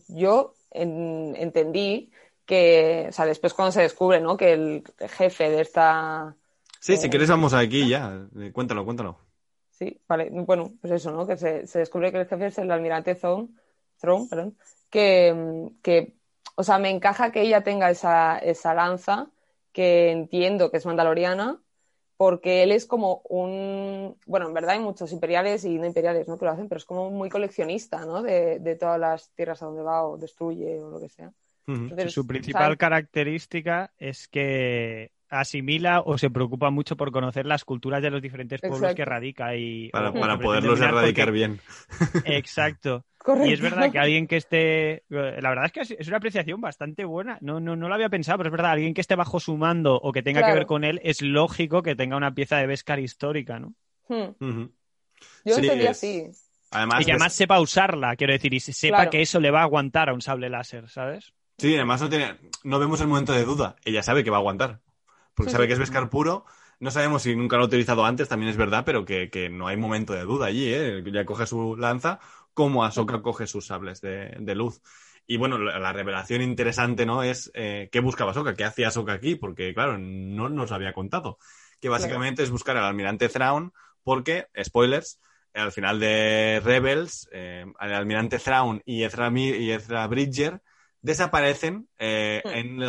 yo 0.07 0.53
entendí 0.71 2.11
que, 2.45 3.07
o 3.09 3.11
sea, 3.11 3.25
después 3.25 3.53
cuando 3.53 3.71
se 3.71 3.81
descubre, 3.81 4.19
¿no? 4.19 4.37
Que 4.37 4.53
el 4.53 4.83
jefe 5.09 5.49
de 5.49 5.61
esta... 5.61 6.35
Sí, 6.79 6.95
si 6.95 7.09
quieres 7.09 7.29
vamos 7.29 7.53
aquí 7.53 7.87
ya. 7.89 8.27
Eh, 8.39 8.51
cuéntalo, 8.51 8.85
cuéntalo. 8.85 9.19
Sí, 9.71 9.99
vale. 10.07 10.29
Bueno, 10.31 10.71
pues 10.79 10.93
eso, 10.93 11.11
¿no? 11.11 11.27
Que 11.27 11.37
se, 11.37 11.67
se 11.67 11.79
descubre 11.79 12.11
que 12.11 12.19
el 12.19 12.27
jefe 12.27 12.47
es 12.47 12.57
el 12.59 12.71
almirante 12.71 13.15
Zone 13.15 13.49
Throne, 13.97 14.27
perdón, 14.29 14.57
que, 14.89 16.13
o 16.55 16.63
sea, 16.63 16.79
me 16.79 16.89
encaja 16.89 17.31
que 17.31 17.41
ella 17.41 17.63
tenga 17.63 17.89
esa, 17.89 18.37
esa 18.39 18.73
lanza, 18.73 19.29
que 19.71 20.11
entiendo 20.11 20.71
que 20.71 20.77
es 20.77 20.85
mandaloriana, 20.85 21.61
porque 22.15 22.63
él 22.63 22.71
es 22.71 22.87
como 22.87 23.21
un, 23.29 24.17
bueno, 24.25 24.47
en 24.47 24.53
verdad 24.53 24.71
hay 24.71 24.79
muchos 24.79 25.11
imperiales 25.11 25.63
y 25.65 25.77
no 25.77 25.85
imperiales, 25.85 26.27
¿no? 26.27 26.37
Que 26.37 26.45
lo 26.45 26.51
hacen, 26.51 26.67
pero 26.67 26.79
es 26.79 26.85
como 26.85 27.11
muy 27.11 27.29
coleccionista, 27.29 28.05
¿no? 28.05 28.23
De, 28.23 28.59
de 28.59 28.75
todas 28.75 28.99
las 28.99 29.29
tierras 29.35 29.61
a 29.61 29.67
donde 29.67 29.83
va 29.83 30.03
o 30.03 30.17
destruye 30.17 30.81
o 30.81 30.89
lo 30.89 30.99
que 30.99 31.09
sea. 31.09 31.31
su 32.09 32.25
principal 32.25 32.75
característica 32.77 33.93
es 33.99 34.27
que 34.27 35.11
asimila 35.29 36.01
o 36.01 36.17
se 36.17 36.29
preocupa 36.29 36.69
mucho 36.69 36.95
por 36.95 37.11
conocer 37.11 37.45
las 37.45 37.65
culturas 37.65 38.01
de 38.01 38.09
los 38.09 38.21
diferentes 38.21 38.61
pueblos 38.61 38.95
que 38.95 39.05
radica 39.05 39.55
y 39.55 39.89
para, 39.89 40.39
poderlos 40.39 40.79
erradicar 40.79 41.31
bien. 41.31 41.59
Exacto. 42.25 43.05
Y 43.45 43.51
es 43.51 43.59
verdad 43.59 43.91
que 43.91 43.99
alguien 43.99 44.25
que 44.25 44.37
esté, 44.37 45.03
la 45.09 45.49
verdad 45.49 45.65
es 45.65 45.71
que 45.73 45.95
es 45.95 46.07
una 46.07 46.17
apreciación 46.17 46.61
bastante 46.61 47.03
buena. 47.03 47.37
No, 47.41 47.59
no, 47.59 47.75
no 47.75 47.89
lo 47.89 47.93
había 47.93 48.07
pensado, 48.07 48.37
pero 48.37 48.47
es 48.47 48.51
verdad, 48.51 48.71
alguien 48.71 48.93
que 48.93 49.01
esté 49.01 49.15
bajo 49.15 49.39
su 49.39 49.57
mando 49.57 49.95
o 49.95 50.13
que 50.13 50.23
tenga 50.23 50.45
que 50.45 50.53
ver 50.53 50.65
con 50.65 50.85
él, 50.85 51.01
es 51.03 51.21
lógico 51.21 51.83
que 51.83 51.95
tenga 51.95 52.15
una 52.15 52.33
pieza 52.33 52.57
de 52.57 52.67
Beskar 52.67 52.99
histórica, 52.99 53.59
¿no? 53.59 53.73
Hmm. 54.07 54.67
Yo 55.43 55.55
sí, 55.55 55.65
sería 55.65 55.91
así. 55.91 56.27
Además, 56.71 57.01
y 57.01 57.05
que 57.05 57.11
además 57.11 57.33
sepa 57.33 57.59
usarla, 57.59 58.15
quiero 58.15 58.33
decir, 58.33 58.53
y 58.53 58.59
sepa 58.59 59.09
que 59.09 59.21
eso 59.21 59.39
le 59.39 59.51
va 59.51 59.59
a 59.59 59.63
aguantar 59.63 60.09
a 60.09 60.13
un 60.13 60.21
sable 60.21 60.49
láser, 60.49 60.89
¿sabes? 60.89 61.33
Sí, 61.57 61.75
además 61.75 62.01
no, 62.01 62.09
tiene, 62.09 62.35
no 62.63 62.79
vemos 62.79 63.01
el 63.01 63.07
momento 63.07 63.33
de 63.33 63.43
duda. 63.43 63.75
Ella 63.83 64.03
sabe 64.03 64.23
que 64.23 64.29
va 64.29 64.37
a 64.37 64.39
aguantar. 64.39 64.79
Porque 65.37 65.51
sabe 65.51 65.67
que 65.67 65.73
es 65.73 65.79
Beskar 65.79 66.09
puro. 66.09 66.45
No 66.79 66.89
sabemos 66.89 67.21
si 67.21 67.35
nunca 67.35 67.57
lo 67.57 67.63
ha 67.63 67.65
utilizado 67.67 68.05
antes, 68.05 68.27
también 68.27 68.49
es 68.49 68.57
verdad, 68.57 68.83
pero 68.83 69.05
que, 69.05 69.49
no 69.51 69.67
hay 69.67 69.77
momento 69.77 70.13
de 70.13 70.23
duda 70.23 70.47
allí, 70.47 70.73
¿eh? 70.73 71.03
Ya 71.13 71.25
coge 71.25 71.45
su 71.45 71.77
lanza, 71.77 72.19
como 72.55 72.83
Ahsoka 72.83 73.21
coge 73.21 73.45
sus 73.45 73.67
sables 73.67 74.01
de, 74.01 74.55
luz. 74.55 74.81
Y 75.27 75.37
bueno, 75.37 75.59
la, 75.59 75.93
revelación 75.93 76.41
interesante, 76.41 77.05
¿no? 77.05 77.21
Es 77.21 77.51
eh, 77.53 77.87
qué 77.91 77.99
buscaba 77.99 78.31
Ahsoka, 78.31 78.55
qué 78.55 78.63
hacía 78.63 78.87
Ahsoka 78.87 79.13
aquí, 79.13 79.35
porque 79.35 79.75
claro, 79.75 79.99
no 79.99 80.49
nos 80.49 80.71
había 80.71 80.91
contado. 80.91 81.37
Que 81.79 81.89
básicamente 81.89 82.41
es 82.41 82.49
buscar 82.49 82.75
al 82.75 82.85
almirante 82.85 83.29
Thrawn, 83.29 83.73
porque, 84.03 84.47
spoilers, 84.63 85.19
al 85.53 85.71
final 85.71 85.99
de 85.99 86.61
Rebels, 86.63 87.29
eh, 87.31 87.63
el 87.79 87.93
almirante 87.93 88.39
Thrawn 88.39 88.81
y 88.85 89.03
Ezra, 89.03 89.31
y 89.35 89.69
Ezra 89.69 90.07
Bridger 90.07 90.61
desaparecen 91.07 91.87
eh, 91.97 92.43
hmm. 92.45 92.49
en 92.49 92.81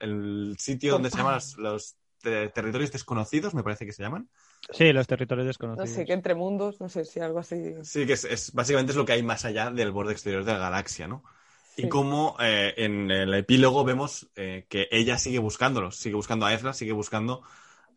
el, 0.00 0.56
sitio 0.58 0.92
donde 0.92 1.10
se 1.10 1.18
llaman 1.18 1.40
los, 1.58 1.96
territorios 2.22 2.90
desconocidos, 2.90 3.54
me 3.54 3.62
parece 3.62 3.84
que 3.84 3.92
se 3.92 4.02
llaman. 4.02 4.28
Sí, 4.72 4.92
los 4.92 5.06
territorios 5.06 5.46
desconocidos. 5.46 5.88
No 5.88 5.94
sé, 5.94 6.04
que 6.04 6.12
entre 6.12 6.34
mundos, 6.34 6.80
no 6.80 6.88
sé 6.88 7.04
si 7.04 7.20
algo 7.20 7.38
así. 7.38 7.74
Sí, 7.82 8.06
que 8.06 8.14
es, 8.14 8.52
básicamente 8.52 8.92
es 8.92 8.96
lo 8.96 9.04
que 9.04 9.12
hay 9.12 9.22
más 9.22 9.44
allá 9.44 9.70
del 9.70 9.92
borde 9.92 10.12
exterior 10.12 10.44
de 10.44 10.52
la 10.52 10.58
galaxia, 10.58 11.06
¿no? 11.06 11.22
Y 11.76 11.88
como 11.88 12.36
eh, 12.40 12.74
en 12.76 13.10
el 13.10 13.32
epílogo 13.34 13.84
vemos 13.84 14.28
eh, 14.34 14.66
que 14.68 14.88
ella 14.90 15.16
sigue 15.16 15.38
buscándolos, 15.38 15.96
sigue 15.96 16.16
buscando 16.16 16.44
a 16.44 16.52
Ezra, 16.52 16.72
sigue 16.72 16.90
buscando 16.90 17.42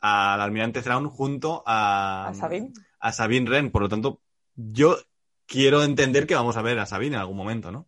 al 0.02 0.40
almirante 0.40 0.84
Thrawn 0.84 1.10
junto 1.10 1.64
a, 1.66 2.28
a 2.28 2.34
Sabine. 2.36 2.74
A 3.00 3.12
Sabine 3.12 3.50
Wren. 3.50 3.72
Por 3.72 3.82
lo 3.82 3.90
tanto, 3.90 4.22
yo 4.56 4.98
quiero 5.48 5.84
entender 5.84 6.28
que 6.28 6.36
vamos 6.36 6.58
a 6.58 6.62
ver 6.62 6.78
a 6.78 6.86
Sabine 6.86 7.16
en 7.16 7.22
algún 7.22 7.38
momento, 7.38 7.72
¿no? 7.72 7.88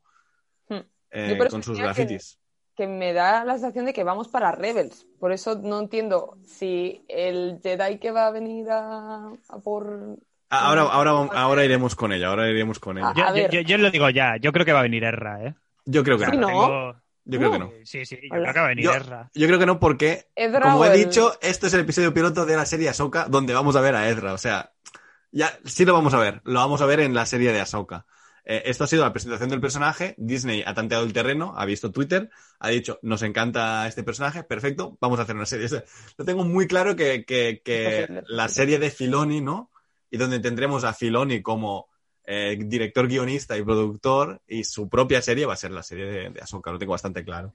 Eh, 1.14 1.38
con 1.49 1.64
sus 1.64 1.80
grafitis. 1.80 2.39
Que, 2.76 2.88
me 2.88 3.14
da 3.14 3.45
la 3.45 3.53
sensación 3.53 3.86
de 3.86 3.93
que 3.93 4.03
vamos 4.03 4.28
para 4.28 4.51
Rebels. 4.51 5.05
Por 5.20 5.32
eso 5.32 5.59
no 5.61 5.80
entiendo 5.80 6.38
si 6.43 7.05
el 7.07 7.59
Jedi 7.61 7.99
que 7.99 8.11
va 8.11 8.28
a 8.28 8.32
venir 8.32 8.68
a, 8.72 9.32
por. 9.64 10.18
Ah, 10.49 10.70
ahora, 10.70 10.82
ahora, 10.82 11.11
ahora 11.11 11.66
iremos 11.66 11.95
con 11.95 12.11
ella, 12.11 12.30
ahora 12.30 12.49
iremos 12.49 12.80
con 12.80 12.97
ella. 12.97 13.14
Yo, 13.49 13.78
lo 13.78 13.91
digo 13.91 14.09
ya, 14.09 14.38
yo 14.38 14.51
creo 14.51 14.66
que 14.66 14.74
va 14.74 14.80
a 14.80 14.84
venir 14.84 15.03
Erra, 15.03 15.43
¿eh? 15.43 15.55
Yo 15.86 16.03
creo 16.03 16.18
que 16.18 16.28
no. 16.36 16.95
Yo 17.26 17.39
creo 17.39 17.51
que 17.51 17.59
no. 17.59 17.72
Sí, 17.84 18.05
sí, 18.05 18.18
yo 18.22 18.30
creo 18.30 18.53
que 18.53 18.59
va 18.59 18.66
a 18.66 18.70
venir 18.70 18.89
Ezra. 18.89 19.30
Yo 19.34 19.47
creo 19.47 19.59
que 19.59 19.66
no 19.66 19.80
porque, 19.80 20.28
como 20.61 20.86
he 20.86 20.97
dicho, 20.97 21.34
esto 21.41 21.68
es 21.68 21.74
el 21.74 21.82
episodio 21.82 22.14
piloto 22.14 22.45
de 22.45 22.55
la 22.55 22.66
serie 22.66 22.89
Ahsoka 22.89 23.28
donde 23.30 23.53
vamos 23.53 23.76
a 23.76 23.82
ver 23.82 23.95
a 23.95 24.09
Ezra. 24.09 24.34
O 24.34 24.38
sea, 24.38 24.74
ya 25.32 25.51
sí 25.64 25.86
lo 25.86 25.93
vamos 25.93 26.14
a 26.14 26.18
ver. 26.18 26.41
Lo 26.43 26.59
vamos 26.59 26.82
a 26.82 26.86
ver 26.86 26.99
en 26.99 27.14
la 27.14 27.26
serie 27.26 27.53
de 27.53 27.61
Ahsoka. 27.61 28.05
Eh, 28.45 28.63
esto 28.65 28.83
ha 28.83 28.87
sido 28.87 29.03
la 29.03 29.13
presentación 29.13 29.49
del 29.49 29.61
personaje. 29.61 30.15
Disney 30.17 30.63
ha 30.65 30.73
tanteado 30.73 31.03
el 31.05 31.13
terreno, 31.13 31.53
ha 31.55 31.65
visto 31.65 31.91
Twitter, 31.91 32.29
ha 32.59 32.69
dicho, 32.69 32.99
nos 33.01 33.21
encanta 33.21 33.87
este 33.87 34.03
personaje, 34.03 34.43
perfecto, 34.43 34.97
vamos 34.99 35.19
a 35.19 35.23
hacer 35.23 35.35
una 35.35 35.45
serie. 35.45 35.67
lo 36.17 36.25
tengo 36.25 36.43
muy 36.43 36.67
claro 36.67 36.95
que, 36.95 38.23
la 38.27 38.49
serie 38.49 38.79
de 38.79 38.89
Filoni, 38.89 39.41
¿no? 39.41 39.71
Y 40.09 40.17
donde 40.17 40.39
tendremos 40.39 40.83
a 40.83 40.93
Filoni 40.93 41.41
como 41.41 41.87
eh, 42.25 42.57
director, 42.59 43.07
guionista 43.07 43.57
y 43.57 43.63
productor, 43.63 44.41
y 44.47 44.63
su 44.63 44.89
propia 44.89 45.21
serie 45.21 45.45
va 45.45 45.53
a 45.53 45.57
ser 45.57 45.71
la 45.71 45.83
serie 45.83 46.05
de, 46.05 46.29
de 46.29 46.41
Ahsoka, 46.41 46.71
lo 46.71 46.79
tengo 46.79 46.91
bastante 46.91 47.23
claro. 47.23 47.53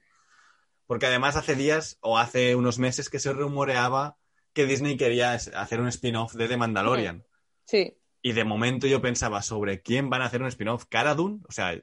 Porque 0.87 1.05
además 1.05 1.35
hace 1.35 1.55
días 1.55 1.97
o 2.01 2.17
hace 2.17 2.55
unos 2.55 2.79
meses 2.79 3.09
que 3.09 3.19
se 3.19 3.31
rumoreaba 3.31 4.17
que 4.53 4.65
Disney 4.65 4.97
quería 4.97 5.33
hacer 5.33 5.79
un 5.79 5.87
spin-off 5.87 6.33
de 6.33 6.47
The 6.47 6.57
Mandalorian. 6.57 7.23
Sí. 7.65 7.98
Y 8.21 8.33
de 8.33 8.43
momento 8.43 8.87
yo 8.87 9.01
pensaba 9.01 9.41
sobre 9.41 9.81
quién 9.81 10.09
van 10.09 10.21
a 10.21 10.25
hacer 10.25 10.41
un 10.41 10.47
spin-off. 10.47 10.85
¿Cara 10.89 11.15
Dune? 11.15 11.39
O 11.47 11.51
sea, 11.51 11.79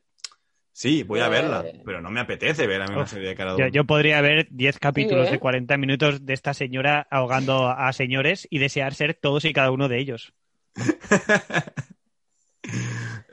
sí, 0.72 1.02
voy 1.02 1.20
a 1.20 1.28
verla, 1.28 1.62
eh. 1.66 1.80
pero 1.84 2.00
no 2.00 2.10
me 2.10 2.20
apetece 2.20 2.66
ver 2.66 2.82
a 2.82 2.86
mí 2.86 2.94
una 2.94 3.06
serie 3.06 3.28
de 3.28 3.34
Cara 3.34 3.52
Dune. 3.52 3.70
Yo, 3.70 3.84
podría 3.84 4.20
ver 4.20 4.48
10 4.50 4.78
capítulos 4.78 5.30
de 5.30 5.38
40 5.38 5.74
¿eh? 5.74 5.78
minutos 5.78 6.26
de 6.26 6.34
esta 6.34 6.52
señora 6.52 7.06
ahogando 7.10 7.68
a 7.68 7.92
señores 7.92 8.46
y 8.50 8.58
desear 8.58 8.94
ser 8.94 9.14
todos 9.14 9.44
y 9.44 9.52
cada 9.52 9.70
uno 9.70 9.88
de 9.88 9.98
ellos. 9.98 10.34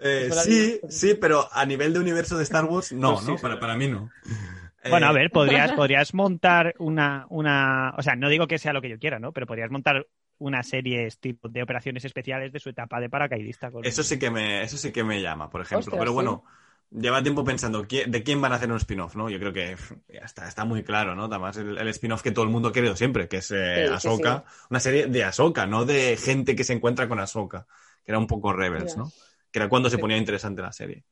Eh, 0.06 0.30
sí, 0.44 0.80
sí, 0.90 1.14
pero 1.16 1.48
a 1.52 1.66
nivel 1.66 1.94
de 1.94 2.00
universo 2.00 2.38
de 2.38 2.44
Star 2.44 2.66
Wars, 2.66 2.92
no, 2.92 3.14
pues 3.14 3.26
¿no? 3.26 3.38
Para, 3.38 3.60
para 3.60 3.76
mí 3.76 3.88
no. 3.88 4.12
Bueno, 4.90 5.08
a 5.08 5.12
ver, 5.12 5.32
podrías, 5.32 5.72
podrías 5.76 6.14
montar 6.14 6.76
una, 6.78 7.26
una. 7.30 7.94
O 7.98 8.02
sea, 8.02 8.16
no 8.16 8.30
digo 8.30 8.48
que 8.48 8.60
sea 8.60 8.74
lo 8.74 8.82
que 8.82 8.90
yo 8.90 9.00
quiera, 9.00 9.20
¿no? 9.20 9.32
Pero 9.32 9.48
podrías 9.48 9.72
montar 9.72 10.08
una 10.44 10.62
serie 10.62 11.10
tipo 11.22 11.48
de 11.48 11.64
operaciones 11.64 12.04
especiales 12.04 12.52
de 12.52 12.60
su 12.60 12.70
etapa 12.70 13.00
de 13.00 13.10
paracaidista. 13.10 13.72
Eso 13.82 14.04
sí 14.04 14.20
que 14.20 14.30
me, 14.30 14.62
eso 14.62 14.78
sí 14.78 14.92
que 14.92 15.04
me 15.04 15.22
llama, 15.22 15.50
por 15.50 15.62
ejemplo. 15.62 15.96
Pero 15.98 16.12
bueno, 16.12 16.44
lleva 16.92 17.24
tiempo 17.24 17.46
pensando 17.46 17.84
de 17.84 18.24
quién 18.24 18.42
van 18.42 18.52
a 18.52 18.56
hacer 18.56 18.70
un 18.70 18.76
spin-off, 18.78 19.16
¿no? 19.16 19.30
Yo 19.30 19.40
creo 19.40 19.54
que 19.54 19.78
está, 20.10 20.46
está 20.50 20.66
muy 20.66 20.84
claro, 20.84 21.16
¿no? 21.16 21.26
Además, 21.26 21.56
el, 21.56 21.88
spin-off 21.88 22.22
que 22.22 22.32
todo 22.32 22.44
el 22.44 22.52
mundo 22.52 22.70
ha 22.70 22.74
querido 22.74 22.94
siempre, 22.98 23.30
que 23.30 23.38
es 23.38 23.52
eh, 23.52 23.88
Ahsoka. 23.90 24.44
Una 24.70 24.82
serie 24.82 25.08
de 25.08 25.24
Ahsoka, 25.24 25.66
no 25.66 25.86
de 25.86 26.18
gente 26.18 26.58
que 26.58 26.66
se 26.66 26.74
encuentra 26.74 27.08
con 27.08 27.22
Ahsoka, 27.22 27.66
que 28.04 28.12
era 28.12 28.20
un 28.20 28.28
poco 28.28 28.52
Rebels, 28.52 28.98
¿no? 28.98 29.14
Que 29.50 29.60
era 29.60 29.70
cuando 29.70 29.90
se 29.90 29.98
ponía 29.98 30.18
interesante 30.18 30.62
la 30.62 30.74
serie. 30.74 31.06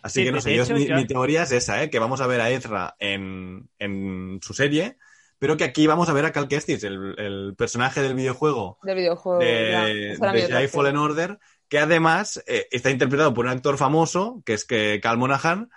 Así 0.00 0.22
que 0.22 0.30
no 0.30 0.40
sé, 0.40 0.62
mi, 0.72 1.06
teoría 1.08 1.42
es 1.42 1.50
esa, 1.50 1.82
¿eh? 1.82 1.90
que 1.90 1.98
vamos 1.98 2.20
a 2.20 2.28
ver 2.28 2.40
a 2.40 2.50
Ezra 2.50 2.94
en, 3.00 3.68
en 3.80 4.38
su 4.40 4.54
serie 4.54 4.96
pero 5.40 5.56
que 5.56 5.64
aquí 5.64 5.86
vamos 5.86 6.08
a 6.08 6.12
ver 6.12 6.26
a 6.26 6.32
Cal 6.32 6.48
Kestis, 6.48 6.84
el, 6.84 7.54
personaje 7.56 8.02
del 8.02 8.14
videojuego, 8.14 8.78
del 8.82 8.96
videojuego 8.96 9.40
de, 9.40 10.16
de 10.18 10.68
Fallen 10.68 10.98
Order, 10.98 11.38
que 11.68 11.78
además 11.78 12.44
eh, 12.46 12.68
está 12.70 12.90
interpretado 12.90 13.32
por 13.32 13.46
un 13.46 13.50
actor 13.50 13.78
famoso, 13.78 14.42
que 14.44 14.52
es 14.52 14.66
que 14.66 15.00
Cal 15.02 15.16
Monaghan, 15.16 15.70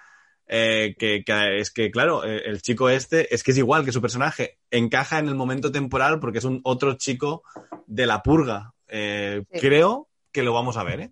eh, 0.48 0.96
que, 1.00 1.24
es 1.58 1.72
que, 1.72 1.92
claro, 1.92 2.26
eh, 2.26 2.42
el 2.46 2.62
chico 2.62 2.90
este 2.90 3.34
es 3.34 3.42
que 3.42 3.52
es 3.52 3.58
igual 3.58 3.86
que 3.86 3.94
su 3.94 4.02
personaje, 4.02 4.60
encaja 4.70 5.18
en 5.18 5.30
el 5.30 5.36
momento 5.36 5.72
temporal 5.72 6.20
porque 6.20 6.40
es 6.40 6.46
un 6.46 6.60
otro 6.66 6.96
chico 6.96 7.44
de 7.88 8.06
la 8.06 8.22
purga. 8.22 8.74
Creo 8.86 10.10
que 10.34 10.44
lo 10.44 10.54
vamos 10.54 10.76
a 10.76 10.84
ver, 10.84 11.00
¿eh? 11.00 11.12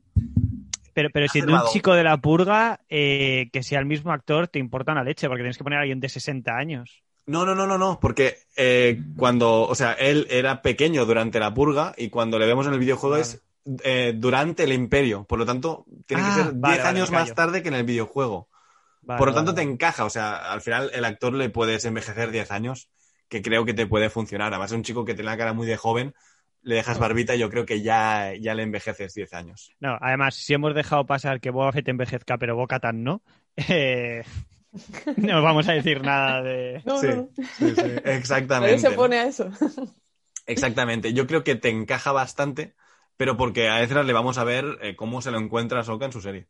Pero, 0.93 1.09
pero 1.13 1.29
si 1.29 1.39
de 1.39 1.53
un 1.53 1.61
chico 1.71 1.93
de 1.93 2.03
la 2.03 2.17
purga, 2.17 2.81
que 2.89 3.61
sea 3.61 3.79
el 3.79 3.85
mismo 3.85 4.11
actor, 4.11 4.49
te 4.49 4.59
importa 4.59 4.91
una 4.91 5.05
leche, 5.05 5.27
porque 5.29 5.41
tienes 5.41 5.57
que 5.57 5.63
poner 5.63 5.79
a 5.79 5.81
alguien 5.83 6.01
de 6.01 6.09
60 6.09 6.51
años. 6.51 7.01
No, 7.25 7.45
no, 7.45 7.55
no, 7.55 7.67
no, 7.67 7.77
no, 7.77 7.99
porque 7.99 8.39
eh, 8.55 9.01
cuando, 9.15 9.63
o 9.63 9.75
sea, 9.75 9.93
él 9.93 10.27
era 10.29 10.61
pequeño 10.61 11.05
durante 11.05 11.39
la 11.39 11.53
purga 11.53 11.93
y 11.97 12.09
cuando 12.09 12.39
le 12.39 12.47
vemos 12.47 12.67
en 12.67 12.73
el 12.73 12.79
videojuego 12.79 13.17
es 13.17 13.41
eh, 13.83 14.13
durante 14.15 14.63
el 14.63 14.73
imperio. 14.73 15.23
Por 15.25 15.39
lo 15.39 15.45
tanto, 15.45 15.85
tiene 16.07 16.23
que 16.23 16.29
ah, 16.29 16.33
ser 16.33 16.53
10 16.55 16.85
años 16.85 17.11
más 17.11 17.33
tarde 17.33 17.61
que 17.61 17.69
en 17.69 17.75
el 17.75 17.83
videojuego. 17.83 18.49
por 19.05 19.27
lo 19.27 19.33
tanto, 19.33 19.53
te 19.53 19.61
encaja. 19.61 20.05
O 20.05 20.09
sea, 20.09 20.51
al 20.51 20.61
final 20.61 20.89
el 20.93 21.05
actor 21.05 21.33
le 21.33 21.49
puedes 21.49 21.85
envejecer 21.85 22.31
10 22.31 22.51
años, 22.51 22.89
que 23.29 23.41
creo 23.41 23.65
que 23.65 23.73
te 23.73 23.85
puede 23.85 24.09
funcionar. 24.09 24.51
Además, 24.51 24.71
es 24.71 24.77
un 24.77 24.83
chico 24.83 25.05
que 25.05 25.13
tiene 25.13 25.29
la 25.29 25.37
cara 25.37 25.53
muy 25.53 25.67
de 25.67 25.77
joven, 25.77 26.15
le 26.63 26.75
dejas 26.75 26.99
barbita 26.99 27.35
y 27.35 27.39
yo 27.39 27.49
creo 27.49 27.65
que 27.65 27.81
ya, 27.81 28.33
ya 28.39 28.55
le 28.55 28.63
envejeces 28.63 29.13
10 29.13 29.33
años. 29.33 29.71
No, 29.79 29.97
además, 30.01 30.35
si 30.35 30.53
hemos 30.53 30.73
dejado 30.73 31.05
pasar 31.05 31.39
que 31.39 31.51
Boba 31.51 31.71
Fett 31.71 31.87
envejezca, 31.87 32.37
pero 32.37 32.55
Boca 32.55 32.79
tan 32.79 33.03
no. 33.03 33.21
Eh, 33.67 34.23
no 35.17 35.41
vamos 35.41 35.67
a 35.67 35.73
decir 35.73 36.01
nada 36.01 36.41
de. 36.41 36.81
sí, 37.01 37.43
sí, 37.57 37.75
sí, 37.75 37.91
exactamente. 38.05 38.79
se 38.79 38.91
pone 38.91 39.17
a 39.17 39.25
eso. 39.25 39.49
Exactamente. 40.45 41.13
Yo 41.13 41.27
creo 41.27 41.43
que 41.43 41.55
te 41.55 41.69
encaja 41.69 42.11
bastante, 42.11 42.73
pero 43.17 43.37
porque 43.37 43.69
a 43.69 43.81
Ezra 43.83 44.03
le 44.03 44.13
vamos 44.13 44.37
a 44.37 44.43
ver 44.43 44.77
eh, 44.81 44.95
cómo 44.95 45.21
se 45.21 45.31
lo 45.31 45.39
encuentra 45.39 45.83
Soka 45.83 46.05
en 46.05 46.11
su 46.11 46.21
serie. 46.21 46.47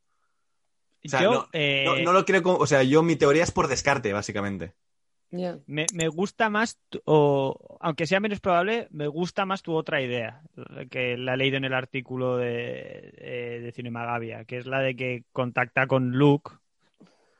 O 1.03 1.09
sea, 1.09 1.23
yo, 1.23 1.47
eh, 1.51 2.03
no, 2.03 2.13
lo 2.13 2.25
creo. 2.25 2.41
O 2.57 2.67
sea, 2.67 2.83
yo 2.83 3.01
mi 3.01 3.15
teoría 3.15 3.43
es 3.43 3.51
por 3.51 3.67
descarte, 3.67 4.13
básicamente. 4.13 4.73
Me, 5.65 6.07
gusta 6.09 6.49
más, 6.49 6.77
o 7.05 7.77
aunque 7.79 8.05
sea 8.05 8.19
menos 8.19 8.41
probable, 8.41 8.87
me 8.91 9.07
gusta 9.07 9.45
más 9.45 9.61
tu 9.61 9.73
otra 9.73 10.01
idea, 10.01 10.41
que 10.89 11.15
la 11.15 11.35
he 11.35 11.37
leído 11.37 11.55
en 11.55 11.63
el 11.63 11.73
artículo 11.73 12.35
de, 12.35 13.13
eh, 13.17 13.59
de 13.63 13.71
Cinemagavia, 13.71 14.43
que 14.43 14.57
es 14.57 14.65
la 14.65 14.79
de 14.79 14.95
que 14.95 15.23
contacta 15.31 15.87
con 15.87 16.11
Luke 16.11 16.51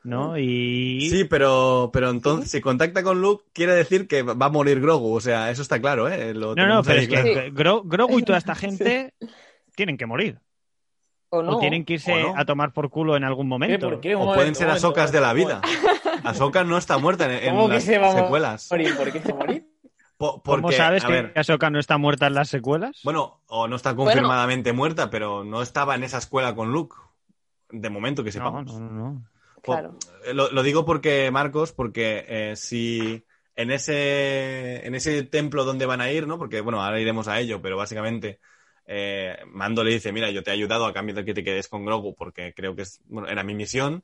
¿no? 0.04 0.36
Y... 0.38 1.08
Sí, 1.10 1.24
pero, 1.24 1.90
pero 1.92 2.10
entonces, 2.10 2.50
si 2.50 2.60
contacta 2.60 3.02
con 3.02 3.20
Luke, 3.20 3.44
quiere 3.52 3.74
decir 3.74 4.08
que 4.08 4.22
va 4.22 4.46
a 4.46 4.50
morir 4.50 4.80
Grogu, 4.80 5.14
o 5.14 5.20
sea, 5.20 5.50
eso 5.50 5.62
está 5.62 5.80
claro, 5.80 6.08
¿eh? 6.08 6.34
no, 6.34 6.54
no, 6.54 6.82
pero 6.82 7.00
es 7.00 7.08
que 7.08 7.50
Grogu 7.52 8.18
y 8.18 8.22
toda 8.22 8.38
esta 8.38 8.54
gente 8.54 9.14
tienen 9.74 9.96
que 9.96 10.06
morir. 10.06 10.40
O, 11.34 11.42
no. 11.42 11.56
o 11.56 11.60
tienen 11.60 11.86
que 11.86 11.94
irse 11.94 12.12
a 12.36 12.44
tomar 12.44 12.74
por 12.74 12.90
culo 12.90 13.16
en 13.16 13.24
algún 13.24 13.48
momento. 13.48 13.88
O 13.88 14.34
pueden 14.34 14.54
ser 14.54 14.68
asocas 14.68 15.12
de 15.12 15.20
la 15.22 15.32
vida. 15.32 15.62
Ahsoka 16.24 16.62
no 16.62 16.76
está 16.76 16.98
muerta 16.98 17.24
en, 17.24 17.56
las 17.68 17.84
secuelas. 17.84 18.68
¿Por 18.68 19.12
qué 19.12 19.20
se 19.20 19.32
morir? 19.32 19.66
¿Cómo 20.18 20.70
sabes 20.72 21.04
que 21.04 21.32
Ahsoka 21.34 21.70
no 21.70 21.78
está 21.78 21.96
muerta 21.96 22.26
en 22.26 22.34
las 22.34 22.48
secuelas? 22.48 23.00
Bueno, 23.02 23.40
o 23.46 23.66
no 23.66 23.76
está 23.76 23.96
confirmadamente 23.96 24.72
muerta, 24.72 25.08
pero 25.08 25.42
no 25.42 25.62
estaba 25.62 25.94
en 25.94 26.04
esa 26.04 26.18
escuela 26.18 26.54
con 26.54 26.70
Luke. 26.70 26.96
De 27.70 27.88
momento 27.88 28.22
que 28.22 28.30
sepamos. 28.30 28.66
No, 28.66 28.80
no, 28.80 28.90
no. 28.90 29.31
Claro. 29.62 29.96
Eh, 30.24 30.34
lo, 30.34 30.62
digo 30.62 30.84
porque, 30.84 31.30
Marcos, 31.30 31.72
porque 31.72 32.24
eh, 32.28 32.56
si 32.56 33.24
en 33.54 33.70
ese, 33.70 34.84
en 34.86 34.94
ese 34.94 35.22
templo 35.22 35.64
donde 35.64 35.86
van 35.86 36.00
a 36.00 36.10
ir, 36.10 36.26
¿no? 36.26 36.38
Porque, 36.38 36.60
bueno, 36.60 36.82
ahora 36.82 37.00
iremos 37.00 37.28
a 37.28 37.38
ello, 37.38 37.62
pero 37.62 37.76
básicamente 37.76 38.40
eh, 38.86 39.36
Mando 39.46 39.84
le 39.84 39.92
dice, 39.92 40.12
mira, 40.12 40.30
yo 40.30 40.42
te 40.42 40.50
he 40.50 40.54
ayudado 40.54 40.86
a 40.86 40.92
cambio 40.92 41.14
de 41.14 41.24
que 41.24 41.34
te 41.34 41.44
quedes 41.44 41.68
con 41.68 41.84
Grogu 41.84 42.14
porque 42.16 42.52
creo 42.54 42.74
que 42.74 42.82
es, 42.82 43.00
bueno, 43.06 43.28
era 43.28 43.44
mi 43.44 43.54
misión. 43.54 44.02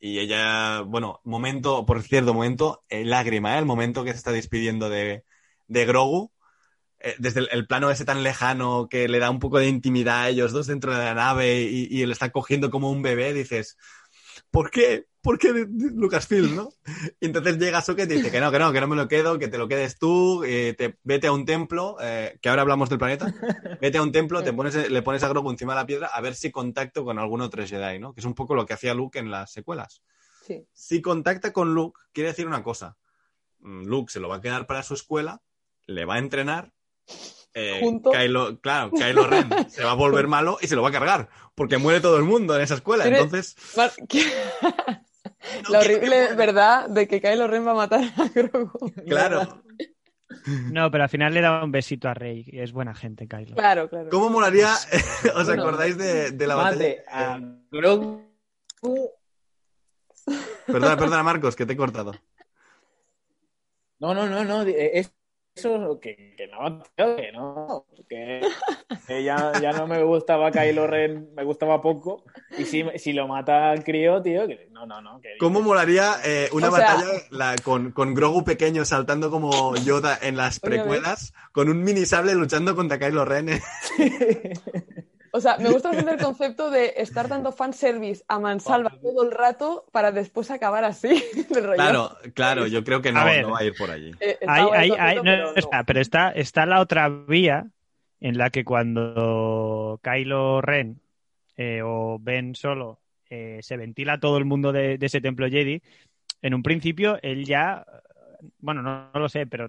Y 0.00 0.20
ella, 0.20 0.82
bueno, 0.82 1.20
momento, 1.24 1.84
por 1.84 2.02
cierto 2.02 2.32
momento, 2.32 2.84
lágrima, 2.90 3.56
¿eh? 3.56 3.58
El 3.58 3.66
momento 3.66 4.04
que 4.04 4.12
se 4.12 4.18
está 4.18 4.30
despidiendo 4.30 4.88
de, 4.90 5.24
de 5.66 5.86
Grogu. 5.86 6.30
desde 7.18 7.48
el, 7.52 7.66
plano 7.66 7.90
ese 7.90 8.04
tan 8.04 8.22
lejano 8.22 8.88
que 8.88 9.08
le 9.08 9.18
da 9.18 9.30
un 9.30 9.40
poco 9.40 9.58
de 9.58 9.68
intimidad 9.68 10.22
a 10.22 10.28
ellos 10.28 10.52
dos 10.52 10.66
dentro 10.68 10.92
de 10.92 11.04
la 11.04 11.14
nave 11.14 11.62
y, 11.62 11.88
y 11.90 12.02
él 12.02 12.12
está 12.12 12.30
cogiendo 12.30 12.70
como 12.70 12.90
un 12.90 13.02
bebé, 13.02 13.32
dices, 13.32 13.76
¿por 14.50 14.70
qué? 14.70 15.06
¿Por 15.20 15.38
qué 15.38 15.66
Lucasfilm, 15.68 16.54
no? 16.54 16.70
Y 17.20 17.26
entonces 17.26 17.58
llega 17.58 17.82
Socket 17.82 18.10
y 18.10 18.14
dice 18.14 18.30
que 18.30 18.40
no, 18.40 18.50
que 18.52 18.58
no, 18.58 18.72
que 18.72 18.80
no 18.80 18.86
me 18.86 18.96
lo 18.96 19.08
quedo, 19.08 19.38
que 19.38 19.48
te 19.48 19.58
lo 19.58 19.68
quedes 19.68 19.98
tú, 19.98 20.44
eh, 20.44 20.74
te, 20.78 20.96
vete 21.02 21.26
a 21.26 21.32
un 21.32 21.44
templo, 21.44 21.96
eh, 22.00 22.38
que 22.40 22.48
ahora 22.48 22.62
hablamos 22.62 22.88
del 22.88 22.98
planeta, 22.98 23.34
vete 23.80 23.98
a 23.98 24.02
un 24.02 24.12
templo, 24.12 24.42
te 24.42 24.52
pones, 24.52 24.90
le 24.90 25.02
pones 25.02 25.22
a 25.24 25.28
Grogu 25.28 25.50
encima 25.50 25.74
de 25.74 25.80
la 25.80 25.86
piedra 25.86 26.06
a 26.06 26.20
ver 26.20 26.34
si 26.34 26.50
contacto 26.50 27.04
con 27.04 27.18
algún 27.18 27.40
otro 27.40 27.66
Jedi, 27.66 27.98
¿no? 27.98 28.14
Que 28.14 28.20
es 28.20 28.26
un 28.26 28.34
poco 28.34 28.54
lo 28.54 28.64
que 28.64 28.74
hacía 28.74 28.94
Luke 28.94 29.18
en 29.18 29.30
las 29.30 29.52
secuelas. 29.52 30.02
Sí. 30.46 30.66
Si 30.72 31.02
contacta 31.02 31.52
con 31.52 31.74
Luke, 31.74 32.00
quiere 32.12 32.30
decir 32.30 32.46
una 32.46 32.62
cosa. 32.62 32.96
Mm, 33.58 33.86
Luke 33.86 34.12
se 34.12 34.20
lo 34.20 34.28
va 34.28 34.36
a 34.36 34.40
quedar 34.40 34.66
para 34.66 34.82
su 34.82 34.94
escuela, 34.94 35.42
le 35.86 36.04
va 36.04 36.14
a 36.14 36.18
entrenar 36.18 36.72
eh, 37.58 38.00
Kylo, 38.12 38.60
claro, 38.60 38.90
Kylo 38.92 39.26
Ren 39.26 39.48
se 39.70 39.82
va 39.84 39.90
a 39.92 39.94
volver 39.94 40.28
malo 40.28 40.58
y 40.60 40.68
se 40.68 40.76
lo 40.76 40.82
va 40.82 40.90
a 40.90 40.92
cargar, 40.92 41.28
porque 41.54 41.78
muere 41.78 42.00
todo 42.00 42.16
el 42.16 42.24
mundo 42.24 42.54
en 42.56 42.62
esa 42.62 42.74
escuela. 42.74 43.06
Entonces. 43.06 43.56
La 45.68 45.78
horrible 45.80 46.34
verdad 46.34 46.88
de 46.88 47.08
que 47.08 47.20
Kylo 47.20 47.46
Ren 47.46 47.66
va 47.66 47.72
a 47.72 47.74
matar 47.74 48.04
a 48.16 48.28
Grogu. 48.28 48.92
Claro. 49.06 49.62
No, 50.70 50.90
pero 50.90 51.04
al 51.04 51.10
final 51.10 51.32
le 51.32 51.40
da 51.40 51.64
un 51.64 51.72
besito 51.72 52.08
a 52.08 52.14
Rey 52.14 52.44
y 52.46 52.60
es 52.60 52.72
buena 52.72 52.94
gente, 52.94 53.26
Kylo. 53.26 53.56
Claro, 53.56 53.88
claro. 53.88 54.08
¿Cómo 54.10 54.28
molaría? 54.30 54.74
¿Os 55.34 55.48
acordáis 55.48 55.96
de, 55.96 56.46
la 56.46 56.54
batalla? 56.54 56.96
a 57.08 57.40
Grogu. 57.70 58.22
Perdona, 60.66 60.96
perdona, 60.96 61.22
Marcos, 61.22 61.56
que 61.56 61.66
te 61.66 61.72
he 61.72 61.76
cortado. 61.76 62.12
No, 63.98 64.14
no, 64.14 64.26
no, 64.26 64.44
no. 64.44 64.62
Es 64.62 65.12
eso 65.58 65.98
que, 66.00 66.34
que 66.36 66.46
no, 66.46 66.82
que 66.96 67.32
no, 67.32 67.86
que, 68.08 68.40
ya, 69.08 69.52
ya, 69.60 69.72
no 69.72 69.86
me 69.86 70.02
gustaba 70.02 70.50
Kylo 70.50 70.86
Ren, 70.86 71.30
me 71.34 71.44
gustaba 71.44 71.80
poco, 71.80 72.24
y 72.56 72.64
si, 72.64 72.84
si 72.96 73.12
lo 73.12 73.26
mata 73.26 73.70
al 73.70 73.84
crío, 73.84 74.22
tío, 74.22 74.46
que 74.46 74.68
no, 74.70 74.86
no, 74.86 75.00
no. 75.00 75.20
¿Cómo 75.40 75.60
molaría 75.60 76.14
eh, 76.24 76.48
una 76.52 76.70
batalla 76.70 77.56
con, 77.62 77.92
con, 77.92 78.14
Grogu 78.14 78.44
pequeño 78.44 78.84
saltando 78.84 79.30
como 79.30 79.74
Yoda 79.76 80.18
en 80.20 80.36
las 80.36 80.60
precuelas, 80.60 81.34
con 81.52 81.68
un 81.68 81.82
mini 81.82 82.06
sable 82.06 82.34
luchando 82.34 82.76
contra 82.76 82.98
Kylo 82.98 83.24
Ren? 83.24 83.48
O 85.32 85.40
sea, 85.40 85.58
me 85.58 85.70
gusta 85.70 85.90
el 85.90 86.18
concepto 86.18 86.70
de 86.70 86.94
estar 86.96 87.28
dando 87.28 87.52
fanservice 87.52 88.24
a 88.28 88.38
mansalva 88.38 88.90
todo 89.00 89.22
el 89.22 89.30
rato 89.30 89.86
para 89.92 90.12
después 90.12 90.50
acabar 90.50 90.84
así. 90.84 91.22
Claro, 91.74 92.16
claro, 92.34 92.66
yo 92.66 92.84
creo 92.84 93.02
que 93.02 93.12
no, 93.12 93.20
va 93.20 93.58
a 93.58 93.64
ir 93.64 93.74
por 93.74 93.90
allí. 93.90 94.12
Eh, 94.20 94.38
pero, 95.86 96.00
está, 96.00 96.30
está 96.30 96.66
la 96.66 96.80
otra 96.80 97.08
vía 97.08 97.66
en 98.20 98.38
la 98.38 98.50
que 98.50 98.64
cuando 98.64 100.00
Kylo 100.02 100.60
Ren 100.60 101.00
eh, 101.56 101.80
o 101.84 102.18
Ben 102.20 102.54
solo 102.54 103.00
eh, 103.30 103.58
se 103.62 103.76
ventila 103.76 104.18
todo 104.18 104.38
el 104.38 104.44
mundo 104.44 104.72
de, 104.72 104.98
ese 105.00 105.20
templo 105.20 105.48
Jedi, 105.48 105.82
en 106.42 106.54
un 106.54 106.62
principio 106.62 107.18
él 107.22 107.44
ya, 107.44 107.84
bueno, 108.58 108.82
no 108.82 109.10
lo 109.14 109.28
sé, 109.28 109.46
pero 109.46 109.68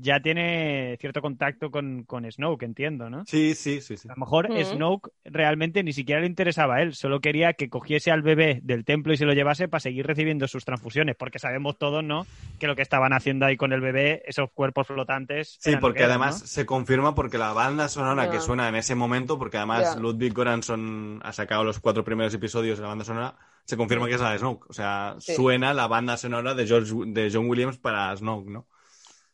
ya 0.00 0.20
tiene 0.20 0.96
cierto 1.00 1.20
contacto 1.20 1.70
con, 1.70 2.04
con 2.04 2.30
Snoke, 2.30 2.64
entiendo, 2.64 3.10
¿no? 3.10 3.24
Sí, 3.26 3.54
sí, 3.54 3.80
sí. 3.80 3.96
sí. 3.96 4.08
A 4.08 4.12
lo 4.12 4.20
mejor 4.20 4.48
Snoke 4.64 5.10
realmente 5.24 5.82
ni 5.82 5.92
siquiera 5.92 6.20
le 6.20 6.26
interesaba 6.26 6.76
a 6.76 6.82
él, 6.82 6.94
solo 6.94 7.20
quería 7.20 7.52
que 7.54 7.68
cogiese 7.68 8.10
al 8.10 8.22
bebé 8.22 8.60
del 8.62 8.84
templo 8.84 9.12
y 9.12 9.16
se 9.16 9.24
lo 9.24 9.32
llevase 9.32 9.68
para 9.68 9.80
seguir 9.80 10.06
recibiendo 10.06 10.48
sus 10.48 10.64
transfusiones, 10.64 11.16
porque 11.16 11.38
sabemos 11.38 11.78
todos, 11.78 12.02
¿no? 12.02 12.26
Que 12.58 12.66
lo 12.66 12.76
que 12.76 12.82
estaban 12.82 13.12
haciendo 13.12 13.46
ahí 13.46 13.56
con 13.56 13.72
el 13.72 13.80
bebé, 13.80 14.22
esos 14.26 14.50
cuerpos 14.52 14.86
flotantes. 14.86 15.58
Sí, 15.60 15.76
porque 15.80 16.04
además 16.04 16.38
se 16.38 16.64
confirma 16.64 17.14
porque 17.14 17.38
la 17.38 17.52
banda 17.52 17.88
sonora 17.88 18.30
que 18.30 18.40
suena 18.40 18.68
en 18.68 18.76
ese 18.76 18.94
momento, 18.94 19.38
porque 19.38 19.58
además 19.58 19.96
Ludwig 19.96 20.32
Göransson 20.32 21.20
ha 21.22 21.32
sacado 21.32 21.64
los 21.64 21.80
cuatro 21.80 22.04
primeros 22.04 22.32
episodios 22.34 22.78
de 22.78 22.82
la 22.82 22.88
banda 22.88 23.04
sonora, 23.04 23.36
se 23.64 23.76
confirma 23.76 24.06
que 24.06 24.14
es 24.14 24.20
la 24.20 24.32
de 24.32 24.38
Snoke. 24.38 24.68
O 24.68 24.72
sea, 24.72 25.16
suena 25.18 25.74
la 25.74 25.86
banda 25.86 26.16
sonora 26.16 26.54
de, 26.54 26.66
George, 26.66 26.92
de 27.06 27.30
John 27.32 27.48
Williams 27.48 27.78
para 27.78 28.16
Snoke, 28.16 28.48
¿no? 28.48 28.66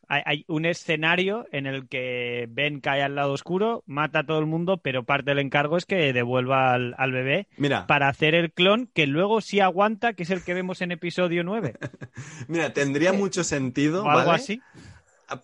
Hay, 0.09 0.45
un 0.49 0.65
escenario 0.65 1.47
en 1.53 1.67
el 1.67 1.87
que 1.87 2.47
Ben 2.51 2.81
cae 2.81 3.03
al 3.03 3.15
lado 3.15 3.33
oscuro, 3.33 3.85
mata 3.87 4.21
a 4.21 4.27
todo 4.27 4.39
el 4.39 4.47
mundo, 4.47 4.79
pero 4.79 5.05
parte 5.05 5.31
del 5.31 5.39
encargo 5.39 5.77
es 5.77 5.85
que 5.85 6.13
devuelva 6.13 6.73
al, 6.75 7.13
bebé 7.13 7.47
para 7.87 8.09
hacer 8.09 8.35
el 8.35 8.51
clon 8.53 8.89
que 8.95 9.07
luego 9.07 9.41
sí 9.41 9.61
aguanta, 9.61 10.15
que 10.15 10.23
es 10.23 10.31
el 10.31 10.43
que 10.43 10.55
vemos 10.55 10.81
en 10.81 10.93
episodio 10.93 11.45
9. 11.45 11.75
Mira, 12.49 12.73
tendría 12.73 13.13
mucho 13.13 13.45
sentido. 13.45 14.05
O 14.05 14.09
algo 14.09 14.33
así. 14.33 14.63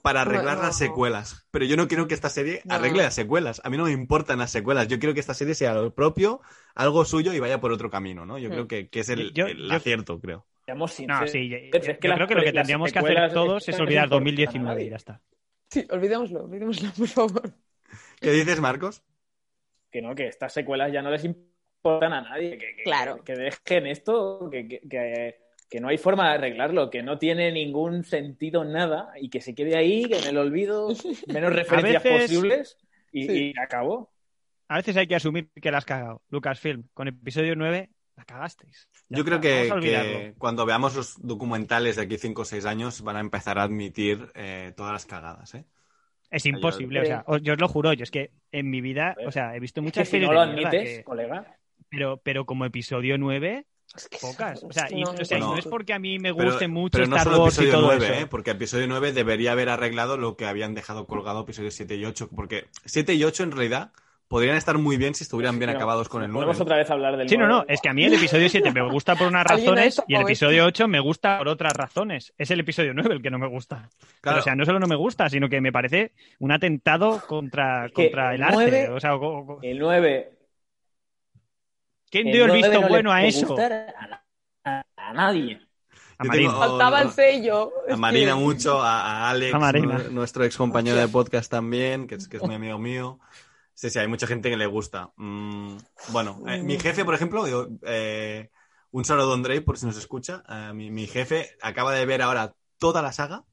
Para 0.00 0.22
arreglar 0.22 0.56
las 0.56 0.78
secuelas. 0.78 1.46
Pero 1.50 1.66
yo 1.66 1.76
no 1.76 1.86
quiero 1.88 2.08
que 2.08 2.14
esta 2.14 2.30
serie 2.30 2.62
arregle 2.70 3.02
las 3.02 3.14
secuelas. 3.14 3.60
A 3.64 3.70
mí 3.70 3.76
no 3.76 3.84
me 3.84 3.92
importan 3.92 4.38
las 4.38 4.50
secuelas. 4.50 4.88
Yo 4.88 4.98
quiero 4.98 5.12
que 5.12 5.20
esta 5.20 5.34
serie 5.34 5.54
sea 5.54 5.74
lo 5.74 5.94
propio, 5.94 6.40
algo 6.74 7.04
suyo 7.04 7.34
y 7.34 7.40
vaya 7.40 7.60
por 7.60 7.70
otro 7.70 7.90
camino, 7.90 8.24
¿no? 8.24 8.38
Yo 8.38 8.48
creo 8.48 8.66
que, 8.66 8.88
es 8.90 9.08
el, 9.10 9.34
acierto, 9.70 10.20
creo. 10.20 10.46
No, 10.66 10.88
sí, 10.88 11.48
yo, 11.48 11.58
creo 11.70 12.26
que 12.26 12.34
lo 12.34 12.42
que 12.42 12.52
tendríamos 12.52 12.92
que 12.92 12.98
hacer 12.98 13.32
todos 13.32 13.68
es 13.68 13.78
olvidar 13.78 14.08
2019 14.08 14.84
y 14.84 14.90
ya 14.90 14.96
está. 14.96 15.20
Sí, 15.68 15.86
olvidémoslo, 15.90 16.44
olvidémoslo, 16.44 16.90
por 16.96 17.08
favor. 17.08 17.52
¿Qué 18.20 18.30
dices, 18.30 18.60
Marcos? 18.60 19.02
Que 19.90 20.00
no, 20.00 20.14
que 20.14 20.26
estas 20.26 20.52
secuelas 20.52 20.92
ya 20.92 21.02
no 21.02 21.10
les 21.10 21.24
importan 21.24 22.12
a 22.12 22.22
nadie. 22.22 22.58
Que, 22.58 22.82
claro. 22.82 23.22
que 23.22 23.34
dejen 23.34 23.86
esto, 23.86 24.48
que, 24.50 24.80
que, 24.88 25.80
no 25.80 25.88
hay 25.88 25.98
forma 25.98 26.28
de 26.28 26.34
arreglarlo, 26.36 26.88
que 26.90 27.02
no 27.02 27.18
tiene 27.18 27.52
ningún 27.52 28.04
sentido 28.04 28.64
nada 28.64 29.12
y 29.20 29.28
que 29.28 29.40
se 29.40 29.54
quede 29.54 29.76
ahí, 29.76 30.04
que 30.04 30.18
en 30.18 30.28
el 30.28 30.38
olvido, 30.38 30.88
menos 31.26 31.52
referencias 31.52 32.02
posibles 32.02 32.78
y, 33.12 33.50
y 33.50 33.54
acabó. 33.60 34.12
A 34.68 34.76
veces 34.76 34.96
hay 34.96 35.06
que 35.06 35.16
asumir 35.16 35.50
que 35.50 35.70
la 35.70 35.78
has 35.78 35.84
cagado. 35.84 36.22
Lucasfilm, 36.30 36.88
con 36.94 37.08
episodio 37.08 37.54
9 37.54 37.90
la 38.16 38.24
cagasteis. 38.24 38.88
Yo 39.08 39.24
creo 39.24 39.40
que, 39.40 40.34
cuando 40.38 40.64
veamos 40.66 40.94
los 40.94 41.20
documentales 41.20 41.96
de 41.96 42.02
aquí 42.02 42.18
5 42.18 42.42
o 42.42 42.44
6 42.44 42.64
años 42.66 43.02
van 43.02 43.16
a 43.16 43.20
empezar 43.20 43.58
a 43.58 43.64
admitir 43.64 44.30
eh, 44.34 44.72
todas 44.76 44.92
las 44.92 45.06
cagadas, 45.06 45.54
¿eh? 45.54 45.64
Es 46.30 46.46
imposible, 46.46 47.00
o 47.00 47.04
sea, 47.04 47.24
yo 47.42 47.52
os 47.52 47.60
lo 47.60 47.68
juro, 47.68 47.92
yo 47.92 48.02
es 48.02 48.10
que 48.10 48.32
en 48.50 48.68
mi 48.68 48.80
vida, 48.80 49.14
o 49.24 49.30
sea, 49.30 49.54
he 49.54 49.60
visto 49.60 49.82
muchas 49.82 50.08
series. 50.08 50.28
Si 50.28 50.34
no 50.34 50.34
lo 50.34 50.40
admites, 50.40 51.04
colega. 51.04 51.58
Pero, 51.88 52.16
pero 52.24 52.44
como 52.44 52.64
episodio 52.64 53.18
9, 53.18 53.66
pocas. 54.20 54.64
O 54.64 54.72
sea, 54.72 54.88
y, 54.90 55.02
no, 55.02 55.56
es 55.56 55.66
porque 55.66 55.92
a 55.92 55.98
mí 55.98 56.18
me 56.18 56.32
guste 56.32 56.66
mucho 56.68 56.98
pero 56.98 57.06
no 57.06 57.16
Star 57.16 57.38
Wars 57.38 57.60
y 57.60 57.70
todo 57.70 57.82
9, 57.82 58.20
¿eh? 58.20 58.26
porque 58.26 58.50
episodio 58.50 58.86
9 58.88 59.12
debería 59.12 59.52
haber 59.52 59.68
arreglado 59.68 60.16
lo 60.16 60.36
que 60.36 60.46
habían 60.46 60.74
dejado 60.74 61.06
colgado 61.06 61.42
episodios 61.42 61.74
7 61.74 61.96
y 61.96 62.04
8, 62.04 62.30
porque 62.34 62.66
7 62.84 63.14
y 63.14 63.24
8 63.24 63.44
en 63.44 63.52
realidad 63.52 63.92
podrían 64.28 64.56
estar 64.56 64.78
muy 64.78 64.96
bien 64.96 65.14
si 65.14 65.24
estuvieran 65.24 65.58
bien 65.58 65.70
acabados 65.70 66.08
con 66.08 66.22
el 66.22 66.30
9. 66.30 66.44
Podemos 66.44 66.60
otra 66.60 66.76
vez 66.76 66.90
hablar 66.90 67.16
del 67.16 67.28
Sí, 67.28 67.36
no, 67.36 67.46
no, 67.46 67.64
es 67.68 67.80
que 67.80 67.88
a 67.88 67.94
mí 67.94 68.04
el 68.04 68.14
episodio 68.14 68.48
7 68.48 68.72
me 68.72 68.82
gusta 68.90 69.16
por 69.16 69.28
unas 69.28 69.44
razones 69.46 70.02
y 70.08 70.14
el 70.14 70.22
episodio 70.22 70.64
8 70.66 70.88
me 70.88 71.00
gusta 71.00 71.38
por 71.38 71.48
otras 71.48 71.72
razones. 71.74 72.32
Es 72.38 72.50
el 72.50 72.60
episodio 72.60 72.92
9 72.94 73.14
el 73.14 73.22
que 73.22 73.30
no 73.30 73.38
me 73.38 73.48
gusta. 73.48 73.88
Pero, 74.20 74.38
o 74.38 74.42
sea, 74.42 74.54
no 74.54 74.64
solo 74.64 74.80
no 74.80 74.86
me 74.86 74.96
gusta, 74.96 75.28
sino 75.28 75.48
que 75.48 75.60
me 75.60 75.72
parece 75.72 76.12
un 76.38 76.52
atentado 76.52 77.22
contra, 77.26 77.88
contra 77.90 78.34
el, 78.34 78.42
arte. 78.42 78.88
O 78.90 79.00
sea, 79.00 79.18
el 79.62 79.78
9. 79.78 80.30
¿Quién 82.10 82.30
dio 82.30 82.44
el, 82.44 82.52
visto 82.52 82.80
bueno 82.82 83.12
a 83.12 83.24
eso? 83.24 83.56
A, 84.64 85.12
nadie. 85.12 85.60
A 86.16 86.24
Marina. 86.24 86.52
Faltaba 86.52 87.02
el 87.02 87.10
sello. 87.10 87.72
A 87.90 87.96
Marina 87.96 88.36
mucho, 88.36 88.80
a, 88.80 89.30
Alex, 89.30 90.12
nuestro 90.12 90.44
ex 90.44 90.56
compañero 90.56 90.96
de 90.96 91.08
podcast 91.08 91.50
también, 91.50 92.06
que 92.06 92.14
es, 92.14 92.28
que 92.28 92.36
es 92.36 92.42
muy 92.42 92.54
amigo 92.54 92.78
mío. 92.78 93.18
Sí, 93.74 93.90
sí, 93.90 93.98
hay 93.98 94.06
mucha 94.06 94.26
gente 94.26 94.50
que 94.50 94.56
le 94.56 94.66
gusta. 94.66 95.12
Mm, 95.16 95.76
bueno, 96.12 96.40
eh, 96.46 96.62
mi 96.62 96.78
jefe, 96.78 97.04
por 97.04 97.14
ejemplo, 97.14 97.44
eh, 97.82 98.50
un 98.92 99.04
saludo 99.04 99.32
a 99.32 99.34
Andrei 99.34 99.60
por 99.60 99.76
si 99.76 99.86
nos 99.86 99.96
escucha. 99.96 100.44
Eh, 100.48 100.72
mi, 100.72 101.06
jefe 101.08 101.50
acaba 101.60 101.92
de 101.92 102.06
ver 102.06 102.22
ahora 102.22 102.54
toda 102.78 103.02
la 103.02 103.12
saga 103.12 103.44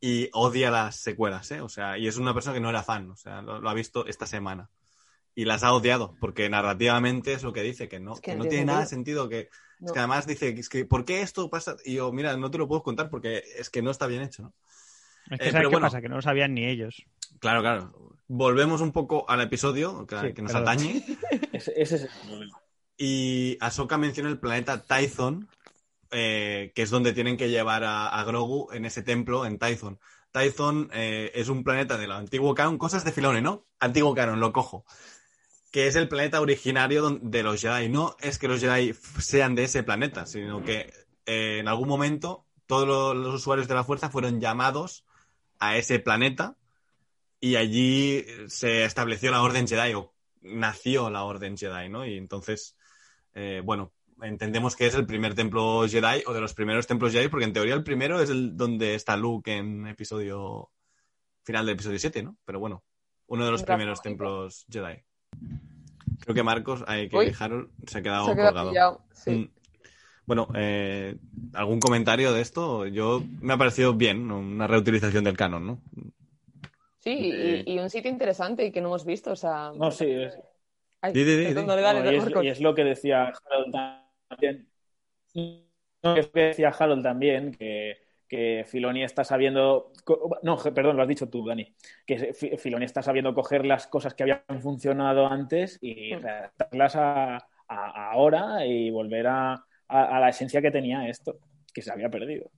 y 0.00 0.28
odia 0.32 0.72
las 0.72 0.96
secuelas, 0.96 1.50
¿eh? 1.52 1.60
O 1.60 1.68
sea, 1.68 1.96
y 1.96 2.08
es 2.08 2.16
una 2.16 2.34
persona 2.34 2.54
que 2.54 2.60
no 2.60 2.70
era 2.70 2.82
fan, 2.82 3.10
o 3.10 3.16
sea, 3.16 3.40
lo, 3.40 3.68
ha 3.68 3.74
visto 3.74 4.04
esta 4.06 4.26
semana. 4.26 4.68
Y 5.36 5.44
las 5.44 5.62
ha 5.62 5.72
odiado, 5.72 6.16
porque 6.20 6.48
narrativamente 6.48 7.32
es 7.32 7.44
lo 7.44 7.52
que 7.52 7.62
dice, 7.62 7.88
que 7.88 8.00
no, 8.00 8.16
que 8.16 8.34
no 8.34 8.46
tiene 8.46 8.64
nada 8.64 8.80
de 8.80 8.86
sentido, 8.86 9.28
que, 9.28 9.50
es 9.80 9.92
que 9.92 9.98
además 9.98 10.26
dice, 10.26 10.48
es 10.48 10.68
que, 10.68 10.86
¿por 10.86 11.04
qué 11.04 11.20
esto 11.20 11.50
pasa? 11.50 11.76
Y 11.84 11.94
yo, 11.94 12.10
mira, 12.10 12.36
no 12.36 12.50
te 12.50 12.58
lo 12.58 12.66
puedo 12.66 12.82
contar 12.82 13.10
porque 13.10 13.44
es 13.56 13.70
que 13.70 13.82
no 13.82 13.90
está 13.90 14.06
bien 14.06 14.22
hecho, 14.22 14.42
¿no? 14.42 14.54
Es 15.30 15.38
que 15.38 15.50
¿sabes 15.50 15.68
qué 15.68 15.78
pasa? 15.78 16.00
Que 16.00 16.08
no 16.08 16.16
lo 16.16 16.22
sabían 16.22 16.54
ni 16.54 16.66
ellos. 16.66 17.04
Claro, 17.40 17.60
claro. 17.60 17.92
Volvemos 18.28 18.80
un 18.80 18.92
poco 18.92 19.28
al 19.28 19.40
episodio 19.40 20.06
que, 20.06 20.42
nos 20.42 20.54
atañe. 20.54 21.04
ese, 21.52 21.72
es 21.76 21.92
el 21.92 22.08
problema. 22.26 22.58
Y 22.96 23.56
Ahsoka 23.60 23.98
menciona 23.98 24.28
el 24.30 24.38
planeta 24.38 24.82
Tython, 24.82 25.48
que 26.10 26.72
es 26.74 26.90
donde 26.90 27.12
tienen 27.12 27.36
que 27.36 27.50
llevar 27.50 27.84
a, 27.84 28.22
Grogu 28.24 28.68
en 28.72 28.84
ese 28.84 29.02
templo 29.02 29.46
en 29.46 29.58
Tython. 29.58 29.98
Tython 30.32 30.90
es 30.92 31.48
un 31.48 31.62
planeta 31.62 31.98
del 31.98 32.12
antiguo 32.12 32.54
canon, 32.54 32.78
cosas 32.78 33.04
de 33.04 33.12
Filone, 33.12 33.42
¿no? 33.42 33.66
Antiguo 33.78 34.14
canon, 34.14 34.40
lo 34.40 34.52
cojo 34.52 34.84
que 35.76 35.86
es 35.88 35.96
el 35.96 36.08
planeta 36.08 36.40
originario 36.40 37.18
de 37.20 37.42
los 37.42 37.60
Jedi. 37.60 37.90
No 37.90 38.16
es 38.20 38.38
que 38.38 38.48
los 38.48 38.60
Jedi 38.60 38.94
sean 39.18 39.54
de 39.54 39.64
ese 39.64 39.82
planeta, 39.82 40.24
sino 40.24 40.64
que 40.64 40.90
eh, 41.26 41.58
en 41.58 41.68
algún 41.68 41.86
momento 41.86 42.46
todos 42.66 43.14
los, 43.14 43.34
usuarios 43.34 43.68
de 43.68 43.74
la 43.74 43.84
fuerza 43.84 44.08
fueron 44.08 44.40
llamados 44.40 45.04
a 45.58 45.76
ese 45.76 45.98
planeta 45.98 46.56
y 47.40 47.56
allí 47.56 48.24
se 48.48 48.84
estableció 48.84 49.30
la 49.30 49.42
Orden 49.42 49.66
Jedi 49.66 49.94
o 49.94 50.14
nació 50.42 51.10
la 51.10 51.24
Orden 51.24 51.56
Jedi, 51.56 51.88
¿no? 51.88 52.06
Y 52.06 52.16
entonces, 52.16 52.76
eh, 53.34 53.62
bueno, 53.64 53.92
entendemos 54.22 54.76
que 54.76 54.86
es 54.86 54.94
el 54.94 55.06
primer 55.06 55.34
templo 55.34 55.86
Jedi 55.88 56.22
o 56.26 56.32
de 56.32 56.40
los 56.40 56.54
primeros 56.54 56.86
templos 56.86 57.12
Jedi, 57.12 57.28
porque 57.28 57.44
en 57.44 57.52
teoría 57.52 57.74
el 57.74 57.84
primero 57.84 58.20
es 58.20 58.30
el 58.30 58.56
donde 58.56 58.94
está 58.94 59.16
Luke 59.16 59.54
en 59.54 59.86
episodio 59.86 60.70
final 61.42 61.66
del 61.66 61.74
episodio 61.74 61.98
7, 61.98 62.22
¿no? 62.22 62.36
Pero 62.44 62.58
bueno, 62.58 62.82
uno 63.26 63.44
de 63.44 63.50
los 63.50 63.62
primeros 63.62 64.02
templos 64.02 64.66
Jedi. 64.68 65.04
Creo 66.20 66.34
que 66.34 66.42
Marcos, 66.42 66.82
hay 66.86 67.08
que 67.08 67.34
Harold 67.38 67.70
se 67.86 67.98
ha 67.98 68.02
quedado, 68.02 68.26
colgado. 68.26 69.04
Mm. 69.26 69.44
Bueno, 70.26 70.48
eh, 70.54 71.16
¿algún 71.54 71.80
comentario 71.80 72.32
de 72.32 72.40
esto? 72.40 72.86
Yo 72.86 73.22
me 73.40 73.54
ha 73.54 73.56
parecido 73.56 73.94
bien, 73.94 74.30
una 74.30 74.66
reutilización 74.66 75.24
del 75.24 75.36
canon, 75.36 75.66
¿no? 75.66 75.80
Sí, 76.98 77.62
y, 77.64 77.78
un 77.78 77.88
sitio 77.88 78.10
interesante 78.10 78.66
y 78.66 78.72
que 78.72 78.80
no 78.80 78.88
hemos 78.88 79.04
visto, 79.04 79.32
o 79.32 79.36
sea... 79.36 79.72
No, 79.76 79.90
sí. 79.92 80.10
Es... 80.10 80.38
y, 81.14 81.20
es, 82.48 82.60
lo 82.60 82.74
que 82.74 82.84
decía 82.84 83.32
Harold 83.32 83.72
también. 84.28 84.68
No, 85.34 86.16
es 86.16 86.26
lo 86.26 86.32
que 86.32 86.40
decía 86.40 86.70
Harold 86.70 87.04
también, 87.04 87.52
que 87.52 87.98
que 88.28 88.64
Filoni 88.66 89.04
está 89.04 89.24
sabiendo, 89.24 89.92
no, 90.42 90.56
perdón, 90.56 90.96
lo 90.96 91.02
has 91.02 91.08
dicho 91.08 91.28
tú, 91.28 91.46
Dani, 91.46 91.74
que 92.04 92.34
Filoni 92.58 92.84
está 92.84 93.02
sabiendo 93.02 93.34
coger 93.34 93.64
las 93.64 93.86
cosas 93.86 94.14
que 94.14 94.24
habían 94.24 94.42
funcionado 94.60 95.26
antes 95.26 95.78
y 95.80 96.14
mm. 96.14 96.26
adaptarlas 96.26 96.96
a, 96.96 97.48
ahora 97.68 98.66
y 98.66 98.90
volver 98.90 99.26
a, 99.28 99.64
la 99.88 100.28
esencia 100.28 100.60
que 100.60 100.70
tenía 100.70 101.08
esto, 101.08 101.38
que 101.72 101.82
se 101.82 101.92
había 101.92 102.08
perdido. 102.08 102.50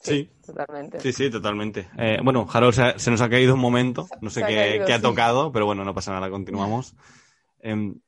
Sí, 0.00 0.28
totalmente. 0.44 1.00
Sí, 1.00 1.12
sí, 1.12 1.30
totalmente. 1.30 1.88
Eh, 1.96 2.18
bueno, 2.22 2.46
Harold 2.52 2.96
se, 2.96 3.10
nos 3.10 3.20
ha 3.20 3.28
caído 3.28 3.54
un 3.54 3.60
momento, 3.60 4.08
no 4.20 4.30
sé 4.30 4.44
qué, 4.44 4.92
ha 4.92 5.00
tocado, 5.00 5.52
pero 5.52 5.64
bueno, 5.64 5.84
no 5.84 5.94
pasa 5.94 6.12
nada, 6.12 6.28
continuamos. 6.28 6.96
Em, 7.60 8.00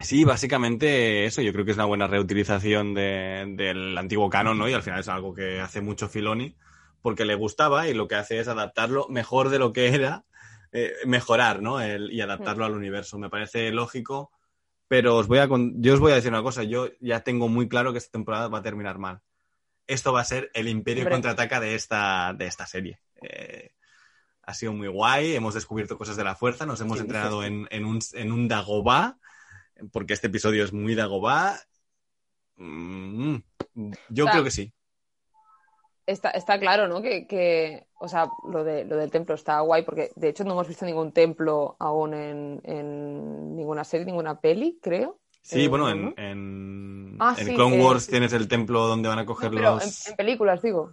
Sí, 0.00 0.24
básicamente 0.24 1.24
eso, 1.24 1.42
yo 1.42 1.52
creo 1.52 1.64
que 1.64 1.72
es 1.72 1.76
una 1.76 1.86
buena 1.86 2.06
reutilización 2.06 2.94
del 2.94 3.98
antiguo 3.98 4.30
canon, 4.30 4.56
¿no? 4.56 4.68
Y 4.68 4.72
al 4.72 4.82
final 4.82 5.00
es 5.00 5.08
algo 5.08 5.34
que 5.34 5.60
hace 5.60 5.80
mucho 5.80 6.08
Filoni 6.08 6.54
porque 7.02 7.24
le 7.24 7.34
gustaba 7.34 7.88
y 7.88 7.94
lo 7.94 8.06
que 8.06 8.14
hace 8.14 8.38
es 8.38 8.46
adaptarlo 8.46 9.08
mejor 9.08 9.48
de 9.48 9.58
lo 9.58 9.72
que 9.72 9.88
era, 9.88 10.24
eh, 10.70 10.92
mejorar, 11.04 11.62
¿no? 11.62 11.84
y 11.84 12.20
adaptarlo 12.20 12.64
al 12.64 12.74
universo. 12.74 13.18
Me 13.18 13.30
parece 13.30 13.70
lógico, 13.72 14.30
pero 14.88 15.16
os 15.16 15.28
voy 15.28 15.38
a 15.38 15.48
yo 15.48 15.94
os 15.94 16.00
voy 16.00 16.12
a 16.12 16.16
decir 16.16 16.30
una 16.30 16.42
cosa, 16.42 16.64
yo 16.64 16.88
ya 17.00 17.20
tengo 17.20 17.48
muy 17.48 17.68
claro 17.68 17.92
que 17.92 17.98
esta 17.98 18.12
temporada 18.12 18.48
va 18.48 18.58
a 18.58 18.62
terminar 18.62 18.98
mal. 18.98 19.20
Esto 19.86 20.12
va 20.12 20.20
a 20.20 20.24
ser 20.24 20.50
el 20.54 20.68
imperio 20.68 21.08
contraataca 21.08 21.60
de 21.60 21.74
esta, 21.74 22.34
de 22.34 22.46
esta 22.46 22.66
serie. 22.66 23.00
Eh, 23.22 23.70
ha 24.42 24.54
sido 24.54 24.72
muy 24.72 24.88
guay, 24.88 25.34
hemos 25.34 25.54
descubierto 25.54 25.96
cosas 25.96 26.16
de 26.16 26.24
la 26.24 26.34
fuerza, 26.34 26.66
nos 26.66 26.80
hemos 26.80 27.00
entrenado 27.00 27.44
en, 27.44 27.68
en, 27.70 27.84
un, 27.84 28.00
en 28.14 28.32
un 28.32 28.48
Dagobah 28.48 29.18
porque 29.92 30.14
este 30.14 30.26
episodio 30.26 30.64
es 30.64 30.72
muy 30.72 30.94
Dagobah. 30.94 31.58
Mm, 32.56 33.36
yo 34.08 34.26
creo 34.26 34.44
que 34.44 34.50
sí. 34.50 34.72
Está, 36.08 36.30
está 36.30 36.58
claro, 36.58 36.88
¿no? 36.88 37.02
Que, 37.02 37.84
o 38.00 38.08
sea, 38.08 38.30
lo, 38.50 38.64
de, 38.64 38.86
lo 38.86 38.96
del 38.96 39.10
templo 39.10 39.34
está 39.34 39.60
guay, 39.60 39.82
porque 39.82 40.10
de 40.16 40.30
hecho 40.30 40.42
no 40.42 40.52
hemos 40.52 40.66
visto 40.66 40.86
ningún 40.86 41.12
templo 41.12 41.76
aún 41.78 42.14
en, 42.14 43.54
ninguna 43.54 43.84
serie, 43.84 44.06
ninguna 44.06 44.40
peli, 44.40 44.78
creo. 44.80 45.20
Sí, 45.42 45.66
eh, 45.66 45.68
bueno, 45.68 45.90
en, 45.90 46.14
en, 46.16 47.16
ah, 47.20 47.36
Clone 47.36 47.76
eh, 47.76 47.84
Wars 47.84 48.06
tienes 48.06 48.32
el 48.32 48.48
templo 48.48 48.86
donde 48.86 49.06
van 49.10 49.18
a 49.18 49.26
coger 49.26 49.52
los. 49.52 50.08
En, 50.08 50.16
películas, 50.16 50.62
digo. 50.62 50.92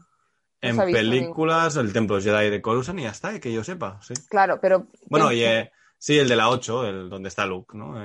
en 0.60 0.76
películas, 0.76 1.78
el 1.78 1.94
templo 1.94 2.20
Jedi 2.20 2.50
de 2.50 2.62
Coruscant 2.62 3.00
y 3.00 3.04
ya 3.04 3.12
está, 3.12 3.40
que 3.40 3.54
yo 3.54 3.64
sepa, 3.64 4.02
sí. 4.02 4.16
Claro, 4.28 4.60
pero. 4.62 4.88
Bueno, 5.06 5.28
oye, 5.28 5.72
Sí, 5.98 6.20
el 6.20 6.28
de 6.28 6.36
la 6.36 6.50
8, 6.50 6.88
el 6.88 7.10
donde 7.10 7.30
está 7.30 7.46
Luke, 7.46 7.76
¿no? 7.76 7.96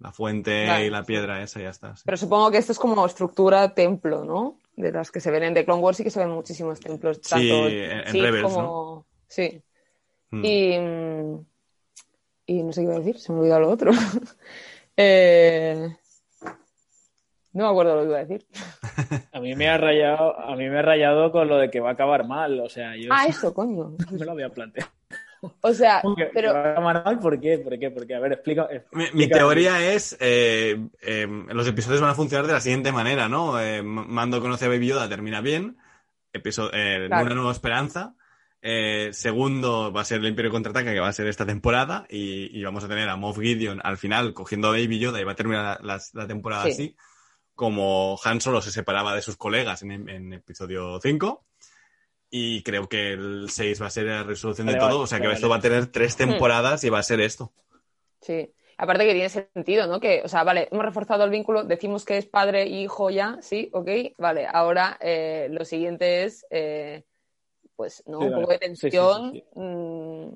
la 0.00 0.12
fuente 0.12 0.86
y 0.86 0.90
la 0.90 1.04
piedra 1.04 1.42
esa, 1.42 1.60
ya 1.60 1.68
está. 1.68 1.94
Pero 2.04 2.16
supongo 2.16 2.50
que 2.50 2.56
esto 2.56 2.72
es 2.72 2.78
como 2.78 3.04
estructura 3.04 3.74
templo, 3.74 4.24
¿no? 4.24 4.58
De 4.76 4.90
las 4.90 5.10
que 5.10 5.20
se 5.20 5.30
ven 5.30 5.44
en 5.44 5.54
The 5.54 5.64
Clone 5.64 5.82
Wars 5.82 6.00
y 6.00 6.04
que 6.04 6.10
se 6.10 6.20
ven 6.20 6.30
muchísimos 6.30 6.80
templos. 6.80 7.20
sí, 7.22 7.50
en, 7.50 8.12
Rebels, 8.12 8.52
¿no? 8.56 9.06
Sí. 9.28 9.62
Hmm. 10.30 10.44
Y... 10.44 10.74
Y 12.46 12.62
no 12.62 12.72
sé 12.72 12.82
qué 12.82 12.84
iba 12.84 12.96
a 12.96 12.98
decir, 12.98 13.18
se 13.18 13.32
me 13.32 13.38
ha 13.38 13.40
olvidado 13.40 13.60
lo 13.60 13.70
otro. 13.70 13.92
eh... 14.96 15.96
No 17.54 17.66
me 17.66 17.70
acuerdo 17.70 17.94
lo 17.94 18.02
que 18.02 18.08
iba 18.08 18.18
a 18.18 18.24
decir. 18.24 18.46
A 19.32 19.40
mí 19.40 19.54
me 19.54 19.68
ha 19.68 19.78
rayado, 19.78 20.38
a 20.38 20.56
mí 20.56 20.68
me 20.68 20.78
ha 20.78 20.82
rayado 20.82 21.30
con 21.30 21.48
lo 21.48 21.56
de 21.56 21.70
que 21.70 21.78
va 21.78 21.90
a 21.90 21.92
acabar 21.92 22.26
mal, 22.26 22.58
o 22.60 22.68
sea, 22.68 22.96
yo 22.96 23.10
Ah, 23.12 23.26
eso, 23.26 23.54
coño. 23.54 23.96
me 24.10 24.24
lo 24.24 24.32
había 24.32 24.48
planteado. 24.48 24.90
O 25.60 25.72
sea, 25.72 26.02
pero... 26.32 26.52
¿Por 27.20 27.40
qué? 27.40 27.58
¿Por 27.58 27.78
qué? 27.78 27.90
Porque, 27.90 28.14
a 28.14 28.20
ver, 28.20 28.32
explica... 28.32 28.68
Mi, 28.92 29.28
teoría 29.28 29.92
es, 29.92 30.16
eh, 30.20 30.88
eh, 31.02 31.26
los 31.48 31.66
episodios 31.66 32.00
van 32.00 32.10
a 32.10 32.14
funcionar 32.14 32.46
de 32.46 32.52
la 32.52 32.60
siguiente 32.60 32.92
manera, 32.92 33.28
¿no? 33.28 33.60
Eh, 33.60 33.82
Mando 33.82 34.40
conoce 34.40 34.66
a 34.66 34.68
Baby 34.68 34.88
Yoda, 34.88 35.08
termina 35.08 35.40
bien, 35.40 35.76
episodio, 36.32 36.70
Una 37.06 37.24
Nueva 37.34 37.52
Esperanza, 37.52 38.14
segundo 39.12 39.92
va 39.92 40.02
a 40.02 40.04
ser 40.04 40.20
el 40.20 40.26
Imperio 40.26 40.50
Contraataca, 40.50 40.92
que 40.92 41.00
va 41.00 41.08
a 41.08 41.12
ser 41.12 41.26
esta 41.26 41.46
temporada, 41.46 42.06
y, 42.08 42.62
vamos 42.62 42.84
a 42.84 42.88
tener 42.88 43.08
a 43.08 43.16
Moff 43.16 43.38
Gideon 43.38 43.80
al 43.82 43.98
final 43.98 44.32
cogiendo 44.34 44.68
a 44.68 44.72
Baby 44.72 44.98
Yoda 44.98 45.20
y 45.20 45.24
va 45.24 45.32
a 45.32 45.36
terminar 45.36 45.80
la, 45.82 46.26
temporada 46.26 46.64
así, 46.64 46.96
como 47.54 48.18
Han 48.24 48.40
Solo 48.40 48.60
se 48.62 48.72
separaba 48.72 49.14
de 49.14 49.22
sus 49.22 49.36
colegas 49.36 49.82
en, 49.82 50.08
en 50.08 50.32
episodio 50.32 50.98
5 51.00 51.44
y 52.36 52.64
creo 52.64 52.88
que 52.88 53.12
el 53.12 53.46
6 53.48 53.80
va 53.80 53.86
a 53.86 53.90
ser 53.90 54.06
la 54.06 54.24
resolución 54.24 54.66
de 54.66 54.74
todo. 54.74 55.02
o 55.02 55.06
sea 55.06 55.20
que 55.20 55.30
esto 55.30 55.48
va 55.48 55.58
a 55.58 55.60
tener 55.60 55.86
tres 55.86 56.16
temporadas 56.16 56.82
y 56.82 56.90
va 56.90 56.98
a 56.98 57.04
ser 57.04 57.20
esto. 57.20 57.52
Sí. 58.20 58.52
Aparte 58.76 59.06
que 59.06 59.12
tiene 59.12 59.28
sentido, 59.28 59.86
¿no? 59.86 60.00
Que, 60.00 60.20
o 60.24 60.26
sea, 60.26 60.42
vale, 60.42 60.66
hemos 60.72 60.84
reforzado 60.84 61.22
el 61.22 61.30
vínculo, 61.30 61.62
decimos 61.62 62.04
que 62.04 62.18
es 62.18 62.26
padre 62.26 62.62
e 62.62 62.70
hijo 62.70 63.08
ya, 63.10 63.38
sí, 63.40 63.70
ok, 63.72 63.88
vale. 64.18 64.48
Ahora 64.52 64.98
eh, 65.00 65.46
lo 65.52 65.64
siguiente 65.64 66.24
es, 66.24 66.44
eh, 66.50 67.04
pues, 67.76 68.02
¿no? 68.06 68.18
un 68.18 68.34
poco 68.34 68.50
de 68.50 68.58
tensión 68.58 69.40
mm, 69.54 70.32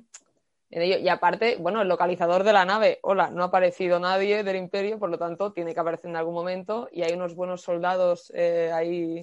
en 0.71 0.83
ello. 0.83 0.99
Y 0.99 1.09
aparte, 1.09 1.57
bueno, 1.57 1.83
el 1.83 1.89
localizador 1.89 2.45
de 2.45 2.53
la 2.53 2.65
nave, 2.65 3.01
hola, 3.03 3.29
no 3.31 3.43
ha 3.43 3.47
aparecido 3.47 3.99
nadie 3.99 4.45
del 4.45 4.55
imperio, 4.55 5.01
por 5.01 5.11
lo 5.11 5.19
tanto, 5.19 5.53
tiene 5.53 5.75
que 5.75 5.81
aparecer 5.81 6.11
en 6.11 6.17
algún 6.17 6.35
momento 6.35 6.89
y 6.93 7.03
hay 7.03 7.15
unos 7.15 7.35
buenos 7.35 7.63
soldados 7.63 8.31
eh, 8.37 8.71
ahí 8.73 9.21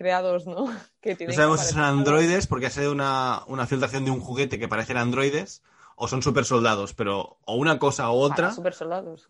creados, 0.00 0.46
¿no? 0.46 0.64
Que 1.02 1.14
no 1.26 1.32
sabemos 1.34 1.60
si 1.60 1.74
son 1.74 1.82
androides 1.82 2.46
porque 2.46 2.66
ha 2.66 2.70
sido 2.70 2.90
una, 2.90 3.42
una, 3.48 3.66
filtración 3.66 4.06
de 4.06 4.10
un 4.10 4.20
juguete 4.20 4.58
que 4.58 4.66
parecen 4.66 4.96
androides 4.96 5.62
o 5.94 6.08
son 6.08 6.22
super 6.22 6.46
soldados, 6.46 6.94
pero 6.94 7.38
o 7.44 7.56
una 7.56 7.78
cosa 7.78 8.10
u 8.10 8.14
otra. 8.14 8.50
super 8.50 8.72
soldados. 8.72 9.26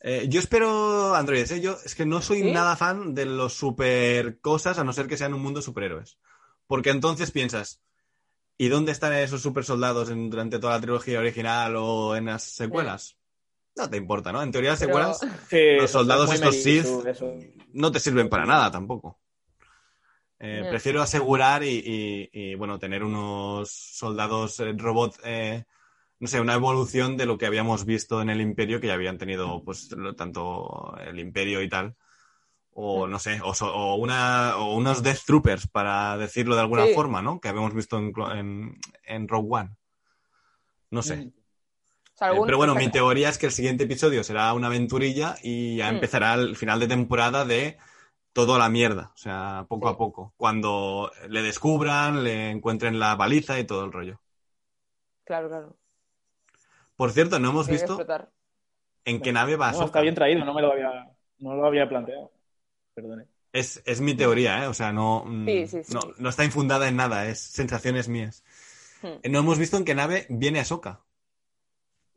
Eh, 0.00 0.26
yo 0.30 0.40
espero 0.40 1.14
androides, 1.14 1.50
¿eh? 1.50 1.60
Yo 1.60 1.76
es 1.84 1.94
que 1.94 2.06
no 2.06 2.22
soy 2.22 2.50
nada 2.52 2.74
fan 2.74 3.14
de 3.14 3.26
los 3.26 3.52
super 3.52 4.40
cosas 4.40 4.78
a 4.78 4.84
no 4.84 4.94
ser 4.94 5.08
que 5.08 5.18
sean 5.18 5.34
un 5.34 5.42
mundo 5.42 5.60
superhéroes. 5.60 6.16
Porque 6.66 6.88
entonces 6.88 7.30
piensas, 7.30 7.82
¿y 8.56 8.68
dónde 8.68 8.92
están 8.92 9.12
esos 9.12 9.42
super 9.42 9.64
soldados 9.64 10.08
durante 10.08 10.58
toda 10.58 10.74
la 10.74 10.80
trilogía 10.80 11.18
original 11.18 11.76
o 11.76 12.16
en 12.16 12.26
las 12.26 12.44
secuelas? 12.44 13.18
No 13.76 13.90
te 13.90 13.98
importa, 13.98 14.32
¿no? 14.32 14.42
En 14.42 14.52
teoría 14.52 14.70
las 14.70 14.78
secuelas, 14.78 15.20
los 15.52 15.90
soldados 15.90 16.32
estos 16.32 16.56
Sith 16.56 16.86
no 17.74 17.92
te 17.92 18.00
sirven 18.00 18.30
para 18.30 18.46
nada 18.46 18.70
tampoco. 18.70 19.18
Eh, 20.46 20.66
prefiero 20.68 21.00
asegurar 21.00 21.62
y, 21.64 22.54
bueno, 22.56 22.78
tener 22.78 23.02
unos 23.02 23.70
soldados 23.70 24.60
eh, 24.60 24.74
robot, 24.76 25.18
eh, 25.24 25.64
no 26.20 26.28
sé, 26.28 26.38
una 26.38 26.52
evolución 26.52 27.16
de 27.16 27.24
lo 27.24 27.38
que 27.38 27.46
habíamos 27.46 27.86
visto 27.86 28.20
en 28.20 28.28
el 28.28 28.42
Imperio, 28.42 28.78
que 28.78 28.88
ya 28.88 28.92
habían 28.92 29.16
tenido, 29.16 29.64
pues, 29.64 29.88
tanto 30.18 30.98
el 31.00 31.18
Imperio 31.18 31.62
y 31.62 31.70
tal, 31.70 31.96
o 32.74 33.06
no 33.06 33.18
sé, 33.18 33.40
o, 33.42 33.94
una, 33.94 34.58
o 34.58 34.74
unos 34.74 35.02
Death 35.02 35.24
Troopers, 35.24 35.66
para 35.66 36.18
decirlo 36.18 36.56
de 36.56 36.60
alguna 36.60 36.84
forma, 36.94 37.22
¿no? 37.22 37.40
Que 37.40 37.48
habíamos 37.48 37.72
visto 37.72 37.96
en, 37.96 38.78
en, 39.06 39.28
Rogue 39.28 39.48
One. 39.50 39.70
No 40.90 41.00
sé. 41.00 41.16
Mm. 41.16 41.32
pero 42.44 42.58
bueno, 42.58 42.74
mi 42.74 42.90
teoría 42.90 43.30
es 43.30 43.38
que 43.38 43.46
el 43.46 43.52
siguiente 43.52 43.84
episodio 43.84 44.22
será 44.22 44.52
una 44.52 44.66
aventurilla 44.66 45.36
y 45.42 45.76
ya 45.76 45.90
mm. 45.90 45.94
empezará 45.94 46.34
el 46.34 46.54
final 46.54 46.80
de 46.80 46.88
temporada 46.88 47.46
de 47.46 47.78
todo 48.34 48.56
a 48.56 48.58
la 48.58 48.68
mierda, 48.68 49.12
o 49.14 49.16
sea, 49.16 49.64
poco 49.68 49.88
a 49.88 49.96
poco. 49.96 50.34
Cuando 50.36 51.10
le 51.28 51.40
descubran, 51.40 52.24
le 52.24 52.50
encuentren 52.50 52.98
la 52.98 53.14
baliza 53.14 53.58
y 53.60 53.64
todo 53.64 53.84
el 53.84 53.92
rollo. 53.92 54.20
Claro, 55.24 55.48
claro. 55.48 55.76
Por 56.96 57.12
cierto, 57.12 57.38
no 57.38 57.50
hemos 57.50 57.68
visto 57.68 57.96
en 59.04 59.20
qué 59.20 59.32
nave 59.32 59.56
va 59.56 59.72
no, 59.72 59.84
Está 59.84 60.00
bien 60.00 60.16
traído, 60.16 60.44
no 60.44 60.52
me 60.52 60.62
lo 60.62 60.72
había, 60.72 61.08
no 61.38 61.54
lo 61.54 61.64
había 61.64 61.88
planteado. 61.88 62.32
Perdone. 62.92 63.28
Es, 63.52 63.80
es 63.86 64.00
mi 64.00 64.14
teoría, 64.14 64.64
¿eh? 64.64 64.66
O 64.66 64.74
sea, 64.74 64.92
no, 64.92 65.24
mm, 65.24 65.46
no, 66.18 66.28
está 66.28 66.44
infundada 66.44 66.88
en 66.88 66.96
nada, 66.96 67.28
es 67.28 67.38
sensaciones 67.38 68.08
mías. 68.08 68.42
Hmm. 69.00 69.30
No 69.30 69.38
hemos 69.38 69.60
visto 69.60 69.76
en 69.76 69.84
qué 69.84 69.94
nave 69.94 70.26
viene 70.28 70.58
Ahsoka. 70.58 71.04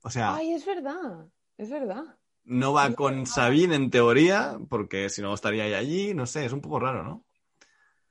O 0.02 0.10
sea. 0.10 0.34
Ay, 0.34 0.54
es 0.54 0.66
verdad, 0.66 1.28
es 1.58 1.70
verdad. 1.70 2.06
No 2.48 2.72
va 2.72 2.94
con 2.94 3.26
Sabine 3.26 3.76
en 3.76 3.90
teoría, 3.90 4.58
porque 4.70 5.10
si 5.10 5.22
no 5.22 5.34
estaría 5.34 5.66
ahí 5.66 5.74
allí, 5.74 6.14
no 6.14 6.26
sé, 6.26 6.46
es 6.46 6.54
un 6.54 6.62
poco 6.62 6.80
raro, 6.80 7.04
¿no? 7.04 7.26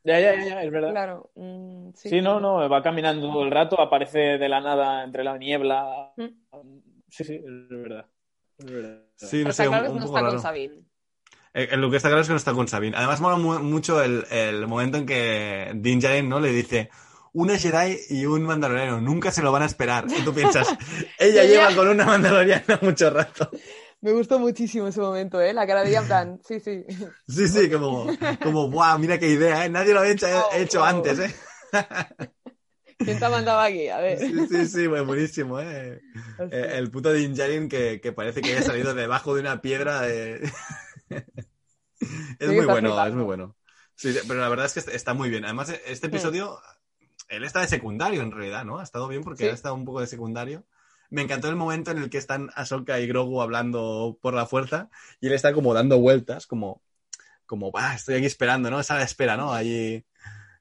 Ya, 0.04 0.20
ya, 0.20 0.44
ya, 0.44 0.62
es 0.62 0.70
verdad. 0.70 0.90
Claro. 0.90 1.30
Mm, 1.34 1.88
sí. 1.94 2.20
no, 2.20 2.38
no, 2.38 2.68
va 2.68 2.82
caminando 2.82 3.28
todo 3.28 3.44
el 3.44 3.50
rato, 3.50 3.80
aparece 3.80 4.38
de 4.38 4.48
la 4.48 4.60
nada 4.60 5.02
entre 5.02 5.24
la 5.24 5.38
niebla. 5.38 6.12
Mm. 6.16 6.26
Sí, 7.08 7.24
sí, 7.24 7.34
es 7.34 7.68
verdad. 7.68 8.06
Sí, 9.16 9.42
no 9.42 9.52
sé, 9.52 9.68
un, 9.68 10.00
poco 10.00 10.20
raro. 10.20 10.40
Eh, 11.54 11.76
lo 11.78 11.90
que 11.90 11.96
está 11.96 12.08
claro 12.08 12.20
es 12.20 12.28
que 12.28 12.34
no 12.34 12.36
está 12.36 12.52
con 12.52 12.68
Sabine. 12.68 12.96
Además, 12.96 13.20
mola 13.20 13.38
mucho 13.38 14.02
el, 14.02 14.66
momento 14.66 14.98
en 14.98 15.06
que 15.06 15.72
Din 15.74 15.98
Djarin, 15.98 16.28
¿no? 16.28 16.40
le 16.40 16.50
dice 16.50 16.90
una 17.32 17.56
Jedi 17.56 17.98
y 18.10 18.26
un 18.26 18.42
mandaloriano. 18.42 19.00
Nunca 19.00 19.30
se 19.30 19.42
lo 19.42 19.50
van 19.50 19.62
a 19.62 19.66
esperar. 19.66 20.04
Y 20.08 20.22
tú 20.22 20.32
piensas, 20.32 20.68
ella 21.18 21.44
lleva 21.44 21.74
con 21.74 21.88
una 21.88 22.04
mandaloriana 22.04 22.78
mucho 22.82 23.10
rato. 23.10 23.50
Me 24.06 24.12
gustó 24.12 24.38
muchísimo 24.38 24.86
ese 24.86 25.00
momento, 25.00 25.40
¿eh? 25.40 25.52
La 25.52 25.66
cara 25.66 25.82
de 25.82 25.88
ella 25.88 25.98
en 25.98 26.06
plan, 26.06 26.40
sí, 26.46 26.60
sí. 26.60 26.84
Sí, 27.26 27.48
sí, 27.48 27.68
como, 27.68 28.06
como, 28.40 28.70
¡buah! 28.70 28.98
Mira 28.98 29.18
qué 29.18 29.30
idea, 29.30 29.64
¿eh? 29.64 29.68
Nadie 29.68 29.92
lo 29.92 29.98
había 29.98 30.12
hecho, 30.12 30.84
antes, 30.84 31.18
¿eh? 31.18 31.34
¿Quién 32.98 33.18
te 33.18 33.24
ha 33.24 33.28
mandado 33.28 33.58
aquí? 33.58 33.88
A 33.88 33.98
ver. 33.98 34.20
Sí, 34.20 34.46
sí, 34.46 34.66
sí, 34.68 34.86
buenísimo, 34.86 35.58
¿eh? 35.58 36.00
eh 36.38 36.70
el 36.74 36.88
puto 36.92 37.12
Din 37.12 37.34
Djarin 37.34 37.68
que, 37.68 38.00
que, 38.00 38.12
parece 38.12 38.42
que 38.42 38.52
haya 38.52 38.62
salido 38.62 38.94
debajo 38.94 39.34
de 39.34 39.40
una 39.40 39.60
piedra. 39.60 40.02
De... 40.02 40.52
es 42.38 42.48
muy 42.48 42.64
bueno, 42.64 43.04
es 43.04 43.12
muy 43.12 43.24
bueno. 43.24 43.56
Sí, 43.96 44.16
pero 44.28 44.38
la 44.38 44.48
verdad 44.48 44.66
es 44.66 44.84
que 44.84 44.94
está 44.94 45.14
muy 45.14 45.30
bien. 45.30 45.44
Además, 45.44 45.74
este 45.84 46.06
episodio, 46.06 46.60
él 47.26 47.42
está 47.42 47.60
de 47.60 47.66
secundario 47.66 48.22
en 48.22 48.30
realidad, 48.30 48.64
¿no? 48.64 48.78
Ha 48.78 48.84
estado 48.84 49.08
bien 49.08 49.24
porque 49.24 49.50
ha 49.50 49.52
estado 49.52 49.74
un 49.74 49.84
poco 49.84 50.00
de 50.00 50.06
secundario 50.06 50.64
me 51.10 51.22
encantó 51.22 51.48
el 51.48 51.56
momento 51.56 51.90
en 51.90 51.98
el 51.98 52.10
que 52.10 52.18
están 52.18 52.50
Ahsoka 52.54 52.98
y 53.00 53.06
Grogu 53.06 53.40
hablando 53.40 54.18
por 54.20 54.34
la 54.34 54.46
fuerza 54.46 54.88
y 55.20 55.28
él 55.28 55.32
está 55.32 55.52
como 55.52 55.74
dando 55.74 55.98
vueltas, 55.98 56.46
como, 56.46 56.82
como, 57.46 57.70
bah, 57.70 57.94
estoy 57.94 58.16
aquí 58.16 58.26
esperando, 58.26 58.70
¿no? 58.70 58.80
Esa 58.80 59.02
espera, 59.02 59.36
¿no? 59.36 59.52
Allí 59.52 60.04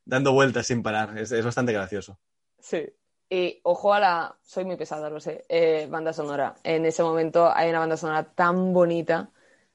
dando 0.05 0.33
vueltas 0.33 0.67
sin 0.67 0.83
parar. 0.83 1.17
Es, 1.17 1.43
bastante 1.43 1.73
gracioso. 1.73 2.19
Sí. 2.59 2.85
Y 3.29 3.59
ojo 3.63 3.93
a 3.93 3.99
la. 3.99 4.37
Soy 4.43 4.65
muy 4.65 4.77
pesada, 4.77 5.09
lo 5.09 5.19
sé. 5.19 5.45
Eh, 5.49 5.87
banda 5.89 6.13
sonora. 6.13 6.55
En 6.63 6.85
ese 6.85 7.01
momento 7.01 7.51
hay 7.53 7.69
una 7.69 7.79
banda 7.79 7.97
sonora 7.97 8.23
tan 8.23 8.71
bonita. 8.71 9.31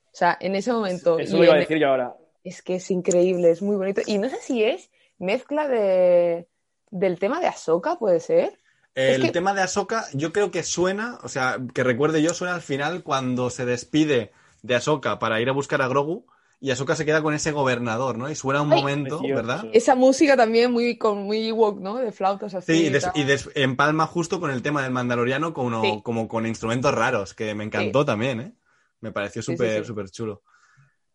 O 0.07 0.17
sea, 0.17 0.37
en 0.41 0.55
ese 0.55 0.73
momento. 0.73 1.19
Eso 1.19 1.37
lo 1.37 1.45
iba 1.45 1.55
a 1.55 1.59
decir 1.59 1.79
yo 1.79 1.89
ahora. 1.89 2.17
Es 2.43 2.63
que 2.63 2.77
es 2.77 2.91
increíble, 2.91 3.51
es 3.51 3.61
muy 3.61 3.77
bonito. 3.77 4.01
Y 4.07 4.19
no 4.19 4.29
sé 4.29 4.37
si 4.37 4.65
es 4.65 4.91
mezcla 5.19 5.69
de, 5.69 6.49
del 6.91 7.19
tema 7.19 7.41
de 7.41 7.49
Ahsoka, 7.49 7.99
puede 7.99 8.21
ser. 8.21 8.59
El 8.95 9.33
tema 9.33 9.55
de 9.55 9.63
Ahsoka, 9.63 10.07
yo 10.15 10.33
creo 10.33 10.51
que 10.51 10.63
suena, 10.63 11.19
o 11.23 11.29
sea, 11.29 11.59
que 11.75 11.85
recuerde 11.85 12.23
yo, 12.23 12.35
suena 12.35 12.55
al 12.55 12.61
final 12.61 13.03
cuando 13.03 13.51
se 13.51 13.65
despide 13.65 14.33
de 14.63 14.75
Ahsoka 14.75 15.19
para 15.19 15.41
ir 15.41 15.49
a 15.49 15.53
buscar 15.53 15.81
a 15.81 15.89
Grogu 15.89 16.27
y 16.61 16.71
Ahsoka 16.71 16.95
se 16.95 17.07
queda 17.07 17.23
con 17.23 17.33
ese 17.33 17.53
gobernador, 17.53 18.19
¿no? 18.19 18.29
Y 18.31 18.35
suena 18.35 18.61
un 18.61 18.69
momento, 18.69 19.23
¿verdad? 19.23 19.65
Esa 19.73 19.95
música 19.95 20.37
también 20.37 20.71
muy 20.71 20.99
con 20.99 21.23
muy 21.23 21.49
Ewok, 21.49 21.81
¿no? 21.81 21.97
De 21.97 22.13
flautas 22.13 22.55
así. 22.55 22.91
Sí, 22.91 22.93
y, 23.15 23.21
y 23.23 23.63
empalma 23.63 24.07
justo 24.07 24.41
con 24.41 24.51
el 24.51 24.61
tema 24.61 24.83
del 24.83 24.93
mandaloriano 24.93 25.55
como, 25.55 26.03
como 26.03 26.29
con 26.29 26.47
instrumentos 26.47 26.93
raros, 26.95 27.33
que 27.33 27.55
me 27.55 27.65
encantó 27.65 28.05
también, 28.05 28.41
¿eh? 28.41 28.53
Me 29.01 29.13
pareció 29.13 29.41
súper, 29.41 29.87
súper 29.87 30.11
chulo. 30.11 30.43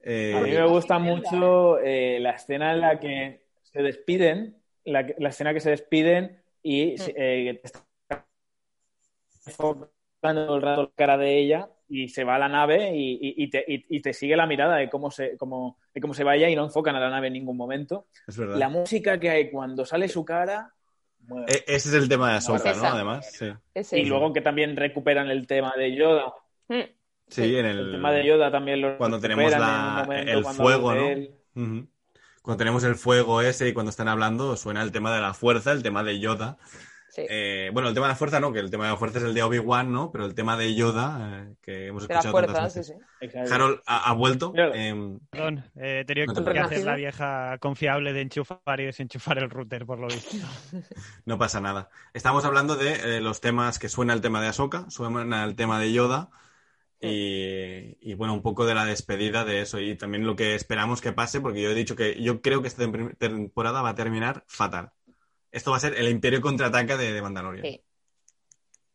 Eh, 0.02 0.34
a 0.36 0.42
mí 0.42 0.52
me 0.52 0.68
gusta 0.68 0.98
mucho 0.98 1.78
eh, 1.80 2.20
la 2.20 2.32
escena 2.32 2.74
en 2.74 2.82
la 2.82 3.00
que 3.00 3.46
se 3.62 3.84
despiden, 3.84 4.58
la, 4.84 5.06
la 5.20 5.30
escena 5.30 5.54
que 5.54 5.60
se 5.60 5.70
despiden 5.70 6.42
y 6.66 6.96
mm. 6.96 7.12
eh, 7.16 7.62
está 7.64 7.86
enfocando 9.46 10.56
el 10.56 10.62
rato 10.64 10.82
la 10.82 10.92
cara 10.96 11.16
de 11.16 11.38
ella 11.38 11.70
y 11.88 12.08
se 12.10 12.24
va 12.24 12.36
a 12.36 12.40
la 12.40 12.50
nave 12.50 12.92
y, 12.96 13.48
te, 14.02 14.14
sigue 14.14 14.36
la 14.36 14.48
mirada 14.48 14.78
de 14.78 14.90
cómo 14.90 15.12
se 15.12 15.38
cómo, 15.38 15.78
de 15.94 16.02
cómo 16.02 16.16
se 16.16 16.24
vaya 16.24 16.50
y 16.50 16.56
no 16.56 16.64
enfocan 16.64 16.96
a 16.96 17.00
la 17.00 17.12
nave 17.12 17.28
en 17.28 17.34
ningún 17.34 17.56
momento. 17.56 18.08
Es 18.26 18.36
verdad. 18.36 18.58
La 18.58 18.70
música 18.70 19.20
que 19.20 19.30
hay 19.30 19.52
cuando 19.52 19.86
sale 19.86 20.10
su 20.10 20.26
cara. 20.26 20.74
E, 21.48 21.64
ese 21.68 21.90
es 21.90 21.94
el 21.94 22.10
tema 22.10 22.32
de 22.32 22.38
Ahsoka, 22.38 22.74
¿no? 22.74 22.86
Además, 22.86 23.32
sí. 23.32 23.96
Y 23.96 24.06
luego 24.06 24.34
que 24.34 24.42
también 24.42 24.76
recuperan 24.76 25.30
el 25.30 25.46
tema 25.46 25.72
de 25.78 25.96
Yoda. 25.96 26.34
Mm. 26.68 26.82
Sí, 27.28 27.56
en 27.56 27.66
el... 27.68 27.92
tema 27.92 28.12
de 28.12 28.26
Yoda 28.26 28.52
también 28.52 28.82
lo 28.82 28.98
Cuando 28.98 29.20
tenemos 29.20 29.54
el 29.54 30.46
fuego, 30.46 30.96
¿no? 30.96 31.88
Cuando 32.46 32.60
tenemos 32.60 32.84
el 32.84 32.96
fuego 32.96 33.42
ese 33.42 33.68
y 33.68 33.74
cuando 33.74 33.90
están 33.90 34.08
hablando, 34.08 34.56
suena 34.56 34.84
el 34.84 34.92
tema 34.92 35.12
de 35.14 35.20
la 35.20 35.34
fuerza, 35.34 35.72
el 35.72 35.82
tema 35.82 36.04
de 36.04 36.20
Yoda. 36.20 36.58
Eh, 37.18 37.72
bueno, 37.74 37.88
el 37.88 37.96
tema 37.96 38.06
de 38.06 38.12
la 38.12 38.18
fuerza 38.18 38.40
no, 38.40 38.54
que 38.54 38.60
el 38.60 38.70
tema 38.70 38.84
de 38.84 38.92
la 38.92 38.98
fuerza 38.98 39.18
es 39.18 39.24
el 39.24 39.34
de 39.34 39.42
Obi-Wan, 39.42 39.92
¿no? 39.92 40.12
Pero 40.12 40.26
el 40.26 40.36
tema 40.36 40.56
de 40.56 40.76
Yoda, 40.76 41.42
eh, 41.42 41.56
que 41.60 41.88
hemos 41.88 42.04
escuchado 42.04 42.40
la 42.40 42.48
fuerza, 42.48 42.70
Sí, 42.70 42.84
sí. 42.84 42.94
Harold 43.52 43.80
ha, 43.88 44.14
vuelto. 44.14 44.54
Em, 44.56 45.20
Perdón, 45.32 45.64
eh, 45.76 46.02
he 46.02 46.06
tenido 46.06 46.32
que 46.34 46.60
hacer 46.60 46.84
la 46.84 46.96
vieja 46.96 47.58
confiable 47.58 48.14
de 48.14 48.22
enchufar 48.22 48.80
y 48.80 48.86
desenchufar 48.86 49.40
el 49.40 49.50
router, 49.50 49.88
por 49.88 49.98
lo 49.98 50.08
visto. 50.08 50.36
no 51.26 51.40
pasa 51.40 51.60
nada. 51.62 51.90
Estamos 52.14 52.46
hablando 52.46 52.76
de 52.76 53.22
los 53.22 53.42
temas 53.42 53.80
que 53.80 53.90
suena 53.90 54.14
el 54.14 54.22
tema 54.22 54.40
de 54.40 54.50
Ahsoka, 54.50 54.88
suena 54.92 55.46
el 55.46 55.56
tema 55.56 55.80
de 55.80 55.92
Yoda 55.94 56.30
y, 57.00 58.14
bueno, 58.16 58.34
un 58.34 58.42
poco 58.42 58.66
de 58.66 58.74
la 58.74 58.86
despedida 58.86 59.46
de 59.46 59.62
eso 59.62 59.80
y 59.80 59.96
también 59.96 60.26
lo 60.26 60.36
que 60.36 60.56
esperamos 60.56 61.02
que 61.02 61.14
pase, 61.14 61.42
porque 61.42 61.62
yo 61.62 61.70
he 61.70 61.76
dicho 61.76 61.96
que 61.96 62.22
yo 62.22 62.42
creo 62.42 62.62
que 62.62 62.68
esta 62.68 62.90
temporada 63.18 63.82
va 63.82 63.90
a 63.90 63.96
terminar 63.96 64.44
fatal. 64.48 64.92
Esto 65.52 65.72
va 65.72 65.78
a 65.78 65.82
ser 65.82 65.96
el 65.96 66.10
imperio 66.10 66.42
contraataca 66.42 66.98
de, 66.98 67.14
de 67.14 67.22
Mandalorian. 67.22 67.80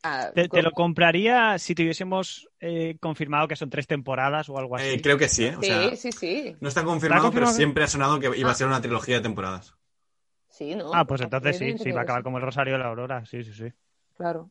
Ah, 0.02 0.30
¿Te, 0.34 0.62
lo 0.62 0.70
compraría 0.72 1.58
si 1.58 1.74
tuviésemos 1.74 2.48
eh, 2.58 2.96
confirmado 3.00 3.46
que 3.46 3.56
son 3.56 3.68
tres 3.68 3.86
temporadas 3.86 4.48
o 4.48 4.58
algo 4.58 4.76
así? 4.76 4.86
Eh, 4.86 5.02
creo 5.02 5.18
que 5.18 5.28
sí, 5.28 5.44
¿eh? 5.44 5.56
sí, 5.60 5.96
sí, 5.96 6.12
sí. 6.12 6.56
No 6.60 6.68
está 6.68 6.84
confirmado, 6.84 7.30
pero 7.30 7.46
siempre 7.48 7.84
ha 7.84 7.86
sonado 7.86 8.18
que 8.18 8.30
iba 8.34 8.48
a 8.48 8.52
ah. 8.52 8.54
ser 8.54 8.66
una 8.66 8.80
trilogía 8.80 9.16
de 9.16 9.20
temporadas. 9.20 9.74
Sí, 10.48 10.74
¿no? 10.74 10.90
Ah, 10.94 11.06
pues 11.06 11.20
entonces 11.20 11.58
sí, 11.58 11.76
sí, 11.78 11.92
va 11.92 12.00
a 12.00 12.02
acabar 12.04 12.22
como 12.22 12.38
el 12.38 12.44
Rosario 12.44 12.74
de 12.74 12.78
la 12.78 12.86
Aurora, 12.86 13.26
sí, 13.26 13.44
sí, 13.44 13.52
sí. 13.52 13.72
Claro. 14.16 14.50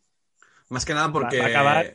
Más 0.69 0.85
que 0.85 0.93
nada 0.93 1.11
porque... 1.11 1.39
Va 1.39 1.45
a 1.45 1.49
acabar 1.49 1.93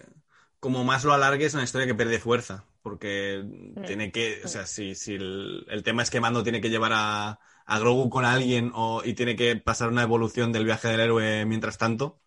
como 0.64 0.82
más 0.82 1.04
lo 1.04 1.12
alargue, 1.12 1.44
es 1.44 1.52
una 1.52 1.62
historia 1.62 1.86
que 1.86 1.94
pierde 1.94 2.18
fuerza. 2.18 2.64
Porque 2.80 3.44
tiene 3.86 4.10
que, 4.10 4.40
o 4.44 4.48
sea, 4.48 4.64
si, 4.64 4.94
si 4.94 5.12
el, 5.16 5.82
tema 5.84 6.02
es 6.02 6.08
que 6.08 6.22
Mando 6.22 6.42
tiene 6.42 6.62
que 6.62 6.70
llevar 6.70 6.92
a, 6.94 7.38
a 7.66 7.78
Grogu 7.78 8.08
con 8.08 8.24
alguien 8.24 8.72
o, 8.74 9.02
y 9.04 9.12
tiene 9.12 9.36
que 9.36 9.56
pasar 9.56 9.90
una 9.90 10.04
evolución 10.04 10.52
del 10.52 10.64
viaje 10.64 10.88
del 10.88 11.00
héroe 11.00 11.44
mientras 11.44 11.76
tanto, 11.76 12.18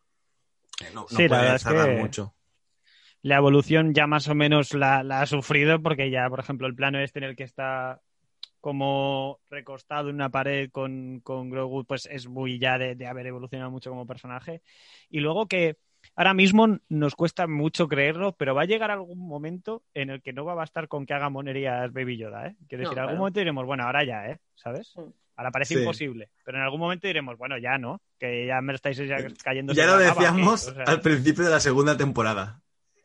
eh, 0.81 0.91
no, 0.93 1.07
puede 1.07 1.27
tardar 1.57 1.97
mucho. 1.97 2.35
La 3.23 3.38
evolución 3.38 3.95
ya 3.95 4.05
más 4.05 4.27
o 4.27 4.35
menos 4.35 4.76
la, 4.76 4.99
ha 4.99 5.26
sufrido 5.26 5.81
porque 5.81 6.11
ya, 6.11 6.30
por 6.30 6.39
ejemplo, 6.39 6.68
el 6.68 6.76
plano 6.76 6.99
este 6.99 7.18
en 7.18 7.26
el 7.26 7.35
que 7.35 7.43
está 7.43 8.01
como 8.61 9.39
recostado 9.49 10.09
en 10.09 10.15
una 10.15 10.30
pared 10.30 10.69
con, 10.69 11.22
con 11.22 11.49
Grogu, 11.49 11.85
pues 11.85 12.07
es 12.11 12.27
muy 12.27 12.59
ya 12.59 12.77
de, 12.77 12.93
de 12.93 13.07
haber 13.07 13.26
evolucionado 13.26 13.72
mucho 13.72 13.89
como 13.89 14.05
personaje. 14.05 14.61
Y 15.09 15.22
luego 15.22 15.47
que 15.47 15.77
ahora 16.18 16.34
mismo 16.34 16.80
nos 16.89 17.15
cuesta 17.15 17.48
mucho 17.48 17.88
creerlo, 17.88 18.34
pero 18.34 18.53
va 18.53 18.64
a 18.64 18.65
llegar 18.65 18.91
algún 18.91 19.19
momento 19.19 19.84
en 19.94 20.10
el 20.10 20.22
que 20.22 20.34
no 20.34 20.44
va 20.44 20.53
a 20.53 20.56
bastar 20.56 20.88
con 20.88 21.06
que 21.06 21.14
haga 21.14 21.30
monerías 21.30 21.94
Baby 21.94 22.18
Yoda, 22.18 22.48
¿eh? 22.48 22.56
Quiero 22.68 22.84
decir, 22.84 22.98
en 22.98 23.03
algún 23.03 23.19
momento 23.19 23.39
diremos, 23.39 23.65
bueno, 23.65 23.84
ahora 23.85 24.03
ya, 24.03 24.27
¿eh? 24.27 24.39
¿Sabes? 24.56 24.94
Ahora 25.35 25.52
parece 25.52 25.76
imposible, 25.76 26.30
pero 26.44 26.57
en 26.57 26.64
algún 26.64 26.80
momento 26.80 27.06
diremos, 27.06 27.38
bueno, 27.38 27.60
ya 27.60 27.77
no, 27.77 28.02
que 28.19 28.48
ya 28.48 28.60
me 28.60 28.73
estáis 28.73 28.99
cayendo. 29.44 29.73
Ya 29.73 29.85
lo 29.85 29.98
decíamos 29.98 30.73
al 30.85 30.99
principio 30.99 31.44
de 31.45 31.52
la 31.52 31.60
segunda 31.60 31.95
temporada. 31.95 32.60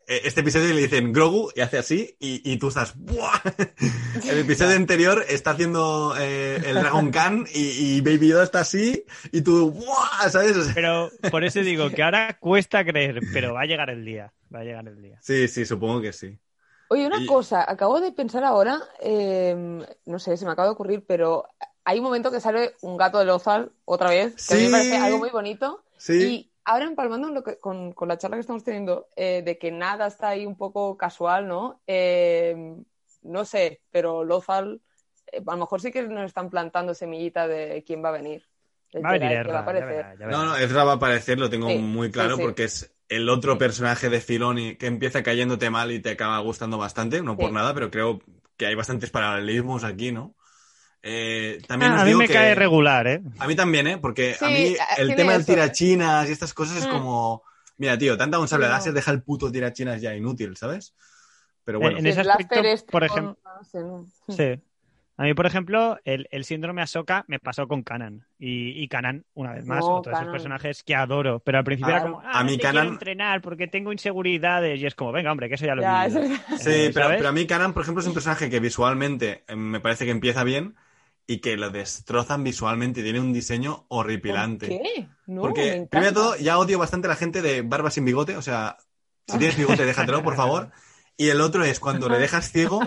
Eh, 0.07 0.21
este 0.25 0.41
episodio 0.41 0.73
le 0.73 0.81
dicen 0.81 1.13
Grogu 1.13 1.49
y 1.55 1.61
hace 1.61 1.77
así 1.77 2.15
y, 2.19 2.57
tú 2.57 2.67
estás 2.67 2.93
¡buah! 2.97 3.39
El 4.29 4.39
episodio 4.39 4.75
anterior 4.75 5.23
está 5.29 5.51
haciendo 5.51 6.13
eh, 6.19 6.61
el 6.65 6.75
Dragon 6.75 7.09
Khan 7.11 7.45
y, 7.53 8.01
Baby 8.01 8.29
Yoda 8.29 8.43
está 8.43 8.61
así 8.61 9.05
y 9.31 9.41
tú 9.41 9.71
¡buah! 9.71 10.29
¿sabes? 10.29 10.71
Pero 10.73 11.09
por 11.31 11.43
eso 11.43 11.59
digo 11.61 11.89
que 11.89 12.03
ahora 12.03 12.37
cuesta 12.39 12.83
creer, 12.83 13.21
pero 13.31 13.53
va 13.53 13.61
a 13.61 13.65
llegar 13.65 13.89
el 13.89 14.03
día, 14.03 14.33
va 14.53 14.59
a 14.59 14.63
llegar 14.63 14.87
el 14.87 15.01
día. 15.01 15.19
Sí, 15.21 15.47
sí, 15.47 15.65
supongo 15.65 16.01
que 16.01 16.11
sí. 16.11 16.37
Oye, 16.89 17.07
una 17.07 17.25
cosa, 17.25 17.69
acabo 17.69 18.01
de 18.01 18.11
pensar 18.11 18.43
ahora, 18.43 18.79
em, 18.99 19.83
no 20.05 20.19
sé, 20.19 20.35
se 20.37 20.45
me 20.45 20.51
acaba 20.51 20.67
de 20.67 20.73
ocurrir, 20.73 21.03
pero 21.07 21.47
hay 21.85 21.99
un 21.99 22.03
momento 22.03 22.29
que 22.29 22.41
sale 22.41 22.73
un 22.81 22.97
gato 22.97 23.19
de 23.19 23.25
Lozal 23.25 23.71
otra 23.85 24.09
vez, 24.09 24.35
que 24.47 24.53
a 24.53 24.57
mí 24.57 24.63
me 24.65 24.71
parece 24.71 24.97
algo 24.97 25.17
muy 25.17 25.29
bonito. 25.29 25.83
Sí 25.97 26.49
ahora 26.65 26.85
empalmando 26.85 27.43
con, 27.59 27.93
la 28.07 28.17
charla 28.17 28.37
que 28.37 28.41
estamos 28.41 28.63
teniendo, 28.63 29.07
eh, 29.15 29.41
de 29.43 29.57
que 29.57 29.71
nada 29.71 30.07
está 30.07 30.29
ahí 30.29 30.45
un 30.45 30.57
poco 30.57 30.97
casual, 30.97 31.47
¿no? 31.47 31.81
Eh, 31.87 32.75
no 33.23 33.45
sé, 33.45 33.81
pero 33.91 34.23
Lothal 34.23 34.81
eh, 35.31 35.41
a 35.45 35.51
lo 35.51 35.57
mejor 35.57 35.81
sí 35.81 35.91
que 35.91 36.03
nos 36.03 36.25
están 36.25 36.49
plantando 36.49 36.93
semillita 36.93 37.47
de 37.47 37.83
quién 37.85 38.03
va 38.03 38.09
a 38.09 38.13
venir. 38.13 38.43
Va 38.95 39.09
a 39.09 39.13
venir 39.13 39.49
va 39.49 39.59
a 39.59 39.61
aparecer. 39.61 40.19
No, 40.19 40.45
no, 40.45 40.55
Ezra 40.55 40.83
va 40.83 40.91
a 40.91 40.95
aparecer, 40.95 41.39
lo 41.39 41.49
tengo 41.49 41.69
muy 41.69 42.11
claro, 42.11 42.37
porque 42.37 42.65
es 42.65 42.93
el 43.09 43.27
otro 43.27 43.57
personaje 43.57 44.09
de 44.09 44.21
Filoni 44.21 44.75
que 44.75 44.85
empieza 44.85 45.23
cayéndote 45.23 45.69
mal 45.69 45.91
y 45.91 45.99
te 45.99 46.11
acaba 46.11 46.37
gustando 46.39 46.77
bastante, 46.77 47.21
no 47.21 47.35
por 47.35 47.51
nada, 47.51 47.73
pero 47.73 47.89
creo 47.89 48.21
que 48.55 48.67
hay 48.67 48.75
bastantes 48.75 49.09
paralelismos 49.09 49.83
aquí, 49.83 50.11
¿no? 50.11 50.35
Eh, 51.05 51.61
también 51.67 51.91
ah, 51.91 52.01
a 52.01 52.05
mí 52.05 52.15
me 52.15 52.29
cae 52.29 52.55
regular, 52.55 53.05
¿eh? 53.07 53.21
A 53.37 53.45
mí 53.45 53.55
también, 53.57 53.87
¿eh? 53.87 53.97
Porque 53.97 54.37
a 54.39 54.47
mí 54.47 54.73
el 54.97 55.15
tema 55.15 55.33
del 55.33 55.45
tirachinas 55.45 56.29
y 56.29 56.31
estas 56.31 56.53
cosas 56.53 56.77
es 56.77 56.87
mm. 56.87 56.91
como... 56.91 57.43
Mira, 57.77 57.97
tío, 57.97 58.17
tanta 58.17 58.39
un 58.39 58.47
sable 58.47 58.69
láser 58.69 58.93
deja 58.93 59.11
el 59.11 59.21
puto 59.21 59.51
tirachinas 59.51 60.01
ya 60.01 60.15
inútil, 60.15 60.55
¿sabes? 60.55 60.95
Pero 61.65 61.79
bueno. 61.79 61.97
En 61.97 62.07
ese 62.07 62.21
aspecto, 62.21 62.61
por 62.89 63.03
ejemplo... 63.03 63.37
Sí. 64.29 64.59
A 65.15 65.23
mí, 65.23 65.33
por 65.35 65.45
ejemplo, 65.45 65.99
el, 66.05 66.43
síndrome 66.43 66.81
Ahsoka 66.81 67.25
me 67.27 67.37
pasó 67.37 67.67
con 67.67 67.83
Kanan. 67.83 68.25
Y, 68.39 68.81
y 68.81 68.87
Kanan, 68.87 69.25
una 69.35 69.53
vez 69.53 69.65
más, 69.65 69.83
otro 69.83 70.11
de 70.11 70.17
esos 70.17 70.31
personajes 70.31 70.83
que 70.83 70.95
adoro. 70.95 71.39
Pero 71.39 71.57
al 71.57 71.63
principio 71.63 71.93
era 71.93 72.01
como, 72.01 72.21
ah, 72.21 72.39
a 72.39 72.43
mí 72.43 72.57
Kanan... 72.57 72.81
quiero 72.81 72.93
entrenar 72.93 73.41
porque 73.41 73.67
tengo 73.67 73.91
inseguridades. 73.91 74.79
Y 74.79 74.85
es 74.85 74.95
como, 74.95 75.11
venga, 75.11 75.31
hombre, 75.31 75.49
que 75.49 75.55
eso 75.55 75.65
ya 75.65 75.75
lo 75.75 75.83
he 75.83 76.09
Sí, 76.57 76.69
eh, 76.69 76.91
pero, 76.93 77.09
pero, 77.09 77.29
a 77.29 77.31
mí 77.33 77.45
Kanan, 77.45 77.73
por 77.73 77.83
ejemplo, 77.83 78.01
es 78.01 78.07
un 78.07 78.13
personaje 78.13 78.49
que 78.49 78.59
visualmente 78.59 79.43
eh, 79.47 79.55
me 79.55 79.81
parece 79.81 80.05
que 80.05 80.11
empieza 80.11 80.43
bien 80.43 80.75
y 81.25 81.39
que 81.39 81.55
lo 81.57 81.69
destrozan 81.69 82.43
visualmente 82.43 82.99
y 82.99 83.03
tiene 83.03 83.19
un 83.19 83.33
diseño 83.33 83.85
horripilante. 83.87 84.67
¿Por 84.67 84.81
qué? 84.81 85.09
Porque, 85.39 85.87
primero 85.89 86.11
de 86.11 86.15
todo, 86.15 86.35
ya 86.37 86.57
odio 86.57 86.79
bastante 86.79 87.07
a 87.07 87.09
la 87.09 87.15
gente 87.15 87.41
de 87.41 87.61
barba 87.61 87.91
sin 87.91 88.05
bigote. 88.05 88.35
O 88.35 88.41
sea, 88.41 88.77
si 89.27 89.37
tienes 89.37 89.57
bigote, 89.57 89.85
déjatelo, 89.85 90.23
por 90.23 90.35
favor. 90.35 90.71
Y 91.15 91.29
el 91.29 91.41
otro 91.41 91.63
es 91.63 91.79
cuando 91.79 92.09
le 92.09 92.17
dejas 92.17 92.51
ciego, 92.51 92.81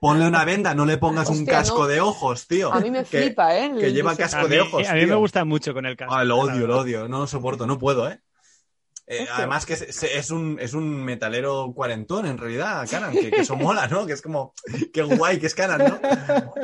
ponle 0.00 0.26
una 0.26 0.44
venda, 0.46 0.74
no 0.74 0.86
le 0.86 0.96
pongas 0.96 1.28
un 1.28 1.44
casco 1.44 1.86
de 1.86 2.00
ojos, 2.00 2.46
tío. 2.46 2.72
A 2.72 2.80
mí 2.80 2.90
me 2.90 3.04
flipa, 3.04 3.56
¿eh? 3.56 3.72
Que 3.78 3.92
lleva 3.92 4.16
casco 4.16 4.48
de 4.48 4.62
ojos. 4.62 4.88
A 4.88 4.94
mí 4.94 5.06
me 5.06 5.14
gusta 5.16 5.44
mucho 5.44 5.74
con 5.74 5.84
el 5.84 5.96
casco. 5.96 6.14
Ah, 6.14 6.24
lo 6.24 6.38
odio, 6.38 6.66
lo 6.66 6.78
odio. 6.78 7.08
No 7.08 7.18
lo 7.18 7.26
soporto, 7.26 7.66
no 7.66 7.78
puedo, 7.78 8.08
¿eh? 8.10 8.20
Eh 9.10 9.26
además 9.32 9.66
que 9.66 9.74
es, 9.74 10.30
un, 10.30 10.58
es 10.60 10.72
un 10.72 11.04
metalero 11.04 11.72
cuarentón, 11.74 12.26
en 12.26 12.38
realidad, 12.38 12.88
Canan, 12.88 13.12
que, 13.12 13.30
eso 13.36 13.56
mola, 13.56 13.88
¿no? 13.88 14.06
Que 14.06 14.12
es 14.12 14.22
como, 14.22 14.54
qué 14.92 15.02
guay 15.02 15.38
que 15.38 15.46
es 15.46 15.54
Canan, 15.54 15.78
¿no? 15.78 16.00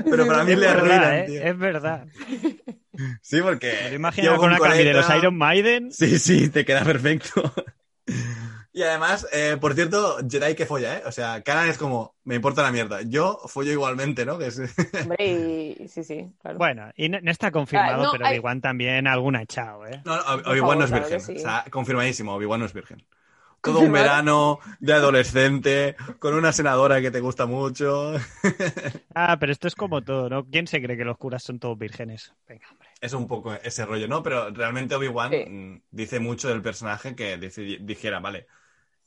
Pero 0.08 0.26
para 0.26 0.44
mí 0.44 0.54
le 0.54 0.68
arruinan, 0.68 1.14
¿eh? 1.14 1.24
tío. 1.26 1.42
Es 1.42 1.58
verdad. 1.58 2.06
Sí, 3.20 3.40
porque... 3.42 3.74
Me 3.90 3.96
imagino 3.96 4.36
con 4.36 4.50
una 4.50 4.58
cami 4.58 4.84
de 4.84 4.94
los 4.94 5.10
Iron 5.10 5.36
Maiden. 5.36 5.92
Sí, 5.92 6.18
sí, 6.18 6.48
te 6.48 6.64
queda 6.64 6.82
perfecto. 6.84 7.52
Y 8.76 8.82
además, 8.82 9.26
eh, 9.32 9.56
por 9.58 9.72
cierto, 9.72 10.18
Jedi 10.28 10.54
que 10.54 10.66
folla, 10.66 10.98
¿eh? 10.98 11.02
O 11.06 11.10
sea, 11.10 11.40
Kanan 11.40 11.70
es 11.70 11.78
como, 11.78 12.14
me 12.24 12.34
importa 12.34 12.60
la 12.60 12.70
mierda. 12.70 13.00
Yo 13.00 13.40
follo 13.46 13.72
igualmente, 13.72 14.26
¿no? 14.26 14.34
Hombre, 14.34 15.88
sí, 15.88 16.04
sí, 16.04 16.30
claro. 16.42 16.58
Bueno, 16.58 16.90
y 16.94 17.08
no, 17.08 17.18
está 17.24 17.50
confirmado, 17.50 18.04
ah, 18.04 18.08
pero 18.12 18.28
Obi-Wan 18.28 18.60
también 18.60 19.06
alguna 19.06 19.38
ha 19.38 19.42
echado, 19.44 19.86
¿eh? 19.86 20.02
No, 20.04 20.16
no 20.16 20.50
Obi-Wan 20.50 20.78
no 20.78 20.84
es 20.84 20.92
virgen. 20.92 21.36
O 21.38 21.40
sea, 21.40 21.64
confirmadísimo, 21.70 22.34
Obi-Wan 22.34 22.60
no 22.60 22.66
es 22.66 22.74
virgen. 22.74 23.02
Todo 23.62 23.80
un 23.80 23.92
verano 23.92 24.58
de 24.78 24.92
adolescente, 24.92 25.96
con 26.18 26.34
una 26.34 26.52
senadora 26.52 27.00
que 27.00 27.10
te 27.10 27.20
gusta 27.20 27.46
mucho. 27.46 28.12
ah, 29.14 29.38
pero 29.40 29.52
esto 29.52 29.68
es 29.68 29.74
como 29.74 30.02
todo, 30.02 30.28
¿no? 30.28 30.44
¿Quién 30.44 30.66
se 30.66 30.82
cree 30.82 30.98
que 30.98 31.04
los 31.06 31.16
curas 31.16 31.42
son 31.42 31.58
todos 31.58 31.78
vírgenes? 31.78 32.34
Venga, 32.46 32.66
hombre. 32.70 32.90
Es 33.00 33.14
un 33.14 33.26
poco 33.26 33.54
ese 33.54 33.86
rollo, 33.86 34.06
¿no? 34.06 34.22
Pero 34.22 34.50
realmente 34.50 34.94
Obi-Wan 34.94 35.82
dice 35.90 36.20
mucho 36.20 36.50
del 36.50 36.60
personaje 36.60 37.16
que 37.16 37.38
dijera, 37.38 38.20
vale, 38.20 38.46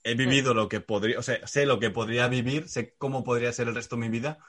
he 0.04 0.16
vivido 0.16 0.54
lo 0.54 0.70
que 0.70 0.80
podría, 0.80 1.20
o 1.20 1.22
sea, 1.22 1.46
sé 1.48 1.66
lo 1.66 1.80
que 1.80 1.90
podría 1.90 2.28
vivir, 2.28 2.68
sé 2.68 2.96
cómo 2.98 3.24
podría 3.24 3.52
ser 3.52 3.68
el 3.68 3.76
resto 3.76 3.96
de 3.96 4.02
mi 4.02 4.10
vida, 4.10 4.40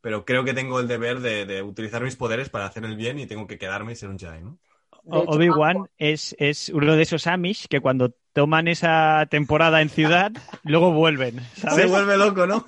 pero 0.00 0.24
creo 0.24 0.44
que 0.44 0.54
tengo 0.54 0.80
el 0.80 0.88
deber 0.88 1.20
de, 1.20 1.62
utilizar 1.62 2.02
mis 2.02 2.16
poderes 2.16 2.48
para 2.48 2.66
hacer 2.66 2.84
el 2.84 2.96
bien 2.96 3.18
y 3.18 3.26
tengo 3.26 3.46
que 3.46 3.58
quedarme 3.58 3.92
y 3.92 3.96
ser 3.96 4.08
un 4.08 4.18
Jedi, 4.18 4.42
¿no? 4.42 4.58
Obi-Wan 5.04 5.88
es, 5.96 6.36
es, 6.38 6.68
uno 6.68 6.94
de 6.94 7.02
esos 7.02 7.26
Amish 7.26 7.66
que 7.68 7.80
cuando 7.80 8.14
toman 8.32 8.68
esa 8.68 9.26
temporada 9.30 9.80
en 9.80 9.88
ciudad, 9.88 10.30
luego 10.62 10.92
vuelven, 10.92 11.40
¿sabes? 11.56 11.84
Se 11.84 11.86
vuelve 11.86 12.16
loco, 12.16 12.46
¿no? 12.46 12.64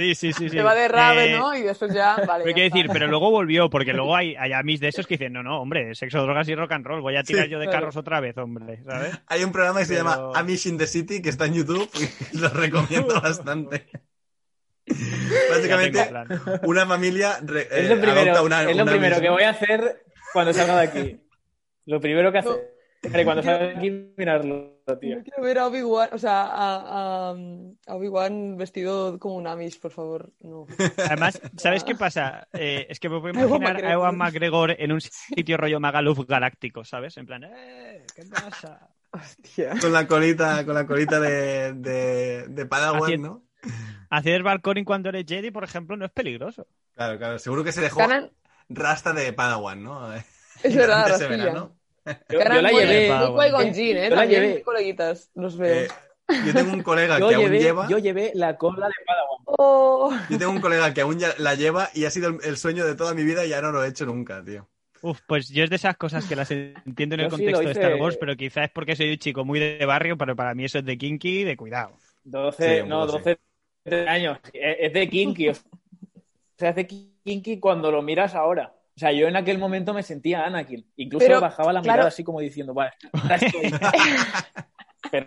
Sí, 0.00 0.14
sí, 0.14 0.32
sí. 0.32 0.48
Se 0.48 0.62
va 0.62 0.74
de 0.74 0.88
rave, 0.88 1.34
eh, 1.34 1.38
¿no? 1.38 1.54
Y 1.54 1.60
después 1.60 1.92
ya, 1.92 2.16
vale. 2.26 2.42
Pero 2.44 2.56
decir, 2.56 2.86
pero 2.90 3.06
luego 3.06 3.30
volvió, 3.30 3.68
porque 3.68 3.92
luego 3.92 4.16
hay, 4.16 4.34
hay 4.34 4.54
amis 4.54 4.80
de 4.80 4.88
esos 4.88 5.06
que 5.06 5.18
dicen, 5.18 5.34
no, 5.34 5.42
no, 5.42 5.60
hombre, 5.60 5.94
sexo, 5.94 6.22
drogas 6.22 6.48
y 6.48 6.54
rock 6.54 6.72
and 6.72 6.86
roll, 6.86 7.02
voy 7.02 7.16
a 7.16 7.22
tirar 7.22 7.48
yo 7.48 7.58
de 7.58 7.68
carros 7.68 7.96
otra 7.96 8.18
vez, 8.18 8.38
hombre, 8.38 8.82
¿sabes? 8.82 9.20
Hay 9.26 9.44
un 9.44 9.52
programa 9.52 9.80
que 9.80 9.84
se 9.84 9.96
llama 9.96 10.30
Amish 10.34 10.68
in 10.68 10.78
the 10.78 10.86
City, 10.86 11.20
que 11.20 11.28
está 11.28 11.44
en 11.44 11.52
YouTube, 11.52 11.90
y 12.32 12.38
lo 12.38 12.48
recomiendo 12.48 13.14
bastante. 13.20 13.88
Básicamente, 15.50 16.10
una 16.62 16.86
familia 16.86 17.38
es 17.42 17.90
eh, 17.90 17.94
lo 17.94 18.00
primero, 18.00 18.42
una, 18.42 18.62
es 18.70 18.76
lo 18.76 18.86
primero 18.86 19.20
que 19.20 19.28
voy 19.28 19.42
a 19.42 19.50
hacer 19.50 20.02
cuando 20.32 20.54
salga 20.54 20.80
de 20.80 20.82
aquí. 20.82 21.20
Lo 21.84 22.00
primero 22.00 22.32
que 22.32 22.38
hace 22.38 22.79
cuando 23.00 23.42
salga 23.42 23.78
aquí, 23.78 23.90
mirarlo, 24.16 24.82
tío. 25.00 25.22
quiero 25.22 25.42
ver 25.42 25.58
a 25.58 25.66
Obi-Wan, 25.68 26.10
o 26.12 26.18
sea, 26.18 26.48
a, 26.50 27.34
Obi-Wan 27.86 28.56
vestido 28.56 29.18
como 29.18 29.36
un 29.36 29.46
Amish, 29.46 29.80
por 29.80 29.90
favor. 29.90 30.32
No. 30.40 30.66
Además, 31.06 31.40
¿sabes 31.56 31.84
qué 31.84 31.94
pasa? 31.94 32.46
Eh, 32.52 32.86
es 32.90 33.00
que 33.00 33.08
me 33.08 33.20
puedo 33.20 33.32
imaginar 33.56 33.84
a 33.84 33.92
Ewan 33.92 34.16
McGregor 34.16 34.76
en 34.78 34.92
un 34.92 35.00
sitio 35.00 35.56
rollo 35.56 35.80
Magaluf 35.80 36.26
galáctico, 36.26 36.84
¿sabes? 36.84 37.16
En 37.16 37.26
plan, 37.26 37.44
¡eh! 37.44 38.04
¿Qué 38.14 38.22
pasa? 38.26 38.88
Hostia. 39.12 39.74
Con 39.80 39.92
la 39.92 40.06
colita, 40.06 40.64
con 40.64 40.74
la 40.74 40.86
colita 40.86 41.18
de, 41.18 41.72
de, 41.72 42.46
de 42.48 42.66
Padawan, 42.66 43.20
¿no? 43.20 43.44
Hacer 44.10 44.42
balconing 44.42 44.84
cuando 44.84 45.08
eres 45.08 45.24
Jedi, 45.26 45.50
por 45.50 45.64
ejemplo, 45.64 45.96
no 45.96 46.04
es 46.04 46.10
peligroso. 46.10 46.66
Claro, 46.94 47.18
claro. 47.18 47.38
Seguro 47.38 47.64
que 47.64 47.72
se 47.72 47.80
dejó 47.80 48.00
rasta 48.68 49.12
de 49.12 49.32
Padawan, 49.32 49.82
¿no? 49.82 50.12
Es 50.62 50.76
verdad, 50.76 51.52
¿no? 51.52 51.79
Yo, 52.28 52.38
la 52.38 52.70
llevé. 52.70 53.06
¿eh? 53.06 54.10
la 54.10 54.26
llevé. 54.26 54.62
coleguitas, 54.62 55.30
los 55.34 55.56
veo. 55.56 55.84
Eh, 55.84 55.88
yo 56.46 56.52
tengo 56.52 56.72
un 56.72 56.82
colega 56.82 57.18
que 57.18 57.34
aún 57.34 57.50
lleva. 57.52 57.88
Yo 57.88 57.98
llevé 57.98 58.32
la 58.34 58.56
cola 58.56 58.86
de 58.86 58.94
Padawan. 59.06 59.42
Oh. 59.46 60.12
Yo 60.28 60.38
tengo 60.38 60.52
un 60.52 60.60
colega 60.60 60.94
que 60.94 61.00
aún 61.00 61.18
ya 61.18 61.34
la 61.38 61.54
lleva 61.54 61.90
y 61.94 62.04
ha 62.04 62.10
sido 62.10 62.38
el, 62.42 62.56
sueño 62.56 62.86
de 62.86 62.94
toda 62.94 63.14
mi 63.14 63.24
vida 63.24 63.44
y 63.44 63.50
ya 63.50 63.60
no 63.60 63.72
lo 63.72 63.84
he 63.84 63.88
hecho 63.88 64.06
nunca, 64.06 64.42
tío. 64.44 64.68
Uf, 65.02 65.20
pues 65.26 65.48
yo 65.48 65.64
es 65.64 65.70
de 65.70 65.76
esas 65.76 65.96
cosas 65.96 66.26
que 66.26 66.36
las 66.36 66.50
entiendo 66.50 67.14
en 67.14 67.22
el 67.22 67.30
contexto 67.30 67.64
de 67.64 67.72
Star 67.72 67.94
Wars, 67.96 68.18
pero 68.18 68.36
quizás 68.36 68.64
es 68.64 68.70
porque 68.70 68.96
soy 68.96 69.12
un 69.12 69.18
chico 69.18 69.44
muy 69.44 69.58
de 69.58 69.84
barrio, 69.86 70.16
pero 70.16 70.36
para 70.36 70.54
mí 70.54 70.64
eso 70.64 70.78
es 70.78 70.84
de 70.84 70.98
kinky, 70.98 71.44
de 71.44 71.56
cuidado. 71.56 71.92
12, 72.24 72.84
no, 72.84 73.06
12 73.06 73.38
años. 74.06 74.38
Es 74.52 74.92
de 74.92 75.08
kinky. 75.08 75.48
o 75.48 75.54
sea, 76.56 76.70
hace 76.70 76.86
kinky 76.86 77.58
cuando 77.58 77.90
lo 77.90 78.02
miras 78.02 78.34
ahora. 78.34 78.74
O 79.00 79.04
sea, 79.08 79.12
yo 79.12 79.28
en 79.28 79.34
aquel 79.34 79.56
momento 79.56 79.94
me 79.94 80.02
sentía 80.02 80.44
Anakin. 80.44 80.84
Incluso 80.96 81.40
bajaba 81.40 81.72
la 81.72 81.80
mirada 81.80 82.08
así 82.08 82.22
como 82.22 82.38
diciendo, 82.38 82.74
vale, 82.74 82.92
Pero, 85.10 85.26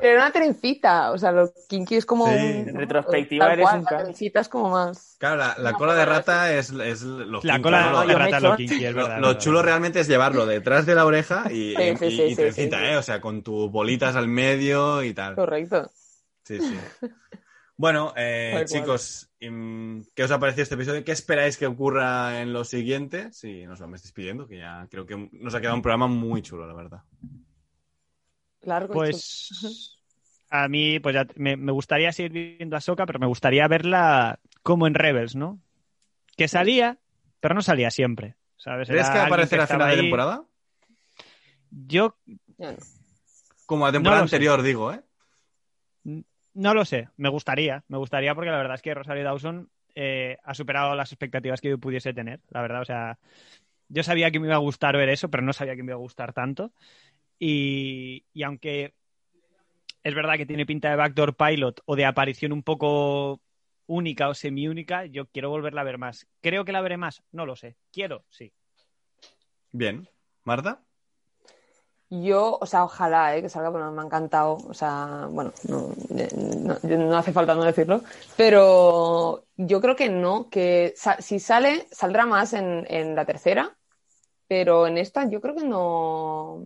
Era 0.00 0.20
una 0.20 0.30
trencita, 0.30 1.10
o 1.10 1.18
sea, 1.18 1.32
lo 1.32 1.52
kinky 1.68 1.96
es 1.96 2.06
como. 2.06 2.28
En 2.28 2.72
retrospectiva 2.76 3.52
eres 3.52 3.66
un. 3.74 3.82
La 3.82 4.02
trencita 4.04 4.40
es 4.40 4.48
como 4.48 4.70
más. 4.70 5.16
Claro, 5.18 5.60
la, 5.60 5.72
cola 5.72 5.94
de 5.96 6.04
rata 6.04 6.54
es, 6.54 6.70
es 6.70 7.02
lo 7.02 7.40
La 7.42 7.60
cola 7.60 8.04
de 8.06 8.14
rata 8.14 8.36
es 8.36 8.42
lo 8.44 8.56
kinky, 8.56 8.84
es 8.84 8.94
verdad. 8.94 9.18
Lo, 9.18 9.34
chulo 9.34 9.60
realmente 9.60 9.98
es 9.98 10.06
llevarlo 10.06 10.46
detrás 10.46 10.86
de 10.86 10.94
la 10.94 11.04
oreja 11.04 11.46
y, 11.50 11.74
trencita, 11.74 12.92
¿eh? 12.92 12.96
O 12.96 13.02
sea, 13.02 13.20
con 13.20 13.42
tus 13.42 13.72
bolitas 13.72 14.14
al 14.14 14.28
medio 14.28 15.02
y 15.02 15.12
tal. 15.14 15.34
Correcto. 15.34 15.90
Sí, 16.44 16.60
sí. 16.60 16.78
Bueno, 17.80 18.12
eh, 18.14 18.62
chicos, 18.66 19.30
¿qué 19.38 20.22
os 20.22 20.30
ha 20.30 20.38
parecido 20.38 20.64
este 20.64 20.74
episodio? 20.74 21.02
¿Qué 21.02 21.12
esperáis 21.12 21.56
que 21.56 21.66
ocurra 21.66 22.42
en 22.42 22.52
lo 22.52 22.62
siguiente? 22.62 23.32
Sí, 23.32 23.64
nos 23.64 23.80
vamos 23.80 24.02
despidiendo, 24.02 24.46
que 24.46 24.58
ya 24.58 24.86
creo 24.90 25.06
que 25.06 25.30
nos 25.32 25.54
ha 25.54 25.62
quedado 25.62 25.76
un 25.76 25.82
programa 25.82 26.06
muy 26.06 26.42
chulo, 26.42 26.66
la 26.66 26.74
verdad. 26.74 27.02
Largo. 28.60 28.92
Pues 28.92 29.96
a 30.50 30.68
mí, 30.68 31.00
pues 31.00 31.14
ya 31.14 31.26
me, 31.36 31.56
gustaría 31.72 32.12
seguir 32.12 32.58
viendo 32.58 32.76
a 32.76 32.82
Soca, 32.82 33.06
pero 33.06 33.18
me 33.18 33.26
gustaría 33.26 33.66
verla 33.66 34.40
como 34.62 34.86
en 34.86 34.92
Rebels, 34.92 35.34
¿no? 35.34 35.58
Que 36.36 36.48
salía, 36.48 36.98
pero 37.40 37.54
no 37.54 37.62
salía 37.62 37.90
siempre. 37.90 38.36
¿sabes? 38.58 38.88
¿Crees 38.88 39.08
que 39.08 39.18
aparecerá 39.20 39.64
a 39.64 39.66
final 39.66 39.96
de 39.96 40.02
temporada? 40.02 40.44
Yo. 41.70 42.14
Como 43.64 43.86
a 43.86 43.92
temporada 43.92 44.20
anterior, 44.20 44.60
digo, 44.60 44.92
¿eh? 44.92 45.00
No 46.54 46.74
lo 46.74 46.84
sé, 46.84 47.08
me 47.16 47.28
gustaría, 47.28 47.84
me 47.88 47.98
gustaría 47.98 48.34
porque 48.34 48.50
la 48.50 48.58
verdad 48.58 48.74
es 48.74 48.82
que 48.82 48.94
Rosario 48.94 49.24
Dawson 49.24 49.70
eh, 49.94 50.36
ha 50.42 50.54
superado 50.54 50.94
las 50.94 51.12
expectativas 51.12 51.60
que 51.60 51.70
yo 51.70 51.78
pudiese 51.78 52.12
tener, 52.12 52.40
la 52.48 52.62
verdad, 52.62 52.82
o 52.82 52.84
sea, 52.84 53.18
yo 53.90 54.02
sabía 54.02 54.30
que 54.30 54.38
me 54.40 54.46
iba 54.46 54.54
a 54.54 54.58
gustar 54.58 54.96
ver 54.96 55.08
eso, 55.08 55.30
pero 55.30 55.42
no 55.42 55.52
sabía 55.52 55.76
que 55.76 55.82
me 55.82 55.90
iba 55.90 55.96
a 55.96 55.98
gustar 55.98 56.32
tanto. 56.32 56.72
Y, 57.38 58.24
aunque 58.44 58.94
es 60.02 60.14
verdad 60.14 60.36
que 60.36 60.46
tiene 60.46 60.64
pinta 60.64 60.90
de 60.90 60.96
backdoor 60.96 61.36
pilot 61.36 61.80
o 61.86 61.96
de 61.96 62.04
aparición 62.04 62.52
un 62.52 62.62
poco 62.62 63.40
única 63.86 64.28
o 64.28 64.34
semi-única, 64.34 65.06
yo 65.06 65.26
quiero 65.26 65.50
volverla 65.50 65.80
a 65.80 65.84
ver 65.84 65.98
más. 65.98 66.28
¿Creo 66.40 66.64
que 66.64 66.72
la 66.72 66.80
veré 66.80 66.96
más? 66.96 67.22
No 67.32 67.46
lo 67.46 67.56
sé. 67.56 67.76
Quiero, 67.92 68.24
sí. 68.28 68.52
Bien. 69.72 70.08
¿Marta? 70.44 70.84
Yo, 72.12 72.58
o 72.60 72.66
sea, 72.66 72.82
ojalá 72.82 73.36
eh, 73.36 73.42
que 73.42 73.48
salga, 73.48 73.72
pero 73.72 73.92
me 73.92 74.02
ha 74.02 74.04
encantado. 74.04 74.58
O 74.68 74.74
sea, 74.74 75.28
bueno, 75.30 75.52
no, 75.68 75.90
no, 76.82 77.16
hace 77.16 77.32
falta 77.32 77.54
no 77.54 77.62
decirlo, 77.62 78.02
pero 78.36 79.44
yo 79.56 79.80
creo 79.80 79.94
que 79.94 80.08
no, 80.08 80.50
que 80.50 80.92
si 81.20 81.38
sale, 81.38 81.86
saldrá 81.92 82.26
más 82.26 82.52
en, 82.52 82.84
en, 82.90 83.14
la 83.14 83.24
tercera, 83.24 83.76
pero 84.48 84.88
en 84.88 84.98
esta 84.98 85.28
yo 85.28 85.40
creo 85.40 85.54
que 85.54 85.62
no, 85.62 86.64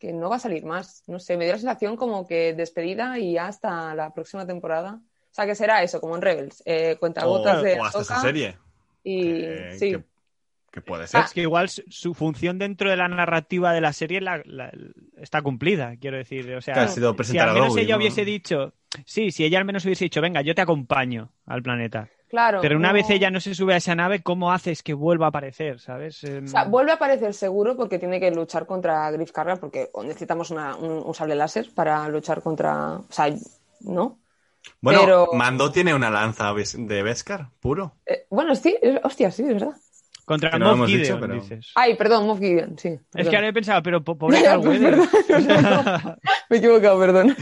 que 0.00 0.12
no 0.12 0.30
va 0.30 0.36
a 0.36 0.40
salir 0.40 0.64
más. 0.64 1.04
No 1.06 1.20
sé, 1.20 1.36
me 1.36 1.44
dio 1.44 1.52
la 1.52 1.60
sensación 1.60 1.96
como 1.96 2.26
que 2.26 2.52
despedida 2.52 3.20
y 3.20 3.38
hasta 3.38 3.94
la 3.94 4.12
próxima 4.12 4.48
temporada. 4.48 5.00
O 5.30 5.34
sea, 5.36 5.46
que 5.46 5.54
será 5.54 5.84
eso, 5.84 6.00
como 6.00 6.16
en 6.16 6.22
Rebels, 6.22 6.64
eh, 6.66 6.96
cuentagotas 6.98 7.62
de. 7.62 7.78
O 7.78 7.84
hasta 7.84 8.20
serie. 8.20 8.58
Y 9.04 9.44
sí. 9.78 9.92
Que, 9.92 10.15
puede 10.80 11.06
ser. 11.06 11.24
Es 11.24 11.32
que 11.32 11.42
igual 11.42 11.68
su 11.68 12.14
función 12.14 12.58
dentro 12.58 12.90
de 12.90 12.96
la 12.96 13.08
narrativa 13.08 13.72
de 13.72 13.80
la 13.80 13.92
serie 13.92 14.20
está 15.18 15.42
cumplida, 15.42 15.96
quiero 16.00 16.16
decir. 16.16 16.54
O 16.54 16.60
sea, 16.60 16.88
si 16.88 17.38
al 17.38 17.54
menos 17.54 17.76
ella 17.76 17.96
hubiese 17.96 18.24
dicho, 18.24 18.74
sí, 19.04 19.30
si 19.30 19.44
ella 19.44 19.58
al 19.58 19.64
menos 19.64 19.84
hubiese 19.84 20.04
dicho, 20.04 20.20
venga, 20.20 20.42
yo 20.42 20.54
te 20.54 20.62
acompaño 20.62 21.32
al 21.46 21.62
planeta. 21.62 22.08
Claro. 22.28 22.60
Pero 22.60 22.76
una 22.76 22.92
vez 22.92 23.08
ella 23.10 23.30
no 23.30 23.40
se 23.40 23.54
sube 23.54 23.74
a 23.74 23.76
esa 23.76 23.94
nave, 23.94 24.22
¿cómo 24.22 24.52
haces 24.52 24.82
que 24.82 24.94
vuelva 24.94 25.26
a 25.26 25.28
aparecer, 25.28 25.78
sabes? 25.78 26.24
Em, 26.24 26.44
o 26.44 26.48
sea, 26.48 26.64
vuelve 26.64 26.90
a 26.90 26.96
aparecer 26.96 27.32
seguro 27.34 27.76
porque 27.76 27.98
tiene 27.98 28.18
que 28.18 28.30
luchar 28.32 28.66
contra 28.66 29.10
Griff 29.12 29.30
Carga 29.30 29.56
porque 29.56 29.90
necesitamos 30.02 30.50
un, 30.50 31.14
sable 31.14 31.36
láser 31.36 31.70
para 31.74 32.08
luchar 32.08 32.42
contra... 32.42 32.96
O 32.96 33.06
sea, 33.10 33.32
¿no? 33.80 34.18
Bueno, 34.80 35.00
Pero... 35.00 35.28
Mando 35.34 35.70
tiene 35.70 35.94
una 35.94 36.10
lanza 36.10 36.52
de 36.52 37.02
Beskar, 37.02 37.50
puro. 37.60 37.94
Eh, 38.04 38.26
bueno, 38.30 38.56
sí, 38.56 38.76
hostia, 39.04 39.30
sí, 39.30 39.42
es 39.42 39.54
verdad. 39.54 39.76
Contra 40.26 40.58
Moff 40.58 40.88
Gideon, 40.88 41.40
dices. 41.40 41.70
Ay, 41.76 41.94
perdón, 41.94 42.26
Moff 42.26 42.40
Gideon, 42.40 42.76
sí. 42.76 42.98
Es 43.14 43.28
que 43.28 43.36
ahora 43.36 43.48
he 43.48 43.52
pensado, 43.52 43.80
pero 43.80 44.02
pobre 44.02 44.42
Carl 44.42 44.60
pues 44.60 44.80
Me 46.50 46.56
he 46.56 46.56
equivocado, 46.56 46.98
perdón. 46.98 47.36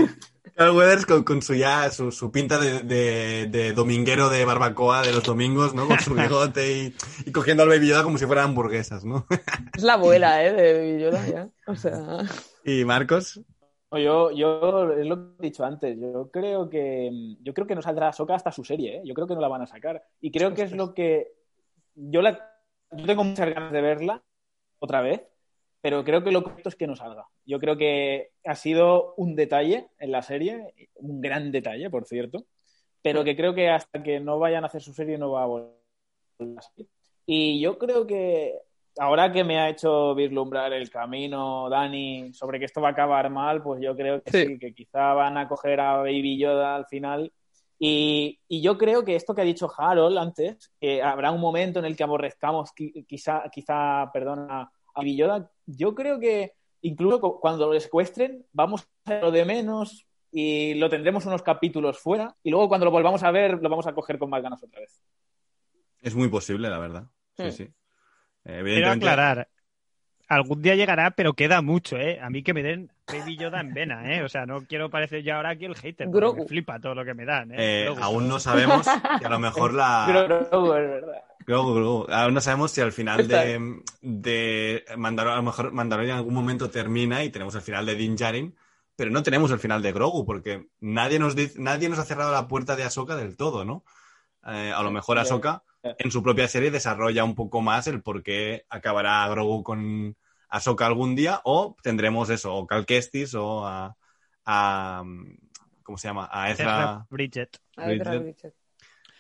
Carl 0.55 0.77
Weathers 0.77 1.07
con, 1.07 1.41
su 1.41 1.55
ya 1.55 1.91
su, 1.91 2.31
pinta 2.31 2.59
de, 2.59 3.73
dominguero 3.75 4.29
de 4.29 4.45
barbacoa 4.45 5.01
de 5.01 5.13
los 5.13 5.23
domingos, 5.25 5.75
¿no? 5.75 5.89
Con 5.89 5.99
su 5.99 6.13
bigote 6.15 6.95
y, 7.25 7.33
cogiendo 7.33 7.63
al 7.63 7.71
Baby 7.71 7.89
Yoda 7.89 8.03
como 8.03 8.19
si 8.19 8.27
fueran 8.27 8.51
hamburguesas, 8.51 9.03
¿no? 9.03 9.27
es 9.75 9.83
la 9.83 9.95
abuela, 9.95 10.45
¿eh? 10.45 10.53
De 10.53 10.73
Baby 10.75 11.03
Yoda 11.03 11.27
ya. 11.27 11.49
O 11.67 11.75
sea... 11.77 12.19
¿Y 12.67 12.85
Marcos? 12.85 13.41
Yo, 13.93 14.31
yo 14.31 14.93
es 14.93 15.07
lo 15.07 15.17
que 15.17 15.33
he 15.39 15.47
dicho 15.49 15.65
antes. 15.65 15.99
Yo 15.99 16.29
creo 16.31 16.69
que 16.69 17.11
yo 17.41 17.55
creo 17.55 17.67
que 17.67 17.77
no 17.77 17.81
saldrá 17.81 18.13
Soca 18.13 18.35
hasta 18.35 18.53
su 18.53 18.63
serie. 18.63 18.97
¿eh? 18.97 19.03
Yo 19.05 19.15
creo 19.15 19.27
que 19.27 19.35
no 19.35 19.41
la 19.41 19.49
van 19.49 19.63
a 19.63 19.67
sacar. 19.67 20.03
Y 20.21 20.31
creo 20.31 20.53
que 20.53 20.63
es 20.63 20.73
lo 20.73 20.93
que 20.93 21.33
yo 21.95 22.21
la 22.21 22.54
yo 22.97 23.07
tengo 23.07 23.25
muchas 23.25 23.53
ganas 23.53 23.73
de 23.73 23.81
verla 23.81 24.23
otra 24.79 25.01
vez 25.01 25.23
pero 25.85 26.03
creo 26.03 26.25
que 26.25 26.33
lo 26.33 26.43
correcto 26.43 26.71
es 26.71 26.77
que 26.77 26.87
no 26.87 26.97
salga. 26.97 27.27
Yo 27.45 27.61
creo 27.61 27.77
que 27.77 28.31
ha 28.43 28.55
sido 28.55 29.13
un 29.19 29.37
detalle 29.37 29.89
en 29.99 30.13
la 30.13 30.23
serie, 30.23 30.73
un 30.95 31.21
gran 31.21 31.53
detalle, 31.53 31.91
por 31.91 32.07
cierto, 32.07 32.47
pero 33.03 33.23
que 33.23 33.37
creo 33.37 33.55
que 33.55 33.69
hasta 33.69 34.03
que 34.03 34.19
no 34.19 34.39
vayan 34.39 34.65
a 34.65 34.69
hacer 34.69 34.81
su 34.81 34.95
serie 34.95 35.19
no 35.19 35.33
va 35.33 35.43
a 35.43 35.47
volver 35.47 35.77
a 36.57 36.63
salir. 36.63 36.89
Y 37.27 37.61
yo 37.61 37.77
creo 37.77 38.07
que 38.07 38.55
ahora 38.99 39.31
que 39.31 39.45
me 39.45 39.59
ha 39.59 39.69
hecho 39.69 40.15
vislumbrar 40.15 40.73
el 40.73 40.89
camino 40.89 41.69
Dani 41.69 42.33
sobre 42.33 42.59
que 42.59 42.65
esto 42.65 42.81
va 42.81 42.89
a 42.89 42.93
acabar 42.93 43.29
mal, 43.29 43.63
pues 43.63 43.83
yo 43.83 43.95
creo 43.95 44.23
que 44.23 44.33
sí, 44.33 44.59
que 44.59 44.73
quizá 44.73 45.13
van 45.13 45.37
a 45.37 45.49
coger 45.49 45.81
a 45.81 45.99
Baby 45.99 46.39
Yoda 46.39 46.77
al 46.77 46.87
final. 46.87 47.31
Y, 47.87 48.41
y, 48.49 48.63
yo 48.63 48.79
creo 48.79 49.05
que 49.05 49.15
esto 49.15 49.35
que 49.35 49.43
ha 49.43 49.45
dicho 49.45 49.71
Harold 49.77 50.17
antes, 50.17 50.73
que 50.81 51.03
habrá 51.03 51.31
un 51.31 51.41
momento 51.41 51.81
en 51.81 51.85
el 51.85 51.95
que 51.95 52.03
aborrezcamos 52.03 52.73
quizá, 52.73 53.43
quizá 53.53 54.11
perdona, 54.11 54.73
a 54.95 55.03
Villoda, 55.03 55.51
yo 55.67 55.95
creo 55.95 56.19
que 56.19 56.55
incluso 56.81 57.21
cuando 57.41 57.71
lo 57.71 57.79
secuestren, 57.79 58.47
vamos 58.53 58.89
a 59.05 59.17
lo 59.17 59.31
de 59.31 59.45
menos 59.45 60.07
y 60.33 60.75
lo 60.75 60.89
tendremos 60.89 61.27
unos 61.27 61.43
capítulos 61.43 61.99
fuera 61.99 62.35
y 62.43 62.51
luego 62.51 62.69
cuando 62.69 62.87
lo 62.87 62.91
volvamos 62.91 63.23
a 63.23 63.31
ver 63.31 63.63
lo 63.63 63.69
vamos 63.69 63.87
a 63.87 63.93
coger 63.93 64.19
con 64.19 64.31
más 64.31 64.43
ganas 64.43 64.63
otra 64.63 64.81
vez. 64.81 65.03
Es 66.01 66.15
muy 66.15 66.29
posible, 66.29 66.71
la 66.71 66.79
verdad. 66.79 67.05
Sí, 67.37 67.45
hmm. 67.45 67.53
sí. 67.53 67.73
Quiero 68.45 68.91
aclarar, 68.91 69.49
algún 70.35 70.63
día 70.63 70.75
llegará, 70.75 71.11
pero 71.13 71.35
queda 71.35 71.63
mucho, 71.63 71.97
¿eh? 71.97 72.19
A 72.21 72.31
mí 72.31 72.43
que 72.43 72.55
me 72.55 72.63
den 72.63 72.91
Baby 73.07 73.37
Yoda 73.37 73.61
en 73.61 73.75
vena, 73.75 74.15
¿eh? 74.15 74.23
O 74.23 74.29
sea, 74.29 74.47
no 74.47 74.65
quiero 74.67 74.91
parecer 74.91 75.23
ya 75.23 75.37
ahora 75.37 75.51
aquí 75.51 75.65
el 75.65 75.75
hater, 75.75 76.09
me 76.09 76.47
flipa 76.47 76.81
todo 76.81 76.95
lo 76.95 77.05
que 77.05 77.15
me 77.15 77.25
dan, 77.25 77.53
¿eh? 77.53 77.87
eh 77.87 77.95
aún 78.01 78.29
no 78.29 78.41
sabemos 78.41 78.87
que 79.21 79.27
a 79.27 79.31
lo 79.31 79.39
mejor 79.39 79.75
la... 79.75 80.07
Grogu, 80.09 80.75
es 80.75 80.89
verdad. 80.89 81.23
Aún 81.47 82.35
no 82.35 82.41
sabemos 82.41 82.71
si 82.71 82.81
al 82.81 82.93
final 82.93 83.29
de, 83.29 83.83
de 84.01 84.85
Mandalorian, 84.97 85.39
a 85.39 85.43
lo 85.43 85.47
mejor 85.47 85.73
Mandalorian 85.73 86.15
en 86.15 86.19
algún 86.19 86.35
momento 86.35 86.71
termina 86.71 87.23
y 87.23 87.31
tenemos 87.31 87.55
el 87.55 87.61
final 87.61 87.85
de 87.85 87.95
Din 87.95 88.17
Djarin, 88.17 88.55
pero 88.97 89.11
no 89.11 89.23
tenemos 89.23 89.51
el 89.51 89.59
final 89.59 89.83
de 89.83 89.93
Grogu 89.93 90.25
porque 90.25 90.69
nadie 90.81 91.19
nos, 91.19 91.37
dice, 91.37 91.61
nadie 91.61 91.89
nos 91.89 91.99
ha 91.99 92.05
cerrado 92.05 92.33
la 92.33 92.49
puerta 92.49 92.77
de 92.77 92.85
Ahsoka 92.85 93.17
del 93.17 93.37
todo, 93.37 93.65
¿no? 93.65 93.85
Eh, 94.47 94.73
a 94.75 94.83
lo 94.83 94.91
mejor 94.91 95.19
Ahsoka 95.19 95.63
en 95.83 96.11
su 96.11 96.23
propia 96.23 96.49
serie 96.49 96.71
desarrolla 96.71 97.25
un 97.25 97.35
poco 97.35 97.61
más 97.61 97.87
el 97.87 98.03
por 98.03 98.23
qué 98.23 98.65
acabará 98.71 99.29
Grogu 99.29 99.63
con 99.63 100.17
Ahsoka 100.55 100.87
algún 100.87 101.17
día 101.17 101.41
o 101.43 101.77
tendremos 101.83 102.31
eso, 102.31 102.55
o 102.55 102.65
Cal 102.65 102.87
Kestis 102.87 103.35
o 103.35 103.67
a, 103.67 105.03
¿cómo 105.83 105.99
se 105.99 106.07
llama? 106.07 106.29
A 106.31 106.51
Ezra, 106.51 107.05
Bridget. 107.11 107.59
Bridget. 107.77 108.55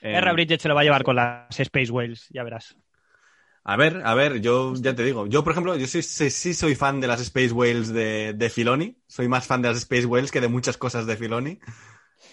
Ezra 0.01 0.33
Bridget 0.33 0.61
se 0.61 0.69
lo 0.69 0.77
va 0.77 0.83
a 0.83 0.85
llevar 0.85 1.03
con 1.03 1.17
las 1.17 1.59
Space 1.59 1.91
Whales, 1.91 2.29
ya 2.31 2.45
verás. 2.45 2.77
A 3.65 3.77
ver, 3.77 4.03
a 4.05 4.15
ver, 4.15 4.43
yo 4.43 4.75
ya 4.77 4.95
te 4.95 5.03
digo. 5.03 5.27
Yo, 5.27 5.43
por 5.43 5.53
ejemplo, 5.53 5.75
yo 5.75 5.89
sí, 5.89 6.03
sí, 6.03 6.55
soy 6.55 6.77
fan 6.77 7.01
de 7.01 7.09
las 7.09 7.21
Space 7.21 7.51
Whales 7.51 7.93
de, 7.93 8.35
de, 8.35 8.51
Filoni. 8.51 8.99
Soy 9.09 9.27
más 9.27 9.47
fan 9.47 9.61
de 9.61 9.69
las 9.69 9.79
Space 9.79 10.07
Whales 10.07 10.31
que 10.31 10.41
de 10.41 10.49
muchas 10.49 10.77
cosas 10.77 11.07
de 11.07 11.17
Filoni. 11.17 11.59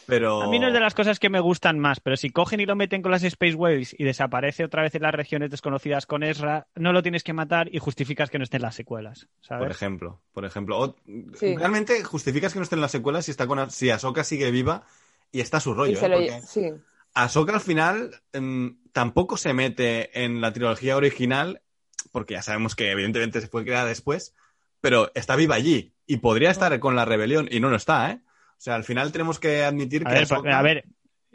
Pero... 0.07 0.41
A 0.41 0.47
mí 0.47 0.59
no 0.59 0.67
es 0.67 0.73
de 0.73 0.79
las 0.79 0.93
cosas 0.93 1.19
que 1.19 1.29
me 1.29 1.39
gustan 1.39 1.79
más, 1.79 1.99
pero 1.99 2.17
si 2.17 2.29
cogen 2.29 2.59
y 2.59 2.65
lo 2.65 2.75
meten 2.75 3.01
con 3.01 3.11
las 3.11 3.23
Space 3.23 3.55
Whales 3.55 3.95
y 3.97 4.03
desaparece 4.03 4.63
otra 4.63 4.83
vez 4.83 4.95
en 4.95 5.03
las 5.03 5.13
regiones 5.13 5.51
desconocidas 5.51 6.05
con 6.05 6.23
Ezra, 6.23 6.67
no 6.75 6.93
lo 6.93 7.01
tienes 7.01 7.23
que 7.23 7.33
matar 7.33 7.73
y 7.73 7.79
justificas 7.79 8.29
que 8.29 8.37
no 8.37 8.43
esté 8.43 8.57
en 8.57 8.63
las 8.63 8.75
secuelas. 8.75 9.27
¿sabes? 9.41 9.63
Por 9.63 9.71
ejemplo, 9.71 10.21
por 10.33 10.45
ejemplo. 10.45 10.95
Realmente 11.39 12.03
justificas 12.03 12.53
que 12.53 12.59
no 12.59 12.63
esté 12.63 12.75
en 12.75 12.81
las 12.81 12.91
secuelas 12.91 13.25
si 13.25 13.31
está 13.31 13.47
con 13.47 13.69
si 13.71 13.89
Ahsoka 13.89 14.23
sigue 14.23 14.51
viva 14.51 14.83
y 15.31 15.41
está 15.41 15.59
su 15.59 15.73
rollo. 15.73 15.97
¿eh? 16.01 16.41
sí. 16.45 16.71
Ahsoka 17.13 17.53
al 17.53 17.61
final 17.61 18.21
em, 18.33 18.77
tampoco 18.93 19.37
se 19.37 19.53
mete 19.53 20.23
en 20.23 20.41
la 20.41 20.53
trilogía 20.53 20.95
original, 20.95 21.61
porque 22.11 22.35
ya 22.35 22.41
sabemos 22.41 22.75
que 22.75 22.91
evidentemente 22.91 23.41
se 23.41 23.47
fue 23.47 23.65
creada 23.65 23.85
después, 23.85 24.33
pero 24.79 25.11
está 25.13 25.35
viva 25.35 25.55
allí 25.55 25.93
y 26.07 26.17
podría 26.17 26.51
estar 26.51 26.77
con 26.79 26.95
la 26.95 27.05
rebelión 27.05 27.47
y 27.51 27.59
no 27.59 27.69
lo 27.69 27.75
está, 27.75 28.11
¿eh? 28.11 28.21
O 28.61 28.63
sea, 28.63 28.75
al 28.75 28.83
final 28.83 29.11
tenemos 29.11 29.39
que 29.39 29.63
admitir 29.63 30.03
que. 30.03 30.23
a 30.51 30.61
ver, 30.61 30.85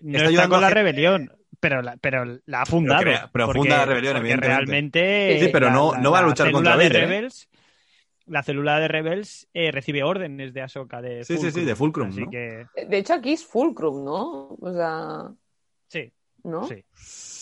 no 0.01 0.17
está, 0.17 0.49
con 0.49 0.61
la 0.61 0.71
rebelión, 0.71 1.33
pero 1.59 1.83
la, 1.83 1.97
pero 1.97 2.25
la 2.47 2.63
ha 2.63 2.67
fundado. 2.67 3.03
Pero, 3.33 3.53
funda 3.53 3.79
la 3.79 3.85
rebelión, 3.85 4.17
evidentemente. 4.19 4.47
Realmente. 4.47 5.41
Sí, 5.41 5.49
pero 5.53 5.73
no, 5.73 5.97
no 5.97 6.13
va 6.13 6.21
a 6.21 6.23
luchar 6.23 6.53
contra 6.53 6.77
de 6.77 6.87
¿eh? 6.87 6.89
Rebels, 6.89 7.49
La 8.27 8.45
célula 8.45 8.79
de 8.79 8.87
Rebels 8.87 9.49
eh, 9.55 9.73
recibe 9.73 10.05
órdenes 10.05 10.55
de 10.55 10.63
Ahsoka. 10.63 11.03
De 11.03 11.25
sí, 11.25 11.37
sí, 11.37 11.51
sí, 11.51 11.65
de 11.65 11.75
Fulcrum. 11.75 12.15
¿no? 12.15 12.31
De 12.31 12.69
hecho, 12.97 13.15
aquí 13.15 13.33
es 13.33 13.45
Fulcrum, 13.45 14.05
¿no? 14.05 14.57
O 14.61 14.73
sea. 14.73 15.25
Sí. 16.47 16.51
¿No? 16.51 16.67
Sí. 16.67 16.85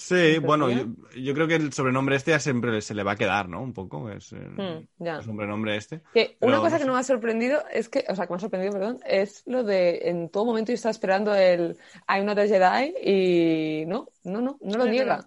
Sí, 0.05 0.39
bueno, 0.39 0.69
yo, 0.69 1.33
creo 1.33 1.49
que 1.49 1.55
el 1.55 1.73
sobrenombre 1.73 2.17
este 2.17 2.33
ya 2.33 2.39
siempre 2.39 2.83
se 2.83 2.93
le 2.93 3.03
va 3.03 3.13
a 3.13 3.17
quedar, 3.17 3.49
¿no? 3.49 3.63
Un 3.63 3.73
poco, 3.73 4.11
es 4.11 4.33
el, 4.33 4.51
hmm, 4.51 5.23
sobrenombre 5.25 5.77
este. 5.77 6.03
una 6.41 6.59
cosa 6.59 6.79
que 6.79 6.85
no 6.85 6.93
me 6.93 6.99
ha 6.99 7.05
sorprendido 7.05 7.63
es 7.73 7.89
que, 7.89 8.05
o 8.07 8.15
sea, 8.15 8.27
que 8.27 8.33
me 8.35 8.37
ha 8.37 8.41
sorprendido, 8.41 8.75
perdón, 8.75 9.01
es 9.07 9.43
lo 9.47 9.65
de 9.65 10.11
en 10.11 10.29
todo 10.29 10.45
momento 10.45 10.73
yo 10.73 10.75
estaba 10.75 10.91
esperando 10.91 11.35
el 11.35 11.79
I'm 12.07 12.27
not 12.27 12.39
a 12.39 12.47
Jedi 12.47 12.95
y 13.03 13.87
no, 13.87 14.11
no, 14.25 14.43
no, 14.43 14.59
no 14.61 14.77
lo 14.77 14.85
niega. 14.85 15.27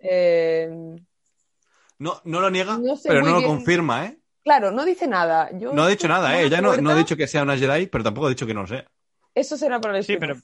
Eh, 0.00 0.68
no, 1.98 2.20
no 2.24 2.40
lo 2.40 2.50
niega, 2.50 2.76
pero 3.04 3.22
no 3.22 3.40
lo 3.40 3.46
confirma, 3.46 4.06
¿eh? 4.06 4.18
Claro, 4.42 4.72
no 4.72 4.84
dice 4.84 5.06
nada. 5.06 5.48
no 5.52 5.84
ha 5.84 5.88
dicho 5.88 6.08
nada, 6.08 6.40
¿eh? 6.40 6.46
Ella 6.46 6.60
no, 6.60 6.76
no 6.76 6.90
ha 6.90 6.96
dicho 6.96 7.16
que 7.16 7.28
sea 7.28 7.44
una 7.44 7.56
Jedi, 7.56 7.86
pero 7.86 8.02
tampoco 8.02 8.26
ha 8.26 8.30
dicho 8.30 8.46
que 8.46 8.54
no 8.54 8.62
lo 8.62 8.66
sea. 8.66 8.84
Eso 9.38 9.56
será 9.56 9.80
para 9.80 9.98
el 9.98 10.04
Sí, 10.04 10.16
pero, 10.20 10.36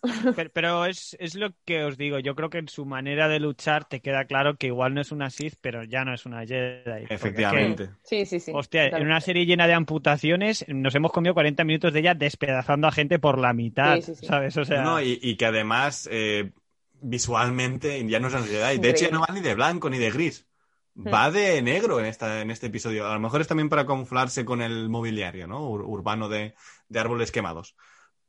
pero, 0.52 0.86
es, 0.86 1.16
lo 1.34 1.50
que 1.64 1.84
os 1.84 1.96
digo. 1.96 2.20
Yo 2.20 2.36
creo 2.36 2.48
que 2.48 2.58
en 2.58 2.68
su 2.68 2.84
manera 2.84 3.28
de 3.28 3.40
luchar 3.40 3.86
te 3.86 4.00
queda 4.00 4.24
claro 4.26 4.56
que 4.56 4.68
igual 4.68 4.94
no 4.94 5.00
es 5.00 5.10
una 5.10 5.30
Sith, 5.30 5.54
pero 5.60 5.82
ya 5.82 6.04
no 6.04 6.14
es 6.14 6.26
una 6.26 6.46
Jedi. 6.46 7.06
Efectivamente. 7.08 7.90
sí, 8.04 8.24
sí, 8.24 8.38
sí. 8.38 8.52
Hostia, 8.54 8.86
en 8.86 9.04
una 9.04 9.20
serie 9.20 9.46
llena 9.46 9.66
de 9.66 9.74
amputaciones 9.74 10.64
nos 10.68 10.94
hemos 10.94 11.10
comido 11.10 11.34
40 11.34 11.64
minutos 11.64 11.92
de 11.92 12.00
ella 12.00 12.14
despedazando 12.14 12.86
a 12.86 12.92
gente 12.92 13.18
por 13.18 13.38
la 13.38 13.52
mitad, 13.52 14.00
¿sabes? 14.00 14.56
O 14.56 14.64
sea... 14.64 14.82
No, 14.82 15.00
y, 15.00 15.36
que 15.36 15.46
además 15.46 16.08
eh, 16.12 16.52
visualmente 17.00 18.06
ya 18.06 18.20
no 18.20 18.28
es 18.28 18.34
una 18.34 18.44
Jedi. 18.44 18.78
De 18.78 18.90
hecho, 18.90 19.10
no 19.10 19.20
va 19.20 19.34
ni 19.34 19.40
de 19.40 19.54
blanco 19.54 19.90
ni 19.90 19.98
de 19.98 20.10
gris. 20.10 20.46
Hmm. 20.94 21.12
Va 21.12 21.32
de 21.32 21.60
negro 21.62 21.98
en, 21.98 22.06
esta, 22.06 22.40
en 22.40 22.52
este 22.52 22.68
episodio. 22.68 23.08
A 23.08 23.14
lo 23.14 23.20
mejor 23.20 23.40
es 23.40 23.48
también 23.48 23.68
para 23.68 23.86
camuflarse 23.86 24.44
con 24.44 24.62
el 24.62 24.88
mobiliario, 24.88 25.48
¿no? 25.48 25.68
urbano 25.68 26.28
de, 26.28 26.54
de 26.88 27.00
árboles 27.00 27.32
quemados 27.32 27.74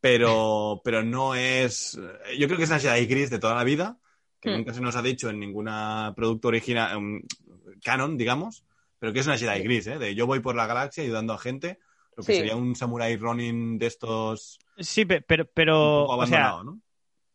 pero, 0.06 0.82
pero 0.84 1.04
no 1.04 1.34
es. 1.34 2.00
Yo 2.38 2.46
creo 2.48 2.58
que 2.58 2.66
es 2.66 2.70
una 2.70 2.80
Jedi 2.80 3.08
Gris 3.08 3.32
de 3.32 3.40
toda 3.40 3.56
la 3.56 3.64
vida, 3.64 3.98
que 4.40 4.52
hmm. 4.52 4.58
nunca 4.58 4.74
se 4.74 4.82
nos 4.82 4.96
ha 4.96 5.02
dicho 5.02 5.30
en 5.32 5.40
ninguna 5.40 6.14
producto 6.16 6.50
original, 6.50 6.96
um, 6.98 7.22
canon, 7.84 8.16
digamos, 8.16 8.64
pero 9.00 9.12
que 9.12 9.20
es 9.20 9.26
una 9.26 9.38
Jedi 9.38 9.64
Gris, 9.64 9.88
¿eh? 9.88 9.98
De 9.98 10.14
yo 10.14 10.28
voy 10.28 10.42
por 10.42 10.56
la 10.56 10.68
galaxia 10.68 11.04
ayudando 11.04 11.34
a 11.34 11.40
gente, 11.40 11.80
Lo 12.16 12.24
que 12.24 12.36
sería 12.36 12.56
un 12.56 12.76
Samurai 12.76 13.18
Ronin 13.18 13.80
de 13.80 13.88
estos. 13.88 14.60
Sí, 14.78 15.06
pero. 15.06 15.50
pero 15.52 16.06
o 16.06 16.26
sea, 16.28 16.60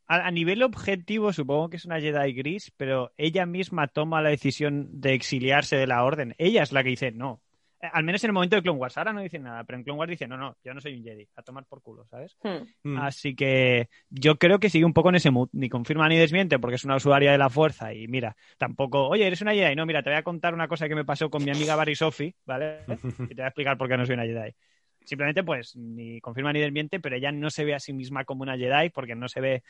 a, 0.06 0.30
nivel 0.30 0.62
objetivo, 0.62 1.32
supongo 1.32 1.70
que 1.70 1.76
es 1.76 1.84
una 1.84 2.00
Jedi 2.00 2.32
gris, 2.32 2.72
pero 2.76 3.12
ella 3.16 3.46
misma 3.46 3.88
toma 3.88 4.22
la 4.22 4.30
decisión 4.30 4.88
de 5.00 5.14
exiliarse 5.14 5.76
de 5.76 5.86
la 5.88 6.04
orden. 6.04 6.34
Ella 6.38 6.62
es 6.62 6.72
la 6.72 6.84
que 6.84 6.90
dice 6.90 7.10
no. 7.10 7.40
Al 7.80 8.04
menos 8.04 8.22
en 8.22 8.28
el 8.28 8.34
momento 8.34 8.56
de 8.56 8.62
Clone 8.62 8.78
Wars. 8.78 8.98
Ahora 8.98 9.12
no 9.12 9.20
dice 9.20 9.38
nada, 9.38 9.64
pero 9.64 9.78
en 9.78 9.84
Clone 9.84 9.98
Wars 9.98 10.10
dice 10.10 10.28
no, 10.28 10.36
no, 10.36 10.56
yo 10.62 10.74
no 10.74 10.80
soy 10.80 10.94
un 10.94 11.02
Jedi. 11.02 11.28
A 11.36 11.42
tomar 11.42 11.64
por 11.64 11.82
culo, 11.82 12.06
¿sabes? 12.06 12.36
Hmm. 12.42 12.66
Hmm. 12.82 12.98
Así 12.98 13.34
que 13.34 13.88
yo 14.10 14.36
creo 14.36 14.58
que 14.58 14.68
sigue 14.68 14.84
un 14.84 14.92
poco 14.92 15.08
en 15.08 15.14
ese 15.14 15.30
mood. 15.30 15.48
Ni 15.52 15.68
confirma 15.68 16.08
ni 16.08 16.18
desmiente 16.18 16.58
porque 16.58 16.76
es 16.76 16.84
una 16.84 16.96
usuaria 16.96 17.32
de 17.32 17.38
la 17.38 17.48
fuerza. 17.48 17.94
Y 17.94 18.06
mira, 18.08 18.36
tampoco, 18.58 19.08
oye, 19.08 19.26
eres 19.26 19.40
una 19.40 19.54
Jedi. 19.54 19.74
No, 19.74 19.86
mira, 19.86 20.02
te 20.02 20.10
voy 20.10 20.18
a 20.18 20.22
contar 20.22 20.52
una 20.54 20.68
cosa 20.68 20.88
que 20.88 20.94
me 20.94 21.04
pasó 21.04 21.30
con 21.30 21.42
mi 21.42 21.50
amiga 21.50 21.76
Barry 21.76 21.96
Sophie, 21.96 22.34
¿vale? 22.44 22.80
Y 23.30 23.34
te 23.34 23.34
voy 23.34 23.44
a 23.44 23.48
explicar 23.48 23.78
por 23.78 23.88
qué 23.88 23.96
no 23.96 24.04
soy 24.04 24.14
una 24.14 24.24
Jedi 24.24 24.54
simplemente 25.02 25.42
pues 25.42 25.74
ni 25.76 26.20
confirma 26.20 26.52
ni 26.52 26.60
desmiente, 26.60 27.00
pero 27.00 27.16
ella 27.16 27.32
no 27.32 27.50
se 27.50 27.64
ve 27.64 27.74
a 27.74 27.80
sí 27.80 27.92
misma 27.92 28.24
como 28.24 28.42
una 28.42 28.56
Jedi 28.56 28.90
porque 28.90 29.16
no 29.16 29.28
se 29.28 29.40
ve 29.40 29.62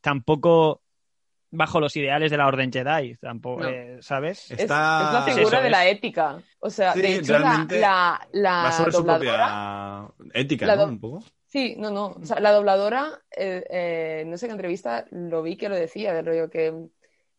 tampoco 0.00 0.82
bajo 1.50 1.80
los 1.80 1.96
ideales 1.96 2.30
de 2.30 2.36
la 2.36 2.46
Orden 2.46 2.72
Jedi, 2.72 3.16
tampoco, 3.16 3.66
eh, 3.66 3.98
¿sabes? 4.00 4.50
Es, 4.50 4.68
la 4.68 5.24
figura 5.26 5.60
de 5.60 5.70
la 5.70 5.88
ética. 5.88 6.40
O 6.60 6.70
sea, 6.70 6.94
de 6.94 7.16
hecho, 7.16 7.38
la, 7.38 8.20
la, 8.32 8.88
dobladora, 8.90 10.08
ética, 10.34 10.76
¿no? 10.76 10.84
Un 10.84 11.00
poco. 11.00 11.24
Sí, 11.46 11.76
no, 11.78 11.90
no. 11.90 12.08
O 12.08 12.24
sea, 12.24 12.40
la 12.40 12.52
dobladora, 12.52 13.22
eh, 13.34 13.64
eh, 13.70 14.24
no 14.26 14.36
sé 14.36 14.46
qué 14.46 14.52
entrevista 14.52 15.06
lo 15.10 15.42
vi 15.42 15.56
que 15.56 15.68
lo 15.68 15.76
decía, 15.76 16.12
del 16.12 16.26
rollo 16.26 16.50
que 16.50 16.74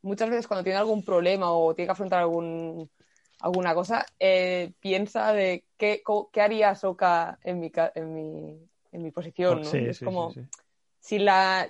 muchas 0.02 0.30
veces 0.30 0.48
cuando 0.48 0.64
tiene 0.64 0.80
algún 0.80 1.04
problema 1.04 1.52
o 1.52 1.76
tiene 1.76 1.88
que 1.88 1.92
afrontar 1.92 2.22
algún 2.22 2.90
alguna 3.42 3.74
cosa, 3.74 4.06
piensa 4.80 5.32
de 5.32 5.64
qué, 5.78 6.02
qué 6.34 6.42
haría 6.42 6.76
Soka 6.76 7.40
en 7.44 7.60
mi, 7.62 7.72
en 7.96 8.14
mi, 8.14 8.70
en 8.92 9.02
mi 9.02 9.12
posición, 9.12 9.62
¿no? 9.62 9.72
es 9.72 10.00
como, 10.02 10.34
si 11.00 11.20
la, 11.20 11.70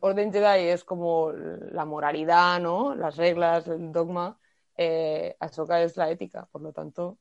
Orden 0.00 0.32
Jedi 0.32 0.68
es 0.68 0.84
como 0.84 1.32
la 1.32 1.84
moralidad, 1.84 2.60
¿no? 2.60 2.94
Las 2.94 3.16
reglas, 3.16 3.66
el 3.66 3.92
dogma, 3.92 4.38
eh, 4.76 5.36
Ahsoka 5.40 5.82
es 5.82 5.96
la 5.96 6.10
ética, 6.10 6.48
por 6.52 6.62
lo 6.62 6.72
tanto, 6.72 7.18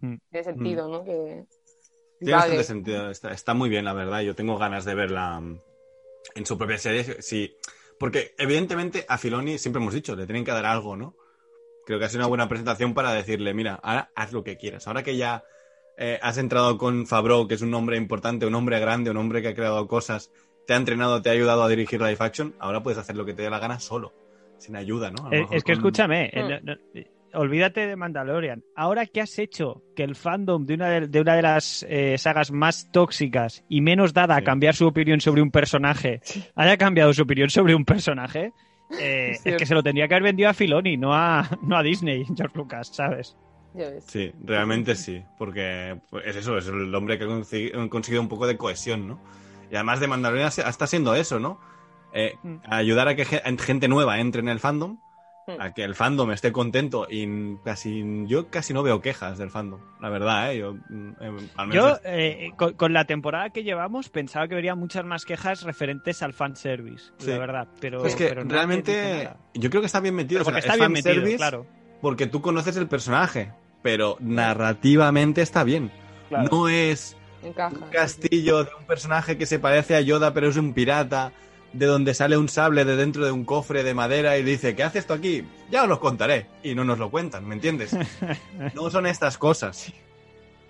mm. 0.00 0.16
tiene 0.30 0.44
sentido, 0.44 0.88
mm. 0.88 0.90
¿no? 0.90 1.04
Que 1.04 1.46
tiene 2.18 2.34
bastante 2.34 2.64
sentido, 2.64 3.10
está, 3.10 3.54
muy 3.54 3.68
bien, 3.68 3.84
la 3.84 3.92
verdad. 3.92 4.20
Yo 4.20 4.34
tengo 4.34 4.58
ganas 4.58 4.84
de 4.84 4.94
verla 4.94 5.40
mm, 5.40 5.60
en 6.34 6.46
su 6.46 6.56
propia 6.58 6.78
serie. 6.78 7.22
Sí, 7.22 7.56
porque 7.98 8.34
evidentemente 8.38 9.04
a 9.08 9.18
Filoni 9.18 9.58
siempre 9.58 9.80
hemos 9.80 9.94
dicho, 9.94 10.14
le 10.14 10.26
tienen 10.26 10.44
que 10.44 10.52
dar 10.52 10.66
algo, 10.66 10.96
¿no? 10.96 11.16
Creo 11.86 11.98
que 11.98 12.06
ha 12.06 12.08
sido 12.08 12.20
una 12.20 12.28
buena 12.28 12.48
presentación 12.48 12.94
para 12.94 13.12
decirle, 13.12 13.52
mira, 13.52 13.74
ahora 13.82 14.10
haz 14.14 14.32
lo 14.32 14.42
que 14.42 14.56
quieras. 14.56 14.86
Ahora 14.86 15.02
que 15.02 15.16
ya 15.16 15.44
eh, 15.96 16.18
has 16.22 16.38
entrado 16.38 16.78
con 16.78 17.06
Fabro, 17.06 17.46
que 17.46 17.54
es 17.54 17.62
un 17.62 17.74
hombre 17.74 17.96
importante, 17.96 18.46
un 18.46 18.54
hombre 18.54 18.80
grande, 18.80 19.10
un 19.10 19.16
hombre 19.18 19.42
que 19.42 19.48
ha 19.48 19.54
creado 19.54 19.86
cosas 19.86 20.30
te 20.66 20.74
ha 20.74 20.76
entrenado, 20.76 21.20
te 21.22 21.28
ha 21.28 21.32
ayudado 21.32 21.62
a 21.62 21.68
dirigir 21.68 22.00
live 22.00 22.16
action, 22.18 22.54
ahora 22.58 22.82
puedes 22.82 22.98
hacer 22.98 23.16
lo 23.16 23.24
que 23.24 23.34
te 23.34 23.42
dé 23.42 23.50
la 23.50 23.58
gana 23.58 23.78
solo, 23.78 24.12
sin 24.58 24.76
ayuda, 24.76 25.10
¿no? 25.10 25.32
Eh, 25.32 25.46
es, 25.50 25.64
que 25.64 25.72
escúchame, 25.72 26.30
eh, 26.32 27.06
olvídate 27.34 27.86
de 27.86 27.96
Mandalorian. 27.96 28.62
Ahora 28.76 29.06
que 29.06 29.20
has 29.20 29.38
hecho 29.38 29.82
que 29.94 30.04
el 30.04 30.14
fandom 30.14 30.64
de 30.64 30.74
una 30.74 31.00
de, 31.00 31.20
una 31.20 31.36
de 31.36 31.42
las 31.42 31.84
eh, 31.88 32.16
sagas 32.18 32.50
más 32.50 32.90
tóxicas 32.92 33.64
y 33.68 33.80
menos 33.80 34.12
dada 34.12 34.36
a 34.36 34.42
cambiar 34.42 34.74
su 34.74 34.86
opinión 34.86 35.20
sobre 35.20 35.42
un 35.42 35.50
personaje, 35.50 36.20
haya 36.54 36.76
cambiado 36.76 37.12
su 37.12 37.22
opinión 37.22 37.50
sobre 37.50 37.74
un 37.74 37.84
personaje, 37.84 38.52
es 38.90 39.42
que 39.42 39.66
se 39.66 39.74
lo 39.74 39.82
tendría 39.82 40.08
que 40.08 40.14
haber 40.14 40.24
vendido 40.24 40.48
a 40.48 40.54
Filoni, 40.54 40.96
no 40.96 41.14
a, 41.14 41.48
no 41.62 41.76
a 41.76 41.82
Disney, 41.82 42.24
George 42.36 42.56
Lucas, 42.56 42.88
¿sabes? 42.92 43.36
Sí, 44.06 44.30
realmente 44.44 44.94
sí, 44.94 45.20
porque 45.36 45.98
pues, 46.08 46.24
es 46.26 46.36
eso, 46.36 46.56
es 46.56 46.68
el 46.68 46.94
hombre 46.94 47.18
que 47.18 47.24
ha 47.24 47.88
conseguido 47.88 48.20
un 48.20 48.28
poco 48.28 48.46
de 48.46 48.56
cohesión, 48.56 49.08
¿no? 49.08 49.20
Y 49.74 49.76
además 49.76 49.98
de 49.98 50.06
Mandalorian 50.06 50.52
está 50.54 50.86
siendo 50.86 51.16
eso, 51.16 51.40
¿no? 51.40 51.58
Eh, 52.12 52.38
mm. 52.44 52.58
ayudar 52.70 53.08
a 53.08 53.16
que 53.16 53.24
gente 53.24 53.88
nueva 53.88 54.20
entre 54.20 54.40
en 54.40 54.46
el 54.46 54.60
fandom, 54.60 54.98
mm. 55.48 55.60
a 55.60 55.74
que 55.74 55.82
el 55.82 55.96
fandom 55.96 56.30
esté 56.30 56.52
contento 56.52 57.08
y 57.10 57.56
casi 57.64 58.04
yo 58.28 58.50
casi 58.50 58.72
no 58.72 58.84
veo 58.84 59.00
quejas 59.00 59.36
del 59.36 59.50
fandom, 59.50 59.80
la 60.00 60.10
verdad, 60.10 60.52
¿eh? 60.52 60.58
Yo, 60.58 60.74
mm, 60.74 61.14
eh, 62.04 62.04
eh, 62.04 62.52
con, 62.76 62.92
la 62.92 63.04
temporada 63.06 63.50
que 63.50 63.64
llevamos 63.64 64.10
pensaba 64.10 64.46
que 64.46 64.54
vería 64.54 64.76
muchas 64.76 65.04
más 65.04 65.24
quejas 65.24 65.64
referentes 65.64 66.22
al 66.22 66.34
fanservice, 66.34 67.06
sí. 67.18 67.30
la 67.30 67.38
verdad, 67.38 67.68
pero... 67.80 68.06
Es 68.06 68.14
que 68.14 68.32
realmente 68.32 69.28
yo 69.54 69.70
creo 69.70 69.82
que 69.82 69.86
está 69.86 69.98
bien 69.98 70.14
metido, 70.14 70.42
está 70.42 70.76
bien 70.76 70.92
metido, 70.92 71.36
claro. 71.36 71.66
Porque 72.00 72.28
tú 72.28 72.40
conoces 72.40 72.76
el 72.76 72.86
personaje, 72.86 73.50
pero 73.82 74.18
narrativamente 74.20 75.42
está 75.42 75.64
bien. 75.64 75.90
No 76.30 76.68
es 76.68 77.16
un 77.44 77.90
castillo 77.90 78.64
de 78.64 78.70
un 78.78 78.86
personaje 78.86 79.36
que 79.36 79.46
se 79.46 79.58
parece 79.58 79.96
a 79.96 80.00
Yoda, 80.00 80.32
pero 80.32 80.48
es 80.48 80.56
un 80.56 80.72
pirata, 80.72 81.32
de 81.74 81.86
donde 81.86 82.14
sale 82.14 82.36
un 82.38 82.48
sable 82.48 82.84
de 82.84 82.96
dentro 82.96 83.24
de 83.24 83.32
un 83.32 83.44
cofre 83.44 83.82
de 83.82 83.94
madera 83.94 84.38
y 84.38 84.42
dice, 84.42 84.74
¿qué 84.74 84.84
hace 84.84 85.00
esto 85.00 85.12
aquí? 85.12 85.44
Ya 85.70 85.82
os 85.82 85.88
lo 85.88 86.00
contaré. 86.00 86.46
Y 86.62 86.74
no 86.74 86.84
nos 86.84 86.98
lo 86.98 87.10
cuentan, 87.10 87.46
¿me 87.46 87.54
entiendes? 87.54 87.96
no 88.74 88.90
son 88.90 89.06
estas 89.06 89.36
cosas. 89.36 89.92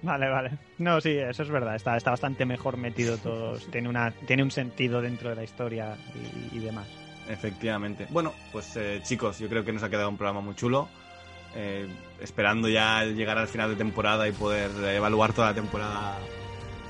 Vale, 0.02 0.28
vale. 0.28 0.51
No, 0.78 1.01
sí, 1.01 1.10
eso 1.10 1.42
es 1.42 1.48
verdad. 1.51 1.76
Está, 1.76 1.96
está 1.96 2.10
bastante 2.10 2.44
mejor 2.44 2.76
metido 2.76 3.16
todo. 3.18 3.59
tiene, 3.70 3.88
una, 3.88 4.10
tiene 4.26 4.42
un 4.42 4.51
sentido 4.51 5.01
dentro 5.01 5.30
de 5.30 5.36
la 5.36 5.44
historia 5.44 5.96
y, 6.52 6.59
demás. 6.59 6.86
Efectivamente. 7.28 8.06
Bueno, 8.10 8.32
pues 8.52 8.76
eh, 8.76 9.01
chicos, 9.02 9.38
yo 9.38 9.48
creo 9.48 9.64
que 9.64 9.72
nos 9.72 9.82
ha 9.82 9.90
quedado 9.90 10.09
un 10.09 10.16
programa 10.16 10.40
muy 10.40 10.55
chulo. 10.55 10.88
Eh, 11.56 11.86
esperando 12.20 12.68
ya 12.68 13.05
llegar 13.05 13.38
al 13.38 13.46
final 13.46 13.70
de 13.70 13.76
temporada 13.76 14.26
y 14.26 14.32
poder 14.32 14.70
evaluar 14.92 15.32
toda 15.32 15.48
la 15.48 15.55
temporada 15.55 16.18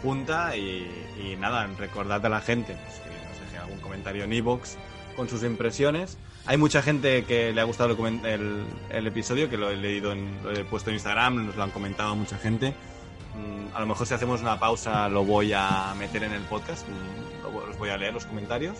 punta 0.04 0.54
y, 0.54 1.36
nada, 1.40 1.66
recordad 1.78 2.24
a 2.24 2.28
la 2.28 2.42
gente 2.42 2.76
pues, 2.84 3.00
que 3.00 3.08
nos 3.08 3.40
deje 3.40 3.58
algún 3.58 3.80
comentario 3.80 4.24
en 4.24 4.32
iVoox 4.34 4.76
con 5.16 5.28
sus 5.30 5.42
impresiones. 5.42 6.18
Hay 6.44 6.58
mucha 6.58 6.82
gente 6.82 7.24
que 7.24 7.52
le 7.52 7.60
ha 7.62 7.64
gustado 7.64 7.96
el, 8.06 8.66
el, 8.90 9.06
episodio, 9.06 9.48
que 9.48 9.56
lo 9.56 9.70
he 9.70 9.76
leído, 9.76 10.12
en, 10.12 10.38
lo 10.44 10.52
he 10.52 10.62
puesto 10.64 10.90
en 10.90 10.96
Instagram, 10.96 11.46
nos 11.46 11.56
lo 11.56 11.62
han 11.62 11.70
comentado 11.70 12.14
mucha 12.14 12.36
gente. 12.36 12.74
Mm, 13.34 13.74
a 13.74 13.80
lo 13.80 13.86
mejor 13.86 14.06
si 14.06 14.12
hacemos 14.12 14.42
una 14.42 14.60
pausa 14.60 15.08
lo 15.08 15.24
voy 15.24 15.54
a 15.54 15.94
meter 15.98 16.22
en 16.22 16.32
el 16.32 16.42
podcast, 16.42 16.86
mm, 16.86 17.66
los 17.66 17.78
voy 17.78 17.88
a 17.88 17.96
leer 17.96 18.12
los 18.12 18.26
comentarios. 18.26 18.76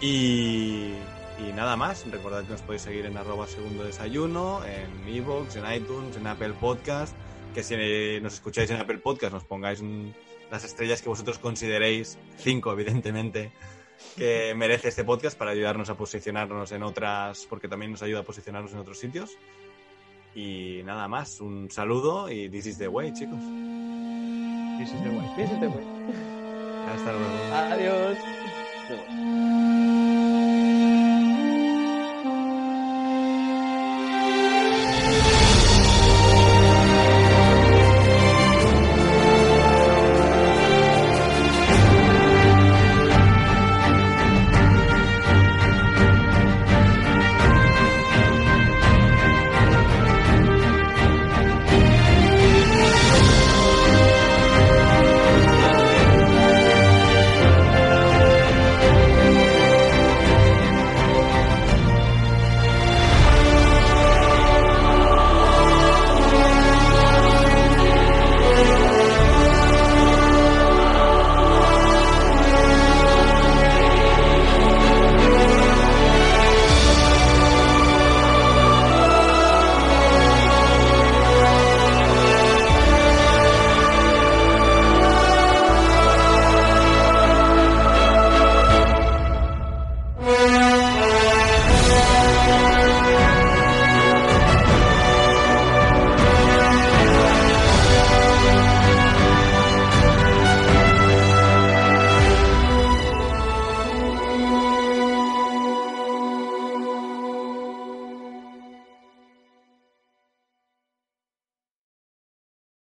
Y, 0.00 0.94
y 1.38 1.52
nada 1.54 1.76
más, 1.76 2.04
recordad 2.10 2.42
que 2.42 2.50
nos 2.50 2.62
podéis 2.62 2.82
seguir 2.82 3.06
en 3.06 3.16
arroba 3.16 3.46
segundo 3.46 3.84
desayuno, 3.84 4.62
en 4.64 5.14
iVoox, 5.14 5.54
en 5.54 5.72
iTunes, 5.72 6.16
en 6.16 6.26
Apple 6.26 6.54
Podcast 6.60 7.14
que 7.54 7.62
si 7.62 8.20
nos 8.20 8.34
escucháis 8.34 8.68
en 8.70 8.80
Apple 8.80 8.98
Podcast 8.98 9.32
nos 9.32 9.44
pongáis 9.44 9.80
las 10.50 10.64
estrellas 10.64 11.00
que 11.00 11.08
vosotros 11.08 11.38
consideréis, 11.38 12.18
cinco 12.36 12.72
evidentemente, 12.72 13.52
que 14.16 14.54
merece 14.56 14.88
este 14.88 15.04
podcast 15.04 15.38
para 15.38 15.52
ayudarnos 15.52 15.88
a 15.88 15.96
posicionarnos 15.96 16.72
en 16.72 16.82
otras, 16.82 17.46
porque 17.48 17.68
también 17.68 17.92
nos 17.92 18.02
ayuda 18.02 18.20
a 18.20 18.22
posicionarnos 18.24 18.72
en 18.72 18.78
otros 18.78 18.98
sitios. 18.98 19.38
Y 20.34 20.80
nada 20.84 21.06
más, 21.06 21.40
un 21.40 21.70
saludo 21.70 22.28
y 22.28 22.50
this 22.50 22.66
is 22.66 22.76
the 22.76 22.88
way, 22.88 23.12
chicos. 23.12 23.38
This 24.78 24.92
is 24.92 25.02
the 25.02 25.10
way. 25.10 25.28
This 25.36 25.50
is 25.50 25.60
the 25.60 25.68
way. 25.68 25.84
Hasta 26.88 27.12
luego. 27.12 27.54
Adiós. 27.54 28.18